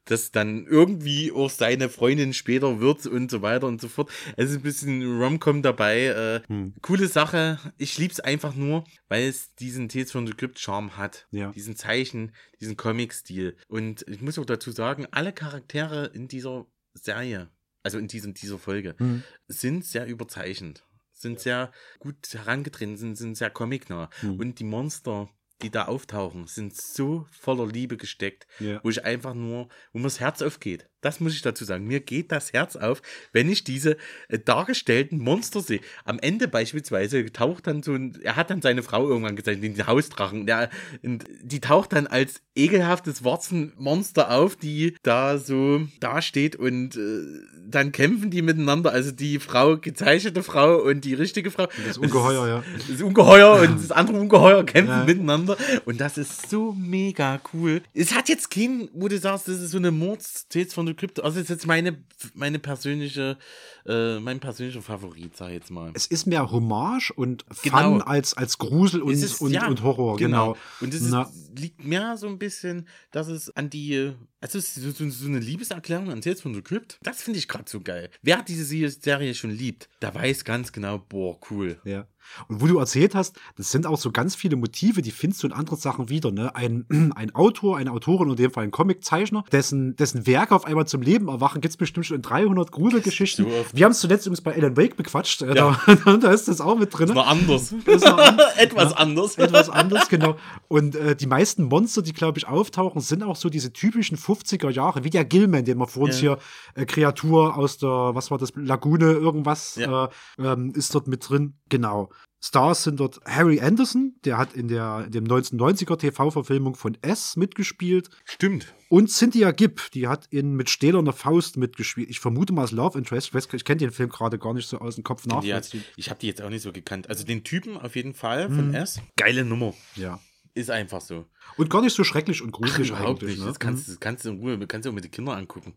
Das 0.06 0.30
dann 0.32 0.66
irgendwie 0.66 1.30
auch 1.30 1.50
seine 1.50 1.88
Freundin 1.88 2.32
später 2.32 2.80
wird 2.80 3.06
und 3.06 3.30
so 3.30 3.42
weiter 3.42 3.66
und 3.66 3.80
so 3.80 3.86
fort. 3.88 4.10
Es 4.36 4.50
ist 4.50 4.56
ein 4.56 4.62
bisschen 4.62 5.02
Rom-Com 5.20 5.62
dabei. 5.62 6.06
Äh, 6.48 6.70
Coole 6.80 7.06
Sache. 7.06 7.58
Ich 7.76 7.96
lieb's 7.98 8.18
einfach 8.18 8.54
nur, 8.54 8.84
weil 9.08 9.24
es 9.28 9.54
diesen 9.56 9.88
Tales 9.88 10.10
from 10.10 10.26
the 10.26 10.32
Crypt 10.32 10.58
Charme 10.58 10.96
hat. 10.96 11.28
Ja. 11.30 11.52
Diesen 11.52 11.76
Zeichen, 11.76 12.32
diesen 12.60 12.76
Comic-Stil. 12.76 13.56
Und 13.68 14.04
ich 14.08 14.20
muss 14.20 14.38
auch 14.38 14.46
dazu 14.46 14.72
sagen, 14.72 15.06
alle 15.10 15.32
Charaktere 15.32 16.06
in 16.06 16.26
dieser 16.28 16.66
Serie, 16.94 17.50
also 17.84 17.98
in 17.98 18.08
diesem, 18.08 18.34
dieser 18.34 18.58
Folge, 18.58 18.96
Mhm. 18.98 19.22
sind 19.48 19.84
sehr 19.84 20.06
überzeichnet, 20.06 20.82
sind 21.20 21.40
sehr 21.40 21.70
gut 21.98 22.16
herangetreten, 22.32 22.96
sind, 22.96 23.16
sind 23.16 23.36
sehr 23.36 23.50
comicnah. 23.50 24.08
Mhm. 24.22 24.38
Und 24.40 24.58
die 24.58 24.64
Monster, 24.64 25.28
die 25.62 25.70
da 25.70 25.84
auftauchen, 25.86 26.46
sind 26.46 26.74
so 26.74 27.26
voller 27.30 27.66
Liebe 27.66 27.96
gesteckt, 27.98 28.46
Ja. 28.58 28.80
wo 28.82 28.88
ich 28.90 29.04
einfach 29.04 29.34
nur, 29.34 29.68
wo 29.92 29.98
mir 29.98 30.04
das 30.04 30.18
Herz 30.20 30.40
aufgeht. 30.40 30.88
Das 31.00 31.20
muss 31.20 31.34
ich 31.34 31.42
dazu 31.42 31.64
sagen. 31.64 31.86
Mir 31.86 32.00
geht 32.00 32.30
das 32.32 32.52
Herz 32.52 32.76
auf, 32.76 33.02
wenn 33.32 33.50
ich 33.50 33.64
diese 33.64 33.96
äh, 34.28 34.38
dargestellten 34.38 35.18
Monster 35.18 35.60
sehe. 35.60 35.80
Am 36.04 36.18
Ende 36.18 36.48
beispielsweise 36.48 37.32
taucht 37.32 37.66
dann 37.66 37.82
so 37.82 37.92
ein, 37.94 38.18
er 38.22 38.36
hat 38.36 38.50
dann 38.50 38.60
seine 38.62 38.82
Frau 38.82 39.08
irgendwann 39.08 39.36
gezeichnet, 39.36 39.78
den 39.78 39.86
Hausdrachen, 39.86 40.46
der, 40.46 40.70
und 41.02 41.24
die 41.42 41.60
taucht 41.60 41.92
dann 41.92 42.06
als 42.06 42.42
ekelhaftes 42.54 43.24
Warzenmonster 43.24 44.30
auf, 44.30 44.56
die 44.56 44.94
da 45.02 45.38
so 45.38 45.82
dasteht 46.00 46.56
und 46.56 46.96
äh, 46.96 47.22
dann 47.66 47.92
kämpfen 47.92 48.30
die 48.30 48.42
miteinander. 48.42 48.92
Also 48.92 49.10
die 49.12 49.38
Frau, 49.38 49.76
gezeichnete 49.78 50.42
Frau 50.42 50.82
und 50.82 51.04
die 51.04 51.14
richtige 51.14 51.50
Frau. 51.50 51.68
Das 51.86 51.98
Ungeheuer, 51.98 52.46
ja. 52.46 52.64
Das 52.90 53.00
Ungeheuer 53.00 53.60
und 53.62 53.82
das 53.82 53.90
andere 53.92 54.18
Ungeheuer 54.18 54.64
kämpfen 54.64 54.90
Ja. 54.90 55.04
miteinander. 55.04 55.56
Und 55.84 56.00
das 56.00 56.18
ist 56.18 56.50
so 56.50 56.72
mega 56.72 57.40
cool. 57.54 57.80
Es 57.94 58.14
hat 58.14 58.28
jetzt 58.28 58.50
keinen, 58.50 58.88
wo 58.92 59.08
du 59.08 59.18
sagst, 59.18 59.48
das 59.48 59.60
ist 59.60 59.70
so 59.70 59.78
eine 59.78 59.90
Mords 59.90 60.48
Tales 60.48 60.74
von 60.74 60.86
der 60.90 60.96
Krypto. 60.96 61.22
Also 61.22 61.40
ist 61.40 61.48
jetzt 61.50 61.66
meine, 61.66 62.02
meine 62.34 62.58
persönliche, 62.58 63.38
äh, 63.86 64.18
mein 64.18 64.40
persönlicher 64.40 64.82
Favorit, 64.82 65.36
sag 65.36 65.48
ich 65.48 65.54
jetzt 65.54 65.70
mal. 65.70 65.90
Es 65.94 66.06
ist 66.06 66.26
mehr 66.26 66.50
Hommage 66.50 67.10
und 67.14 67.44
Fun 67.50 67.70
Genau. 67.70 67.98
als, 68.04 68.34
als 68.34 68.58
Grusel 68.58 69.02
und, 69.02 69.12
ist- 69.14 69.40
und, 69.40 69.52
ja, 69.52 69.66
und 69.68 69.82
Horror, 69.82 70.16
genau. 70.16 70.56
Und 70.80 70.92
es 70.94 71.02
ist, 71.02 71.14
liegt 71.58 71.84
mehr 71.84 72.16
so 72.16 72.26
ein 72.28 72.38
bisschen, 72.38 72.86
dass 73.10 73.28
es 73.28 73.54
an 73.56 73.70
die, 73.70 74.12
also 74.40 74.58
es 74.58 74.76
ist 74.76 74.96
so, 74.98 75.10
so 75.10 75.26
eine 75.28 75.38
Liebeserklärung 75.40 76.10
an 76.10 76.20
Tales 76.20 76.40
von 76.40 76.54
the 76.54 76.62
Crypt. 76.62 76.98
Das 77.02 77.22
finde 77.22 77.38
ich 77.38 77.48
gerade 77.48 77.64
so 77.68 77.80
geil. 77.80 78.10
Wer 78.22 78.42
diese 78.42 78.64
Serie 78.90 79.34
schon 79.34 79.50
liebt, 79.50 79.88
der 80.02 80.14
weiß 80.14 80.44
ganz 80.44 80.72
genau, 80.72 80.98
boah, 80.98 81.38
cool. 81.50 81.80
Ja. 81.84 82.06
Und 82.48 82.60
wo 82.60 82.66
du 82.66 82.78
erzählt 82.78 83.14
hast, 83.14 83.38
das 83.56 83.70
sind 83.70 83.86
auch 83.86 83.98
so 83.98 84.10
ganz 84.10 84.34
viele 84.34 84.56
Motive, 84.56 85.02
die 85.02 85.10
findest 85.10 85.42
du 85.42 85.46
in 85.48 85.52
anderen 85.52 85.78
Sachen 85.78 86.08
wieder. 86.08 86.30
Ne? 86.30 86.54
Ein, 86.54 86.86
ein 87.16 87.34
Autor, 87.34 87.76
eine 87.76 87.92
Autorin, 87.92 88.30
in 88.30 88.36
dem 88.36 88.50
Fall 88.50 88.64
ein 88.64 88.70
Comiczeichner, 88.70 89.44
dessen, 89.52 89.96
dessen 89.96 90.26
Werke 90.26 90.54
auf 90.54 90.64
einmal 90.64 90.86
zum 90.86 91.02
Leben 91.02 91.28
erwachen, 91.28 91.60
gibt's 91.60 91.76
bestimmt 91.76 92.06
schon 92.06 92.16
in 92.16 92.22
300 92.22 92.72
Gruselgeschichten. 92.72 93.46
Wir 93.72 93.84
haben 93.84 93.92
es 93.92 94.00
zuletzt 94.00 94.26
übrigens 94.26 94.40
bei 94.42 94.54
Alan 94.54 94.76
Wake 94.76 94.96
bequatscht. 94.96 95.42
Äh, 95.42 95.54
Ja. 95.56 95.80
Da, 96.04 96.16
da 96.16 96.30
ist 96.32 96.48
das 96.48 96.60
auch 96.60 96.78
mit 96.78 96.96
drin. 96.96 97.08
Das 97.08 97.16
war 97.16 97.26
anders. 97.26 97.74
Das 97.84 98.02
war 98.02 98.18
an- 98.18 98.38
Etwas 98.56 98.92
anders. 98.92 99.36
Etwas 99.38 99.68
anders, 99.68 100.08
genau. 100.08 100.36
Und 100.68 100.94
äh, 100.96 101.16
die 101.16 101.26
meisten 101.26 101.64
Monster, 101.64 102.02
die, 102.02 102.12
glaube 102.12 102.38
ich, 102.38 102.46
auftauchen, 102.48 103.00
sind 103.00 103.22
auch 103.22 103.36
so 103.36 103.48
diese 103.48 103.72
typischen 103.72 104.16
50er 104.16 104.70
Jahre, 104.70 105.04
wie 105.04 105.10
der 105.10 105.24
Gilman, 105.24 105.64
den 105.64 105.78
wir 105.78 105.86
vor 105.86 106.04
uns 106.04 106.20
Ja. 106.20 106.36
hier, 106.74 106.82
äh, 106.82 106.86
Kreatur 106.86 107.56
aus 107.56 107.78
der, 107.78 107.88
was 107.88 108.30
war 108.30 108.38
das, 108.38 108.52
Lagune, 108.56 109.12
irgendwas, 109.12 109.76
Ja. 109.76 110.06
äh, 110.06 110.08
ähm, 110.38 110.72
ist 110.74 110.94
dort 110.94 111.06
mit 111.08 111.28
drin. 111.28 111.54
Genau. 111.68 112.10
Stars 112.42 112.84
sind 112.84 112.98
dort 113.00 113.20
Harry 113.26 113.60
Anderson, 113.60 114.14
der 114.24 114.38
hat 114.38 114.54
in 114.54 114.68
der 114.68 115.04
in 115.06 115.12
dem 115.12 115.24
1990er 115.26 115.98
TV-Verfilmung 115.98 116.74
von 116.74 116.96
S 117.02 117.36
mitgespielt. 117.36 118.08
Stimmt. 118.24 118.74
Und 118.88 119.10
Cynthia 119.10 119.52
Gibb, 119.52 119.90
die 119.92 120.08
hat 120.08 120.26
in 120.30 120.56
Mit 120.56 120.70
stählerner 120.70 121.12
Faust 121.12 121.56
mitgespielt. 121.58 122.10
Ich 122.10 122.18
vermute 122.18 122.52
mal 122.52 122.62
als 122.62 122.72
Love 122.72 122.98
Interest. 122.98 123.28
Ich, 123.28 123.34
weiß 123.34 123.48
ich 123.52 123.64
kenne 123.64 123.78
den 123.78 123.92
Film 123.92 124.08
gerade 124.08 124.38
gar 124.38 124.54
nicht 124.54 124.68
so 124.68 124.78
aus 124.78 124.96
dem 124.96 125.04
Kopf 125.04 125.26
nach. 125.26 125.44
Hat, 125.44 125.76
ich 125.96 126.10
habe 126.10 126.18
die 126.18 126.26
jetzt 126.26 126.42
auch 126.42 126.48
nicht 126.50 126.62
so 126.62 126.72
gekannt. 126.72 127.08
Also 127.08 127.24
den 127.24 127.44
Typen 127.44 127.76
auf 127.76 127.94
jeden 127.94 128.14
Fall 128.14 128.50
von 128.50 128.74
S. 128.74 129.00
Geile 129.16 129.44
Nummer. 129.44 129.74
Ja. 129.94 130.18
Ist 130.52 130.68
einfach 130.70 131.00
so. 131.00 131.26
Und 131.56 131.70
gar 131.70 131.80
nicht 131.80 131.94
so 131.94 132.02
schrecklich 132.02 132.42
und 132.42 132.50
gruselig 132.50 132.88
Überhaupt 132.88 133.22
eigentlich. 133.22 133.36
nicht. 133.36 133.40
Ne? 133.40 133.46
Das 133.46 133.58
kannst, 133.60 133.88
das 133.88 134.00
kannst 134.00 134.24
du 134.24 134.30
in 134.30 134.40
Ruhe, 134.40 134.66
kannst 134.66 134.84
du 134.84 134.90
auch 134.90 134.94
mit 134.94 135.04
den 135.04 135.10
Kindern 135.12 135.38
angucken. 135.38 135.74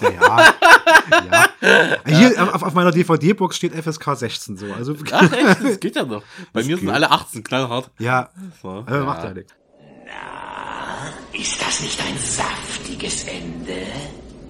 Ja. 0.00 0.54
ja. 1.60 1.96
Hier 2.06 2.54
auf, 2.54 2.62
auf 2.62 2.74
meiner 2.74 2.92
DVD-Box 2.92 3.56
steht 3.56 3.74
FSK 3.74 4.16
16 4.16 4.56
so. 4.56 4.72
Also, 4.72 4.94
Ach, 5.12 5.32
echt? 5.32 5.64
Das 5.64 5.80
geht 5.80 5.96
ja 5.96 6.04
noch. 6.04 6.22
Bei 6.52 6.62
mir 6.62 6.76
sind 6.76 6.86
geht. 6.86 6.94
alle 6.94 7.10
18, 7.10 7.42
knallhart. 7.42 7.90
ja, 7.98 8.30
So, 8.62 8.84
äh, 8.88 9.00
macht 9.00 9.24
ja 9.24 9.34
nichts. 9.34 9.52
Ist 11.32 11.60
das 11.60 11.80
nicht 11.82 12.00
ein 12.00 12.16
saftiges 12.18 13.24
Ende? 13.24 13.86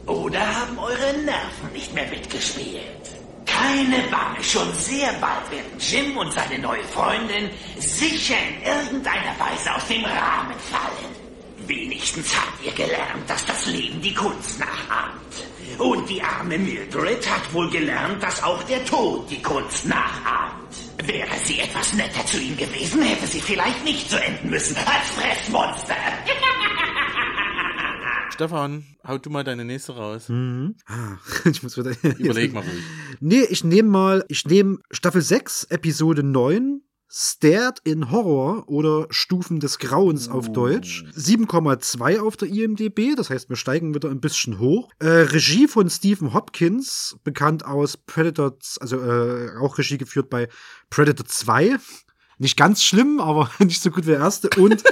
Oder 0.06 0.40
haben 0.40 0.78
eure 0.78 1.18
Nerven 1.24 1.72
nicht 1.72 1.92
mehr 1.94 2.08
mitgespielt? 2.08 3.17
Keine 3.58 4.02
Bange, 4.08 4.42
schon 4.42 4.72
sehr 4.74 5.12
bald 5.14 5.50
werden 5.50 5.78
Jim 5.78 6.16
und 6.16 6.32
seine 6.32 6.58
neue 6.58 6.84
Freundin 6.84 7.50
sicher 7.78 8.36
in 8.36 8.62
irgendeiner 8.62 9.34
Weise 9.38 9.74
aus 9.74 9.86
dem 9.88 10.04
Rahmen 10.04 10.54
fallen. 10.70 11.28
Wenigstens 11.66 12.34
habt 12.36 12.64
ihr 12.64 12.72
gelernt, 12.72 13.28
dass 13.28 13.44
das 13.46 13.66
Leben 13.66 14.00
die 14.00 14.14
Kunst 14.14 14.60
nachahmt. 14.60 15.18
Und 15.78 16.08
die 16.08 16.22
arme 16.22 16.56
Mildred 16.56 17.28
hat 17.28 17.52
wohl 17.52 17.68
gelernt, 17.70 18.22
dass 18.22 18.42
auch 18.42 18.62
der 18.62 18.84
Tod 18.84 19.28
die 19.30 19.42
Kunst 19.42 19.86
nachahmt. 19.86 20.74
Wäre 21.04 21.38
sie 21.44 21.60
etwas 21.60 21.92
netter 21.92 22.24
zu 22.26 22.38
ihm 22.38 22.56
gewesen, 22.56 23.02
hätte 23.02 23.26
sie 23.26 23.40
vielleicht 23.40 23.84
nicht 23.84 24.08
so 24.08 24.16
enden 24.16 24.50
müssen 24.50 24.76
als 24.76 25.08
Fressmonster. 25.16 25.96
Stefan, 28.30 28.84
hau 29.06 29.18
du 29.18 29.30
mal 29.30 29.44
deine 29.44 29.64
nächste 29.64 29.96
raus. 29.96 30.28
Ich 31.44 31.62
muss 31.62 31.76
wieder. 31.76 31.92
Überleg 32.18 32.52
mal 32.52 32.60
ruhig. 32.60 32.82
Nee, 33.20 33.44
ich 33.48 33.64
nehme 33.64 33.88
mal, 33.88 34.24
ich 34.28 34.44
nehme 34.44 34.78
Staffel 34.90 35.22
6, 35.22 35.64
Episode 35.64 36.22
9, 36.22 36.82
Stared 37.10 37.80
in 37.84 38.10
Horror 38.10 38.68
oder 38.68 39.06
Stufen 39.10 39.60
des 39.60 39.78
Grauens 39.78 40.28
auf 40.28 40.52
Deutsch. 40.52 41.04
7,2 41.16 42.20
auf 42.20 42.36
der 42.36 42.48
IMDB, 42.48 43.14
das 43.16 43.30
heißt, 43.30 43.48
wir 43.48 43.56
steigen 43.56 43.94
wieder 43.94 44.10
ein 44.10 44.20
bisschen 44.20 44.58
hoch. 44.58 44.90
Äh, 44.98 45.08
Regie 45.08 45.66
von 45.66 45.88
Stephen 45.88 46.34
Hopkins, 46.34 47.16
bekannt 47.24 47.64
aus 47.64 47.96
Predator, 47.96 48.58
also 48.80 49.00
äh, 49.00 49.56
auch 49.58 49.78
Regie 49.78 49.98
geführt 49.98 50.28
bei 50.28 50.48
Predator 50.90 51.24
2. 51.26 51.78
Nicht 52.38 52.56
ganz 52.56 52.82
schlimm, 52.82 53.20
aber 53.20 53.50
nicht 53.58 53.82
so 53.82 53.90
gut 53.90 54.06
wie 54.06 54.10
der 54.10 54.20
erste. 54.20 54.48
Und 54.60 54.82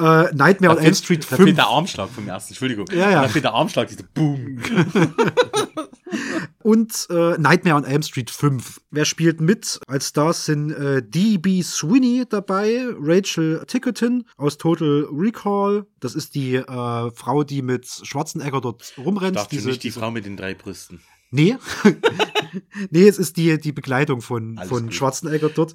äh, 0.00 0.34
Nightmare 0.34 0.76
on 0.76 0.82
Elm 0.84 0.94
Street 0.94 1.24
Da 1.24 1.36
fehlt 1.36 1.48
5. 1.48 1.56
der 1.56 1.66
Armschlag 1.66 2.08
vom 2.10 2.28
ersten, 2.28 2.52
Entschuldigung. 2.52 2.86
Ja, 2.92 3.10
ja. 3.10 3.22
Da 3.22 3.28
fehlt 3.28 3.44
der 3.44 3.54
Armschlag, 3.54 3.88
diese 3.88 4.04
Boom. 4.04 4.58
und 6.62 7.06
äh, 7.10 7.38
Nightmare 7.38 7.76
on 7.76 7.84
Elm 7.84 8.02
Street 8.02 8.30
5. 8.30 8.80
Wer 8.90 9.04
spielt 9.04 9.40
mit? 9.40 9.80
Als 9.86 10.08
Stars 10.08 10.44
sind 10.46 10.70
äh, 10.72 11.02
D.B. 11.02 11.62
Sweeney 11.62 12.24
dabei, 12.28 12.84
Rachel 13.00 13.64
Tickerton 13.66 14.24
aus 14.36 14.58
Total 14.58 15.06
Recall. 15.10 15.86
Das 16.00 16.14
ist 16.14 16.34
die 16.34 16.56
äh, 16.56 16.64
Frau, 17.12 17.44
die 17.44 17.62
mit 17.62 17.86
Schwarzenegger 17.86 18.60
dort 18.60 18.92
rumrennt. 18.98 19.36
Dachte 19.36 19.50
diese, 19.56 19.68
nicht 19.68 19.82
die 19.82 19.88
diese- 19.88 20.00
Frau 20.00 20.10
mit 20.10 20.24
den 20.26 20.36
drei 20.36 20.54
Brüsten. 20.54 21.00
Nee. 21.32 21.56
nee, 22.90 23.06
es 23.06 23.18
ist 23.18 23.36
die, 23.36 23.58
die 23.60 23.72
Begleitung 23.72 24.20
von, 24.20 24.58
Alles 24.58 24.68
von 24.68 24.84
gut. 24.84 24.94
Schwarzenegger 24.94 25.48
dort. 25.48 25.74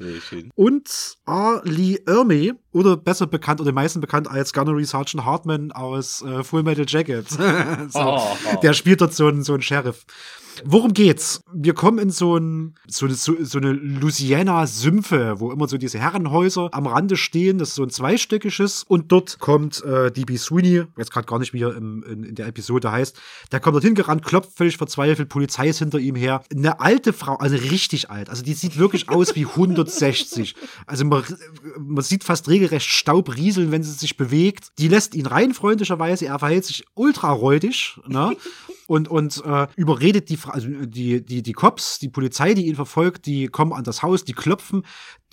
Und 0.56 1.18
R. 1.26 1.62
Lee 1.64 1.99
Ermey, 2.06 2.53
oder 2.74 2.97
besser 2.97 3.26
bekannt, 3.28 3.62
oder 3.62 3.72
den 3.72 3.76
meisten 3.76 4.01
bekannt 4.01 4.30
als 4.30 4.51
Gunnery 4.51 4.84
Sergeant 4.84 5.24
Hartman 5.26 5.72
aus 5.72 6.22
äh, 6.24 6.43
Full 6.43 6.64
Metal 6.64 6.86
Jacket. 6.88 7.30
so, 7.30 7.39
Oh. 7.93 8.38
Der 8.62 8.74
spielt 8.74 9.01
dort 9.01 9.14
so 9.14 9.28
einen, 9.28 9.43
so 9.43 9.53
einen 9.53 9.62
Sheriff. 9.62 10.06
Worum 10.66 10.93
geht's? 10.93 11.41
Wir 11.53 11.74
kommen 11.74 11.99
in 11.99 12.10
so, 12.10 12.38
ein, 12.38 12.76
so, 12.88 13.06
eine, 13.06 13.16
so, 13.16 13.36
so 13.43 13.58
eine 13.58 13.72
Louisiana-Sümpfe, 13.72 15.39
wo 15.39 15.51
immer 15.51 15.68
so 15.68 15.78
diese 15.78 15.99
Herrenhäuser 15.99 16.70
am 16.72 16.88
Rande 16.88 17.18
stehen. 17.18 17.58
Das 17.58 17.70
ist 17.70 17.76
so 17.76 17.84
ein 17.84 17.89
zweistöckiges. 17.89 18.84
Und 18.88 19.12
dort 19.12 19.39
kommt 19.39 19.84
äh, 19.84 20.12
DB 20.12 20.38
Sweeney, 20.38 20.84
jetzt 20.97 21.12
gerade 21.12 21.28
gar 21.28 21.39
nicht, 21.39 21.53
wie 21.53 21.64
er 21.64 21.76
im, 21.76 22.03
in, 22.03 22.24
in 22.24 22.36
der 22.36 22.47
Episode 22.47 22.91
heißt. 22.91 23.20
Der 23.51 23.60
kommt 23.60 23.76
dorthin 23.76 23.95
gerannt, 23.95 24.24
klopft 24.24 24.56
völlig 24.56 24.78
verzweifelt, 24.78 25.30
Polizei 25.30 25.70
ist 25.70 25.80
hinter 25.80 25.99
ihm 25.99 26.16
her. 26.16 26.43
Eine 26.53 26.80
alte 26.80 27.14
Frau, 27.14 27.36
also 27.36 27.56
richtig 27.56 28.10
alt. 28.10 28.30
Also 28.30 28.43
die 28.43 28.53
sieht 28.53 28.78
wirklich 28.78 29.10
aus 29.16 29.36
wie 29.36 29.45
160. 29.45 30.56
Also 30.86 31.06
man, 31.06 31.24
man 31.78 32.03
sieht 32.03 32.24
fast 32.24 32.47
regelrecht 32.47 32.89
Staub 32.89 33.36
rieseln, 33.36 33.72
wenn 33.72 33.84
sie 33.84 33.91
sich 33.91 34.18
bewegt. 34.18 34.70
Die 34.80 34.88
lässt 34.88 35.16
ihn 35.16 35.26
rein, 35.26 35.53
freundlicherweise. 35.53 36.26
Er 36.26 36.39
verhält 36.39 36.66
sich 36.66 36.86
ultra 36.93 37.32
räudig. 37.32 37.99
Ne? 38.08 38.36
und, 38.88 39.07
und 39.07 39.43
äh, 39.45 39.67
überredet 39.75 40.29
die, 40.29 40.38
also 40.47 40.67
die, 40.67 41.23
die, 41.25 41.41
die 41.41 41.53
Cops, 41.53 41.99
die 41.99 42.09
Polizei, 42.09 42.53
die 42.53 42.67
ihn 42.67 42.75
verfolgt, 42.75 43.25
die 43.25 43.47
kommen 43.47 43.73
an 43.73 43.83
das 43.83 44.03
Haus, 44.03 44.23
die 44.23 44.33
klopfen. 44.33 44.83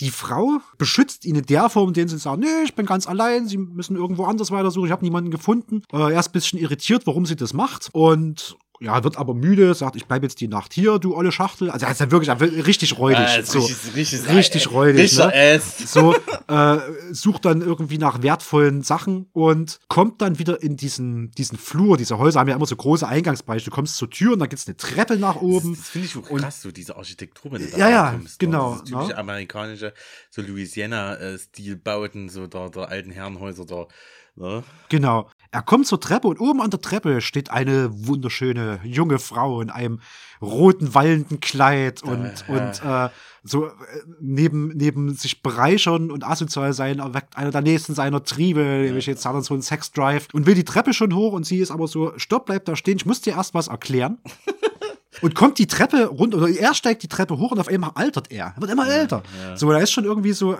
Die 0.00 0.10
Frau 0.10 0.60
beschützt 0.78 1.24
ihn 1.24 1.36
in 1.36 1.46
der 1.46 1.68
Form, 1.68 1.88
in 1.88 1.94
der 1.94 2.08
sie 2.08 2.18
sagen, 2.18 2.40
nee, 2.40 2.64
ich 2.64 2.74
bin 2.74 2.86
ganz 2.86 3.06
allein, 3.06 3.46
sie 3.46 3.58
müssen 3.58 3.96
irgendwo 3.96 4.24
anders 4.24 4.50
weitersuchen, 4.50 4.86
ich 4.86 4.92
habe 4.92 5.04
niemanden 5.04 5.30
gefunden. 5.30 5.82
Äh, 5.92 6.12
er 6.12 6.20
ist 6.20 6.28
ein 6.28 6.32
bisschen 6.32 6.58
irritiert, 6.58 7.06
warum 7.06 7.26
sie 7.26 7.36
das 7.36 7.52
macht 7.52 7.90
und 7.92 8.56
ja, 8.82 9.04
wird 9.04 9.16
aber 9.16 9.34
müde, 9.34 9.74
sagt, 9.74 9.94
ich 9.94 10.06
bleibe 10.06 10.26
jetzt 10.26 10.40
die 10.40 10.48
Nacht 10.48 10.72
hier, 10.72 10.98
du 10.98 11.14
olle 11.14 11.30
Schachtel. 11.30 11.70
Also 11.70 11.86
er 11.86 11.92
ist 11.92 12.00
ja 12.00 12.10
wirklich 12.10 12.30
richtig 12.66 12.98
räudig. 12.98 13.18
Ah, 13.20 13.42
so, 13.42 13.60
richtig, 13.60 13.94
richtig, 13.94 14.28
richtig 14.28 14.70
räudig. 14.72 15.16
Ne? 15.16 15.60
So, 15.84 16.14
äh, 16.48 16.78
sucht 17.12 17.44
dann 17.44 17.60
irgendwie 17.60 17.98
nach 17.98 18.22
wertvollen 18.22 18.82
Sachen 18.82 19.28
und 19.32 19.78
kommt 19.88 20.20
dann 20.20 20.38
wieder 20.40 20.62
in 20.62 20.76
diesen, 20.76 21.30
diesen 21.32 21.58
Flur. 21.58 21.96
Diese 21.96 22.18
Häuser 22.18 22.40
haben 22.40 22.48
ja 22.48 22.56
immer 22.56 22.66
so 22.66 22.74
große 22.74 23.06
Eingangsbereiche. 23.06 23.66
Du 23.66 23.70
kommst 23.70 23.96
zur 23.96 24.10
Tür 24.10 24.32
und 24.32 24.40
da 24.40 24.46
gibt's 24.46 24.66
eine 24.66 24.76
Treppe 24.76 25.16
nach 25.16 25.36
oben. 25.36 25.70
Das, 25.70 25.80
das 25.80 25.88
finde 25.90 26.08
ich 26.08 26.16
auch 26.16 26.36
krass, 26.36 26.62
so 26.62 26.72
diese 26.72 26.96
Architektur, 26.96 27.52
wenn 27.52 27.62
du 27.62 27.70
da 27.70 27.78
Ja, 27.78 27.88
ja, 27.88 28.10
kommst, 28.10 28.38
genau. 28.40 28.72
Das 28.72 28.84
typische 28.84 29.10
ja. 29.10 29.18
amerikanische, 29.18 29.94
so 30.28 30.42
Louisiana-Stilbauten, 30.42 32.28
so 32.28 32.48
der, 32.48 32.70
der 32.70 32.88
alten 32.88 33.12
Herrenhäuser 33.12 33.64
da. 33.64 33.86
Ne? 34.34 34.64
Genau. 34.88 35.30
Er 35.52 35.60
kommt 35.60 35.86
zur 35.86 36.00
Treppe 36.00 36.28
und 36.28 36.40
oben 36.40 36.62
an 36.62 36.70
der 36.70 36.80
Treppe 36.80 37.20
steht 37.20 37.50
eine 37.50 37.90
wunderschöne 38.06 38.80
junge 38.84 39.18
Frau 39.18 39.60
in 39.60 39.68
einem 39.68 40.00
roten, 40.40 40.94
wallenden 40.94 41.40
Kleid 41.40 42.02
und, 42.02 42.44
äh, 42.48 42.52
und 42.52 42.82
äh, 42.82 43.10
so 43.44 43.66
äh, 43.66 43.70
neben, 44.18 44.68
neben 44.68 45.14
sich 45.14 45.42
bereichern 45.42 46.10
und 46.10 46.24
asozial 46.24 46.72
sein, 46.72 47.00
erweckt 47.00 47.36
einer 47.36 47.50
der 47.50 47.60
nächsten 47.60 47.94
seiner 47.94 48.24
Triebe, 48.24 48.60
nämlich 48.60 49.04
jetzt 49.04 49.26
hat 49.26 49.34
er 49.34 49.42
so 49.42 49.52
einen 49.52 49.62
Sexdrive 49.62 50.28
und 50.32 50.46
will 50.46 50.54
die 50.54 50.64
Treppe 50.64 50.94
schon 50.94 51.14
hoch 51.14 51.34
und 51.34 51.44
sie 51.44 51.58
ist 51.58 51.70
aber 51.70 51.86
so, 51.86 52.14
stopp, 52.16 52.46
bleib 52.46 52.64
da 52.64 52.74
stehen, 52.74 52.96
ich 52.96 53.04
muss 53.04 53.20
dir 53.20 53.34
erst 53.34 53.52
was 53.52 53.68
erklären. 53.68 54.18
und 55.20 55.34
kommt 55.34 55.58
die 55.58 55.66
Treppe 55.66 56.06
runter, 56.06 56.38
oder 56.38 56.48
er 56.48 56.74
steigt 56.74 57.02
die 57.02 57.08
Treppe 57.08 57.38
hoch 57.38 57.52
und 57.52 57.58
auf 57.58 57.68
einmal 57.68 57.92
altert 57.94 58.30
er. 58.30 58.54
Er 58.56 58.60
wird 58.60 58.70
immer 58.70 58.88
älter. 58.88 59.22
Ja. 59.46 59.56
So, 59.56 59.70
er 59.70 59.82
ist 59.82 59.92
schon 59.92 60.04
irgendwie 60.04 60.32
so, 60.32 60.56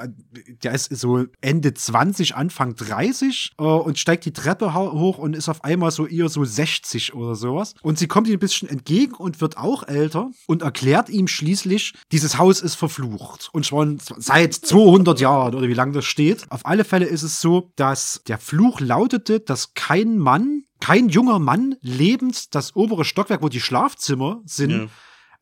der 0.62 0.72
ist 0.72 0.94
so 0.96 1.24
Ende 1.40 1.72
20, 1.72 2.34
Anfang 2.34 2.74
30 2.74 3.52
äh, 3.58 3.62
und 3.62 3.98
steigt 3.98 4.24
die 4.24 4.32
Treppe 4.32 4.74
hoch 4.74 5.18
und 5.18 5.34
ist 5.34 5.48
auf 5.48 5.64
einmal 5.64 5.90
so 5.90 6.06
eher 6.06 6.28
so 6.28 6.44
60 6.44 7.14
oder 7.14 7.34
sowas. 7.34 7.74
Und 7.82 7.98
sie 7.98 8.08
kommt 8.08 8.28
ihm 8.28 8.34
ein 8.34 8.38
bisschen 8.38 8.68
entgegen 8.68 9.14
und 9.14 9.40
wird 9.40 9.56
auch 9.56 9.86
älter 9.86 10.30
und 10.46 10.62
erklärt 10.62 11.08
ihm 11.08 11.28
schließlich, 11.28 11.94
dieses 12.10 12.38
Haus 12.38 12.60
ist 12.60 12.74
verflucht. 12.74 13.48
Und 13.52 13.66
schon 13.66 13.98
seit 14.18 14.54
200 14.54 15.20
Jahren 15.20 15.54
oder 15.54 15.68
wie 15.68 15.74
lange 15.74 15.92
das 15.92 16.04
steht. 16.04 16.44
Auf 16.50 16.66
alle 16.66 16.84
Fälle 16.84 17.06
ist 17.06 17.22
es 17.22 17.40
so, 17.40 17.70
dass 17.76 18.22
der 18.26 18.38
Fluch 18.38 18.80
lautete, 18.80 19.40
dass 19.40 19.74
kein 19.74 20.18
Mann 20.18 20.64
kein 20.82 21.08
junger 21.08 21.38
Mann 21.38 21.76
lebend 21.80 22.56
das 22.56 22.74
obere 22.74 23.04
Stockwerk, 23.04 23.40
wo 23.40 23.48
die 23.48 23.60
Schlafzimmer 23.60 24.42
sind, 24.46 24.70
ja. 24.72 24.86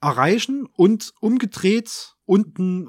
erreichen 0.03 0.66
und 0.76 1.14
umgedreht 1.20 2.14
unten. 2.31 2.87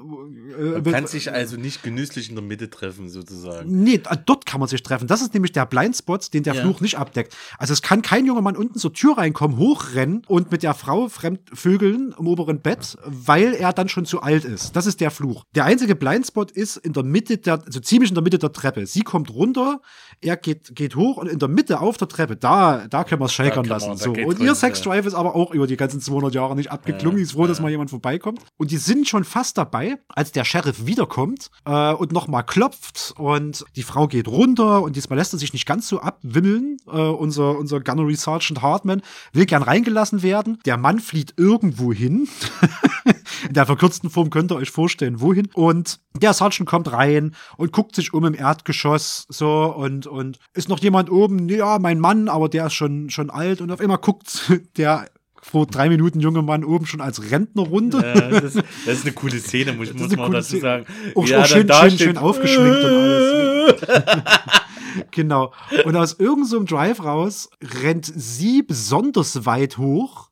Äh, 0.56 0.80
man 0.80 0.84
kann 0.84 1.06
sich 1.08 1.32
also 1.32 1.56
nicht 1.56 1.82
genüsslich 1.82 2.28
in 2.28 2.36
der 2.36 2.44
Mitte 2.44 2.70
treffen, 2.70 3.08
sozusagen. 3.08 3.82
Nee, 3.82 4.00
äh, 4.08 4.16
dort 4.24 4.46
kann 4.46 4.60
man 4.60 4.68
sich 4.68 4.82
treffen. 4.84 5.08
Das 5.08 5.20
ist 5.20 5.34
nämlich 5.34 5.50
der 5.50 5.66
Blindspot, 5.66 6.32
den 6.32 6.44
der 6.44 6.54
ja. 6.54 6.62
Fluch 6.62 6.80
nicht 6.80 6.96
abdeckt. 6.96 7.36
Also 7.58 7.72
es 7.72 7.82
kann 7.82 8.02
kein 8.02 8.24
junger 8.24 8.40
Mann 8.40 8.56
unten 8.56 8.78
zur 8.78 8.92
Tür 8.92 9.18
reinkommen, 9.18 9.58
hochrennen 9.58 10.22
und 10.28 10.52
mit 10.52 10.62
der 10.62 10.74
Frau 10.74 11.08
fremdvögeln 11.08 12.14
im 12.16 12.26
oberen 12.28 12.60
Bett, 12.60 12.96
weil 13.04 13.54
er 13.54 13.72
dann 13.72 13.88
schon 13.88 14.06
zu 14.06 14.22
alt 14.22 14.44
ist. 14.44 14.76
Das 14.76 14.86
ist 14.86 15.00
der 15.00 15.10
Fluch. 15.10 15.44
Der 15.56 15.64
einzige 15.64 15.96
Blindspot 15.96 16.52
ist 16.52 16.76
in 16.76 16.92
der 16.92 17.02
Mitte 17.02 17.38
der, 17.38 17.64
also 17.66 17.80
ziemlich 17.80 18.12
in 18.12 18.14
der 18.14 18.22
Mitte 18.22 18.38
der 18.38 18.52
Treppe. 18.52 18.86
Sie 18.86 19.02
kommt 19.02 19.30
runter, 19.30 19.80
er 20.20 20.36
geht, 20.36 20.76
geht 20.76 20.94
hoch 20.94 21.16
und 21.16 21.26
in 21.26 21.40
der 21.40 21.48
Mitte 21.48 21.80
auf 21.80 21.96
der 21.96 22.06
Treppe, 22.06 22.36
da, 22.36 22.86
da 22.88 23.02
können 23.02 23.20
wir 23.20 23.26
es 23.26 23.32
shakern 23.32 23.64
lassen. 23.64 23.96
so. 23.96 24.12
Und 24.12 24.38
ihr 24.38 24.54
Sexdrive 24.54 25.04
ja. 25.04 25.08
ist 25.08 25.14
aber 25.14 25.34
auch 25.34 25.52
über 25.52 25.66
die 25.66 25.76
ganzen 25.76 26.00
200 26.00 26.32
Jahre 26.32 26.54
nicht 26.54 26.70
abgeklungen. 26.70 27.18
Ja, 27.18 27.24
ist 27.24 27.32
froh, 27.32 27.48
dass 27.48 27.60
mal 27.60 27.70
jemand 27.70 27.90
vorbeikommt. 27.90 28.40
Und 28.56 28.70
die 28.70 28.76
sind 28.76 29.08
schon 29.08 29.24
fast 29.32 29.56
dabei, 29.56 29.98
als 30.08 30.30
der 30.32 30.44
Sheriff 30.44 30.84
wiederkommt 30.84 31.50
äh, 31.64 31.92
und 31.94 32.12
nochmal 32.12 32.44
klopft 32.44 33.14
und 33.16 33.64
die 33.76 33.82
Frau 33.82 34.06
geht 34.06 34.28
runter 34.28 34.82
und 34.82 34.94
diesmal 34.94 35.18
lässt 35.18 35.32
er 35.32 35.38
sich 35.38 35.54
nicht 35.54 35.66
ganz 35.66 35.88
so 35.88 36.00
abwimmeln. 36.00 36.76
Äh, 36.86 36.90
unser, 36.90 37.58
unser 37.58 37.80
Gunnery 37.80 38.14
Sergeant 38.14 38.60
Hartman 38.60 39.00
will 39.32 39.46
gern 39.46 39.62
reingelassen 39.62 40.22
werden. 40.22 40.58
Der 40.66 40.76
Mann 40.76 41.00
flieht 41.00 41.34
irgendwo 41.38 41.92
hin. 41.92 42.28
In 43.48 43.54
der 43.54 43.66
verkürzten 43.66 44.10
Form 44.10 44.30
könnt 44.30 44.52
ihr 44.52 44.56
euch 44.56 44.70
vorstellen, 44.70 45.20
wohin. 45.20 45.48
Und 45.54 45.98
der 46.14 46.34
Sergeant 46.34 46.68
kommt 46.68 46.92
rein 46.92 47.34
und 47.56 47.72
guckt 47.72 47.96
sich 47.96 48.12
um 48.12 48.24
im 48.24 48.34
Erdgeschoss 48.34 49.26
so 49.28 49.74
und, 49.74 50.06
und 50.06 50.38
ist 50.52 50.68
noch 50.68 50.78
jemand 50.78 51.10
oben? 51.10 51.48
Ja, 51.48 51.78
mein 51.78 51.98
Mann, 51.98 52.28
aber 52.28 52.48
der 52.48 52.66
ist 52.66 52.74
schon, 52.74 53.08
schon 53.08 53.30
alt 53.30 53.60
und 53.62 53.70
auf 53.70 53.80
einmal 53.80 53.98
guckt 53.98 54.52
der 54.76 55.06
vor 55.44 55.66
drei 55.66 55.88
Minuten 55.88 56.20
junge 56.20 56.40
Mann 56.40 56.64
oben 56.64 56.86
schon 56.86 57.00
als 57.00 57.30
Rentner 57.30 57.62
runter. 57.62 58.14
Ja, 58.14 58.40
das, 58.40 58.54
das, 58.54 58.64
ist 58.86 59.04
eine 59.04 59.12
coole 59.12 59.38
Szene, 59.40 59.72
muss, 59.72 59.92
muss 59.94 60.16
man 60.16 60.30
dazu 60.30 60.58
sagen. 60.58 60.86
Auch, 61.16 61.26
ja, 61.26 61.42
auch 61.42 61.46
schön, 61.46 61.68
schön, 61.68 61.98
schön 61.98 62.16
aufgeschminkt 62.16 62.84
und 62.84 62.90
alles. 62.90 63.80
genau. 65.10 65.52
Und 65.84 65.96
aus 65.96 66.14
irgendeinem 66.14 66.46
so 66.46 66.62
Drive 66.62 67.04
raus 67.04 67.50
rennt 67.82 68.10
sie 68.14 68.62
besonders 68.62 69.44
weit 69.44 69.78
hoch 69.78 70.30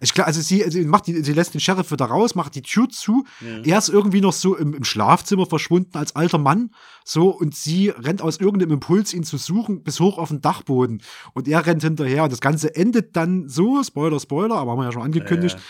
ich 0.00 0.12
klar, 0.14 0.26
also 0.26 0.40
sie, 0.40 0.64
sie 0.68 0.84
macht 0.84 1.06
die, 1.06 1.22
sie 1.22 1.32
lässt 1.32 1.54
den 1.54 1.60
Sheriff 1.60 1.90
wieder 1.90 2.06
raus, 2.06 2.34
macht 2.34 2.54
die 2.54 2.62
Tür 2.62 2.88
zu. 2.88 3.24
Ja. 3.40 3.62
Er 3.64 3.78
ist 3.78 3.88
irgendwie 3.88 4.20
noch 4.20 4.32
so 4.32 4.56
im, 4.56 4.74
im, 4.74 4.84
Schlafzimmer 4.84 5.46
verschwunden 5.46 5.96
als 5.96 6.16
alter 6.16 6.38
Mann. 6.38 6.70
So, 7.04 7.30
und 7.30 7.54
sie 7.54 7.88
rennt 7.88 8.22
aus 8.22 8.38
irgendeinem 8.38 8.72
Impuls, 8.72 9.12
ihn 9.12 9.24
zu 9.24 9.36
suchen, 9.36 9.82
bis 9.82 10.00
hoch 10.00 10.18
auf 10.18 10.28
den 10.28 10.40
Dachboden. 10.40 11.02
Und 11.34 11.48
er 11.48 11.66
rennt 11.66 11.82
hinterher. 11.82 12.24
Und 12.24 12.32
das 12.32 12.40
Ganze 12.40 12.74
endet 12.74 13.16
dann 13.16 13.48
so, 13.48 13.82
Spoiler, 13.82 14.20
Spoiler, 14.20 14.56
aber 14.56 14.72
haben 14.72 14.78
wir 14.78 14.84
ja 14.84 14.92
schon 14.92 15.02
angekündigt. 15.02 15.56
Ja 15.56 15.64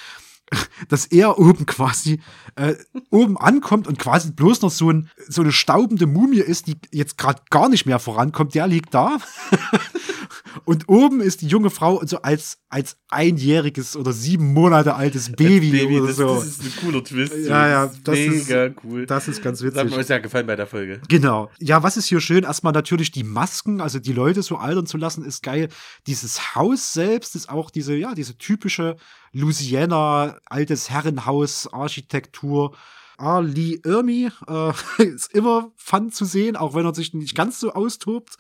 dass 0.89 1.07
er 1.07 1.39
oben 1.39 1.67
quasi 1.67 2.21
äh, 2.57 2.75
oben 3.11 3.37
ankommt 3.37 3.87
und 3.87 3.99
quasi 3.99 4.33
bloß 4.33 4.63
noch 4.63 4.71
so, 4.71 4.91
ein, 4.91 5.11
so 5.29 5.43
eine 5.43 5.53
staubende 5.53 6.07
Mumie 6.07 6.39
ist, 6.39 6.67
die 6.67 6.77
jetzt 6.91 7.19
gerade 7.19 7.43
gar 7.51 7.69
nicht 7.69 7.87
mehr 7.87 7.99
vorankommt. 7.99 8.55
Der 8.55 8.67
liegt 8.67 8.95
da 8.95 9.19
Und 10.65 10.89
oben 10.89 11.21
ist 11.21 11.43
die 11.43 11.47
junge 11.47 11.71
Frau 11.71 12.03
so 12.05 12.23
als, 12.23 12.59
als 12.69 12.97
einjähriges 13.09 13.97
oder 13.97 14.13
sieben 14.13 14.53
Monate 14.53 14.95
altes 14.95 15.33
Baby, 15.33 15.71
Baby 15.71 15.99
oder 15.99 16.09
das, 16.09 16.17
so. 16.17 16.35
Das 16.35 16.47
ist 16.47 16.63
ein 16.63 16.73
cooler 16.81 17.05
Twist. 17.05 17.35
Ja, 17.47 17.69
ja, 17.69 17.93
das 18.05 18.19
mega 18.19 18.65
ist, 18.67 18.77
cool. 18.85 19.07
Das 19.07 19.29
ist 19.29 19.43
ganz 19.43 19.63
witzig. 19.63 19.75
Das 19.75 19.91
hat 19.91 19.97
mir 19.97 20.05
sehr 20.05 20.21
gefallen 20.21 20.47
bei 20.47 20.57
der 20.57 20.67
Folge. 20.67 21.01
Genau. 21.09 21.51
Ja, 21.59 21.83
was 21.83 21.97
ist 21.97 22.07
hier 22.07 22.21
schön? 22.21 22.45
Erstmal 22.45 22.73
natürlich 22.73 23.11
die 23.11 23.25
Masken, 23.25 23.81
also 23.81 23.99
die 23.99 24.13
Leute 24.13 24.43
so 24.43 24.57
altern 24.57 24.87
zu 24.87 24.97
lassen, 24.97 25.25
ist 25.25 25.43
geil. 25.43 25.69
Dieses 26.07 26.55
Haus 26.55 26.93
selbst 26.93 27.35
ist 27.35 27.49
auch 27.49 27.71
diese, 27.71 27.95
ja, 27.95 28.15
diese 28.15 28.37
typische 28.37 28.97
Louisiana, 29.33 30.39
altes 30.47 30.91
Herrenhaus, 30.91 31.73
Architektur. 31.73 32.77
Ali 33.19 33.81
Irmi 33.85 34.31
äh, 34.49 34.73
ist 35.03 35.33
immer 35.33 35.71
fun 35.77 36.11
zu 36.11 36.25
sehen, 36.25 36.57
auch 36.57 36.75
wenn 36.75 36.85
er 36.85 36.95
sich 36.95 37.15
nicht 37.15 37.37
ganz 37.37 37.61
so 37.61 37.73
austobt. 37.73 38.37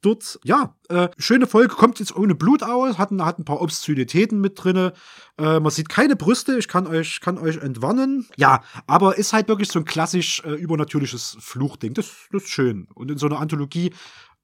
Dort, 0.00 0.40
ja, 0.42 0.74
äh, 0.88 1.08
schöne 1.18 1.46
Folge, 1.46 1.74
kommt 1.74 2.00
jetzt 2.00 2.16
ohne 2.16 2.34
Blut 2.34 2.62
aus, 2.62 2.98
hat, 2.98 3.10
hat 3.12 3.38
ein 3.38 3.44
paar 3.44 3.62
Obszönitäten 3.62 4.40
mit 4.40 4.62
drinne. 4.62 4.92
Äh, 5.38 5.60
man 5.60 5.70
sieht 5.70 5.88
keine 5.88 6.16
Brüste, 6.16 6.58
ich 6.58 6.66
kann 6.66 6.86
euch, 6.86 7.20
kann 7.20 7.38
euch 7.38 7.58
entwarnen. 7.58 8.26
Ja, 8.36 8.62
aber 8.88 9.18
ist 9.18 9.32
halt 9.32 9.46
wirklich 9.46 9.68
so 9.70 9.78
ein 9.78 9.84
klassisch 9.84 10.42
äh, 10.44 10.54
übernatürliches 10.54 11.36
Fluchding. 11.38 11.94
Das, 11.94 12.10
das 12.32 12.42
ist 12.42 12.50
schön. 12.50 12.88
Und 12.94 13.10
in 13.12 13.18
so 13.18 13.26
einer 13.26 13.38
Anthologie 13.38 13.92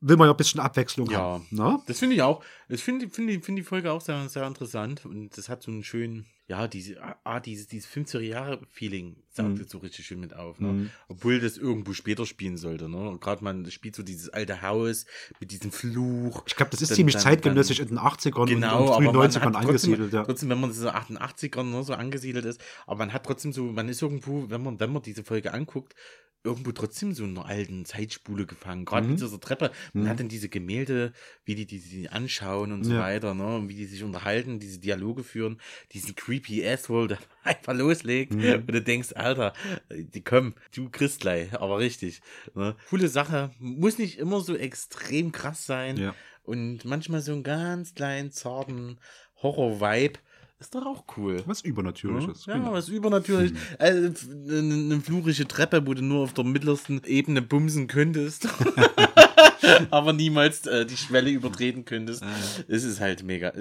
will 0.01 0.17
man 0.17 0.27
ja 0.27 0.33
ein 0.33 0.37
bisschen 0.37 0.61
Abwechslung 0.61 1.11
ja, 1.11 1.19
haben. 1.19 1.47
Ja, 1.51 1.73
ne? 1.73 1.83
das 1.87 1.99
finde 1.99 2.17
ich 2.17 2.23
auch. 2.23 2.43
Ich 2.69 2.83
finde 2.83 3.09
find, 3.09 3.45
find 3.45 3.59
die 3.59 3.63
Folge 3.63 3.93
auch 3.93 4.01
sehr, 4.01 4.29
sehr 4.29 4.47
interessant 4.47 5.05
und 5.05 5.37
das 5.37 5.49
hat 5.49 5.63
so 5.63 5.71
einen 5.71 5.85
schönen, 5.85 6.27
ja, 6.51 6.67
diese, 6.67 6.97
ah, 7.23 7.39
dieses, 7.39 7.69
dieses 7.69 7.89
50er 7.89 8.19
Jahre 8.19 8.61
Feeling 8.73 9.15
sagt 9.31 9.51
mhm. 9.51 9.65
so 9.69 9.79
richtig 9.79 10.05
schön 10.05 10.19
mit 10.19 10.35
auf, 10.35 10.59
ne? 10.59 10.73
Mhm. 10.73 10.91
Obwohl 11.07 11.39
das 11.39 11.57
irgendwo 11.57 11.93
später 11.93 12.27
spielen 12.27 12.57
sollte, 12.57 12.89
ne? 12.89 13.09
Und 13.09 13.21
gerade 13.21 13.45
man 13.45 13.71
spielt 13.71 13.95
so 13.95 14.03
dieses 14.03 14.31
alte 14.31 14.61
Haus 14.61 15.07
mit 15.39 15.53
diesem 15.53 15.71
Fluch. 15.71 16.43
Ich 16.49 16.57
glaube, 16.57 16.73
das 16.73 16.83
ist 16.83 16.91
dann, 16.91 16.97
ziemlich 16.97 17.15
dann, 17.15 17.23
zeitgenössig 17.23 17.79
dann, 17.79 17.89
in 17.91 17.95
den 17.95 18.01
80ern 18.05 18.47
genau, 18.47 18.97
und, 18.97 19.05
frühen 19.05 19.15
90ern 19.17 19.55
angesiedelt, 19.55 20.13
ja. 20.13 20.25
Trotzdem, 20.25 20.49
wenn 20.49 20.61
man 20.61 20.73
so 20.73 20.89
88ern 20.91 21.71
ne, 21.71 21.85
so 21.85 21.95
angesiedelt 21.95 22.45
ist, 22.45 22.61
aber 22.85 22.99
man 22.99 23.13
hat 23.13 23.25
trotzdem 23.25 23.53
so, 23.53 23.63
man 23.67 23.89
ist 23.89 24.03
irgendwo, 24.03 24.51
wenn 24.51 24.61
man, 24.65 24.81
wenn 24.81 24.93
man 24.93 25.03
diese 25.03 25.23
Folge 25.23 25.55
anguckt, 25.55 25.95
irgendwo 26.43 26.73
trotzdem 26.73 27.13
so 27.13 27.25
in 27.25 27.37
einer 27.37 27.45
alten 27.47 27.85
Zeitspule 27.85 28.47
gefangen. 28.47 28.87
Gerade 28.87 29.05
Mhm. 29.07 29.13
mit 29.13 29.21
dieser 29.21 29.39
Treppe. 29.39 29.71
Man 29.93 30.05
Mhm. 30.05 30.09
hat 30.09 30.21
dann 30.21 30.29
diese 30.31 30.49
Gemälde, 30.49 31.13
wie 31.45 31.55
die, 31.55 31.67
die 31.67 31.79
sie 31.79 32.09
anschauen 32.09 32.73
und 32.73 32.85
so 32.85 32.95
Ja. 32.95 33.01
weiter, 33.01 33.35
ne? 33.35 33.57
Und 33.57 33.69
wie 33.69 33.75
die 33.75 33.85
sich 33.85 34.03
unterhalten, 34.03 34.59
diese 34.59 34.79
Dialoge 34.79 35.23
führen, 35.23 35.61
diesen 35.93 36.15
creepy 36.15 36.40
Asshole, 36.67 37.09
der 37.09 37.19
einfach 37.45 37.75
loslegt. 37.75 38.35
Mhm. 38.35 38.55
Und 38.55 38.67
du 38.75 38.83
denkst, 38.83 39.13
Alter, 39.15 39.53
die 39.91 40.23
kommen, 40.23 40.55
du 40.75 40.89
Christlei, 40.91 41.49
aber 41.53 41.79
richtig. 41.79 42.21
Ne? 42.55 42.75
Coole 42.89 43.09
Sache. 43.09 43.51
Muss 43.59 43.99
nicht 43.99 44.19
immer 44.19 44.41
so 44.41 44.57
extrem 44.57 45.33
krass 45.33 45.67
sein. 45.67 45.97
Ja. 45.97 46.15
Und 46.43 46.85
manchmal 46.85 47.21
so 47.21 47.33
einen 47.33 47.43
ganz 47.43 47.95
kleinen, 47.95 48.33
zarten 48.33 48.99
Horror-Vibe. 49.43 50.19
Ist 50.59 50.75
doch 50.75 50.85
auch 50.85 51.05
cool. 51.17 51.43
Was 51.47 51.63
Übernatürliches. 51.63 52.45
Ja, 52.45 52.55
genau. 52.59 52.73
was 52.73 52.89
übernatürlich. 52.89 53.53
Also, 53.79 54.09
f- 54.09 54.29
eine, 54.31 54.75
eine 54.75 55.01
flurige 55.01 55.49
Treppe, 55.49 55.87
wo 55.87 55.95
du 55.95 56.03
nur 56.03 56.25
auf 56.25 56.35
der 56.35 56.45
mittlersten 56.45 57.03
Ebene 57.05 57.41
bumsen 57.41 57.87
könntest. 57.87 58.47
aber 59.91 60.13
niemals 60.13 60.67
äh, 60.67 60.87
die 60.87 60.97
Schwelle 60.97 61.31
übertreten 61.31 61.85
könntest. 61.85 62.23
Es 62.69 62.85
ist 62.85 63.01
halt 63.01 63.23
mega. 63.23 63.53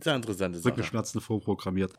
Sehr 0.00 0.16
interessante 0.16 0.58
Sache. 0.58 0.72
Rückenschmerzen 0.72 1.20
vorprogrammiert. 1.20 1.92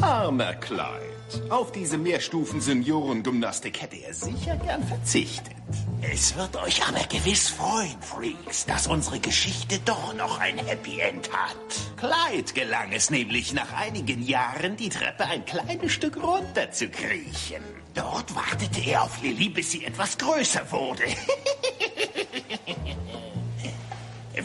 Armer 0.00 0.54
Clyde. 0.54 1.50
Auf 1.50 1.72
diese 1.72 1.98
Mehrstufen-Seniorengymnastik 1.98 3.82
hätte 3.82 3.96
er 3.96 4.14
sicher 4.14 4.56
gern 4.56 4.82
verzichtet. 4.86 5.54
Es 6.00 6.36
wird 6.36 6.56
euch 6.56 6.86
aber 6.86 7.04
gewiss 7.08 7.48
freuen, 7.48 8.00
Freaks, 8.00 8.66
dass 8.66 8.86
unsere 8.86 9.18
Geschichte 9.18 9.78
doch 9.84 10.14
noch 10.14 10.38
ein 10.38 10.58
Happy 10.58 11.00
End 11.00 11.30
hat. 11.32 11.56
Clyde 11.96 12.52
gelang 12.54 12.92
es 12.92 13.10
nämlich 13.10 13.52
nach 13.52 13.72
einigen 13.72 14.22
Jahren, 14.22 14.76
die 14.76 14.88
Treppe 14.88 15.24
ein 15.24 15.44
kleines 15.44 15.92
Stück 15.92 16.16
runter 16.22 16.70
zu 16.70 16.88
kriechen. 16.88 17.62
Dort 17.94 18.34
wartete 18.34 18.80
er 18.88 19.02
auf 19.02 19.20
Lilly, 19.22 19.48
bis 19.48 19.72
sie 19.72 19.84
etwas 19.84 20.16
größer 20.16 20.70
wurde. 20.70 21.02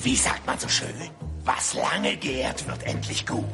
Wie 0.04 0.18
sagt 0.18 0.46
man 0.46 0.60
so 0.60 0.68
schön? 0.68 0.90
Was 1.46 1.76
lange 1.76 2.18
gärt, 2.18 2.68
wird 2.68 2.84
endlich 2.84 3.26
gut. 3.26 3.46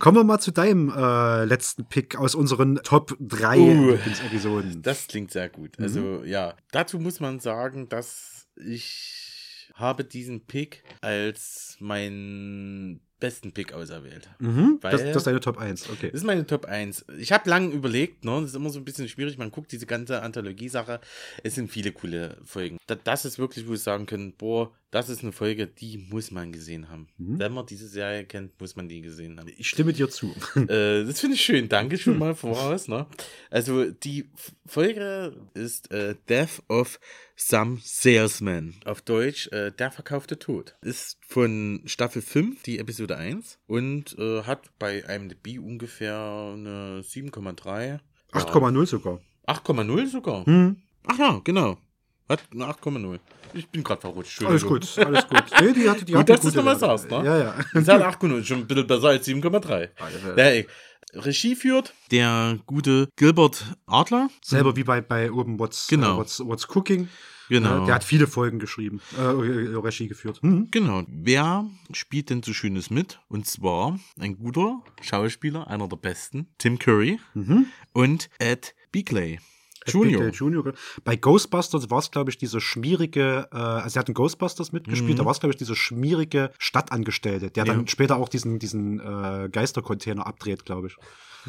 Kommen 0.00 0.16
wir 0.16 0.24
mal 0.24 0.40
zu 0.40 0.50
deinem 0.50 0.90
äh, 0.90 1.44
letzten 1.44 1.84
Pick 1.84 2.16
aus 2.16 2.34
unseren 2.34 2.80
Top 2.82 3.16
3 3.20 3.56
Uh. 3.58 3.90
Lieblingsepisoden. 3.92 4.82
Das 4.82 5.06
klingt 5.06 5.30
sehr 5.30 5.48
gut. 5.48 5.78
Also 5.78 6.24
ja, 6.24 6.54
dazu 6.72 6.98
muss 6.98 7.20
man 7.20 7.38
sagen, 7.38 7.88
dass 7.88 8.48
ich 8.56 9.70
habe 9.74 10.04
diesen 10.04 10.44
Pick 10.44 10.82
als 11.02 11.76
meinen 11.78 13.05
besten 13.18 13.52
Pick 13.52 13.72
auserwählt. 13.72 14.28
Mhm. 14.38 14.78
Das, 14.82 15.02
das 15.02 15.16
ist 15.16 15.26
deine 15.26 15.40
Top 15.40 15.58
1, 15.58 15.88
okay. 15.90 16.10
Das 16.10 16.20
ist 16.20 16.26
meine 16.26 16.46
Top 16.46 16.66
1. 16.66 17.06
Ich 17.18 17.32
habe 17.32 17.48
lange 17.48 17.72
überlegt, 17.72 18.24
ne? 18.24 18.32
Das 18.40 18.50
ist 18.50 18.56
immer 18.56 18.70
so 18.70 18.78
ein 18.78 18.84
bisschen 18.84 19.08
schwierig. 19.08 19.38
Man 19.38 19.50
guckt 19.50 19.72
diese 19.72 19.86
ganze 19.86 20.22
Anthologie-Sache. 20.22 21.00
Es 21.42 21.54
sind 21.54 21.70
viele 21.70 21.92
coole 21.92 22.36
Folgen. 22.44 22.78
Da, 22.86 22.94
das 22.94 23.24
ist 23.24 23.38
wirklich, 23.38 23.66
wo 23.66 23.74
ich 23.74 23.80
sagen 23.80 24.06
kann, 24.06 24.34
boah, 24.34 24.72
das 24.90 25.08
ist 25.08 25.22
eine 25.22 25.32
Folge, 25.32 25.66
die 25.66 25.98
muss 25.98 26.30
man 26.30 26.52
gesehen 26.52 26.88
haben. 26.88 27.08
Wenn 27.18 27.52
man 27.52 27.66
diese 27.66 27.88
Serie 27.88 28.24
kennt, 28.24 28.58
muss 28.60 28.76
man 28.76 28.88
die 28.88 29.00
gesehen 29.00 29.38
haben. 29.38 29.50
Ich 29.56 29.68
stimme 29.68 29.92
dir 29.92 30.08
zu. 30.08 30.34
Äh, 30.66 31.04
das 31.04 31.20
finde 31.20 31.36
ich 31.36 31.42
schön. 31.42 31.68
Danke 31.68 31.96
schon 31.96 32.18
mal 32.18 32.34
voraus. 32.34 32.88
Ne? 32.88 33.06
Also 33.50 33.90
die 33.90 34.28
Folge 34.66 35.36
ist 35.54 35.90
äh, 35.92 36.16
Death 36.28 36.62
of 36.68 36.98
Some 37.36 37.78
Salesman. 37.82 38.74
Auf 38.86 39.02
Deutsch 39.02 39.48
äh, 39.52 39.70
Der 39.70 39.90
verkaufte 39.90 40.38
Tod. 40.38 40.74
Ist 40.80 41.18
von 41.26 41.82
Staffel 41.84 42.22
5, 42.22 42.62
die 42.62 42.78
Episode 42.78 43.18
1 43.18 43.58
und 43.66 44.18
äh, 44.18 44.42
hat 44.42 44.70
bei 44.78 45.00
IMDb 45.00 45.58
ungefähr 45.58 46.16
eine 46.16 47.02
7,3. 47.02 48.00
8,0 48.32 48.86
sogar. 48.86 49.20
8,0 49.46 50.06
sogar. 50.06 50.46
Hm. 50.46 50.76
Ach 51.06 51.18
ja, 51.18 51.40
genau. 51.44 51.76
Hat 52.28 52.42
eine 52.52 52.64
8,0 52.64 53.20
Ich 53.52 53.68
bin 53.68 53.84
gerade 53.84 54.00
verrutscht. 54.00 54.42
Alles 54.42 54.64
gut, 54.64 54.98
alles 54.98 55.28
gut. 55.28 55.44
Nee, 55.60 55.72
die 55.74 55.88
hatte, 55.88 56.04
die 56.04 56.12
Gut, 56.12 56.22
hatte 56.22 56.32
dass 56.32 56.40
du 56.40 56.48
es 56.48 56.54
nochmal 56.54 56.78
sagst, 56.78 57.08
ne? 57.10 57.22
Ja, 57.24 57.38
ja. 57.38 57.54
Das 57.72 57.86
hat 57.86 58.02
8,0, 58.02 58.44
schon 58.44 58.58
ein 58.60 58.66
bisschen 58.66 58.86
besser 58.86 59.08
als 59.08 59.28
7,3. 59.28 59.90
Ja, 60.36 60.44
ey. 60.44 60.66
Regie 61.16 61.56
führt 61.56 61.94
der 62.10 62.58
gute 62.66 63.08
Gilbert 63.16 63.76
Adler. 63.86 64.28
Selber 64.44 64.76
wie 64.76 64.84
bei, 64.84 65.00
bei 65.00 65.30
Urban 65.30 65.58
What's, 65.58 65.86
Genau. 65.88 66.14
äh, 66.14 66.18
What's, 66.18 66.40
What's 66.40 66.66
Cooking. 66.74 67.08
Genau. 67.48 67.82
Äh, 67.82 67.86
der 67.86 67.94
hat 67.94 68.04
viele 68.04 68.26
Folgen 68.26 68.58
geschrieben, 68.58 69.00
äh, 69.16 69.22
äh, 69.22 69.76
Regie 69.76 70.08
geführt. 70.08 70.42
Mhm. 70.42 70.68
Genau. 70.72 71.04
Wer 71.08 71.64
spielt 71.92 72.30
denn 72.30 72.42
so 72.42 72.52
Schönes 72.52 72.90
mit? 72.90 73.20
Und 73.28 73.46
zwar 73.46 73.98
ein 74.18 74.36
guter 74.36 74.82
Schauspieler, 75.00 75.68
einer 75.68 75.88
der 75.88 75.96
besten, 75.96 76.48
Tim 76.58 76.78
Curry 76.78 77.20
Mhm. 77.34 77.66
und 77.92 78.28
Ed 78.38 78.74
Beakley 78.90 79.38
Junior. 79.92 80.20
Beakley 80.22 80.36
Junior. 80.38 80.72
Bei 81.04 81.16
Ghostbusters 81.16 81.90
war 81.90 81.98
es, 81.98 82.10
glaube 82.10 82.30
ich, 82.30 82.38
diese 82.38 82.60
schmierige, 82.60 83.48
äh, 83.52 83.56
also 83.56 83.96
er 83.96 84.00
hat 84.00 84.08
in 84.08 84.14
Ghostbusters 84.14 84.72
mitgespielt, 84.72 85.12
Mhm. 85.14 85.16
da 85.18 85.24
war 85.24 85.32
es, 85.32 85.40
glaube 85.40 85.52
ich, 85.52 85.58
diese 85.58 85.76
schmierige 85.76 86.50
Stadtangestellte, 86.58 87.50
der 87.50 87.64
dann 87.64 87.80
Ja. 87.80 87.86
später 87.88 88.16
auch 88.16 88.28
diesen, 88.28 88.58
diesen 88.58 89.00
äh, 89.00 89.48
Geistercontainer 89.50 90.26
abdreht, 90.26 90.64
glaube 90.64 90.88
ich. 90.88 90.96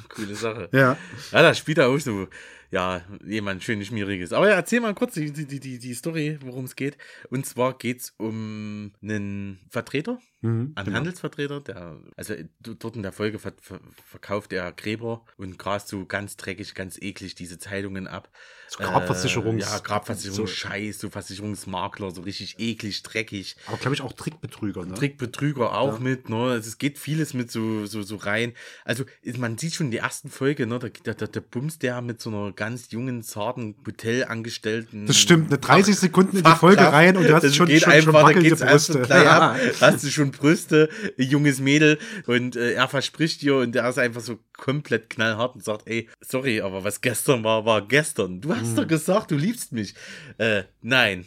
Coole 0.09 0.35
Sache. 0.35 0.69
Ja. 0.71 0.95
Ja, 1.31 1.41
da 1.41 1.53
spielt 1.55 1.79
er 1.79 1.87
auch 1.89 1.97
so, 1.97 2.27
ja, 2.71 3.01
jemand 3.25 3.63
schön 3.63 3.83
Schmieriges. 3.83 4.33
Aber 4.33 4.49
ja, 4.49 4.55
erzähl 4.55 4.79
mal 4.81 4.93
kurz 4.93 5.13
die, 5.13 5.31
die, 5.31 5.45
die, 5.59 5.79
die 5.79 5.93
Story, 5.93 6.37
worum 6.41 6.65
es 6.65 6.75
geht. 6.75 6.97
Und 7.29 7.45
zwar 7.45 7.77
geht's 7.77 8.13
um 8.17 8.91
einen 9.01 9.59
Vertreter, 9.69 10.19
Mhm, 10.41 10.73
einen 10.75 10.85
genau. 10.85 10.97
Handelsvertreter, 10.97 11.61
der, 11.61 11.99
also 12.15 12.35
d- 12.35 12.75
dort 12.77 12.95
in 12.95 13.01
der 13.01 13.11
Folge 13.11 13.39
ver 13.39 13.53
ver 13.59 13.79
verkauft 14.05 14.53
er 14.53 14.71
Gräber 14.71 15.25
und 15.37 15.57
grast 15.57 15.87
so 15.87 16.05
ganz 16.05 16.37
dreckig, 16.37 16.75
ganz 16.75 16.99
eklig 17.01 17.33
diese 17.33 17.57
Zeitungen 17.57 18.05
ab. 18.07 18.29
So 18.67 18.83
Grabversicherungs- 18.83 19.57
Äh, 19.57 19.61
ja, 19.61 19.79
Grabversicherung, 19.79 20.35
so- 20.35 20.45
Scheiß, 20.45 20.99
so 20.99 21.09
Versicherungsmakler, 21.09 22.11
so 22.11 22.21
richtig 22.21 22.59
eklig, 22.59 23.01
dreckig. 23.01 23.55
Aber, 23.65 23.77
glaube 23.77 23.95
ich, 23.95 24.01
auch 24.01 24.13
Trickbetrüger, 24.13 24.85
ne? 24.85 24.93
Trickbetrüger 24.93 25.73
auch 25.75 25.93
Ja. 25.95 25.99
mit, 25.99 26.29
ne? 26.29 26.35
Also 26.51 26.67
es 26.69 26.77
geht 26.77 26.99
vieles 26.99 27.33
mit 27.33 27.49
so, 27.51 27.87
so, 27.87 28.03
so 28.03 28.17
rein. 28.17 28.53
Also 28.85 29.05
man 29.37 29.57
sieht 29.57 29.73
schon 29.73 29.87
in 29.87 29.91
der 29.91 30.01
ersten 30.03 30.29
Folge, 30.29 30.67
ne? 30.67 30.77
Da, 30.77 30.89
da, 31.03 31.13
da, 31.15 31.25
da 31.25 31.39
bumst 31.39 31.81
der 31.81 31.99
mit 32.03 32.21
so 32.21 32.29
einer 32.29 32.51
ganz 32.57 32.91
jungen, 32.91 33.23
zarten 33.23 33.75
Hotelangestellten. 33.87 35.05
Das 35.05 35.17
stimmt, 35.17 35.47
eine 35.47 35.57
30 35.59 35.95
Fach- 35.95 36.01
Sekunden 36.01 36.31
in 36.37 36.43
die 36.43 36.49
Fachkraft. 36.49 36.59
Folge 36.59 36.91
rein 36.91 37.15
und 37.15 37.23
du 37.27 37.33
hast 37.33 37.43
Das 37.43 37.55
schon, 37.55 37.67
geht 37.67 37.83
schon, 37.83 37.91
schon 37.93 37.99
einfach, 37.99 38.13
da 38.13 38.23
wackelnde 38.23 38.49
geht's 38.49 38.61
Brüste. 38.61 39.01
gleich 39.03 39.27
ab. 39.27 39.57
Hast 39.81 40.03
du 40.03 40.09
schon 40.09 40.31
Brüste, 40.31 40.89
junges 41.17 41.59
Mädel 41.61 41.97
und 42.25 42.55
äh, 42.57 42.73
er 42.73 42.87
verspricht 42.89 43.41
dir 43.41 43.55
und 43.57 43.75
er 43.75 43.87
ist 43.87 43.97
einfach 43.99 44.21
so 44.21 44.39
komplett 44.57 45.09
knallhart 45.09 45.55
und 45.55 45.63
sagt, 45.63 45.83
ey, 45.87 46.09
sorry, 46.19 46.59
aber 46.61 46.83
was 46.83 46.99
gestern 47.01 47.43
war, 47.43 47.63
war 47.65 47.81
gestern. 47.87 48.41
Du 48.41 48.53
hast 48.53 48.71
Mhm. 48.71 48.75
doch 48.75 48.87
gesagt, 48.87 49.31
du 49.31 49.35
liebst 49.35 49.71
mich. 49.71 49.93
Äh, 50.37 50.63
nein. 50.81 51.25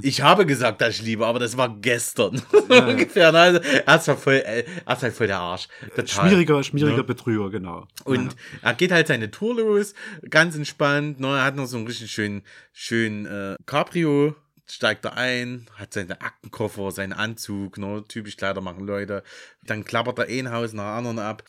Ich 0.00 0.22
habe 0.22 0.46
gesagt, 0.46 0.80
dass 0.80 0.96
ich 0.96 1.02
liebe, 1.02 1.26
aber 1.26 1.38
das 1.38 1.56
war 1.56 1.68
gestern. 1.80 2.40
Ungefähr. 2.68 3.30
ne? 3.30 3.38
Also, 3.38 3.60
er 3.86 3.96
ist 3.96 4.08
halt 4.08 4.18
voll, 4.18 4.34
äh, 4.34 4.64
er 4.86 4.96
ist 4.96 5.02
halt 5.02 5.14
voll 5.14 5.26
der 5.26 5.38
Arsch. 5.38 5.68
Total. 5.94 6.08
Schmieriger, 6.08 6.62
schmieriger 6.64 6.96
Ne? 6.98 7.04
Betrüger, 7.04 7.50
genau. 7.50 7.86
Und 8.04 8.34
er 8.62 8.74
geht 8.74 8.90
halt 8.90 9.06
seine 9.08 9.30
Tour 9.30 9.56
los, 9.56 9.91
ganz 10.28 10.54
entspannt. 10.56 11.20
Ne? 11.20 11.28
Er 11.28 11.44
hat 11.44 11.56
noch 11.56 11.66
so 11.66 11.76
einen 11.76 11.86
richtig 11.86 12.10
schönen, 12.10 12.42
schönen 12.72 13.26
äh, 13.26 13.56
Cabrio. 13.66 14.34
Steigt 14.70 15.04
er 15.04 15.16
ein, 15.18 15.66
hat 15.76 15.92
seine 15.92 16.20
Aktenkoffer, 16.22 16.92
seinen 16.92 17.12
Anzug, 17.12 17.76
ne? 17.76 18.04
typisch 18.08 18.36
Kleider 18.38 18.62
machen 18.62 18.86
Leute. 18.86 19.22
Dann 19.64 19.84
klappert 19.84 20.18
er 20.20 20.26
ein 20.28 20.50
Haus 20.50 20.72
nach 20.72 20.84
dem 20.84 21.06
anderen 21.06 21.18
ab. 21.18 21.42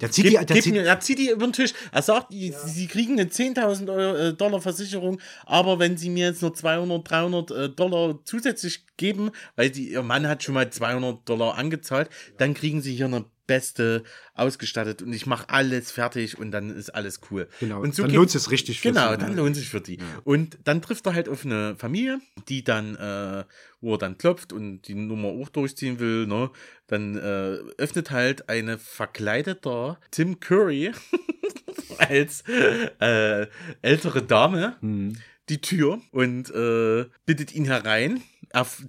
Der 0.00 0.10
zieht 0.12 0.26
Gib- 0.26 0.38
die, 0.38 0.46
der 0.46 0.60
zieht, 0.62 0.72
mir, 0.74 0.84
er 0.84 1.00
zieht 1.00 1.18
die 1.18 1.30
über 1.30 1.46
den 1.46 1.54
Tisch. 1.54 1.72
Er 1.90 2.02
sagt, 2.02 2.32
die, 2.32 2.54
sie 2.66 2.86
kriegen 2.86 3.18
eine 3.18 3.30
10.000 3.30 3.92
Euro, 3.92 4.16
äh, 4.16 4.34
Dollar 4.34 4.60
Versicherung, 4.60 5.18
aber 5.44 5.78
wenn 5.80 5.96
sie 5.96 6.10
mir 6.10 6.26
jetzt 6.28 6.42
nur 6.42 6.54
200, 6.54 7.10
300 7.10 7.50
äh, 7.50 7.68
Dollar 7.70 8.20
zusätzlich 8.24 8.84
geben, 8.96 9.30
weil 9.56 9.70
die, 9.70 9.90
ihr 9.90 10.02
Mann 10.02 10.28
hat 10.28 10.44
schon 10.44 10.54
mal 10.54 10.70
200 10.70 11.28
Dollar 11.28 11.56
angezahlt, 11.56 12.10
dann 12.36 12.54
kriegen 12.54 12.80
sie 12.82 12.94
hier 12.94 13.06
eine 13.06 13.24
beste 13.48 14.04
ausgestattet 14.34 15.02
und 15.02 15.12
ich 15.12 15.26
mache 15.26 15.48
alles 15.48 15.90
fertig 15.90 16.38
und 16.38 16.52
dann 16.52 16.70
ist 16.70 16.90
alles 16.90 17.20
cool. 17.32 17.48
Genau, 17.58 17.80
und 17.80 17.92
so 17.96 18.02
dann 18.04 18.12
lohnt 18.12 18.32
es 18.32 18.52
richtig 18.52 18.80
für 18.80 18.92
Genau, 18.92 19.10
sie, 19.10 19.18
dann 19.18 19.30
ne? 19.30 19.36
lohnt 19.38 19.56
sich 19.56 19.68
für 19.68 19.80
die. 19.80 19.98
Und 20.22 20.56
dann 20.62 20.80
trifft 20.80 21.06
er 21.06 21.14
halt 21.14 21.28
auf 21.28 21.44
eine 21.44 21.74
Familie, 21.74 22.20
die 22.48 22.62
dann, 22.62 22.94
äh, 22.94 23.44
wo 23.80 23.94
er 23.94 23.98
dann 23.98 24.16
klopft 24.18 24.52
und 24.52 24.82
die 24.82 24.94
Nummer 24.94 25.28
auch 25.28 25.48
durchziehen 25.48 25.98
will, 25.98 26.28
ne? 26.28 26.50
Dann 26.86 27.16
äh, 27.16 27.58
öffnet 27.78 28.12
halt 28.12 28.48
eine 28.48 28.78
verkleideter 28.78 29.98
Tim 30.12 30.38
Curry 30.38 30.92
als 31.98 32.44
äh, 33.00 33.46
ältere 33.82 34.22
Dame 34.22 34.76
Mhm. 34.80 35.16
die 35.48 35.60
Tür 35.60 36.00
und 36.12 36.50
äh, 36.50 37.06
bittet 37.26 37.54
ihn 37.54 37.64
herein. 37.64 38.22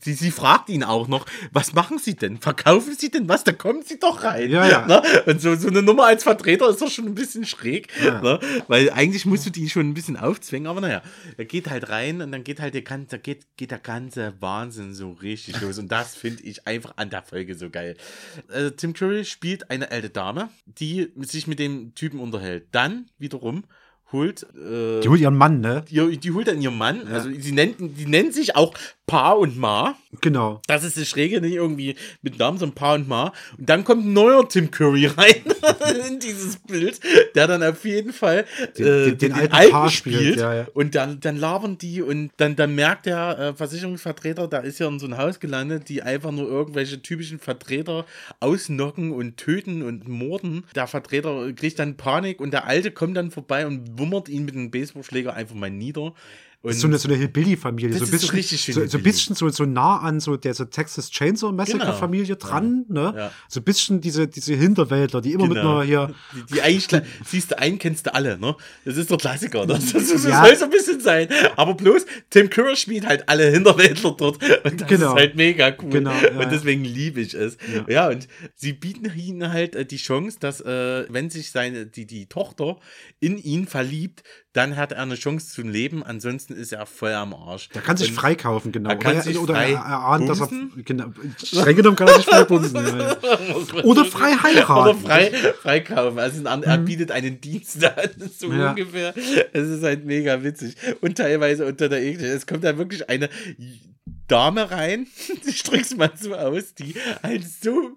Sie, 0.02 0.14
sie 0.14 0.32
fragt 0.32 0.70
ihn 0.70 0.84
auch 0.84 1.08
noch, 1.08 1.26
was 1.52 1.74
machen 1.74 1.98
Sie 2.00 2.16
denn? 2.16 2.38
Verkaufen 2.38 2.96
Sie 2.98 3.10
denn 3.10 3.28
was? 3.28 3.44
Da 3.44 3.52
kommen 3.52 3.84
Sie 3.84 4.00
doch 4.00 4.24
rein. 4.24 4.50
Ja, 4.50 4.68
ja. 4.68 4.88
Ne? 4.88 5.02
Und 5.26 5.42
so, 5.42 5.56
so 5.56 5.68
eine 5.68 5.82
Nummer 5.82 6.06
als 6.06 6.24
Vertreter 6.24 6.70
ist 6.70 6.82
doch 6.82 6.90
schon 6.90 7.06
ein 7.06 7.16
bisschen 7.16 7.46
schräg. 7.46 7.90
Ja. 8.04 8.22
Ne? 8.22 8.40
Weil 8.68 8.90
eigentlich 8.92 9.26
musst 9.26 9.46
du 9.46 9.50
die 9.50 9.70
schon 9.70 9.90
ein 9.90 9.94
bisschen 9.94 10.18
aufzwängen, 10.18 10.68
aber 10.68 10.82
naja, 10.82 11.02
er 11.38 11.46
geht 11.46 11.70
halt 11.70 11.90
rein 11.90 12.22
und 12.22 12.32
dann 12.32 12.44
geht 12.44 12.60
halt 12.60 12.74
der 12.74 12.84
ganze, 12.84 13.20
geht, 13.20 13.46
geht 13.58 13.72
der 13.72 13.80
ganze 13.80 14.34
Wahnsinn 14.40 14.94
so 14.94 15.12
richtig 15.12 15.60
los. 15.62 15.78
Und 15.78 15.92
das 15.92 16.16
finde 16.16 16.44
ich 16.44 16.66
einfach 16.66 16.94
an 16.96 17.10
der 17.10 17.24
Folge 17.24 17.56
so 17.56 17.70
geil. 17.70 17.98
Also 18.48 18.70
Tim 18.70 18.94
Curry 18.94 19.26
spielt 19.26 19.70
eine 19.70 19.92
alte 19.92 20.10
Dame, 20.10 20.50
die 20.66 21.12
sich 21.18 21.48
mit 21.48 21.60
dem 21.60 21.94
Typen 21.96 22.20
unterhält. 22.20 22.68
Dann 22.72 23.10
wiederum 23.18 23.66
holt. 24.12 24.44
Äh, 24.56 25.02
Die 25.02 25.10
holt 25.10 25.22
ihren 25.22 25.38
Mann, 25.38 25.62
ne? 25.62 25.84
die, 25.90 26.18
die 26.18 26.32
holt 26.32 26.48
dann 26.48 26.62
ihren 26.62 26.78
Mann. 26.78 27.08
Also 27.08 27.30
sie 27.32 27.52
nennt, 27.52 27.76
die 27.80 28.06
nennen 28.06 28.32
sich 28.32 28.56
auch 28.56 28.74
Pa 29.06 29.32
und 29.32 29.58
Ma. 29.58 29.96
Genau. 30.22 30.62
Das 30.68 30.84
ist 30.84 30.98
das 30.98 31.08
Schräge, 31.08 31.42
nicht 31.42 31.54
irgendwie 31.54 31.96
mit 32.22 32.38
Namen, 32.38 32.58
sondern 32.60 32.76
Pa 32.76 32.94
und 32.96 33.08
Ma. 33.08 33.34
Und 33.58 33.68
dann 33.70 33.84
kommt 33.84 34.06
ein 34.06 34.14
neuer 34.14 34.48
Tim 34.48 34.70
Curry 34.72 35.06
rein 35.18 35.36
in 36.10 36.20
dieses 36.20 36.58
Bild, 36.58 37.00
der 37.36 37.48
dann 37.48 37.64
auf 37.64 37.84
jeden 37.86 38.14
Fall 38.14 38.46
Den- 38.78 38.86
äh, 38.86 39.06
den- 39.16 39.18
den 39.18 39.34
alten 39.34 39.72
Pa 39.72 39.90
spielt, 39.90 40.38
ja, 40.40 40.54
ja. 40.54 40.68
Und 40.74 40.94
dann, 40.96 41.20
dann 41.20 41.38
labern 41.38 41.78
die 41.78 42.02
und 42.02 42.32
dann, 42.38 42.56
dann 42.56 42.76
merkt 42.76 43.06
der 43.08 43.38
äh, 43.40 43.54
Versicherungsvertreter, 43.56 44.48
da 44.48 44.60
ist 44.60 44.80
ja 44.80 44.88
in 44.88 45.00
so 45.00 45.08
ein 45.08 45.18
Haus 45.18 45.40
gelandet, 45.40 45.90
die 45.90 46.02
einfach 46.04 46.32
nur 46.32 46.48
irgendwelche 46.48 47.02
typischen 47.02 47.40
Vertreter 47.40 48.06
ausnocken 48.40 49.12
und 49.12 49.38
töten 49.38 49.82
und 49.84 50.08
morden. 50.08 50.64
Der 50.76 50.88
Vertreter 50.88 51.52
kriegt 51.54 51.80
dann 51.80 51.98
Panik 51.98 52.40
und 52.42 52.52
der 52.52 52.66
Alte 52.66 52.92
kommt 52.92 53.18
dann 53.18 53.32
vorbei 53.32 53.68
und 53.68 53.98
wummert 54.00 54.30
ihn 54.30 54.46
mit 54.46 54.56
einem 54.56 54.72
Baseballschläger 54.72 55.34
einfach 55.34 55.56
mal 55.56 55.70
nieder. 55.70 56.14
Und 56.62 56.74
so 56.74 56.88
eine, 56.88 56.98
so 56.98 57.08
eine 57.08 57.16
Hillbilly-Familie. 57.18 57.94
So 57.94 58.00
ein 58.00 58.04
ist 58.04 58.10
so 58.10 58.18
bisschen, 58.18 58.36
richtig 58.36 58.74
so, 58.76 58.86
so 58.86 58.98
ein 58.98 59.04
bisschen 59.04 59.34
so, 59.34 59.48
so 59.48 59.64
nah 59.64 60.00
an 60.00 60.20
so 60.20 60.36
der 60.36 60.54
so 60.54 60.66
Texas 60.66 61.10
Chainsaw 61.10 61.54
Massacre-Familie 61.54 62.36
dran, 62.36 62.84
ne? 62.90 63.14
ja. 63.16 63.32
So 63.48 63.62
ein 63.62 63.64
bisschen 63.64 64.02
diese, 64.02 64.28
diese 64.28 64.56
Hinterwäldler, 64.56 65.22
die 65.22 65.32
immer 65.32 65.48
mit 65.48 65.56
Genau. 65.56 65.78
einer 65.78 65.86
hier. 65.86 66.14
Die, 66.50 66.56
die 66.56 66.62
eigentlich, 66.62 67.02
siehst 67.26 67.52
du 67.52 67.60
einen, 67.60 67.80
kennst 67.80 68.08
du 68.08 68.14
alle, 68.14 68.38
ne? 68.38 68.56
Das 68.84 68.98
ist 68.98 69.10
der 69.10 69.18
Klassiker. 69.18 69.66
Das, 69.66 69.94
das, 69.94 70.10
das 70.10 70.26
Ja. 70.26 70.44
soll 70.46 70.56
so 70.58 70.66
ein 70.66 70.72
bisschen 70.72 71.00
sein. 71.00 71.30
Aber 71.56 71.76
bloß, 71.76 72.06
Tim 72.30 72.50
Curry 72.50 72.76
spielt 72.76 73.06
halt 73.08 73.30
alle 73.30 73.50
Hinterwäldler 73.52 74.16
dort. 74.18 74.44
Und 74.66 74.82
das 74.82 74.88
Genau. 74.90 75.14
ist 75.14 75.20
halt 75.20 75.36
mega 75.36 75.74
cool. 75.82 75.90
Genau, 75.92 76.12
ja, 76.12 76.32
ja. 76.34 76.40
und 76.40 76.52
deswegen 76.52 76.84
liebe 76.84 77.22
ich 77.22 77.34
es. 77.36 77.58
Ja. 77.88 78.10
und 78.10 78.28
sie 78.56 78.74
bieten 78.74 79.10
ihnen 79.16 79.54
halt 79.54 79.76
äh, 79.76 79.86
die 79.86 79.98
Chance, 79.98 80.38
dass, 80.42 80.60
äh, 80.60 81.06
wenn 81.10 81.30
sich 81.30 81.52
seine, 81.52 81.86
die, 81.86 82.06
die 82.06 82.26
Tochter 82.26 82.78
in 83.22 83.38
ihn 83.38 83.66
verliebt, 83.66 84.24
dann 84.60 84.76
hat 84.76 84.92
er 84.92 85.02
eine 85.02 85.16
Chance 85.16 85.54
zum 85.54 85.70
Leben. 85.70 86.04
Ansonsten 86.04 86.54
ist 86.54 86.74
er 86.74 86.86
voll 86.86 87.14
am 87.14 87.34
Arsch. 87.34 87.70
Der 87.70 87.82
kann 87.82 87.96
sich 87.96 88.12
freikaufen, 88.12 88.74
genau. 88.74 88.90
Er 88.90 88.98
kann 88.98 89.14
oder 89.14 89.22
sich 89.22 89.38
oder 89.40 89.54
frei 89.56 89.72
er, 89.72 89.78
er 89.80 90.00
ahnt, 90.06 90.28
dass 90.28 90.42
er. 90.42 90.50
Genau, 90.84 91.06
streng 91.42 91.76
genommen 91.78 91.96
kann 91.96 92.10
er 92.10 92.16
sich 92.16 92.26
frei 92.26 92.44
bumsen. 92.44 92.76
Ja. 92.76 93.16
Oder 93.84 94.04
frei 94.06 94.34
heiraten. 94.34 94.72
Oder 94.74 94.96
frei, 94.96 95.32
freikaufen. 95.62 96.20
Also 96.20 96.46
ein, 96.46 96.64
er 96.64 96.78
bietet 96.78 97.12
einen 97.12 97.40
Dienst 97.40 97.84
an, 97.84 97.94
so 98.38 98.48
Mhm. 98.50 98.60
Ja. 98.60 98.70
ungefähr. 98.72 99.14
Es 99.54 99.68
ist 99.70 99.84
halt 99.84 100.06
mega 100.06 100.44
witzig. 100.44 100.76
Und 101.02 101.18
teilweise 101.18 101.66
unter 101.66 101.88
der 101.88 102.02
Ekel. 102.04 102.26
Es 102.26 102.46
kommt 102.46 102.64
da 102.66 102.78
wirklich 102.78 103.10
eine 103.10 103.30
Dame 104.30 104.70
rein, 104.70 105.08
ich 105.46 105.64
drück's 105.64 105.96
mal 105.96 106.12
so 106.16 106.36
aus, 106.36 106.76
die 106.76 106.94
halt 107.24 107.44
so 107.46 107.96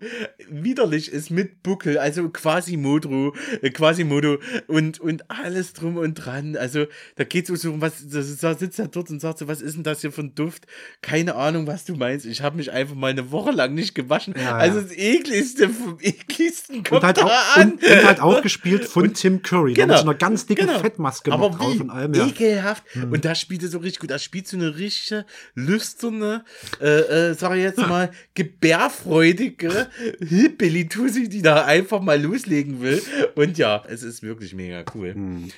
widerlich 0.48 1.12
ist 1.12 1.30
mit 1.30 1.62
Buckel, 1.62 1.98
also 1.98 2.28
quasi 2.30 2.76
Modo, 2.76 3.34
äh, 3.60 3.70
quasi 3.70 4.04
Modo 4.04 4.38
und, 4.66 4.98
und 4.98 5.30
alles 5.30 5.74
drum 5.74 5.98
und 5.98 6.14
dran. 6.14 6.56
Also 6.56 6.86
da 7.16 7.24
geht's 7.24 7.48
so 7.48 7.70
um 7.70 7.80
was, 7.80 8.08
da 8.08 8.22
sitzt 8.54 8.78
er 8.78 8.88
dort 8.88 9.10
und 9.10 9.20
sagt 9.20 9.38
so, 9.38 9.46
was 9.46 9.60
ist 9.60 9.76
denn 9.76 9.82
das 9.82 10.00
hier 10.00 10.10
für 10.10 10.22
ein 10.22 10.34
Duft? 10.34 10.66
Keine 11.02 11.34
Ahnung, 11.34 11.66
was 11.66 11.84
du 11.84 11.96
meinst. 11.96 12.24
Ich 12.24 12.40
habe 12.40 12.56
mich 12.56 12.72
einfach 12.72 12.94
mal 12.94 13.10
eine 13.10 13.30
Woche 13.30 13.50
lang 13.50 13.74
nicht 13.74 13.94
gewaschen. 13.94 14.34
Ja, 14.34 14.42
ja. 14.42 14.56
Also 14.56 14.80
das 14.80 14.92
ekligste 14.92 15.68
vom 15.68 15.98
ekligsten 16.00 16.82
kommt 16.82 17.02
Und 17.02 17.06
halt, 17.06 17.18
da 17.18 17.26
auch, 17.26 17.56
an. 17.56 17.72
und, 17.72 17.82
und 17.84 18.04
halt 18.04 18.20
auch 18.20 18.40
gespielt 18.40 18.86
von 18.86 19.12
Tim 19.12 19.42
Curry. 19.42 19.74
Genau. 19.74 19.88
Mit 19.88 19.98
so 19.98 20.04
einer 20.04 20.14
ganz 20.14 20.46
dicken 20.46 20.66
genau. 20.66 20.78
Fettmaske 20.78 21.30
Aber 21.30 21.50
noch 21.50 21.58
drauf 21.58 21.78
und 21.78 21.90
allem. 21.90 22.14
Ja. 22.14 22.22
Hm. 22.22 22.30
ekelhaft. 22.30 22.84
Und 23.10 23.24
da 23.24 23.34
spielt 23.34 23.62
er 23.62 23.68
so 23.68 23.78
richtig 23.78 24.00
gut. 24.00 24.10
Da 24.10 24.18
spielt 24.18 24.48
so 24.48 24.56
eine 24.56 24.78
richtige, 24.78 25.26
lüsterne, 25.54 26.21
äh, 26.22 26.86
äh, 26.86 27.34
sag 27.34 27.56
ich 27.56 27.62
jetzt 27.62 27.78
mal, 27.88 28.10
gebärfreudige 28.34 29.88
Hillbilly-Tussi, 30.20 31.28
die 31.28 31.42
da 31.42 31.64
einfach 31.64 32.00
mal 32.00 32.20
loslegen 32.20 32.80
will. 32.80 33.02
Und 33.34 33.58
ja, 33.58 33.84
es 33.88 34.02
ist 34.02 34.22
wirklich 34.22 34.54
mega 34.54 34.84
cool. 34.94 35.14
Hm. 35.14 35.50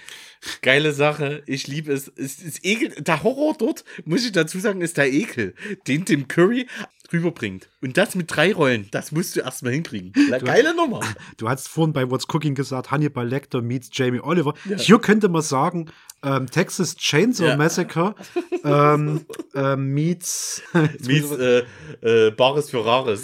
Geile 0.62 0.93
Sache. 0.93 1.43
Ich 1.47 1.66
liebe 1.66 1.93
es. 1.93 2.12
Es 2.16 2.43
ist 2.43 2.65
Ekel. 2.65 2.91
Der 3.03 3.23
Horror 3.23 3.57
dort, 3.59 3.85
muss 4.05 4.24
ich 4.24 4.32
dazu 4.32 4.59
sagen, 4.59 4.81
ist 4.81 4.97
der 4.97 5.12
Ekel, 5.12 5.55
den 5.86 6.05
Tim 6.05 6.28
Curry 6.28 6.66
rüberbringt. 7.15 7.69
Und 7.81 7.97
das 7.97 8.15
mit 8.15 8.35
drei 8.35 8.53
Rollen, 8.53 8.89
das 8.91 9.12
musst 9.12 9.36
du 9.36 9.41
erstmal 9.41 9.73
hinkriegen. 9.73 10.12
Geile 10.45 10.74
Nummer. 10.74 11.01
Du 11.36 11.49
hast 11.49 11.69
vorhin 11.69 11.93
bei 11.93 12.11
What's 12.11 12.27
Cooking 12.28 12.55
gesagt, 12.55 12.91
Hannibal 12.91 13.27
Lecter 13.27 13.62
meets 13.62 13.89
Jamie 13.93 14.20
Oliver. 14.20 14.55
Hier 14.77 14.99
könnte 14.99 15.28
man 15.28 15.43
sagen, 15.43 15.91
ähm, 16.24 16.47
Texas 16.51 16.97
Chainsaw 16.97 17.49
Ja. 17.49 17.57
Massacre 17.57 18.15
ähm, 18.65 19.27
ähm, 19.55 19.93
meets, 19.93 20.62
Mies, 21.07 21.31
äh, 21.32 21.65
äh, 22.01 22.31
Bares 22.31 22.70
für 22.70 22.85
Rares. 22.85 23.23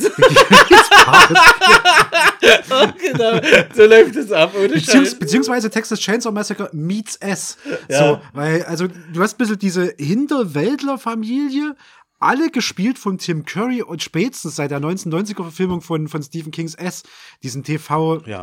genau, 2.98 3.40
so 3.74 3.84
läuft 3.86 4.16
es 4.16 4.32
ab, 4.32 4.52
Beziehungs 4.52 5.14
beziehungsweise 5.18 5.70
Texas 5.70 6.00
Chainsaw 6.00 6.32
Massacre 6.32 6.68
meets 6.72 7.16
S. 7.16 7.56
Ja. 7.88 7.98
So, 7.98 8.20
weil, 8.32 8.62
also, 8.64 8.86
du 8.86 9.22
hast 9.22 9.34
ein 9.34 9.38
bisschen 9.38 9.58
diese 9.58 9.94
Hinterwäldler-Familie, 9.96 11.74
alle 12.20 12.50
gespielt 12.50 12.98
von 12.98 13.18
Tim 13.18 13.44
Curry 13.44 13.82
und 13.82 14.02
spätestens 14.02 14.56
seit 14.56 14.70
der 14.70 14.80
1990er-Verfilmung 14.80 15.80
von, 15.80 16.08
von 16.08 16.22
Stephen 16.22 16.52
Kings 16.52 16.74
S, 16.74 17.02
diesen 17.42 17.64
Ja. 17.64 17.78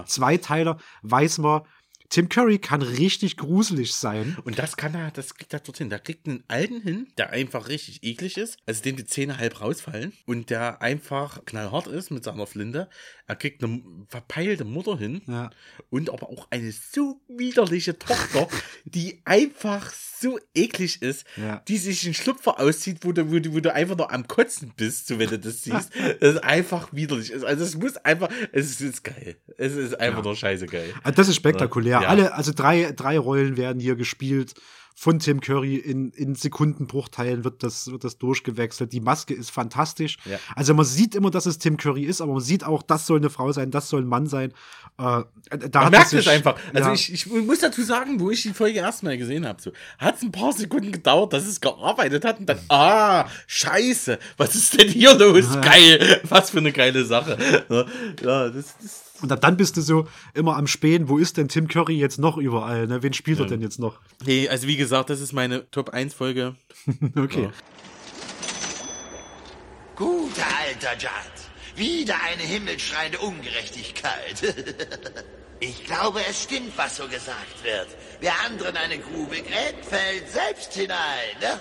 TV-Zweiteiler, 0.03 0.77
weiß 1.03 1.37
man, 1.39 1.61
Tim 2.09 2.29
Curry 2.29 2.57
kann 2.57 2.81
richtig 2.81 3.35
gruselig 3.35 3.93
sein. 3.93 4.37
Und 4.45 4.57
das 4.57 4.77
kann 4.77 4.95
er, 4.95 5.11
das 5.11 5.35
kriegt 5.35 5.53
er 5.53 5.59
dorthin. 5.59 5.89
Da 5.89 5.99
kriegt 5.99 6.25
einen 6.27 6.43
Alten 6.47 6.81
hin, 6.81 7.07
der 7.17 7.31
einfach 7.31 7.67
richtig 7.67 8.01
eklig 8.01 8.37
ist, 8.37 8.57
also 8.65 8.81
dem 8.81 8.95
die 8.95 9.05
Zähne 9.05 9.37
halb 9.37 9.59
rausfallen 9.59 10.13
und 10.25 10.49
der 10.49 10.81
einfach 10.81 11.43
knallhart 11.45 11.87
ist 11.87 12.09
mit 12.11 12.23
seiner 12.23 12.47
Flinte. 12.47 12.89
Er 13.29 13.35
kriegt 13.35 13.61
eine 13.61 13.81
verpeilte 14.07 14.63
Mutter 14.63 14.97
hin 14.97 15.21
Ja. 15.27 15.49
und 15.89 16.09
aber 16.09 16.29
auch 16.29 16.47
eine 16.49 16.71
so 16.71 17.19
widerliche 17.27 17.99
Tochter, 17.99 18.47
die 18.85 19.21
einfach 19.25 19.91
so 19.91 20.39
eklig 20.55 21.01
ist, 21.01 21.25
Ja. 21.35 21.61
die 21.67 21.77
sich 21.77 22.05
einen 22.05 22.13
Schlupfer 22.13 22.57
auszieht, 22.59 22.99
wo 23.01 23.11
du, 23.11 23.29
wo, 23.29 23.39
du, 23.39 23.53
wo 23.53 23.59
du 23.59 23.73
einfach 23.73 23.97
noch 23.97 24.09
am 24.09 24.27
Kotzen 24.27 24.71
bist, 24.77 25.07
so 25.07 25.19
wenn 25.19 25.29
du 25.29 25.39
das 25.39 25.61
siehst. 25.63 25.91
Das 26.21 26.35
ist 26.35 26.43
einfach 26.43 26.87
widerlich. 26.93 27.33
Also 27.45 27.65
es 27.65 27.75
muss 27.75 27.97
einfach, 27.97 28.29
es 28.53 28.79
ist, 28.79 29.03
geil. 29.03 29.35
Es 29.57 29.73
ist 29.75 29.99
einfach 29.99 30.23
nur 30.23 30.35
scheiße 30.35 30.65
geil. 30.65 30.93
Also 31.03 31.15
das 31.17 31.27
ist 31.27 31.35
spektakulär. 31.35 32.01
Ja. 32.03 32.07
Alle, 32.07 32.33
also 32.33 32.53
drei, 32.53 32.93
drei 32.95 33.19
Rollen 33.19 33.57
werden 33.57 33.81
hier 33.81 33.95
gespielt. 33.97 34.53
Von 34.99 35.19
Tim 35.19 35.41
Curry 35.41 35.75
in, 35.75 36.09
in 36.13 36.33
Sekundenbruchteilen 36.33 37.43
wird 37.43 37.61
das, 37.61 37.91
wird 37.91 38.03
das 38.03 38.17
durchgewechselt. 38.17 38.91
Die 38.93 38.99
Maske 38.99 39.35
ist 39.35 39.51
fantastisch. 39.51 40.17
Ja. 40.25 40.39
Also 40.55 40.73
man 40.73 40.85
sieht 40.85 41.13
immer, 41.13 41.29
dass 41.29 41.45
es 41.45 41.59
Tim 41.59 41.77
Curry 41.77 42.03
ist, 42.05 42.19
aber 42.19 42.33
man 42.33 42.41
sieht 42.41 42.63
auch, 42.63 42.81
das 42.81 43.05
soll 43.05 43.19
eine 43.19 43.29
Frau 43.29 43.51
sein, 43.51 43.69
das 43.69 43.89
soll 43.89 44.01
ein 44.01 44.07
Mann 44.07 44.25
sein. 44.25 44.53
Äh, 44.97 45.21
da 45.69 45.81
Man 45.83 45.91
merkt 45.91 46.13
es 46.13 46.27
einfach. 46.27 46.59
Also 46.73 46.89
ja. 46.89 46.95
ich, 46.95 47.13
ich 47.13 47.27
muss 47.27 47.59
dazu 47.59 47.83
sagen, 47.83 48.19
wo 48.19 48.31
ich 48.31 48.41
die 48.41 48.53
Folge 48.53 48.79
erstmal 48.79 49.19
gesehen 49.19 49.45
habe, 49.45 49.61
so, 49.61 49.71
hat 49.99 50.15
es 50.15 50.23
ein 50.23 50.31
paar 50.31 50.51
Sekunden 50.51 50.91
gedauert, 50.91 51.31
dass 51.31 51.45
es 51.45 51.61
gearbeitet 51.61 52.25
hat 52.25 52.39
und 52.39 52.47
dann, 52.47 52.59
ah, 52.69 53.27
scheiße, 53.45 54.17
was 54.37 54.55
ist 54.55 54.79
denn 54.79 54.89
hier 54.89 55.13
los? 55.13 55.45
Geil, 55.61 56.21
was 56.23 56.49
für 56.49 56.57
eine 56.57 56.71
geile 56.71 57.05
Sache. 57.05 57.37
Ja, 58.23 58.49
das, 58.49 58.75
das 58.81 59.06
Und 59.21 59.29
dann- 59.29 59.39
dann 59.41 59.57
bist 59.57 59.77
du 59.77 59.81
so 59.81 60.07
immer 60.33 60.57
am 60.57 60.67
Spähen, 60.67 61.09
wo 61.09 61.17
ist 61.17 61.37
denn 61.37 61.47
Tim 61.47 61.67
Curry 61.67 61.95
jetzt 61.97 62.19
noch 62.19 62.37
überall? 62.37 62.87
Ne? 62.87 63.01
Wen 63.03 63.13
spielt 63.13 63.39
er 63.39 63.45
denn 63.47 63.61
jetzt 63.61 63.79
noch? 63.79 63.99
Nee, 64.25 64.47
also 64.49 64.67
wie 64.67 64.77
gesagt, 64.77 65.09
das 65.09 65.19
ist 65.21 65.33
meine 65.33 65.69
Top 65.71 65.89
1 65.89 66.13
Folge. 66.13 66.55
Okay. 67.17 67.49
Guter 69.95 70.45
alter 70.59 70.95
Judd. 70.99 71.75
Wieder 71.75 72.15
eine 72.29 72.43
himmelschreiende 72.43 73.17
Ungerechtigkeit. 73.19 74.41
Ich 75.59 75.83
glaube, 75.85 76.19
es 76.29 76.43
stimmt, 76.43 76.77
was 76.77 76.97
so 76.97 77.03
gesagt 77.07 77.63
wird. 77.63 77.87
Wer 78.19 78.33
anderen 78.45 78.77
eine 78.77 78.99
Grube 78.99 79.37
gräbt, 79.37 79.85
fällt 79.85 80.29
selbst 80.31 80.73
hinein. 80.73 80.97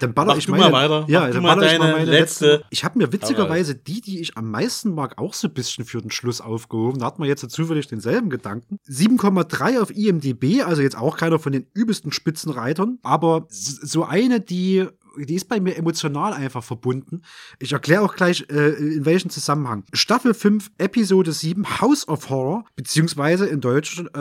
Dann 0.00 0.14
baller 0.14 0.32
Mach 0.32 0.36
ich 0.38 0.46
du 0.46 0.52
meine, 0.52 0.70
mal 0.70 0.72
weiter. 0.72 1.04
Ja, 1.08 1.20
Mach 1.20 1.26
du 1.28 1.32
dann 1.34 1.42
mal 1.42 1.54
baller 1.56 1.72
ich 1.72 1.78
mal 1.78 1.92
meine 1.92 2.04
letzte. 2.10 2.46
letzte. 2.46 2.66
Ich 2.70 2.84
habe 2.84 2.98
mir 2.98 3.12
witzigerweise 3.12 3.74
die, 3.74 4.00
die 4.00 4.20
ich 4.20 4.36
am 4.36 4.50
meisten 4.50 4.94
mag, 4.94 5.18
auch 5.18 5.34
so 5.34 5.48
ein 5.48 5.54
bisschen 5.54 5.84
für 5.84 6.00
den 6.00 6.10
Schluss 6.10 6.40
aufgehoben. 6.40 7.00
Da 7.00 7.06
hat 7.06 7.18
man 7.18 7.28
jetzt 7.28 7.40
so 7.40 7.46
zufällig 7.46 7.86
denselben 7.86 8.30
Gedanken. 8.30 8.78
7,3 8.88 9.80
auf 9.80 9.90
IMDb, 9.90 10.64
also 10.64 10.82
jetzt 10.82 10.96
auch 10.96 11.16
keiner 11.16 11.38
von 11.38 11.52
den 11.52 11.66
übelsten 11.74 12.12
Spitzenreitern, 12.12 12.98
aber 13.02 13.46
so 13.48 14.04
eine, 14.04 14.40
die 14.40 14.86
die 15.26 15.34
ist 15.34 15.48
bei 15.48 15.60
mir 15.60 15.76
emotional 15.76 16.32
einfach 16.32 16.62
verbunden. 16.62 17.22
Ich 17.58 17.72
erkläre 17.72 18.02
auch 18.02 18.14
gleich, 18.14 18.46
äh, 18.50 18.70
in 18.70 19.04
welchem 19.04 19.30
Zusammenhang. 19.30 19.84
Staffel 19.92 20.34
5, 20.34 20.70
Episode 20.78 21.32
7, 21.32 21.80
House 21.80 22.06
of 22.08 22.30
Horror, 22.30 22.64
beziehungsweise 22.76 23.46
in 23.46 23.60
Deutsch 23.60 24.02
äh, 24.14 24.20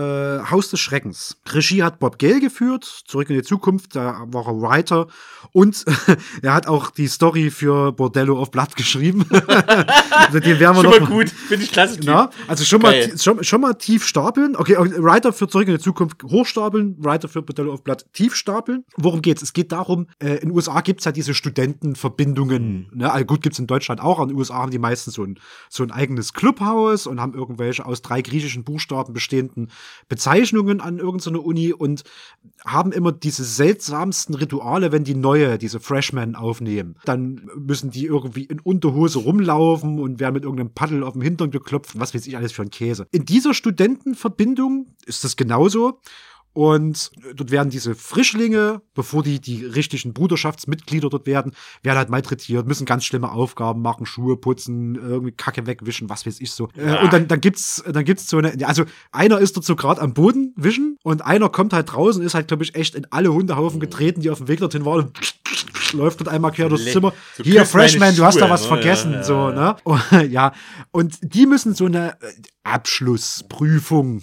Haus 0.49 0.69
des 0.69 0.80
Schreckens. 0.80 1.38
Regie 1.48 1.84
hat 1.84 1.99
Bob 1.99 2.19
Gale 2.19 2.40
geführt, 2.40 2.84
zurück 2.84 3.30
in 3.30 3.36
die 3.36 3.44
Zukunft, 3.44 3.95
da 3.95 4.26
war 4.28 4.48
er 4.48 4.61
Writer 4.61 5.07
und 5.52 5.86
er 6.41 6.53
hat 6.53 6.68
auch 6.68 6.91
die 6.91 7.07
Story 7.07 7.49
für 7.49 7.91
Bordello 7.91 8.40
of 8.41 8.52
Blood 8.52 8.76
geschrieben. 8.76 9.26
also 10.10 10.40
den 10.40 10.60
werden 10.60 10.78
wir 10.78 10.84
Schon 10.84 11.02
noch 11.02 11.10
mal 11.10 11.18
gut, 11.18 11.30
finde 11.30 11.64
ich 11.64 11.72
klasse. 11.72 11.99
Na, 12.03 12.30
also 12.48 12.64
schon 12.64 12.82
mal, 12.82 13.18
schon, 13.18 13.44
schon 13.44 13.61
mal 13.61 13.74
tief 13.74 14.06
stapeln. 14.06 14.56
Okay, 14.56 14.78
okay, 14.78 14.94
Writer 14.98 15.34
für 15.34 15.48
Zurück 15.48 15.68
in 15.68 15.76
die 15.76 15.82
Zukunft 15.82 16.24
hochstapeln, 16.24 16.95
Writer 16.99 17.28
für 17.28 17.41
Bordello 17.41 17.74
of 17.74 17.84
Blood 17.84 18.06
tief 18.14 18.36
stapeln. 18.36 18.84
Worum 18.98 19.22
geht's? 19.22 19.41
Es 19.41 19.53
geht 19.53 19.72
darum, 19.72 20.07
äh, 20.19 20.36
in 20.36 20.49
den 20.49 20.52
USA 20.52 20.82
gibt's 20.88 21.04
ja 21.04 21.12
diese 21.12 21.34
Studentenverbindungen. 21.34 22.90
Ne? 22.94 23.12
Also 23.12 23.26
gut, 23.26 23.42
gibt's 23.42 23.60
in 23.60 23.68
Deutschland 23.68 24.00
auch. 24.00 24.22
In 24.22 24.30
den 24.30 24.38
USA 24.38 24.56
haben 24.56 24.72
die 24.72 24.80
meisten 24.80 25.12
so 25.12 25.22
ein, 25.26 25.38
so 25.70 25.84
ein 25.84 25.92
eigenes 25.92 26.32
Clubhaus 26.32 27.08
und 27.08 27.20
haben 27.20 27.34
irgendwelche 27.34 27.86
aus 27.86 28.02
drei 28.02 28.22
griechischen 28.22 28.64
Buchstaben 28.64 29.14
bestehenden 29.14 29.70
Bezeichnungen 30.08 30.80
an 30.80 30.98
irgendeiner 30.98 31.44
Uni 31.44 31.74
und 31.74 32.06
haben 32.66 32.94
immer 32.94 33.12
diese 33.12 33.44
seltsamsten 33.44 34.34
Rituale, 34.34 34.94
wenn 34.94 35.04
die 35.04 35.16
neue, 35.16 35.58
diese 35.58 35.82
Freshmen 35.82 36.36
aufnehmen. 36.36 36.96
Dann 37.04 37.50
müssen 37.58 37.92
die 37.92 38.06
irgendwie 38.06 38.46
in 38.46 38.62
Unterhose 38.62 39.20
rumlaufen 39.20 40.00
und 40.00 40.22
werden 40.22 40.36
mit 40.36 40.44
irgendeinem 40.44 40.74
Paddel 40.74 41.04
auf 41.04 41.14
dem 41.14 41.22
Hintern 41.22 41.52
geklopft. 41.52 42.00
Was 42.00 42.16
weiß 42.16 42.26
ich 42.28 42.38
alles 42.38 42.54
für 42.54 42.62
ein 42.62 42.70
Käse. 42.70 43.08
In 43.12 43.26
dieser 43.26 43.54
Studentenverbindung 43.54 44.96
ist 45.06 45.26
das 45.26 45.36
genauso. 45.36 46.00
Und 46.53 47.11
dort 47.36 47.52
werden 47.52 47.69
diese 47.69 47.94
Frischlinge, 47.94 48.82
bevor 48.95 49.22
die 49.22 49.40
die 49.40 49.64
richtigen 49.64 50.14
Bruderschaftsmitglieder 50.14 51.07
dort 51.10 51.28
werden, 51.28 51.53
werden 51.84 51.98
halt 51.98 52.10
malträtiert, 52.10 52.68
müssen 52.68 52.86
ganz 52.86 53.06
schlimme 53.06 53.32
Aufgaben 53.32 53.84
machen, 53.84 54.07
Schuhe 54.07 54.38
putzen, 54.38 54.95
irgendwie 54.95 55.34
Kacke 55.34 55.68
wegwischen, 55.68 56.10
was 56.10 56.26
weiß 56.26 56.41
ich 56.41 56.52
so. 56.52 56.69
Ja. 56.76 57.03
Und 57.03 57.14
dann, 57.14 57.28
dann 57.28 57.41
gibt's, 57.41 57.84
dann 57.88 58.06
gibt's 58.06 58.28
so 58.28 58.40
eine, 58.40 58.68
also 58.68 58.86
einer 59.11 59.38
ist 59.38 59.56
dort 59.56 59.68
so 59.68 59.76
gerade 59.76 60.02
am 60.02 60.15
Boden 60.15 60.53
wischen 60.56 60.98
und 61.03 61.24
einer 61.24 61.49
kommt 61.49 61.74
halt 61.74 61.91
draußen, 61.91 62.24
ist 62.24 62.34
halt, 62.34 62.48
glaube 62.48 62.64
ich, 62.64 62.74
echt 62.74 62.95
in 62.95 63.06
alle 63.11 63.32
Hundehaufen 63.32 63.80
getreten, 63.80 64.22
die 64.22 64.32
auf 64.32 64.40
dem 64.40 64.48
Weg 64.48 64.60
dorthin 64.60 64.84
waren 64.84 65.06
und 65.06 65.19
läuft 65.94 66.20
dort 66.20 66.30
einmal 66.30 66.52
quer 66.52 66.70
durchs 66.70 66.92
Zimmer. 66.92 67.14
So 67.36 67.44
Hier, 67.44 67.66
Freshman, 67.66 68.16
du 68.16 68.24
hast 68.24 68.40
da 68.40 68.50
was 68.50 68.64
ne? 68.64 68.68
vergessen, 68.68 69.12
ja, 69.12 69.18
ja, 69.18 69.24
so, 69.24 69.50
ne? 69.50 69.76
Und, 69.84 70.32
ja. 70.32 70.54
Und 70.92 71.18
die 71.22 71.46
müssen 71.46 71.74
so 71.74 71.86
eine 71.86 72.18
Abschlussprüfung 72.68 74.22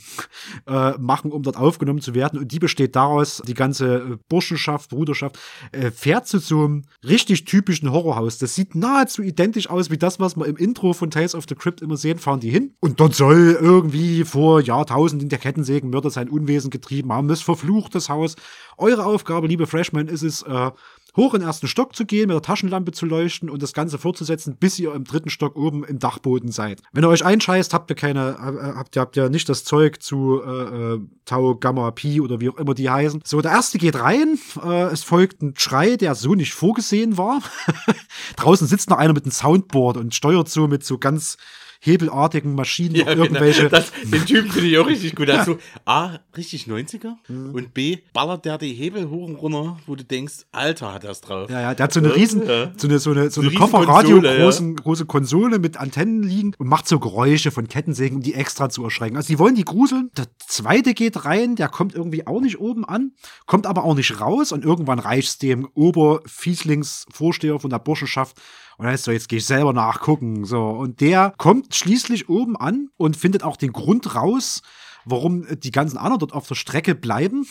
äh, 0.66 0.93
machen, 0.99 1.32
um 1.32 1.43
dort 1.43 1.57
aufgenommen 1.57 2.01
zu 2.01 2.15
werden. 2.15 2.39
Und 2.39 2.53
die 2.53 2.59
besteht 2.59 2.95
daraus, 2.95 3.43
die 3.47 3.55
ganze 3.55 3.97
äh, 3.97 4.16
Burschenschaft, 4.28 4.91
Bruderschaft, 4.91 5.39
äh, 5.73 5.91
fährt 5.91 6.27
zu 6.27 6.39
so 6.39 6.65
einem 6.65 6.82
richtig 7.03 7.47
typischen 7.47 7.91
Horrorhaus. 7.91 8.39
Das 8.39 8.55
sieht 8.55 8.74
nahezu 8.74 9.23
identisch 9.23 9.70
aus 9.70 9.91
wie 9.91 9.97
das, 9.97 10.20
was 10.20 10.36
wir 10.36 10.47
im 10.47 10.57
Intro 10.57 10.93
von 10.93 11.11
Tales 11.11 11.35
of 11.35 11.45
the 11.49 11.55
Crypt 11.55 11.81
immer 11.81 11.97
sehen, 11.97 12.19
fahren 12.19 12.41
die 12.41 12.51
hin. 12.51 12.74
Und 12.81 13.01
dort 13.01 13.15
soll 13.15 13.57
irgendwie 13.59 14.24
vor 14.24 14.61
Jahrtausenden 14.61 15.28
der 15.31 15.39
Kettensägenmörder 15.39 16.11
sein 16.11 16.28
Unwesen 16.28 16.70
getrieben 16.70 17.12
haben. 17.12 17.28
Das 17.28 17.41
verfluchtes 17.41 18.09
Haus. 18.11 18.36
Eure 18.77 19.07
Aufgabe, 19.07 19.47
liebe 19.47 19.66
Freshmen, 19.66 20.09
ist 20.09 20.23
es, 20.23 20.43
äh, 20.43 20.70
hoch 21.16 21.35
in 21.35 21.41
den 21.41 21.47
ersten 21.47 21.69
Stock 21.69 21.95
zu 21.95 22.05
gehen, 22.05 22.28
mit 22.28 22.35
der 22.35 22.43
Taschenlampe 22.43 22.93
zu 22.93 23.07
leuchten 23.07 23.49
und 23.49 23.62
das 23.62 23.73
Ganze 23.73 23.99
fortzusetzen, 23.99 24.57
bis 24.57 24.78
ihr 24.78 24.95
im 24.95 25.05
dritten 25.05 25.31
Stock 25.31 25.57
oben 25.57 25.85
im 25.85 25.99
Dachboden 25.99 26.51
seid. 26.51 26.82
Wenn 26.93 27.05
ihr 27.05 27.09
euch 27.09 27.24
einscheißt, 27.24 27.73
habt 27.73 27.91
ihr 27.91 27.97
keine, 27.97 28.36
habt 28.39 28.97
ihr, 28.97 29.03
habt 29.03 29.16
ihr 29.16 29.28
nicht 29.31 29.49
das 29.49 29.65
Zeug 29.65 30.03
zu 30.03 30.43
äh, 30.45 30.95
äh, 30.95 31.01
Tau, 31.24 31.55
Gamma, 31.55 31.91
Pi 31.91 32.20
oder 32.20 32.41
wie 32.41 32.51
auch 32.51 32.57
immer 32.57 32.74
die 32.74 32.91
heißen. 32.91 33.23
So, 33.24 33.41
der 33.41 33.53
erste 33.53 33.78
geht 33.78 33.99
rein, 33.99 34.39
äh, 34.62 34.85
es 34.85 35.05
folgt 35.05 35.43
ein 35.43 35.55
Schrei, 35.57 35.97
der 35.97 36.15
so 36.15 36.35
nicht 36.35 36.55
vorgesehen 36.55 37.16
war. 37.16 37.41
Draußen 38.36 38.66
sitzt 38.66 38.91
noch 38.91 38.99
einer 38.99 39.12
mit 39.12 39.24
einem 39.24 39.32
Soundboard 39.32 39.97
und 39.97 40.15
steuert 40.15 40.49
so 40.49 40.66
mit 40.69 40.85
so 40.85 40.99
ganz 40.99 41.36
hebelartigen 41.80 42.55
Maschinen 42.55 42.94
ja, 42.94 43.05
genau. 43.05 43.24
irgendwelche. 43.24 43.68
Das, 43.68 43.92
den 44.02 44.24
Typen 44.24 44.51
finde 44.51 44.68
ich 44.68 44.78
auch 44.78 44.86
richtig 44.86 45.14
gut. 45.14 45.30
Also 45.30 45.59
A, 45.84 46.18
richtig 46.36 46.64
90er 46.64 47.14
mhm. 47.28 47.55
und 47.55 47.74
B, 47.74 47.98
ballert 48.12 48.44
der 48.44 48.59
die 48.59 48.72
Hebel 48.72 49.09
hoch 49.10 49.26
und 49.26 49.36
runter, 49.36 49.78
wo 49.86 49.94
du 49.94 50.05
denkst, 50.05 50.46
Alter, 50.52 50.92
hat 50.94 51.05
das 51.05 51.20
drauf. 51.20 51.51
Ja, 51.51 51.60
ja, 51.60 51.74
der 51.74 51.84
hat 51.84 51.92
so 51.92 52.01
eine 52.01 52.14
riesen, 52.14 52.46
ja. 52.46 52.72
so 52.76 52.88
eine, 52.88 52.98
so 52.98 53.10
eine, 53.10 53.30
so, 53.30 53.42
so 53.42 53.48
eine 53.48 53.56
Kofferradio, 53.56 54.20
großen, 54.20 54.76
ja. 54.76 54.82
große 54.82 55.06
Konsole 55.06 55.59
mit 55.59 55.76
Antennen 55.76 56.22
liegen 56.22 56.55
und 56.59 56.68
macht 56.68 56.88
so 56.88 56.98
Geräusche 56.98 57.51
von 57.51 57.68
Kettensägen, 57.68 58.16
um 58.16 58.22
die 58.22 58.34
extra 58.34 58.68
zu 58.68 58.84
erschrecken. 58.84 59.16
Also 59.16 59.28
die 59.28 59.38
wollen 59.38 59.55
die 59.55 59.64
gruseln. 59.64 60.10
Der 60.16 60.26
zweite 60.46 60.94
geht 60.94 61.24
rein, 61.24 61.56
der 61.56 61.68
kommt 61.68 61.94
irgendwie 61.94 62.26
auch 62.26 62.40
nicht 62.40 62.59
oben 62.59 62.84
an, 62.84 63.12
kommt 63.46 63.66
aber 63.66 63.84
auch 63.84 63.94
nicht 63.94 64.20
raus 64.20 64.52
und 64.52 64.64
irgendwann 64.64 64.98
reicht's 64.98 65.38
dem 65.38 65.68
Oberfieslingsvorsteher 65.74 67.59
von 67.59 67.70
der 67.70 67.78
Burschenschaft 67.78 68.40
und 68.78 68.88
ist 68.88 69.05
so, 69.05 69.12
jetzt 69.12 69.28
gehe 69.28 69.38
ich 69.38 69.46
selber 69.46 69.72
nachgucken. 69.72 70.44
So. 70.44 70.68
Und 70.68 71.01
der 71.01 71.34
kommt 71.36 71.74
schließlich 71.74 72.28
oben 72.28 72.56
an 72.56 72.88
und 72.96 73.16
findet 73.16 73.42
auch 73.42 73.56
den 73.56 73.72
Grund 73.72 74.14
raus, 74.14 74.62
warum 75.05 75.46
die 75.60 75.70
ganzen 75.70 75.98
anderen 75.98 76.20
dort 76.20 76.32
auf 76.32 76.48
der 76.48 76.55
Strecke 76.55 76.94
bleiben. 76.94 77.46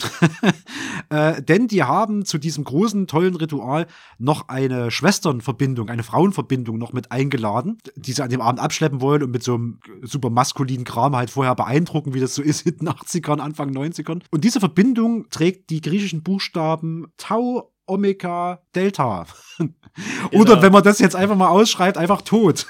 äh, 1.09 1.41
denn 1.41 1.67
die 1.67 1.83
haben 1.83 2.25
zu 2.25 2.37
diesem 2.37 2.63
großen, 2.63 3.07
tollen 3.07 3.35
Ritual 3.35 3.87
noch 4.17 4.49
eine 4.49 4.91
Schwesternverbindung, 4.91 5.89
eine 5.89 6.03
Frauenverbindung 6.03 6.77
noch 6.77 6.93
mit 6.93 7.11
eingeladen, 7.11 7.77
die 7.95 8.13
sie 8.13 8.23
an 8.23 8.29
dem 8.29 8.41
Abend 8.41 8.59
abschleppen 8.59 9.01
wollen 9.01 9.23
und 9.23 9.31
mit 9.31 9.43
so 9.43 9.55
einem 9.55 9.79
super 10.01 10.29
maskulinen 10.29 10.85
Kram 10.85 11.15
halt 11.15 11.29
vorher 11.29 11.55
beeindrucken, 11.55 12.13
wie 12.13 12.19
das 12.19 12.35
so 12.35 12.41
ist 12.41 12.61
in 12.67 12.77
den 12.79 12.89
80ern, 12.89 13.39
Anfang 13.39 13.71
90ern. 13.71 14.21
Und 14.31 14.43
diese 14.43 14.59
Verbindung 14.59 15.29
trägt 15.29 15.69
die 15.69 15.81
griechischen 15.81 16.23
Buchstaben 16.23 17.07
Tau, 17.17 17.72
Omega 17.93 18.61
Delta. 18.75 19.25
Oder 20.31 20.53
genau. 20.53 20.61
wenn 20.63 20.71
man 20.71 20.83
das 20.83 20.99
jetzt 20.99 21.15
einfach 21.15 21.35
mal 21.35 21.49
ausschreibt, 21.49 21.97
einfach 21.97 22.21
tot. 22.23 22.65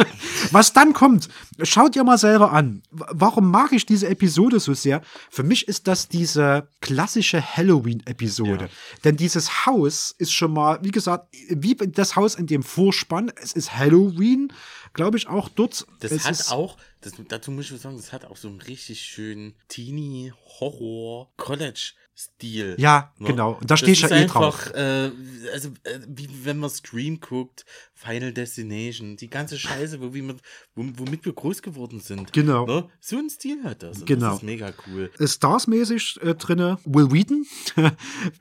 Was 0.52 0.74
dann 0.74 0.92
kommt, 0.92 1.28
schaut 1.62 1.96
ihr 1.96 2.04
mal 2.04 2.18
selber 2.18 2.52
an. 2.52 2.82
Warum 2.90 3.50
mag 3.50 3.72
ich 3.72 3.86
diese 3.86 4.08
Episode 4.08 4.60
so 4.60 4.74
sehr? 4.74 5.00
Für 5.30 5.42
mich 5.42 5.66
ist 5.68 5.88
das 5.88 6.08
diese 6.08 6.68
klassische 6.80 7.42
Halloween-Episode. 7.42 8.64
Ja. 8.64 8.70
Denn 9.04 9.16
dieses 9.16 9.64
Haus 9.64 10.14
ist 10.18 10.34
schon 10.34 10.52
mal, 10.52 10.78
wie 10.82 10.90
gesagt, 10.90 11.34
wie 11.48 11.74
das 11.74 12.14
Haus 12.16 12.34
in 12.34 12.46
dem 12.46 12.62
Vorspann. 12.62 13.32
Es 13.36 13.54
ist 13.54 13.74
Halloween, 13.74 14.52
glaube 14.92 15.16
ich, 15.16 15.28
auch 15.28 15.48
dort. 15.48 15.86
Das 16.00 16.12
es 16.12 16.26
hat 16.26 16.52
auch, 16.52 16.76
das, 17.00 17.14
dazu 17.28 17.50
muss 17.50 17.70
ich 17.70 17.80
sagen, 17.80 17.96
das 17.96 18.12
hat 18.12 18.26
auch 18.26 18.36
so 18.36 18.48
einen 18.48 18.60
richtig 18.60 19.00
schönen 19.00 19.54
Teenie-Horror-College- 19.68 21.94
Stil. 22.18 22.76
Ja, 22.78 23.12
ne? 23.18 23.28
genau. 23.28 23.58
Und 23.60 23.70
da 23.70 23.76
stehe 23.76 23.92
ich 23.92 24.00
ja 24.00 24.08
eh 24.08 24.24
drauf. 24.24 24.72
Äh, 24.74 25.10
also, 25.52 25.68
äh, 25.84 25.98
wie 26.08 26.26
wenn 26.44 26.56
man 26.56 26.70
Scream 26.70 27.20
guckt, 27.20 27.66
Final 27.92 28.32
Destination, 28.32 29.18
die 29.18 29.28
ganze 29.28 29.58
Scheiße, 29.58 30.00
wo 30.00 30.14
wir, 30.14 30.34
womit 30.74 31.26
wir 31.26 31.34
groß 31.34 31.60
geworden 31.60 32.00
sind. 32.00 32.32
Genau. 32.32 32.64
Ne? 32.64 32.88
So 33.00 33.18
ein 33.18 33.28
Stil 33.28 33.62
hat 33.64 33.82
das. 33.82 34.02
genau. 34.06 34.28
Das 34.28 34.36
ist 34.36 34.42
mega 34.44 34.72
cool. 34.86 35.10
Stars-mäßig 35.20 36.22
äh, 36.22 36.34
drinne 36.34 36.78
Will 36.86 37.12
Wheaton. 37.12 37.44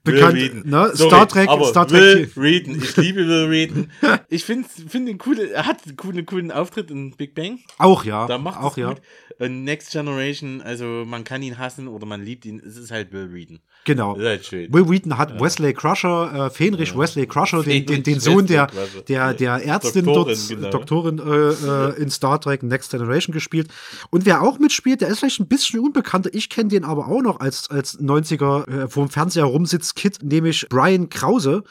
Bekannt, 0.06 0.36
Will 0.36 0.54
Wheaton. 0.54 0.70
Ne? 0.70 0.92
Sorry, 0.94 1.10
Star 1.10 1.28
Trek. 1.28 1.50
Aber 1.50 1.66
Star 1.66 1.86
Trek. 1.86 2.34
Will 2.36 2.44
Wheaton. 2.44 2.82
Ich 2.82 2.96
liebe 2.96 3.28
Will 3.28 3.50
Wheaton. 3.52 3.92
ich 4.30 4.46
finde 4.46 4.70
find 4.70 5.10
ihn 5.10 5.20
cool. 5.26 5.38
Er 5.40 5.66
hat 5.66 5.86
einen 5.86 5.98
coolen, 5.98 6.26
coolen 6.26 6.52
Auftritt 6.54 6.92
in 6.92 7.12
Big 7.12 7.36
Bang. 7.36 7.60
Auch 7.78 8.06
ja. 8.06 8.26
Da 8.28 8.38
macht 8.38 8.62
auch 8.62 8.78
ja. 8.78 8.94
Gut. 8.94 9.02
Next 9.40 9.92
Generation, 9.92 10.62
also 10.62 11.04
man 11.06 11.26
kann 11.26 11.42
ihn 11.44 11.58
hassen 11.58 11.90
oder 11.90 12.06
man 12.06 12.24
liebt 12.24 12.46
ihn. 12.46 12.60
Es 12.60 12.78
ist 12.78 12.92
halt 12.92 13.12
Will 13.12 13.34
Wheaton. 13.34 13.60
Genau. 13.86 14.18
Will 14.18 14.90
Wheaton 14.90 15.18
hat 15.18 15.30
ja. 15.32 15.40
Wesley 15.40 15.72
Crusher, 15.74 16.48
äh, 16.48 16.50
Fenrich 16.50 16.90
ja. 16.90 16.98
Wesley 16.98 17.28
Crusher, 17.28 17.62
den, 17.62 17.86
den, 17.86 18.02
den 18.02 18.20
Sohn 18.20 18.48
der, 18.48 18.68
der, 19.08 19.36
der 19.36 19.64
Ärztin 19.64 20.06
Doktorin, 20.06 20.36
dort, 20.36 20.50
genau. 20.50 20.70
Doktorin 20.72 21.20
äh, 21.20 21.92
äh, 21.92 22.02
in 22.02 22.10
Star 22.10 22.42
Trek 22.42 22.64
Next 22.64 22.90
Generation 22.92 23.32
gespielt. 23.32 23.68
Und 24.10 24.26
wer 24.26 24.42
auch 24.42 24.58
mitspielt, 24.58 25.02
der 25.02 25.10
ist 25.10 25.20
vielleicht 25.20 25.40
ein 25.40 25.48
bisschen 25.48 25.80
unbekannter. 25.82 26.32
Ich 26.34 26.50
kenne 26.50 26.70
den 26.70 26.84
aber 26.84 27.08
auch 27.08 27.22
noch 27.22 27.40
als, 27.40 27.70
als 27.70 28.00
90er 28.00 28.68
äh, 28.68 28.88
vorm 28.88 29.10
Fernseher 29.10 29.46
rumsitzt 29.46 29.96
Kid, 29.96 30.18
nämlich 30.24 30.68
Brian 30.68 31.10
Krause. 31.10 31.64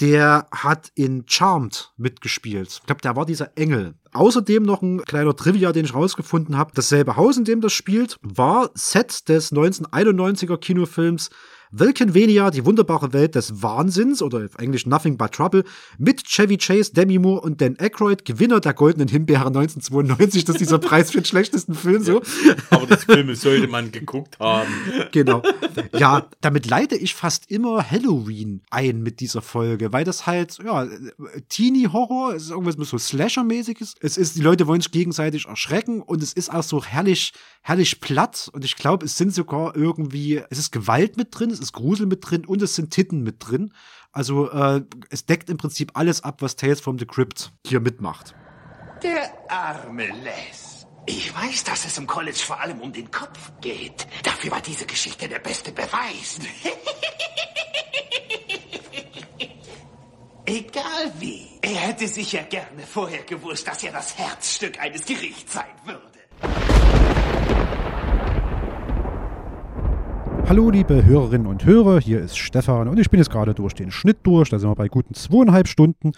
Der 0.00 0.46
hat 0.50 0.90
in 0.94 1.24
Charmed 1.26 1.92
mitgespielt. 1.96 2.68
Ich 2.80 2.86
glaube, 2.86 3.02
der 3.02 3.16
war 3.16 3.26
dieser 3.26 3.56
Engel. 3.56 3.94
Außerdem 4.12 4.62
noch 4.62 4.80
ein 4.80 5.02
kleiner 5.04 5.36
Trivia, 5.36 5.72
den 5.72 5.84
ich 5.84 5.94
rausgefunden 5.94 6.56
habe. 6.56 6.72
Dasselbe 6.74 7.16
Haus, 7.16 7.36
in 7.36 7.44
dem 7.44 7.60
das 7.60 7.74
spielt, 7.74 8.18
war 8.22 8.70
Set 8.74 9.28
des 9.28 9.52
1991er 9.52 10.56
Kinofilms 10.56 11.30
Wilkenvenia, 11.72 12.50
die 12.50 12.64
wunderbare 12.64 13.12
Welt 13.12 13.36
des 13.36 13.62
Wahnsinns 13.62 14.22
oder 14.22 14.44
auf 14.44 14.58
Englisch 14.58 14.86
Nothing 14.86 15.16
But 15.16 15.32
Trouble 15.32 15.64
mit 15.98 16.24
Chevy 16.24 16.56
Chase, 16.56 16.92
Demi 16.92 17.18
Moore 17.18 17.42
und 17.42 17.60
Dan 17.60 17.76
Aykroyd, 17.78 18.24
Gewinner 18.24 18.60
der 18.60 18.74
Goldenen 18.74 19.08
Himbeere 19.08 19.46
1992. 19.46 20.44
Das 20.44 20.56
ist 20.56 20.60
dieser 20.60 20.78
Preis 20.78 21.12
für 21.12 21.18
den 21.18 21.26
schlechtesten 21.26 21.74
Film 21.74 22.02
so. 22.02 22.22
Aber 22.70 22.86
das 22.86 23.04
Film 23.04 23.32
sollte 23.36 23.68
man 23.68 23.92
geguckt 23.92 24.38
haben. 24.40 24.68
Genau. 25.12 25.42
Ja, 25.96 26.26
damit 26.40 26.66
leite 26.66 26.96
ich 26.96 27.14
fast 27.14 27.50
immer 27.50 27.88
Halloween 27.88 28.62
ein 28.70 29.02
mit 29.02 29.20
dieser 29.20 29.42
Folge, 29.42 29.92
weil 29.92 30.04
das 30.04 30.26
halt, 30.26 30.58
ja, 30.64 30.88
Teenie-Horror, 31.48 32.34
es 32.34 32.44
ist 32.44 32.50
irgendwas 32.50 32.76
so 32.88 32.98
Slasher-mäßiges. 32.98 33.94
Es 34.00 34.16
ist, 34.16 34.36
die 34.36 34.42
Leute 34.42 34.66
wollen 34.66 34.80
sich 34.80 34.90
gegenseitig 34.90 35.46
erschrecken 35.46 36.02
und 36.02 36.22
es 36.22 36.32
ist 36.32 36.52
auch 36.52 36.62
so 36.62 36.84
herrlich, 36.84 37.32
herrlich 37.62 38.00
platt 38.00 38.50
und 38.52 38.64
ich 38.64 38.76
glaube, 38.76 39.06
es 39.06 39.16
sind 39.16 39.32
sogar 39.32 39.76
irgendwie, 39.76 40.42
es 40.50 40.58
ist 40.58 40.72
Gewalt 40.72 41.16
mit 41.16 41.28
drin, 41.30 41.50
es 41.60 41.66
ist 41.66 41.72
Grusel 41.74 42.06
mit 42.06 42.28
drin 42.28 42.46
und 42.46 42.62
es 42.62 42.74
sind 42.74 42.90
Titten 42.90 43.22
mit 43.22 43.36
drin. 43.38 43.74
Also 44.12 44.50
äh, 44.50 44.82
es 45.10 45.26
deckt 45.26 45.50
im 45.50 45.58
Prinzip 45.58 45.92
alles 45.94 46.24
ab, 46.24 46.40
was 46.42 46.56
Tales 46.56 46.80
from 46.80 46.98
the 46.98 47.04
Crypt 47.06 47.52
hier 47.66 47.80
mitmacht. 47.80 48.34
Der 49.02 49.30
arme 49.48 50.06
Les. 50.06 50.86
Ich 51.06 51.34
weiß, 51.34 51.64
dass 51.64 51.84
es 51.84 51.98
im 51.98 52.06
College 52.06 52.38
vor 52.38 52.60
allem 52.60 52.80
um 52.80 52.92
den 52.92 53.10
Kopf 53.10 53.52
geht. 53.60 54.06
Dafür 54.22 54.52
war 54.52 54.60
diese 54.60 54.86
Geschichte 54.86 55.28
der 55.28 55.38
beste 55.38 55.72
Beweis. 55.72 56.38
Egal 60.46 61.12
wie. 61.18 61.46
Er 61.62 61.76
hätte 61.76 62.08
sicher 62.08 62.42
gerne 62.42 62.82
vorher 62.86 63.22
gewusst, 63.22 63.66
dass 63.68 63.82
er 63.84 63.92
das 63.92 64.16
Herzstück 64.18 64.80
eines 64.80 65.04
Gerichts 65.04 65.52
sein 65.52 65.74
würde. 65.84 67.19
Hallo 70.50 70.68
liebe 70.68 71.04
Hörerinnen 71.04 71.46
und 71.46 71.64
Hörer, 71.64 72.00
hier 72.00 72.18
ist 72.18 72.36
Stefan 72.36 72.88
und 72.88 72.98
ich 72.98 73.08
bin 73.08 73.18
jetzt 73.20 73.30
gerade 73.30 73.54
durch 73.54 73.72
den 73.72 73.92
Schnitt 73.92 74.16
durch, 74.24 74.48
da 74.48 74.58
sind 74.58 74.68
wir 74.68 74.74
bei 74.74 74.88
guten 74.88 75.14
zweieinhalb 75.14 75.68
Stunden 75.68 76.10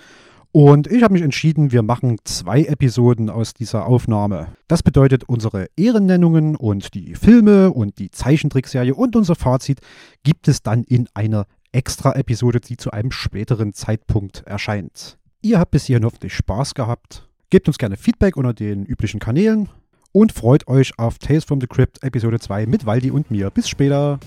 und 0.52 0.86
ich 0.86 1.02
habe 1.02 1.12
mich 1.12 1.22
entschieden, 1.22 1.70
wir 1.70 1.82
machen 1.82 2.16
zwei 2.24 2.62
Episoden 2.62 3.28
aus 3.28 3.52
dieser 3.52 3.84
Aufnahme. 3.84 4.46
Das 4.68 4.82
bedeutet, 4.82 5.24
unsere 5.24 5.66
Ehrennennungen 5.76 6.56
und 6.56 6.94
die 6.94 7.14
Filme 7.14 7.74
und 7.74 7.98
die 7.98 8.10
Zeichentrickserie 8.10 8.94
und 8.94 9.16
unser 9.16 9.34
Fazit 9.34 9.80
gibt 10.22 10.48
es 10.48 10.62
dann 10.62 10.82
in 10.84 11.10
einer 11.12 11.44
Extra-Episode, 11.72 12.60
die 12.60 12.78
zu 12.78 12.90
einem 12.90 13.10
späteren 13.10 13.74
Zeitpunkt 13.74 14.44
erscheint. 14.46 15.18
Ihr 15.42 15.58
habt 15.58 15.72
bis 15.72 15.84
hierhin 15.84 16.06
hoffentlich 16.06 16.32
Spaß 16.32 16.72
gehabt. 16.72 17.28
Gebt 17.50 17.68
uns 17.68 17.76
gerne 17.76 17.98
Feedback 17.98 18.38
unter 18.38 18.54
den 18.54 18.86
üblichen 18.86 19.20
Kanälen 19.20 19.68
und 20.12 20.32
freut 20.32 20.68
euch 20.68 20.98
auf 20.98 21.18
Tales 21.18 21.44
from 21.44 21.60
the 21.60 21.66
Crypt 21.66 22.02
Episode 22.02 22.38
2 22.38 22.66
mit 22.66 22.86
Waldi 22.86 23.10
und 23.10 23.30
mir. 23.30 23.50
Bis 23.50 23.68
später. 23.68 24.20